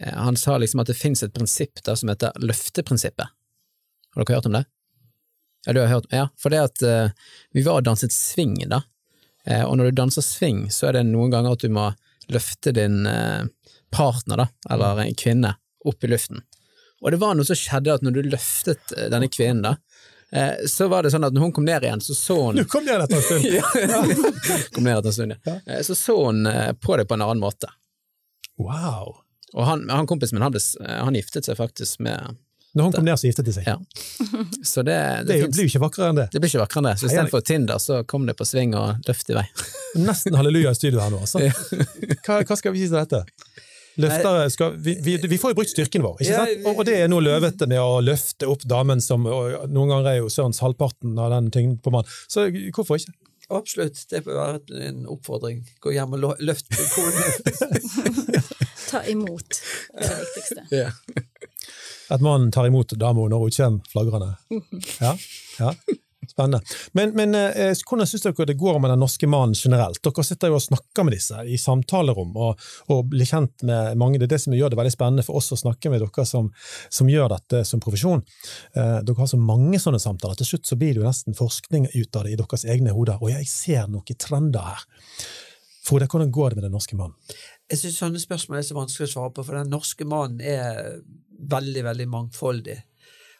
eh, 0.00 0.12
Han 0.12 0.36
sa 0.36 0.58
liksom 0.60 0.82
at 0.82 0.90
det 0.90 0.98
finnes 0.98 1.22
et 1.24 1.32
prinsipp 1.32 1.80
der 1.84 1.96
som 1.96 2.12
heter 2.12 2.36
løfteprinsippet. 2.42 3.30
Har 4.16 4.24
dere 4.24 4.38
hørt 4.38 4.48
om 4.50 4.56
det? 4.58 4.66
Ja, 5.66 5.72
du 5.72 5.80
har 5.80 5.88
hørt 5.90 6.12
Ja, 6.14 6.28
for 6.38 6.54
det 6.54 6.62
at 6.62 6.82
uh, 6.86 7.10
vi 7.50 7.64
var 7.66 7.80
og 7.80 7.86
danset 7.88 8.14
swing, 8.14 8.54
da. 8.70 8.84
Uh, 9.48 9.64
og 9.66 9.76
når 9.78 9.90
du 9.90 9.96
danser 9.98 10.22
swing, 10.22 10.68
så 10.70 10.88
er 10.88 10.98
det 10.98 11.08
noen 11.08 11.32
ganger 11.32 11.56
at 11.56 11.64
du 11.64 11.72
må 11.74 11.88
løfte 12.30 12.70
din 12.76 13.02
uh, 13.02 13.48
partner, 13.90 14.44
da, 14.44 14.46
eller 14.70 15.02
en 15.02 15.18
kvinne, 15.18 15.56
opp 15.86 16.06
i 16.06 16.10
luften. 16.12 16.44
Og 17.02 17.10
det 17.12 17.18
var 17.18 17.34
noe 17.34 17.46
som 17.48 17.58
skjedde 17.58 17.98
at 17.98 18.06
når 18.06 18.14
du 18.14 18.30
løftet 18.30 18.94
denne 19.10 19.26
kvinnen, 19.26 19.64
da, 19.66 19.74
så 20.68 20.88
var 20.90 21.02
det 21.06 21.10
sånn 21.14 21.24
at 21.26 21.34
når 21.36 21.44
hun 21.46 21.52
kom 21.56 21.64
ned 21.68 21.84
igjen, 21.86 22.00
så 22.04 22.14
så 22.18 22.36
hun 22.48 22.56
Du 22.60 22.64
kom 22.72 22.84
ned 22.86 23.04
etter 23.04 23.16
en 23.16 23.22
stund! 23.22 23.44
Kom 24.74 24.84
ned 24.84 24.98
etter 24.98 25.10
en 25.12 25.16
stund, 25.18 25.36
ja. 25.44 25.54
Eh, 25.66 25.82
Så 25.86 25.94
så 25.98 26.16
hun 26.26 26.46
eh, 26.50 26.72
på 26.72 26.96
det 27.00 27.06
på 27.08 27.14
en 27.18 27.22
annen 27.26 27.40
måte. 27.42 27.70
Wow! 28.58 29.16
Og 29.54 29.64
han, 29.64 29.86
han 29.90 30.06
kompisen 30.10 30.36
min, 30.36 30.42
han, 30.44 30.52
ble, 30.52 30.60
eh, 30.84 30.98
han 31.06 31.14
giftet 31.16 31.46
seg 31.48 31.56
faktisk 31.56 32.00
med 32.04 32.34
Når 32.76 32.88
hun 32.88 32.92
kom 32.96 33.06
ned, 33.06 33.16
så 33.20 33.28
giftet 33.30 33.46
de 33.48 33.54
seg. 33.56 33.68
Ja. 33.68 33.76
Så 34.64 34.82
det, 34.84 34.96
Det, 35.28 35.38
det, 35.40 35.50
blir 35.54 35.64
jo 35.64 35.70
ikke 35.70 35.84
vakrere 35.86 36.10
enn 36.12 36.18
det. 36.20 36.26
det 36.32 36.40
blir 36.42 36.50
ikke 36.52 36.64
vakrere 36.64 36.82
enn 36.82 36.90
det. 36.90 36.96
Så 37.00 37.08
istedenfor 37.08 37.44
Tinder, 37.46 37.78
så 37.80 38.02
kom 38.04 38.26
det 38.28 38.34
på 38.36 38.44
sving 38.48 38.74
og 38.76 39.06
løft 39.08 39.30
i 39.32 39.36
vei. 39.38 39.46
Nesten 40.02 40.36
halleluja 40.36 40.74
i 40.74 40.80
studio 40.80 41.00
her 41.00 41.14
nå. 41.14 41.22
Altså. 41.24 41.40
Hva, 42.26 42.42
hva 42.42 42.58
skal 42.60 42.74
vi 42.76 42.82
si 42.84 42.90
til 42.90 42.98
dette? 43.00 43.22
Løftere 44.02 44.48
skal, 44.52 44.74
vi, 44.82 44.96
vi, 45.04 45.16
vi 45.30 45.38
får 45.40 45.52
jo 45.54 45.58
brukt 45.60 45.72
styrken 45.72 46.04
vår, 46.04 46.18
ikke 46.20 46.32
Ja, 46.32 46.42
sant? 46.44 46.66
Og, 46.66 46.80
og 46.82 46.88
det 46.88 46.96
er 47.00 47.08
noe 47.12 47.24
løvete 47.24 47.68
med 47.70 47.80
å 47.80 48.00
løfte 48.04 48.48
opp 48.52 48.66
damen 48.68 49.00
som 49.04 49.24
og 49.28 49.70
Noen 49.72 49.92
ganger 49.94 50.10
er 50.10 50.18
jo 50.20 50.32
sørens 50.32 50.60
halvparten 50.64 51.16
av 51.20 51.32
den 51.32 51.48
tyngden 51.54 51.78
på 51.82 51.92
mannen. 51.94 52.10
Så 52.28 52.48
hvorfor 52.76 53.00
ikke? 53.00 53.14
Absolutt, 53.56 54.00
det 54.10 54.24
bør 54.26 54.40
være 54.40 54.80
en 54.88 55.04
oppfordring. 55.06 55.60
Gå 55.80 55.92
hjem 55.94 56.16
og 56.18 56.40
løft 56.42 56.72
konen. 56.96 57.22
Ta 58.90 59.04
imot, 59.10 59.60
det 59.94 60.08
er 60.08 60.18
det 60.18 60.26
viktigste. 60.26 60.82
At 62.14 62.22
mannen 62.22 62.50
tar 62.54 62.66
imot 62.68 62.92
dama 62.98 63.28
når 63.30 63.46
hun 63.46 63.54
kommer 63.56 63.92
flagrende. 63.92 64.34
Ja, 65.04 65.14
ja. 65.60 65.72
Spennende. 66.30 66.60
Men, 66.96 67.12
men 67.18 67.34
eh, 67.38 67.72
hvordan 67.86 68.08
syns 68.08 68.26
dere 68.26 68.48
det 68.48 68.58
går 68.60 68.80
med 68.82 68.92
den 68.92 69.02
norske 69.02 69.28
mannen 69.30 69.56
generelt? 69.56 70.00
Dere 70.04 70.24
sitter 70.26 70.52
jo 70.52 70.58
og 70.58 70.64
snakker 70.64 71.06
med 71.06 71.16
disse 71.16 71.44
i 71.46 71.58
samtalerom 71.60 72.34
og, 72.36 72.66
og 72.92 73.04
blir 73.12 73.28
kjent 73.28 73.64
med 73.66 73.96
mange. 74.00 74.20
Det 74.20 74.28
er 74.28 74.34
det 74.36 74.42
som 74.44 74.56
gjør 74.56 74.72
det 74.72 74.80
veldig 74.80 74.94
spennende 74.94 75.26
for 75.26 75.40
oss 75.40 75.52
å 75.54 75.60
snakke 75.60 75.92
med 75.92 76.04
dere 76.04 76.26
som, 76.28 76.50
som 76.92 77.10
gjør 77.10 77.34
dette 77.36 77.64
som 77.68 77.82
profesjon. 77.82 78.24
Eh, 78.76 78.98
dere 79.06 79.18
har 79.20 79.32
så 79.32 79.40
mange 79.40 79.80
sånne 79.82 80.02
samtaler. 80.02 80.38
Til 80.40 80.52
slutt 80.52 80.70
så 80.70 80.78
blir 80.80 80.94
det 80.94 81.02
jo 81.02 81.08
nesten 81.08 81.36
forskning 81.38 81.90
ut 81.94 82.16
av 82.16 82.26
det 82.26 82.36
i 82.36 82.40
deres 82.40 82.66
egne 82.68 82.94
hoder. 82.96 83.20
Og 83.22 83.32
jeg 83.34 83.50
ser 83.50 83.90
noen 83.90 84.20
trender 84.20 84.72
her. 84.72 84.86
Frode, 85.86 86.08
hvordan 86.10 86.32
går 86.34 86.50
det 86.50 86.58
med 86.58 86.64
den 86.66 86.74
norske 86.74 86.96
mannen? 86.98 87.14
Jeg 87.70 87.78
syns 87.78 88.00
sånne 88.00 88.22
spørsmål 88.22 88.58
er 88.58 88.66
så 88.66 88.74
vanskelig 88.74 89.06
å 89.06 89.12
svare 89.12 89.32
på, 89.34 89.44
for 89.46 89.58
den 89.58 89.70
norske 89.70 90.06
mannen 90.06 90.42
er 90.42 90.98
veldig, 91.36 91.82
veldig 91.86 92.06
mangfoldig. 92.10 92.76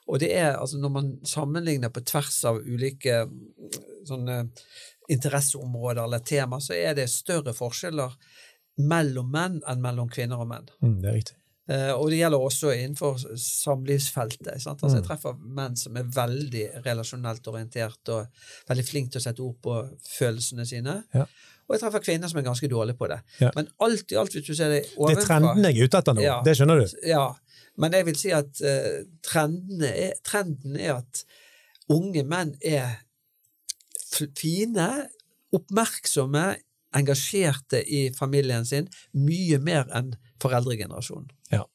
Og 0.09 0.21
det 0.23 0.29
er, 0.39 0.53
altså 0.57 0.79
når 0.79 0.91
man 0.95 1.09
sammenligner 1.27 1.91
på 1.91 2.01
tvers 2.07 2.45
av 2.47 2.61
ulike 2.63 3.25
mm, 3.27 3.81
sånne 4.07 4.37
interesseområder 5.11 6.05
eller 6.05 6.19
tema, 6.27 6.61
så 6.63 6.75
er 6.79 6.95
det 6.99 7.09
større 7.11 7.55
forskjeller 7.57 8.15
mellom 8.87 9.31
menn 9.33 9.59
enn 9.67 9.83
mellom 9.83 10.09
kvinner 10.13 10.43
og 10.43 10.49
menn. 10.51 10.69
Mm, 10.83 11.01
det 11.03 11.11
er 11.11 11.19
riktig. 11.21 11.37
Eh, 11.69 11.91
og 11.97 12.11
det 12.13 12.21
gjelder 12.21 12.39
også 12.47 12.71
innenfor 12.77 13.17
samlivsfeltet. 13.43 14.53
Altså, 14.55 14.77
jeg 14.93 15.03
Mm. 15.03 15.09
treffer 15.09 15.35
menn 15.41 15.77
som 15.77 15.97
er 15.97 16.05
veldig 16.05 16.85
relasjonelt 16.85 17.49
orientert 17.49 18.09
og 18.09 18.27
veldig 18.69 18.85
flinke 18.87 19.11
til 19.11 19.21
å 19.21 19.25
sette 19.25 19.41
ord 19.43 19.57
på 19.63 19.75
følelsene 20.19 20.67
sine. 20.67 21.05
Ja. 21.15 21.25
Og 21.69 21.75
jeg 21.75 21.81
treffer 21.81 21.99
kvinner 22.05 22.29
som 22.31 22.39
er 22.39 22.43
ganske 22.47 22.69
dårlige 22.71 22.97
på 22.97 23.09
det. 23.09 23.19
Ja. 23.41 23.51
Men 23.57 23.67
alt 23.81 24.13
i 24.13 24.15
alt, 24.17 24.31
hvis 24.31 24.47
du 24.47 24.55
ser 24.55 24.69
det 24.71 24.85
Det 24.95 25.19
er 25.19 25.23
trenden 25.27 25.65
jeg 25.65 25.77
er 25.81 25.85
ute 25.89 25.99
etter 25.99 26.15
nå, 26.15 26.23
Ja. 26.23 26.41
det 26.45 26.57
skjønner 26.57 26.79
du. 26.81 26.97
Ja, 27.09 27.35
men 27.81 27.97
jeg 27.97 28.07
vil 28.09 28.19
si 28.19 28.33
at 28.35 28.63
eh, 28.65 29.05
trendene 29.25 29.91
er, 29.91 30.15
trenden 30.25 30.79
er 30.81 31.01
at 31.01 31.25
unge 31.93 32.25
menn 32.27 32.55
er 32.65 33.03
fine, 34.37 34.89
oppmerksomme, 35.55 36.49
engasjerte 36.97 37.83
i 37.83 38.07
familien 38.17 38.65
sin, 38.65 38.89
mye 39.13 39.59
mer 39.61 39.91
enn 39.95 40.15
foreldregenerasjonen. 40.43 41.29
Ja. 41.53 41.67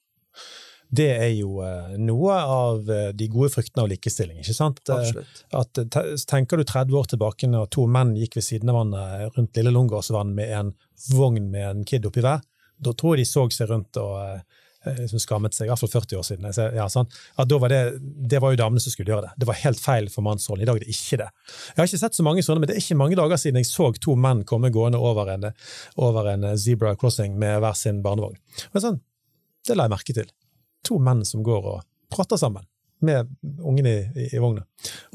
Det 0.92 1.08
er 1.14 1.30
jo 1.38 1.62
eh, 1.64 1.94
noe 2.02 2.36
av 2.36 2.90
eh, 2.92 3.12
de 3.16 3.28
gode 3.32 3.52
fruktene 3.54 3.86
av 3.86 3.92
likestilling, 3.92 4.42
ikke 4.42 4.56
sant? 4.58 4.82
Absolutt. 4.92 5.44
At, 5.56 5.80
tenker 6.28 6.60
du 6.60 6.66
30 6.68 6.98
år 6.98 7.12
tilbake 7.14 7.48
når 7.48 7.70
to 7.72 7.86
menn 7.88 8.16
gikk 8.20 8.40
ved 8.40 8.48
siden 8.48 8.74
av 8.74 8.80
hverandre 8.80 9.30
rundt 9.38 9.60
Lille 9.60 9.76
Lungåsvann 9.76 10.34
med 10.36 10.52
en 10.58 10.74
vogn 11.14 11.48
med 11.54 11.68
en 11.70 11.86
kid 11.88 12.10
oppi 12.10 12.26
hver, 12.26 12.42
da 12.82 12.96
tror 12.98 13.16
jeg 13.16 13.24
de 13.24 13.30
så 13.30 13.46
seg 13.54 13.70
rundt 13.70 14.02
og 14.02 14.42
eh, 14.86 14.98
liksom 15.04 15.22
skammet 15.22 15.56
seg, 15.56 15.68
i 15.68 15.72
hvert 15.72 15.82
fall 15.82 15.92
40 15.94 16.20
år 16.20 16.26
siden. 16.28 16.48
Jeg 16.50 16.78
Ja, 16.78 16.88
sånn, 16.92 17.10
var 17.38 17.74
det, 17.74 17.82
det 18.02 18.42
var 18.42 18.54
jo 18.54 18.62
damene 18.62 18.84
som 18.84 18.94
skulle 18.94 19.14
gjøre 19.14 19.30
det. 19.30 19.34
Det 19.44 19.50
var 19.50 19.60
helt 19.62 19.82
feil 19.82 20.10
for 20.14 20.26
mannsrollen. 20.26 20.64
I 20.64 20.70
dag 20.70 20.80
er 20.80 20.86
det 20.86 20.96
ikke 20.96 21.22
det. 21.22 21.30
Jeg 21.72 21.80
har 21.82 21.90
ikke 21.90 22.02
sett 22.04 22.18
så 22.18 22.26
mange 22.28 22.44
sånne, 22.46 22.64
men 22.64 22.72
det 22.72 22.78
er 22.78 22.84
ikke 22.84 23.00
mange 23.00 23.20
dager 23.20 23.42
siden 23.42 23.62
jeg 23.62 23.70
så 23.70 23.92
to 24.02 24.18
menn 24.20 24.44
komme 24.48 24.74
gående 24.74 25.02
over 25.02 25.32
en, 25.34 25.50
over 26.02 26.34
en 26.34 26.52
zebra 26.58 26.96
crossing 26.96 27.38
med 27.40 27.62
hver 27.64 27.78
sin 27.78 28.04
barnevogn. 28.06 28.40
Men 28.74 28.86
sånn, 28.86 29.02
det 29.68 29.78
la 29.78 29.88
jeg 29.88 29.96
merke 29.96 30.18
til. 30.18 30.30
To 30.90 31.00
menn 31.04 31.26
som 31.28 31.44
går 31.46 31.72
og 31.76 31.82
prater 32.12 32.40
sammen 32.42 32.66
med 33.02 33.30
ungene 33.66 33.90
i, 33.90 34.02
i, 34.16 34.30
i 34.36 34.42
vogna. 34.42 34.64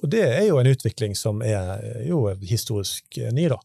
Og 0.02 0.10
det 0.10 0.24
er 0.26 0.44
jo 0.48 0.58
en 0.58 0.70
utvikling 0.70 1.14
som 1.18 1.42
er 1.46 2.02
jo 2.06 2.24
historisk 2.42 3.18
eh, 3.20 3.32
ny, 3.34 3.46
da. 3.52 3.60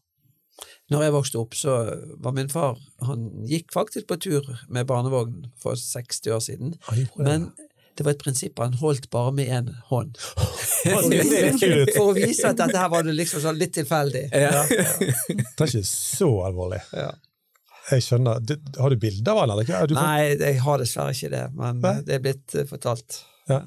Når 0.92 1.06
jeg 1.06 1.14
vokste 1.14 1.40
opp, 1.40 1.54
så 1.56 1.76
var 2.20 2.34
min 2.36 2.50
far 2.52 2.78
Han 3.06 3.28
gikk 3.48 3.72
faktisk 3.72 4.08
på 4.10 4.18
tur 4.20 4.48
med 4.68 4.86
barnevogn 4.90 5.46
for 5.60 5.78
60 5.78 6.34
år 6.36 6.42
siden, 6.44 6.74
men 7.16 7.52
det 7.96 8.06
var 8.06 8.14
et 8.14 8.22
prinsipp 8.22 8.60
han 8.62 8.76
holdt 8.80 9.10
bare 9.12 9.32
med 9.36 9.50
én 9.52 9.66
hånd. 9.90 10.16
For 10.86 12.06
å 12.06 12.14
vise 12.16 12.48
at 12.48 12.60
dette 12.60 12.78
her 12.78 12.88
var 12.92 13.04
det 13.04 13.12
liksom 13.16 13.42
sånn 13.44 13.58
litt 13.60 13.74
tilfeldig. 13.76 14.24
Ja. 14.32 14.62
Det 14.68 15.36
er 15.36 15.68
ikke 15.68 15.84
så 15.88 16.30
alvorlig. 16.46 16.80
Ja. 16.96 17.10
Jeg 17.90 18.04
skjønner. 18.06 18.40
Du, 18.40 18.54
har 18.78 18.94
du 18.94 19.00
bilder 19.02 19.34
av 19.34 19.42
han? 19.42 19.92
Nei, 19.98 20.32
jeg 20.38 20.62
har 20.64 20.80
dessverre 20.80 21.12
ikke 21.16 21.32
det, 21.34 21.44
men 21.58 21.82
Nei. 21.82 21.94
det 22.06 22.16
er 22.16 22.24
blitt 22.24 22.56
eh, 22.56 22.66
fortalt. 22.68 23.20
Ja. 23.50 23.60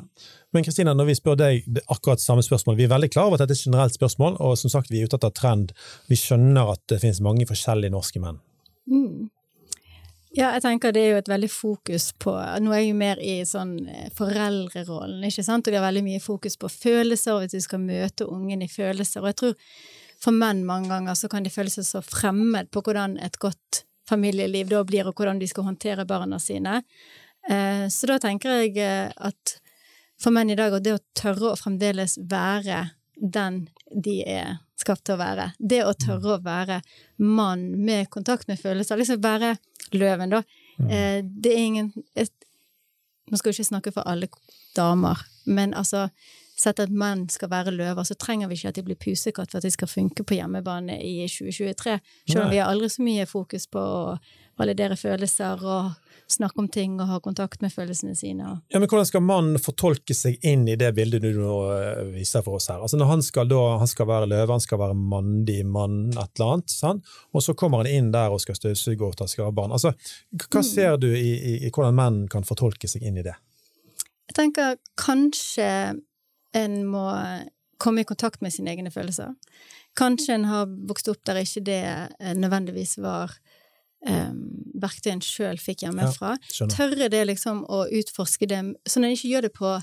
Men 0.55 0.63
Kristina, 0.63 0.93
når 0.95 1.09
vi 1.09 1.17
spør 1.17 1.35
deg 1.35 1.79
akkurat 1.91 2.21
samme 2.23 2.43
spørsmål, 2.45 2.77
vi 2.79 2.85
er 2.87 2.93
veldig 2.93 3.09
klar 3.11 3.27
over 3.27 3.35
at 3.35 3.43
dette 3.43 3.57
er 3.57 3.59
et 3.59 3.67
generelt 3.67 3.95
spørsmål, 3.97 4.37
og 4.39 4.53
som 4.55 4.71
sagt, 4.71 4.87
vi 4.87 5.01
er 5.01 5.09
ute 5.09 5.17
etter 5.19 5.33
trend. 5.35 5.73
Vi 6.07 6.15
skjønner 6.15 6.71
at 6.71 6.83
det 6.91 7.01
finnes 7.01 7.19
mange 7.25 7.47
forskjellige 7.49 7.91
norske 7.91 8.21
menn. 8.23 8.37
Mm. 8.87 9.25
Ja, 10.35 10.53
jeg 10.53 10.63
tenker 10.65 10.95
det 10.95 11.01
er 11.01 11.13
jo 11.13 11.19
et 11.21 11.29
veldig 11.31 11.47
fokus 11.47 12.09
på 12.19 12.33
Nå 12.59 12.73
er 12.75 12.81
jeg 12.81 12.89
jo 12.89 12.95
mer 12.99 13.19
i 13.23 13.35
sånn 13.47 13.73
eh, 13.87 14.07
foreldrerollen, 14.15 15.23
ikke 15.27 15.45
sant, 15.47 15.67
og 15.67 15.75
det 15.75 15.79
er 15.79 15.85
veldig 15.85 16.05
mye 16.07 16.23
fokus 16.23 16.55
på 16.59 16.71
følelser, 16.71 17.35
og 17.35 17.43
hvis 17.43 17.55
du 17.55 17.67
skal 17.67 17.83
møte 17.83 18.27
ungen 18.27 18.63
i 18.63 18.71
følelser. 18.71 19.23
Og 19.23 19.31
jeg 19.31 19.39
tror 19.41 19.59
for 20.23 20.35
menn 20.35 20.63
mange 20.67 20.91
ganger 20.91 21.19
så 21.19 21.31
kan 21.31 21.43
de 21.43 21.51
føle 21.51 21.71
seg 21.71 21.87
så 21.87 22.03
fremmed 22.03 22.71
på 22.71 22.83
hvordan 22.83 23.19
et 23.23 23.39
godt 23.43 23.83
familieliv 24.07 24.71
da 24.71 24.83
blir, 24.87 25.07
og 25.07 25.19
hvordan 25.19 25.39
de 25.39 25.51
skal 25.51 25.67
håndtere 25.67 26.07
barna 26.07 26.39
sine. 26.39 26.81
Eh, 27.49 27.87
Så 27.91 28.07
da 28.11 28.19
tenker 28.23 28.59
jeg 28.63 28.75
eh, 28.79 29.11
at 29.15 29.59
for 30.21 30.31
menn 30.35 30.49
i 30.49 30.55
dag, 30.55 30.73
og 30.73 30.83
det 30.83 30.95
å 30.95 31.03
tørre 31.17 31.51
å 31.53 31.59
fremdeles 31.59 32.17
være 32.31 32.89
den 33.15 33.67
de 33.91 34.21
er 34.27 34.57
skapt 34.79 35.05
til 35.07 35.15
å 35.15 35.21
være, 35.21 35.49
det 35.59 35.83
å 35.87 35.93
tørre 35.93 36.35
å 36.35 36.43
være 36.43 36.81
mann 37.23 37.69
med 37.85 38.09
kontakt 38.11 38.47
med 38.47 38.59
følelser, 38.59 38.99
liksom 38.99 39.21
være 39.23 39.55
løven, 39.95 40.29
da. 40.35 40.43
Eh, 40.89 41.21
Det 41.23 41.51
er 41.53 41.61
ingen 41.65 41.93
et, 42.15 42.31
Nå 43.31 43.37
skal 43.37 43.51
vi 43.51 43.55
ikke 43.55 43.71
snakke 43.71 43.91
for 43.91 44.05
alle 44.05 44.27
damer, 44.75 45.17
men 45.45 45.73
altså 45.73 46.09
Sett 46.55 46.79
at 46.79 46.89
menn 46.89 47.25
skal 47.29 47.49
være 47.51 47.73
løver, 47.75 48.03
så 48.07 48.15
trenger 48.15 48.47
vi 48.47 48.55
ikke 48.55 48.69
at 48.71 48.77
de 48.77 48.83
blir 48.87 48.95
pusekatt 48.95 49.51
for 49.51 49.59
at 49.59 49.65
de 49.67 49.71
skal 49.73 49.89
funke 49.91 50.23
på 50.23 50.37
hjemmebane 50.37 50.95
i 51.03 51.27
2023. 51.27 51.99
Selv 52.31 52.45
om 52.45 52.53
vi 52.53 52.61
har 52.61 52.71
aldri 52.71 52.87
så 52.93 53.03
mye 53.03 53.25
fokus 53.27 53.67
på 53.67 53.81
å 53.81 54.13
validere 54.59 54.97
følelser 54.99 55.61
og 55.61 55.93
snakke 56.31 56.61
om 56.63 56.67
ting 56.71 56.95
og 56.97 57.09
ha 57.09 57.19
kontakt 57.21 57.61
med 57.61 57.73
følelsene 57.73 58.15
sine. 58.17 58.55
Ja, 58.73 58.79
men 58.79 58.89
Hvordan 58.89 59.05
skal 59.05 59.23
mannen 59.25 59.61
fortolke 59.61 60.15
seg 60.17 60.41
inn 60.45 60.63
i 60.67 60.77
det 60.79 60.89
bildet 60.97 61.21
du 61.21 61.29
nå 61.37 61.57
eh, 61.75 62.01
viser 62.15 62.41
for 62.45 62.57
oss 62.57 62.69
her? 62.71 62.81
Altså 62.81 62.97
når 62.97 63.11
Han 63.11 63.25
skal 63.25 63.49
da, 63.51 63.61
han 63.81 63.91
skal 63.91 64.09
være 64.09 64.29
løve, 64.31 64.51
han 64.51 64.63
skal 64.63 64.81
være 64.81 64.97
mandig 64.97 65.59
mann, 65.69 66.07
et 66.15 66.39
eller 66.39 66.55
annet, 66.55 66.73
sant? 66.73 67.13
og 67.35 67.43
så 67.45 67.53
kommer 67.57 67.83
han 67.83 67.91
inn 67.91 68.11
der 68.15 68.33
og 68.33 68.41
skal 68.41 68.57
støvsuge 68.57 69.05
og 69.05 69.17
ta 69.19 69.27
seg 69.29 69.45
av 69.45 69.53
barn. 69.57 69.75
Altså, 69.75 69.93
hva 70.47 70.63
ser 70.65 70.97
du 71.01 71.11
i, 71.11 71.35
i, 71.35 71.57
i 71.67 71.73
hvordan 71.73 71.97
menn 71.97 72.23
kan 72.31 72.47
fortolke 72.47 72.89
seg 72.89 73.05
inn 73.05 73.19
i 73.21 73.25
det? 73.25 73.35
Jeg 74.25 74.39
tenker 74.39 74.79
kanskje 74.97 75.69
en 76.55 76.79
må 76.89 77.05
komme 77.77 78.01
i 78.01 78.07
kontakt 78.07 78.41
med 78.41 78.53
sine 78.55 78.71
egne 78.71 78.91
følelser. 78.91 79.35
Kanskje 79.95 80.35
en 80.35 80.47
har 80.49 80.71
vokst 80.89 81.07
opp 81.11 81.21
der 81.27 81.39
ikke 81.43 81.63
det 81.67 81.83
eh, 81.85 82.33
nødvendigvis 82.35 82.97
var 83.03 83.35
um, 84.07 84.39
verktøy 84.81 85.11
en 85.13 85.23
sjøl 85.25 85.59
fikk 85.61 85.85
hjemmefra. 85.85 86.35
Ja, 86.59 86.67
Tørre 86.71 87.09
det 87.09 87.23
liksom 87.27 87.63
å 87.69 87.85
utforske 87.87 88.47
det, 88.49 88.61
sånn 88.85 89.05
at 89.05 89.11
en 89.11 89.17
ikke 89.17 89.31
gjør 89.31 89.47
det 89.47 89.53
på 89.55 89.75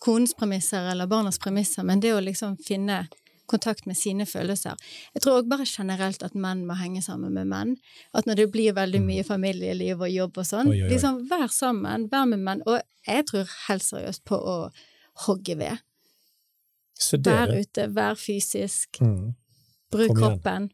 konens 0.00 0.32
premisser 0.36 0.86
eller 0.90 1.06
barnas 1.10 1.38
premisser, 1.38 1.84
men 1.84 2.00
det 2.00 2.14
å 2.16 2.20
liksom 2.24 2.56
finne 2.64 3.02
kontakt 3.50 3.82
med 3.86 3.96
sine 3.98 4.24
følelser. 4.30 4.76
Jeg 5.14 5.24
tror 5.24 5.40
også 5.40 5.50
bare 5.50 5.66
generelt 5.66 6.22
at 6.22 6.36
menn 6.38 6.62
må 6.68 6.76
henge 6.78 7.02
sammen 7.02 7.32
med 7.34 7.48
menn. 7.50 7.72
At 8.14 8.26
når 8.30 8.38
det 8.44 8.50
blir 8.54 8.76
veldig 8.76 9.00
mye 9.02 9.24
familieliv 9.26 10.04
og 10.06 10.10
jobb 10.12 10.38
og 10.38 10.46
sånn, 10.46 10.70
liksom 10.92 11.24
vær 11.30 11.48
sammen, 11.50 12.06
vær 12.12 12.28
med 12.30 12.44
menn. 12.46 12.62
Og 12.70 12.78
jeg 13.08 13.26
tror 13.26 13.50
helt 13.66 13.82
seriøst 13.82 14.22
på 14.24 14.38
å 14.38 14.56
hogge 15.26 15.56
ved. 15.58 15.82
Vær 17.26 17.50
ute, 17.58 17.88
vær 17.96 18.14
fysisk, 18.14 19.00
mm, 19.02 19.34
bruk 19.90 20.10
kroppen. 20.22 20.70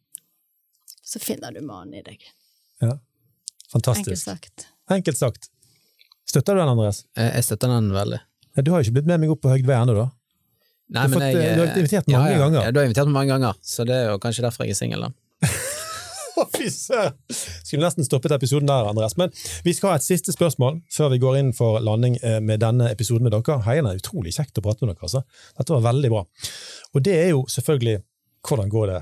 Så 1.06 1.18
finner 1.22 1.52
du 1.54 1.62
mannen 1.64 1.94
i 1.94 2.02
deg. 2.02 2.20
Ja. 2.84 2.96
Enkelt 3.76 4.18
sagt. 4.18 4.66
Enkelt 4.90 5.18
sagt. 5.18 5.48
Støtter 6.26 6.54
du 6.56 6.60
den, 6.62 6.68
Andreas? 6.72 7.04
Eh, 7.16 7.32
Jeg 7.36 7.44
støtter 7.46 7.70
den 7.70 7.90
veldig. 7.94 8.20
Ja, 8.56 8.62
Du 8.62 8.70
har 8.72 8.80
jo 8.82 8.86
ikke 8.88 8.98
blitt 9.00 9.06
med 9.10 9.20
meg 9.22 9.30
opp 9.34 9.42
på 9.44 9.50
Høgd 9.52 9.66
ved 9.68 9.76
ennå, 9.76 9.94
da? 9.98 10.06
Nei, 10.86 10.92
Du 10.92 10.98
har 11.00 11.08
men 11.08 11.16
fått, 11.18 11.40
eh, 11.42 11.54
du 11.56 11.60
har 11.62 11.78
invitert 11.80 12.06
mange 12.10 12.30
ja, 12.30 12.36
ja. 12.36 12.42
ganger. 12.44 12.60
Ja, 12.62 12.70
du 12.70 12.78
har 12.80 12.86
invitert 12.86 13.08
meg 13.10 13.16
mange 13.18 13.32
ganger, 13.34 13.58
så 13.62 13.86
det 13.88 13.96
er 13.96 14.12
jo 14.12 14.20
kanskje 14.22 14.44
derfor 14.46 14.66
jeg 14.66 14.76
er 14.76 14.78
singel, 14.78 15.06
da. 15.06 15.10
Å, 16.36 16.44
fy 16.52 16.68
søren! 16.68 17.14
Skulle 17.32 17.86
nesten 17.86 18.04
stoppet 18.04 18.34
episoden 18.36 18.68
der, 18.68 18.86
Andreas. 18.90 19.16
Men 19.16 19.32
vi 19.64 19.72
skal 19.72 19.94
ha 19.94 19.96
et 20.00 20.04
siste 20.04 20.34
spørsmål 20.34 20.82
før 20.92 21.10
vi 21.14 21.18
går 21.22 21.38
inn 21.40 21.52
for 21.56 21.80
landing 21.80 22.18
eh, 22.20 22.38
med 22.44 22.60
denne 22.60 22.90
episoden 22.92 23.24
med 23.24 23.32
dere. 23.32 23.56
Heiene 23.64 23.94
er 23.94 24.02
utrolig 24.02 24.34
kjekt 24.36 24.60
å 24.60 24.64
prate 24.66 24.84
med 24.84 24.94
dere. 24.94 25.08
altså. 25.08 25.22
Dette 25.56 25.72
var 25.72 25.86
veldig 25.88 26.10
bra. 26.12 26.22
Og 26.92 27.06
det 27.08 27.16
er 27.22 27.30
jo 27.32 27.46
selvfølgelig 27.48 28.02
hvordan 28.46 28.68
går 28.70 28.92
det 28.92 29.00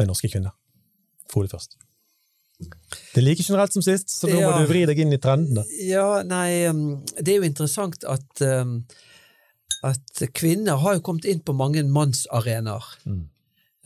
med 0.00 0.10
norske 0.10 0.28
kvinner? 0.32 0.56
Frode 1.30 1.48
først. 1.54 1.78
Det 2.56 3.20
er 3.20 3.24
like 3.24 3.44
generelt 3.44 3.74
som 3.74 3.84
sist, 3.84 4.08
så 4.12 4.30
nå 4.30 4.40
må 4.40 4.52
du 4.56 4.70
vri 4.70 4.84
deg 4.88 5.00
inn 5.02 5.12
i 5.12 5.20
trendene. 5.20 5.64
Ja, 5.84 6.22
nei, 6.24 6.64
um, 6.70 7.02
det 7.18 7.34
er 7.34 7.42
jo 7.42 7.48
interessant 7.48 8.04
at, 8.08 8.42
um, 8.42 8.78
at 9.84 10.24
kvinner 10.36 10.80
har 10.80 10.96
jo 10.96 11.04
kommet 11.04 11.28
inn 11.28 11.42
på 11.44 11.56
mange 11.56 11.84
mannsarenaer. 11.84 12.86
Mm. 13.04 13.24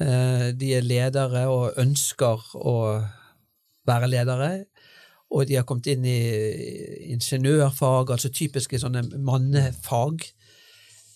Eh, 0.01 0.47
De 0.57 0.73
er 0.77 0.87
ledere 0.87 1.45
og 1.53 1.77
ønsker 1.81 2.47
å 2.57 2.77
være 3.89 4.09
ledere. 4.11 4.51
Og 5.31 5.47
de 5.47 5.59
har 5.61 5.67
kommet 5.67 5.87
inn 5.93 6.07
i 6.09 6.21
ingeniørfag, 7.15 8.11
altså 8.11 8.33
typiske 8.35 8.81
sånne 8.83 9.05
mannefag. 9.23 10.25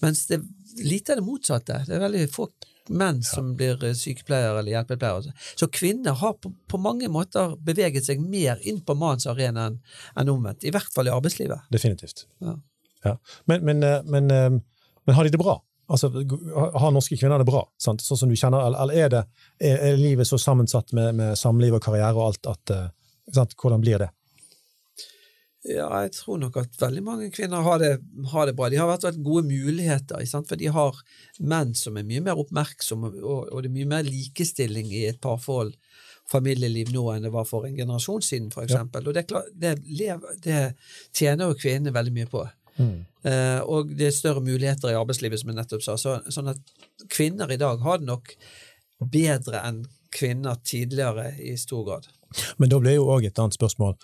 Mens 0.04 0.26
det 0.28 0.38
er 0.38 0.84
lite 0.86 1.14
av 1.14 1.18
det 1.18 1.26
motsatte. 1.26 1.80
Det 1.88 1.96
er 1.96 2.04
veldig 2.04 2.28
få 2.30 2.46
menn 2.88 3.22
som 3.24 3.54
blir 3.56 3.82
eh, 3.84 3.94
sykepleiere 3.96 4.58
eller 4.58 4.74
hjelpepleiere. 4.74 5.34
Så 5.56 5.68
kvinner 5.72 6.16
har 6.20 6.36
på, 6.40 6.52
på 6.70 6.80
mange 6.80 7.08
måter 7.12 7.56
beveget 7.64 8.06
seg 8.08 8.22
mer 8.22 8.60
inn 8.62 8.82
på 8.84 8.96
mannens 8.98 9.28
arena 9.30 9.68
enn 9.70 9.78
en 10.20 10.32
omvendt. 10.34 10.64
I 10.64 10.72
hvert 10.74 10.90
fall 10.94 11.08
i 11.08 11.14
arbeidslivet. 11.14 11.68
Definitivt. 11.72 12.26
Ja. 12.44 12.56
Ja. 13.04 13.18
Men, 13.50 13.64
men, 13.64 13.82
eh, 13.82 14.02
men, 14.04 14.30
eh, 14.30 14.50
men 15.04 15.16
har 15.16 15.24
de 15.24 15.34
det 15.34 15.40
bra? 15.40 15.58
Altså, 15.92 16.08
Har 16.08 16.92
norske 16.94 17.16
kvinner 17.20 17.38
det 17.38 17.44
bra, 17.44 17.60
sant? 17.76 18.00
sånn 18.00 18.16
som 18.16 18.30
du 18.32 18.36
kjenner, 18.40 18.62
eller 18.70 18.92
er, 18.96 19.10
det, 19.12 19.24
er, 19.60 19.82
er 19.90 19.98
livet 20.00 20.24
så 20.24 20.38
sammensatt 20.40 20.94
med, 20.96 21.10
med 21.18 21.36
samliv 21.36 21.76
og 21.76 21.82
karriere 21.84 22.16
og 22.16 22.30
alt 22.30 22.48
at 22.48 22.72
sant? 23.28 23.52
Hvordan 23.60 23.84
blir 23.84 24.00
det? 24.00 24.08
Ja, 25.64 25.86
jeg 26.04 26.12
tror 26.12 26.40
nok 26.42 26.58
at 26.60 26.74
veldig 26.76 27.02
mange 27.04 27.30
kvinner 27.32 27.64
har 27.64 27.78
det, 27.80 27.94
har 28.32 28.48
det 28.48 28.52
bra. 28.56 28.68
De 28.68 28.76
har 28.76 28.90
vært 28.90 29.06
vært 29.06 29.22
gode 29.24 29.46
muligheter, 29.48 30.20
sant? 30.28 30.48
for 30.50 30.60
de 30.60 30.68
har 30.72 30.98
menn 31.40 31.72
som 31.78 31.96
er 31.96 32.04
mye 32.04 32.20
mer 32.24 32.40
oppmerksomme, 32.40 33.14
og, 33.22 33.48
og 33.48 33.62
det 33.64 33.70
er 33.70 33.76
mye 33.78 33.92
mer 33.94 34.04
likestilling 34.04 34.92
i 34.92 35.06
et 35.08 35.22
parforhold 35.24 35.72
familieliv 36.28 36.92
nå 36.92 37.04
enn 37.12 37.24
det 37.26 37.32
var 37.32 37.48
for 37.48 37.66
en 37.68 37.76
generasjon 37.76 38.24
siden, 38.24 38.50
for 38.52 38.64
eksempel. 38.64 39.08
Og 39.08 39.16
det, 39.16 39.24
det, 39.60 39.74
lever, 39.88 40.36
det 40.44 40.60
tjener 41.16 41.48
jo 41.48 41.58
kvinnene 41.58 41.94
veldig 41.96 42.14
mye 42.16 42.30
på. 42.32 42.44
Mm. 42.76 42.94
Eh, 43.28 43.60
og 43.60 43.92
det 43.96 44.08
er 44.08 44.16
større 44.16 44.44
muligheter 44.44 44.92
i 44.92 44.98
arbeidslivet, 44.98 45.40
som 45.40 45.52
jeg 45.52 45.58
nettopp 45.60 45.84
sa. 45.84 45.96
Så, 46.00 46.18
sånn 46.32 46.52
at 46.52 46.60
kvinner 47.12 47.52
i 47.52 47.60
dag 47.60 47.80
har 47.84 48.00
det 48.00 48.08
nok 48.08 48.36
bedre 49.12 49.64
enn 49.64 49.84
kvinner 50.14 50.60
tidligere 50.64 51.32
i 51.42 51.56
stor 51.60 51.84
grad. 51.88 52.08
Men 52.60 52.70
da 52.72 52.80
blir 52.82 52.96
jo 52.98 53.08
òg 53.14 53.26
et 53.28 53.40
annet 53.40 53.56
spørsmål 53.56 53.96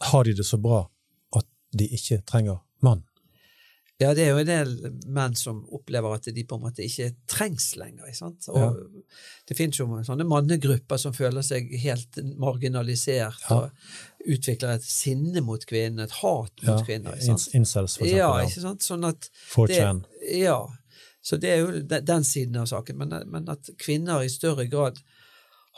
har 0.00 0.24
de 0.24 0.32
det 0.34 0.44
så 0.46 0.58
bra 0.60 0.90
at 1.36 1.46
de 1.72 1.88
ikke 1.88 2.22
trenger 2.26 2.60
mann? 2.82 3.04
Ja, 4.02 4.10
det 4.12 4.24
er 4.26 4.30
jo 4.34 4.40
en 4.42 4.48
del 4.48 4.70
menn 5.06 5.36
som 5.38 5.60
opplever 5.72 6.16
at 6.16 6.24
de 6.34 6.42
på 6.44 6.56
en 6.58 6.64
måte 6.64 6.82
ikke 6.82 7.12
trengs 7.30 7.76
lenger. 7.78 8.10
Sant? 8.12 8.48
Og 8.50 8.58
Ja. 8.58 8.72
Det 9.46 9.56
finnes 9.56 9.78
jo 9.78 9.86
sånne 9.86 10.26
mannegrupper 10.26 10.96
som 10.98 11.12
føler 11.14 11.42
seg 11.46 11.70
helt 11.78 12.18
marginalisert 12.36 13.38
Ja. 13.48 13.56
og 13.56 13.70
utvikler 14.26 14.74
et 14.74 14.82
sinne 14.82 15.40
mot 15.42 15.64
kvinnen, 15.64 16.00
et 16.00 16.10
hat 16.10 16.50
mot 16.62 16.80
Ja, 16.80 16.84
kvinner. 16.84 17.14
Sant? 17.22 17.48
Incels, 17.54 17.96
for 17.96 18.04
Ja, 18.06 18.32
eksempel. 18.42 18.50
ikke 18.50 18.60
sant? 18.62 18.82
Sånn 18.82 19.04
at 19.08 19.30
det, 19.68 20.40
ja, 20.40 20.58
så 21.22 21.38
det 21.40 21.50
er 21.50 21.58
jo 21.62 21.80
den 21.82 22.24
siden 22.24 22.56
av 22.56 22.66
saken. 22.66 22.96
Men, 22.98 23.30
men 23.30 23.48
at 23.48 23.70
kvinner 23.78 24.24
i 24.24 24.28
større 24.28 24.66
grad 24.68 24.98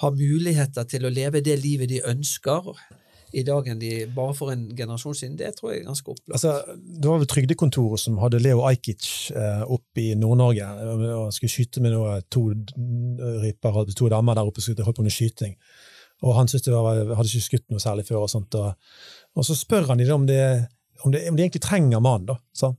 har 0.01 0.11
muligheter 0.13 0.85
til 0.89 1.05
å 1.05 1.11
leve 1.13 1.43
det 1.43 1.61
livet 1.63 1.89
de 1.89 2.01
ønsker 2.01 2.73
i 3.35 3.43
dag 3.47 3.67
enn 3.69 3.81
de 3.81 3.91
bare 4.15 4.35
for 4.39 4.53
en 4.53 4.69
generasjon 4.77 5.17
siden, 5.19 5.37
det 5.39 5.53
tror 5.57 5.73
jeg 5.73 5.83
er 5.83 5.89
ganske 5.89 6.13
opplagt. 6.13 6.37
Altså, 6.37 6.77
det 6.77 7.11
var 7.11 7.21
vel 7.23 7.31
Trygdekontoret 7.31 8.03
som 8.03 8.21
hadde 8.23 8.41
Leo 8.43 8.63
Ajkic 8.69 9.09
eh, 9.35 9.65
oppe 9.67 10.05
i 10.05 10.15
Nord-Norge 10.19 10.63
eh, 10.63 11.05
og 11.17 11.35
skulle 11.35 11.53
skyte 11.53 11.83
med 11.85 11.97
noe, 11.97 12.21
to 12.33 12.47
ryper, 13.43 13.83
og 13.83 13.93
to 13.97 14.11
damer 14.13 14.39
der 14.39 14.49
oppe 14.49 14.65
Skulle 14.65 14.87
holdt 14.87 15.01
på 15.01 15.07
med 15.07 15.15
skyting. 15.15 15.57
Og 16.25 16.37
han 16.39 16.49
syntes 16.49 16.65
det 16.69 16.75
hadde 16.77 17.29
ikke 17.29 17.45
skutt 17.45 17.67
noe 17.73 17.83
særlig 17.83 18.07
før. 18.09 18.23
Og 18.25 18.33
sånt, 18.33 18.55
og, 18.57 18.75
og 19.37 19.47
så 19.47 19.57
spør 19.59 19.91
han 19.91 20.01
dem 20.01 20.15
om, 20.15 20.27
det, 20.29 20.41
om, 21.05 21.13
det, 21.13 21.27
om 21.29 21.37
de 21.37 21.45
egentlig 21.45 21.65
trenger 21.67 22.01
mannen. 22.01 22.31
da. 22.31 22.73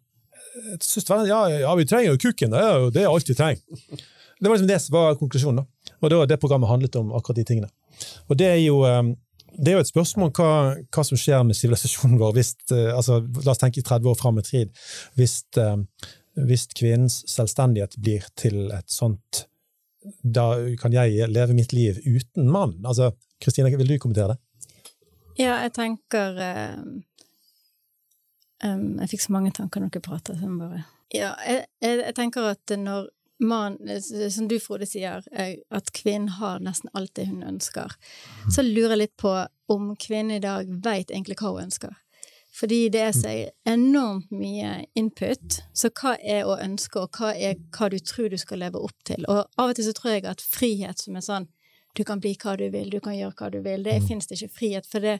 Synes 0.81 1.05
det 1.05 1.13
var, 1.13 1.27
ja, 1.29 1.41
ja, 1.61 1.75
vi 1.77 1.85
trenger 1.85 2.15
jo 2.15 2.21
kukken, 2.23 2.55
det 2.55 2.63
er 2.63 2.79
jo 2.81 2.93
det 2.93 3.05
alt 3.05 3.29
vi 3.29 3.37
trenger. 3.37 3.61
Det 4.37 4.49
var 4.49 4.55
liksom 4.55 4.69
det 4.69 4.79
som 4.81 4.93
var 4.93 5.19
konklusjonen. 5.19 5.61
da. 5.61 5.93
Og 6.01 6.09
det 6.09 6.23
det 6.29 6.39
programmet 6.41 6.69
handlet 6.69 6.95
om, 6.95 7.13
akkurat 7.13 7.37
de 7.37 7.45
tingene. 7.45 7.69
Og 8.27 8.37
det 8.37 8.47
er 8.47 8.61
jo, 8.61 8.81
eh, 8.85 9.03
det 9.57 9.71
er 9.71 9.77
jo 9.77 9.83
et 9.83 9.89
spørsmål 9.89 10.31
hva, 10.37 10.51
hva 10.93 11.03
som 11.05 11.19
skjer 11.19 11.43
med 11.47 11.57
sivilisasjonen 11.57 12.19
vår 12.21 12.35
hvis 12.37 12.53
eh, 12.75 12.91
altså, 12.93 13.19
La 13.45 13.53
oss 13.53 13.61
tenke 13.61 13.81
30 13.81 14.11
år 14.11 14.17
fram 14.19 14.37
i 14.37 14.45
tid. 14.45 14.73
Hvis, 15.17 15.39
eh, 15.57 15.77
hvis 16.47 16.67
kvinnens 16.77 17.23
selvstendighet 17.31 17.97
blir 18.01 18.27
til 18.37 18.67
et 18.75 18.89
sånt 18.91 19.47
Da 20.23 20.51
kan 20.79 20.93
jeg 20.93 21.29
leve 21.31 21.57
mitt 21.57 21.73
liv 21.73 21.97
uten 22.05 22.51
mann. 22.53 22.77
Altså, 22.85 23.11
Kristine, 23.41 23.73
vil 23.73 23.89
du 23.89 23.97
kommentere 23.99 24.35
det? 24.35 24.39
Ja, 25.37 25.59
jeg 25.65 25.73
tenker 25.75 26.39
eh, 26.41 26.77
um, 28.63 28.97
Jeg 29.01 29.11
fikk 29.13 29.25
så 29.25 29.35
mange 29.35 29.53
tanker 29.57 29.81
når 29.81 29.93
dere 29.93 30.05
prater. 30.05 30.37
Så 30.37 30.53
bare 30.61 30.85
Ja, 31.15 31.33
jeg, 31.47 31.65
jeg, 31.81 32.03
jeg 32.05 32.15
tenker 32.17 32.53
at 32.53 32.77
når 32.77 33.09
man, 33.39 33.77
som 34.31 34.47
du 34.47 34.59
Frode 34.59 34.85
sier, 34.89 35.23
eh, 35.31 35.55
at 35.71 35.91
kvinnen 35.93 36.29
har 36.39 36.59
nesten 36.59 36.89
alt 36.93 37.13
det 37.15 37.27
hun 37.27 37.43
ønsker, 37.43 37.91
så 38.49 38.63
lurer 38.65 38.95
jeg 38.95 39.03
litt 39.05 39.17
på 39.17 39.33
om 39.69 39.95
kvinnen 39.95 40.37
i 40.37 40.39
dag 40.43 40.65
veit 40.83 41.11
egentlig 41.11 41.37
hva 41.41 41.53
hun 41.53 41.67
ønsker. 41.67 41.95
Fordi 42.57 42.89
det 42.89 43.01
er 43.01 43.11
så 43.13 43.31
enormt 43.69 44.31
mye 44.33 44.85
input, 44.97 45.59
så 45.77 45.91
hva 45.93 46.15
er 46.23 46.47
å 46.49 46.55
ønske, 46.57 47.03
og 47.03 47.11
hva 47.19 47.35
er 47.35 47.59
hva 47.75 47.89
du 47.93 47.99
tror 47.99 48.29
du 48.33 48.37
skal 48.41 48.63
leve 48.63 48.81
opp 48.81 48.95
til? 49.05 49.25
Og 49.29 49.43
av 49.57 49.69
og 49.69 49.75
til 49.77 49.85
så 49.85 49.93
tror 49.93 50.15
jeg 50.15 50.25
at 50.25 50.41
frihet 50.41 50.97
som 51.03 51.15
er 51.19 51.21
sånn 51.27 51.47
du 51.97 52.03
kan 52.03 52.19
bli 52.21 52.35
hva 52.37 52.55
du 52.57 52.67
vil, 52.69 52.89
du 52.89 52.99
kan 52.99 53.13
gjøre 53.17 53.33
hva 53.37 53.51
du 53.51 53.61
vil, 53.61 53.83
det 53.83 53.99
Mm. 54.01 54.07
finnes 54.07 54.27
det 54.27 54.37
ikke 54.41 54.53
frihet, 54.57 54.85
for 54.85 54.99
det, 54.99 55.19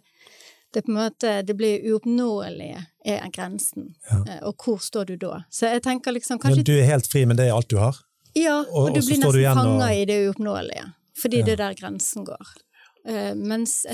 det 0.73 0.83
på 0.85 0.91
en 0.91 0.97
måte, 0.97 1.41
det 1.45 1.55
blir 1.57 1.81
uoppnåelig, 1.89 2.85
er 3.05 3.29
grensen. 3.29 3.95
Ja. 4.11 4.23
Eh, 4.27 4.39
Og 4.47 4.55
hvor 4.57 4.77
står 4.77 5.05
du 5.05 5.15
da? 5.17 5.43
Så 5.49 5.69
jeg 5.71 5.81
tenker 5.83 6.11
liksom 6.11 6.39
kanskje 6.39 6.63
du 6.63 6.73
er 6.79 6.85
helt 6.85 7.07
fri, 7.07 7.25
men 7.25 7.37
det 7.37 7.47
er 7.47 7.53
alt 7.55 7.69
du 7.69 7.77
har? 7.77 7.95
Ja, 8.37 8.59
og- 8.61 8.87
og, 8.89 8.93
du 8.95 9.01
blir 9.01 9.17
nesten 9.19 9.53
fanga 9.57 9.89
og- 9.89 9.95
i 9.95 10.05
det 10.05 10.17
uoppnåelige. 10.27 10.93
Fordi 11.17 11.37
Ja. 11.41 11.45
det 11.45 11.53
er 11.53 11.61
der 11.63 11.73
grensen 11.79 12.25
går. 12.25 12.47
Uh, 13.07 13.33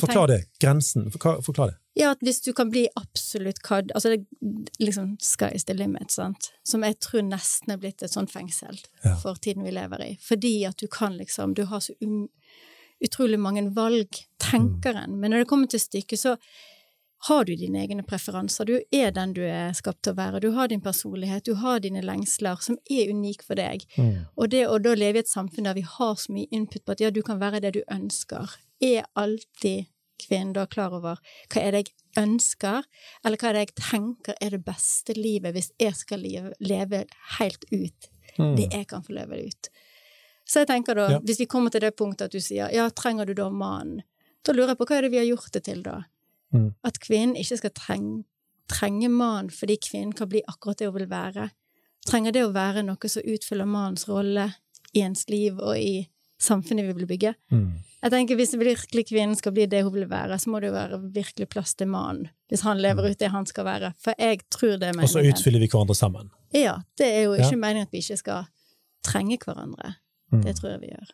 Forklar 0.02 0.28
det. 0.28 0.46
Grensen. 0.60 1.12
Forklar, 1.12 1.42
forklar 1.46 1.68
det. 1.70 1.76
ja, 1.96 2.12
at 2.12 2.20
hvis 2.26 2.42
du 2.42 2.52
kan 2.54 2.72
bli 2.72 2.88
absolutt 2.98 3.60
hva 3.62 3.84
Altså, 3.96 4.10
det 4.10 4.26
liksom 4.80 5.18
sky's 5.22 5.66
the 5.66 5.74
limit, 5.74 6.12
sant. 6.12 6.52
Som 6.66 6.82
jeg 6.84 7.00
tror 7.00 7.22
nesten 7.22 7.72
er 7.74 7.78
blitt 7.78 8.02
et 8.02 8.10
sånt 8.12 8.32
fengsel 8.32 8.80
Ja. 9.06 9.16
for 9.16 9.36
tiden 9.36 9.64
vi 9.64 9.72
lever 9.72 10.02
i. 10.02 10.18
Fordi 10.22 10.66
at 10.66 10.78
du 10.78 10.88
kan 10.88 11.16
liksom 11.18 11.54
Du 11.54 11.66
har 11.66 11.80
så 11.80 11.94
um, 12.02 12.28
utrolig 13.04 13.38
mange 13.40 13.70
valg, 13.76 14.10
tenker 14.40 14.96
en. 15.04 15.20
Men 15.20 15.32
når 15.32 15.38
det 15.44 15.48
kommer 15.48 15.68
til 15.70 15.80
stykket, 15.80 16.20
så 16.20 16.38
har 17.28 17.46
du 17.46 17.54
dine 17.56 17.80
egne 17.86 18.04
preferanser. 18.04 18.66
Du 18.68 18.82
er 18.92 19.12
den 19.16 19.34
du 19.34 19.42
er 19.48 19.72
skapt 19.78 20.02
til 20.04 20.12
å 20.14 20.18
være. 20.18 20.42
Du 20.44 20.52
har 20.58 20.68
din 20.68 20.82
personlighet, 20.84 21.46
du 21.46 21.54
har 21.62 21.80
dine 21.80 22.02
lengsler, 22.04 22.58
som 22.62 22.78
er 22.92 23.10
unik 23.14 23.44
for 23.48 23.56
deg. 23.56 23.86
Mm. 23.98 24.26
Og 24.36 24.50
det 24.52 24.66
å 24.68 24.78
da 24.84 24.94
leve 24.96 25.22
i 25.22 25.24
et 25.24 25.32
samfunn 25.32 25.64
der 25.70 25.78
vi 25.78 25.86
har 25.88 26.16
så 26.20 26.34
mye 26.36 26.50
input 26.52 26.84
på 26.84 26.92
at 26.98 27.04
ja, 27.06 27.12
du 27.12 27.22
kan 27.24 27.40
være 27.40 27.62
det 27.64 27.74
du 27.78 27.82
ønsker, 27.88 28.58
er 28.84 29.06
alltid 29.16 29.86
kvinnen 30.24 30.54
da 30.56 30.66
klar 30.68 30.94
over 30.96 31.20
hva 31.52 31.62
er 31.62 31.72
det 31.76 31.80
jeg 31.86 31.94
ønsker, 32.24 32.84
eller 33.26 33.38
hva 33.42 33.50
er 33.50 33.54
det 33.58 33.64
jeg 33.66 33.76
tenker 33.80 34.36
er 34.40 34.54
det 34.56 34.62
beste 34.68 35.16
livet 35.18 35.56
hvis 35.56 35.72
jeg 35.82 35.96
skal 35.96 36.20
leve, 36.24 36.54
leve 36.60 37.06
helt 37.40 37.64
ut 37.72 38.10
Mm. 38.34 38.56
det 38.58 38.66
jeg 38.74 38.88
kan 38.90 39.04
få 39.06 39.14
leve 39.14 39.38
ut. 39.46 39.68
Så 40.50 40.64
jeg 40.64 40.68
tenker 40.68 40.96
da, 40.98 41.04
Ja. 41.12 41.20
hvis 41.20 41.38
vi 41.40 41.46
kommer 41.46 41.70
til 41.70 41.82
det 41.82 41.92
punktet 41.96 42.26
at 42.26 42.32
du 42.32 42.40
sier 42.42 42.72
ja, 42.74 42.90
trenger 42.90 43.28
du 43.30 43.34
da 43.38 43.50
mannen, 43.50 44.02
da 44.44 44.52
lurer 44.54 44.70
jeg 44.74 44.78
på 44.80 44.88
hva 44.90 44.98
er 44.98 45.02
det 45.06 45.12
vi 45.12 45.18
har 45.20 45.28
gjort 45.38 45.52
det 45.54 45.64
til 45.68 45.84
da? 45.84 46.00
Mm. 46.54 46.70
At 46.86 47.00
kvinnen 47.02 47.36
ikke 47.40 47.58
skal 47.58 47.74
trenge, 47.76 48.24
trenge 48.70 49.10
mannen 49.10 49.50
fordi 49.54 49.78
kvinnen 49.82 50.14
kan 50.16 50.30
bli 50.30 50.44
akkurat 50.48 50.78
det 50.80 50.88
hun 50.92 51.00
vil 51.00 51.10
være. 51.12 51.50
Trenger 52.08 52.36
det 52.36 52.44
å 52.46 52.54
være 52.54 52.84
noe 52.86 53.10
som 53.10 53.24
utfyller 53.26 53.66
mannens 53.70 54.08
rolle 54.10 54.50
i 54.94 55.02
ens 55.02 55.26
liv 55.32 55.58
og 55.60 55.78
i 55.80 56.04
samfunnet 56.44 56.86
vi 56.90 56.94
vil 56.98 57.08
bygge? 57.08 57.34
Mm. 57.54 57.72
Jeg 58.04 58.12
tenker 58.12 58.36
Hvis 58.36 58.52
virkelig 58.60 59.06
kvinnen 59.08 59.36
skal 59.40 59.54
bli 59.56 59.66
det 59.72 59.84
hun 59.86 59.94
vil 59.96 60.10
være, 60.12 60.36
så 60.40 60.52
må 60.52 60.60
det 60.60 60.68
jo 60.68 60.76
være 60.76 61.00
virkelig 61.16 61.48
plass 61.54 61.74
til 61.80 61.88
mannen. 61.88 62.28
Hvis 62.52 62.66
han 62.68 62.82
lever 62.84 63.10
ut 63.10 63.20
det 63.20 63.30
han 63.32 63.46
skal 63.48 63.66
være. 63.66 63.94
For 64.04 64.14
jeg 64.20 64.42
tror 64.52 64.76
det 64.78 64.90
er 64.90 64.98
meningen. 64.98 65.08
Og 65.08 65.14
så 65.16 65.24
utfyller 65.24 65.64
vi 65.64 65.70
hverandre 65.72 65.96
sammen. 65.96 66.30
Ja, 66.54 66.82
det 67.00 67.08
er 67.08 67.24
jo 67.24 67.34
Ja. 67.36 67.48
ikke 67.48 67.58
meningen 67.62 67.88
at 67.88 67.92
vi 67.96 68.04
ikke 68.04 68.18
skal 68.20 68.46
trenge 69.08 69.38
hverandre. 69.40 69.96
Mm. 70.34 70.44
Det 70.44 70.56
tror 70.60 70.70
jeg 70.76 70.82
vi 70.82 70.92
gjør. 70.92 71.08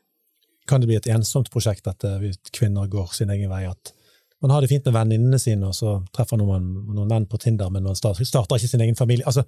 Kan 0.68 0.82
det 0.82 0.88
bli 0.90 0.96
et 0.98 1.08
ensomt 1.14 1.50
prosjekt 1.54 1.88
at 1.88 2.04
eh, 2.04 2.34
kvinner 2.52 2.90
går 2.90 3.14
sin 3.14 3.30
egen 3.30 3.50
vei? 3.50 3.64
At 3.70 3.94
man 4.42 4.52
har 4.52 4.62
det 4.62 4.70
fint 4.72 4.86
med 4.86 4.94
venninnene 4.96 5.40
sine, 5.40 5.68
og 5.68 5.76
så 5.76 5.98
treffer 6.16 6.38
noen, 6.40 6.68
noen 6.96 7.08
menn 7.12 7.26
på 7.28 7.38
Tinder, 7.42 7.70
men 7.70 7.84
man 7.84 7.96
starter, 7.96 8.24
starter 8.28 8.56
ikke 8.56 8.72
sin 8.72 8.82
egen 8.86 8.96
familie. 8.96 9.26
Altså, 9.28 9.44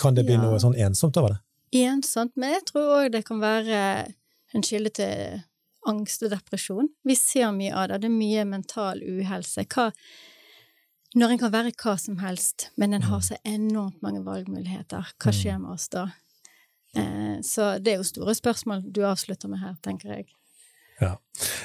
kan 0.00 0.14
det 0.14 0.24
bli 0.26 0.34
Ja. 0.34 0.42
noe 0.42 0.58
sånn 0.58 0.74
ensomt 0.76 1.16
over 1.16 1.34
det? 1.36 1.40
Ensomt, 1.84 2.32
men 2.36 2.52
jeg 2.54 2.64
tror 2.66 3.04
òg 3.04 3.12
det 3.12 3.24
kan 3.26 3.40
være 3.40 4.12
en 4.54 4.62
kilde 4.62 4.90
til 4.94 5.42
angst 5.86 6.22
og 6.22 6.30
depresjon. 6.30 6.88
Vi 7.04 7.14
ser 7.14 7.50
mye 7.52 7.72
av 7.74 7.88
det. 7.88 8.00
Det 8.02 8.08
er 8.10 8.18
mye 8.18 8.44
mental 8.46 9.00
uhelse. 9.02 9.64
Hva, 9.66 9.90
når 11.14 11.30
en 11.34 11.38
kan 11.38 11.52
være 11.52 11.72
hva 11.72 11.96
som 12.00 12.16
helst, 12.18 12.70
men 12.76 12.94
en 12.94 13.02
har 13.02 13.20
så 13.20 13.36
enormt 13.44 14.00
mange 14.02 14.22
valgmuligheter, 14.24 15.12
hva 15.18 15.32
skjer 15.34 15.58
med 15.60 15.70
oss 15.76 15.88
da? 15.88 16.08
Eh, 16.96 17.40
så 17.42 17.78
det 17.82 17.92
er 17.92 17.96
jo 17.98 18.06
store 18.06 18.34
spørsmål 18.34 18.84
du 18.92 19.02
avslutter 19.02 19.48
med 19.50 19.58
her, 19.60 19.74
tenker 19.82 20.08
jeg. 20.16 20.26
Ja, 21.00 21.16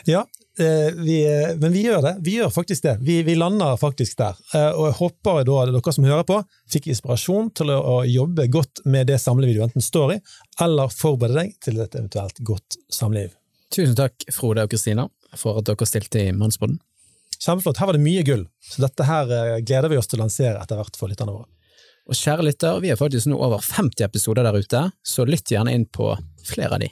ja 0.06 0.22
eh, 0.60 0.94
vi, 0.96 1.18
eh, 1.28 1.56
men 1.58 1.74
vi 1.74 1.84
gjør 1.86 2.02
det. 2.02 2.16
Vi 2.26 2.36
gjør 2.40 2.50
faktisk 2.54 2.84
det. 2.84 2.96
Vi, 3.06 3.22
vi 3.24 3.36
lander 3.36 3.78
faktisk 3.78 4.18
der. 4.18 4.40
Eh, 4.56 4.72
og 4.72 4.90
jeg 4.90 4.98
håper 5.00 5.44
da 5.48 5.60
dere 5.70 5.94
som 5.96 6.08
hører 6.08 6.26
på, 6.28 6.40
fikk 6.72 6.90
inspirasjon 6.94 7.52
til 7.58 7.74
å, 7.76 8.00
jobbe 8.10 8.48
godt 8.52 8.84
med 8.90 9.10
det 9.12 9.20
samlivet 9.22 9.58
du 9.58 9.64
enten 9.68 9.86
står 9.86 10.16
i, 10.18 10.20
eller 10.66 10.94
forberede 10.94 11.44
deg 11.44 11.56
til 11.64 11.82
et 11.84 11.96
eventuelt 11.96 12.44
godt 12.48 12.80
samliv. 12.94 13.36
Tusen 13.76 13.98
takk, 13.98 14.18
Frode 14.34 14.66
og 14.66 14.72
Kristina, 14.72 15.06
for 15.38 15.62
at 15.62 15.70
dere 15.70 15.88
stilte 15.90 16.24
i 16.26 16.34
Mannsboden. 16.34 16.80
Kjempeflott. 17.40 17.78
Her 17.80 17.88
var 17.88 17.96
det 17.96 18.04
mye 18.04 18.26
gull, 18.28 18.48
så 18.66 18.82
dette 18.84 19.06
her 19.08 19.30
gleder 19.64 19.92
vi 19.92 20.00
oss 20.00 20.10
til 20.10 20.20
å 20.20 20.26
lansere 20.26 20.58
etter 20.60 20.80
hvert 20.80 20.98
for 21.00 21.12
lytterne 21.12 21.38
våre. 21.38 21.48
Og 22.10 22.18
kjære 22.18 22.48
lytter, 22.48 22.80
vi 22.82 22.90
har 22.90 22.98
faktisk 22.98 23.30
nå 23.30 23.38
over 23.38 23.62
50 23.62 24.02
episoder 24.08 24.48
der 24.48 24.58
ute, 24.58 24.82
så 25.06 25.28
lytt 25.30 25.54
gjerne 25.54 25.76
inn 25.78 25.86
på 25.86 26.10
flere 26.50 26.74
av 26.74 26.82
de. 26.82 26.90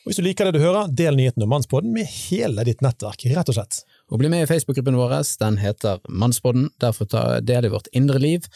Og 0.00 0.08
Hvis 0.08 0.16
du 0.16 0.24
liker 0.24 0.48
det 0.48 0.56
du 0.56 0.62
hører, 0.64 0.88
del 0.96 1.16
nyheten 1.18 1.44
om 1.44 1.50
Mannspodden 1.52 1.92
med 1.92 2.08
hele 2.08 2.64
ditt 2.64 2.80
nettverk, 2.80 3.26
rett 3.34 3.50
og 3.52 3.56
slett. 3.58 3.82
Og 4.08 4.22
bli 4.22 4.30
med 4.32 4.46
i 4.46 4.48
Facebook-gruppen 4.48 4.96
vår, 4.96 5.12
den 5.42 5.58
heter 5.60 6.00
Mannsbånden. 6.08 6.70
Derfor 6.80 7.10
ta 7.10 7.24
del 7.44 7.68
i 7.68 7.72
vårt 7.74 7.90
indre 7.92 8.22
liv, 8.22 8.48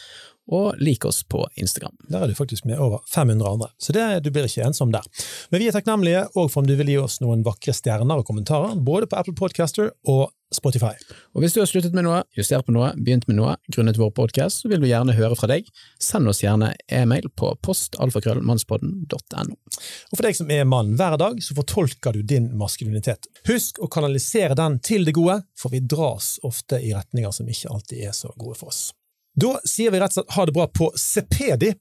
og 0.51 0.79
lik 0.81 1.05
oss 1.05 1.23
på 1.23 1.41
Instagram. 1.55 1.95
Der 2.09 2.23
er 2.23 2.31
du 2.31 2.37
faktisk 2.37 2.65
med 2.69 2.79
over 2.79 3.01
500 3.13 3.49
andre, 3.49 3.71
så 3.77 3.95
det, 3.95 4.05
du 4.25 4.31
blir 4.31 4.47
ikke 4.47 4.65
ensom 4.67 4.93
der. 4.93 5.05
Men 5.49 5.61
vi 5.61 5.69
er 5.69 5.75
takknemlige 5.75 6.25
òg 6.35 6.49
for 6.51 6.61
om 6.61 6.69
du 6.69 6.75
vil 6.77 6.93
gi 6.93 6.97
oss 7.01 7.19
noen 7.23 7.45
vakre 7.45 7.73
stjerner 7.75 8.21
og 8.21 8.27
kommentarer, 8.27 8.75
både 8.77 9.09
på 9.09 9.19
Apple 9.19 9.35
Podcaster 9.37 9.91
og 10.03 10.29
Spotify. 10.53 10.93
Og 11.33 11.43
hvis 11.43 11.55
du 11.55 11.59
har 11.61 11.69
sluttet 11.69 11.95
med 11.95 12.05
noe, 12.05 12.21
justert 12.37 12.67
på 12.67 12.73
noe, 12.75 12.91
begynt 12.95 13.27
med 13.29 13.39
noe 13.39 13.55
grunnet 13.73 13.97
vår 13.99 14.11
podkast, 14.15 14.61
så 14.61 14.71
vil 14.71 14.83
vi 14.83 14.91
gjerne 14.91 15.15
høre 15.17 15.37
fra 15.37 15.49
deg. 15.51 15.67
Send 16.01 16.29
oss 16.31 16.43
gjerne 16.43 16.73
e-mail 16.87 17.27
på 17.35 17.51
postalfakrøllmannspodden.no. 17.65 19.57
Og 19.57 20.15
for 20.15 20.25
deg 20.25 20.37
som 20.37 20.51
er 20.53 20.67
mann 20.69 20.93
hver 20.99 21.17
dag, 21.21 21.41
så 21.43 21.57
fortolker 21.57 22.15
du 22.15 22.21
din 22.23 22.51
maskulinitet. 22.59 23.27
Husk 23.49 23.81
å 23.81 23.89
kanalisere 23.91 24.57
den 24.57 24.79
til 24.85 25.07
det 25.07 25.15
gode, 25.17 25.41
for 25.57 25.73
vi 25.73 25.83
dras 25.83 26.35
ofte 26.45 26.79
i 26.79 26.93
retninger 26.95 27.33
som 27.35 27.49
ikke 27.49 27.73
alltid 27.73 28.05
er 28.05 28.15
så 28.15 28.31
gode 28.37 28.59
for 28.61 28.71
oss. 28.71 28.87
Da 29.35 29.57
sier 29.67 29.91
vi 29.91 29.99
rett 29.99 30.13
og 30.13 30.21
slett 30.21 30.35
ha 30.37 30.45
det 30.47 30.53
bra 30.55 30.67
på 30.71 30.91
sepedi. 30.99 31.73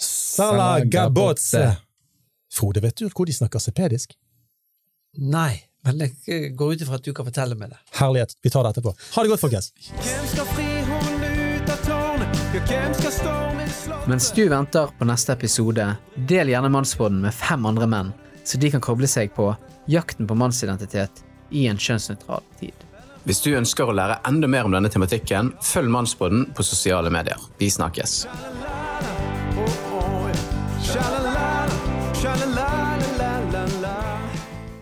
Salagabotse. 0.00 1.64
Frode, 2.52 2.82
vet 2.84 2.96
du 3.00 3.08
hvor 3.08 3.28
de 3.28 3.32
snakker 3.32 3.62
sepedisk? 3.62 4.12
Nei, 5.18 5.62
men 5.86 6.02
jeg 6.26 6.52
går 6.58 6.74
ut 6.74 6.82
ifra 6.84 6.98
at 7.00 7.06
du 7.06 7.12
kan 7.16 7.26
fortelle 7.26 7.56
meg 7.58 7.72
det. 7.72 7.78
Herlighet. 7.98 8.36
Vi 8.44 8.52
tar 8.52 8.66
det 8.66 8.74
etterpå. 8.74 8.92
Ha 9.14 9.24
det 9.24 9.32
godt, 9.32 9.42
folkens. 9.42 9.70
Hvem 9.88 10.26
skal 10.34 10.50
fri 10.52 10.68
ut 10.84 11.72
av 11.72 11.80
tårnet? 11.86 12.42
Ja, 12.54 12.62
hvem 12.68 12.94
skal 12.98 13.16
stormen 13.16 13.72
slå? 13.80 14.02
Mens 14.10 14.28
du 14.36 14.42
venter 14.52 14.92
på 14.98 15.08
neste 15.08 15.34
episode, 15.38 15.88
del 16.28 16.52
gjerne 16.52 16.72
mannsbåden 16.76 17.24
med 17.24 17.34
fem 17.34 17.64
andre 17.70 17.88
menn, 17.90 18.12
så 18.44 18.60
de 18.60 18.72
kan 18.74 18.84
koble 18.84 19.08
seg 19.10 19.32
på 19.36 19.48
jakten 19.90 20.28
på 20.28 20.36
mannsidentitet 20.36 21.24
i 21.50 21.64
en 21.70 21.80
kjønnsnøytral 21.80 22.44
tid. 22.60 22.89
Hvis 23.30 23.44
du 23.44 23.52
ønsker 23.54 23.86
å 23.86 23.92
lære 23.94 24.16
enda 24.26 24.48
mer 24.50 24.66
om 24.66 24.72
denne 24.74 24.88
tematikken, 24.90 25.52
følg 25.62 25.92
Mannsbåten 25.94 26.48
på 26.50 26.64
sosiale 26.66 27.12
medier. 27.14 27.38
Vi 27.62 27.68
snakkes! 27.70 28.24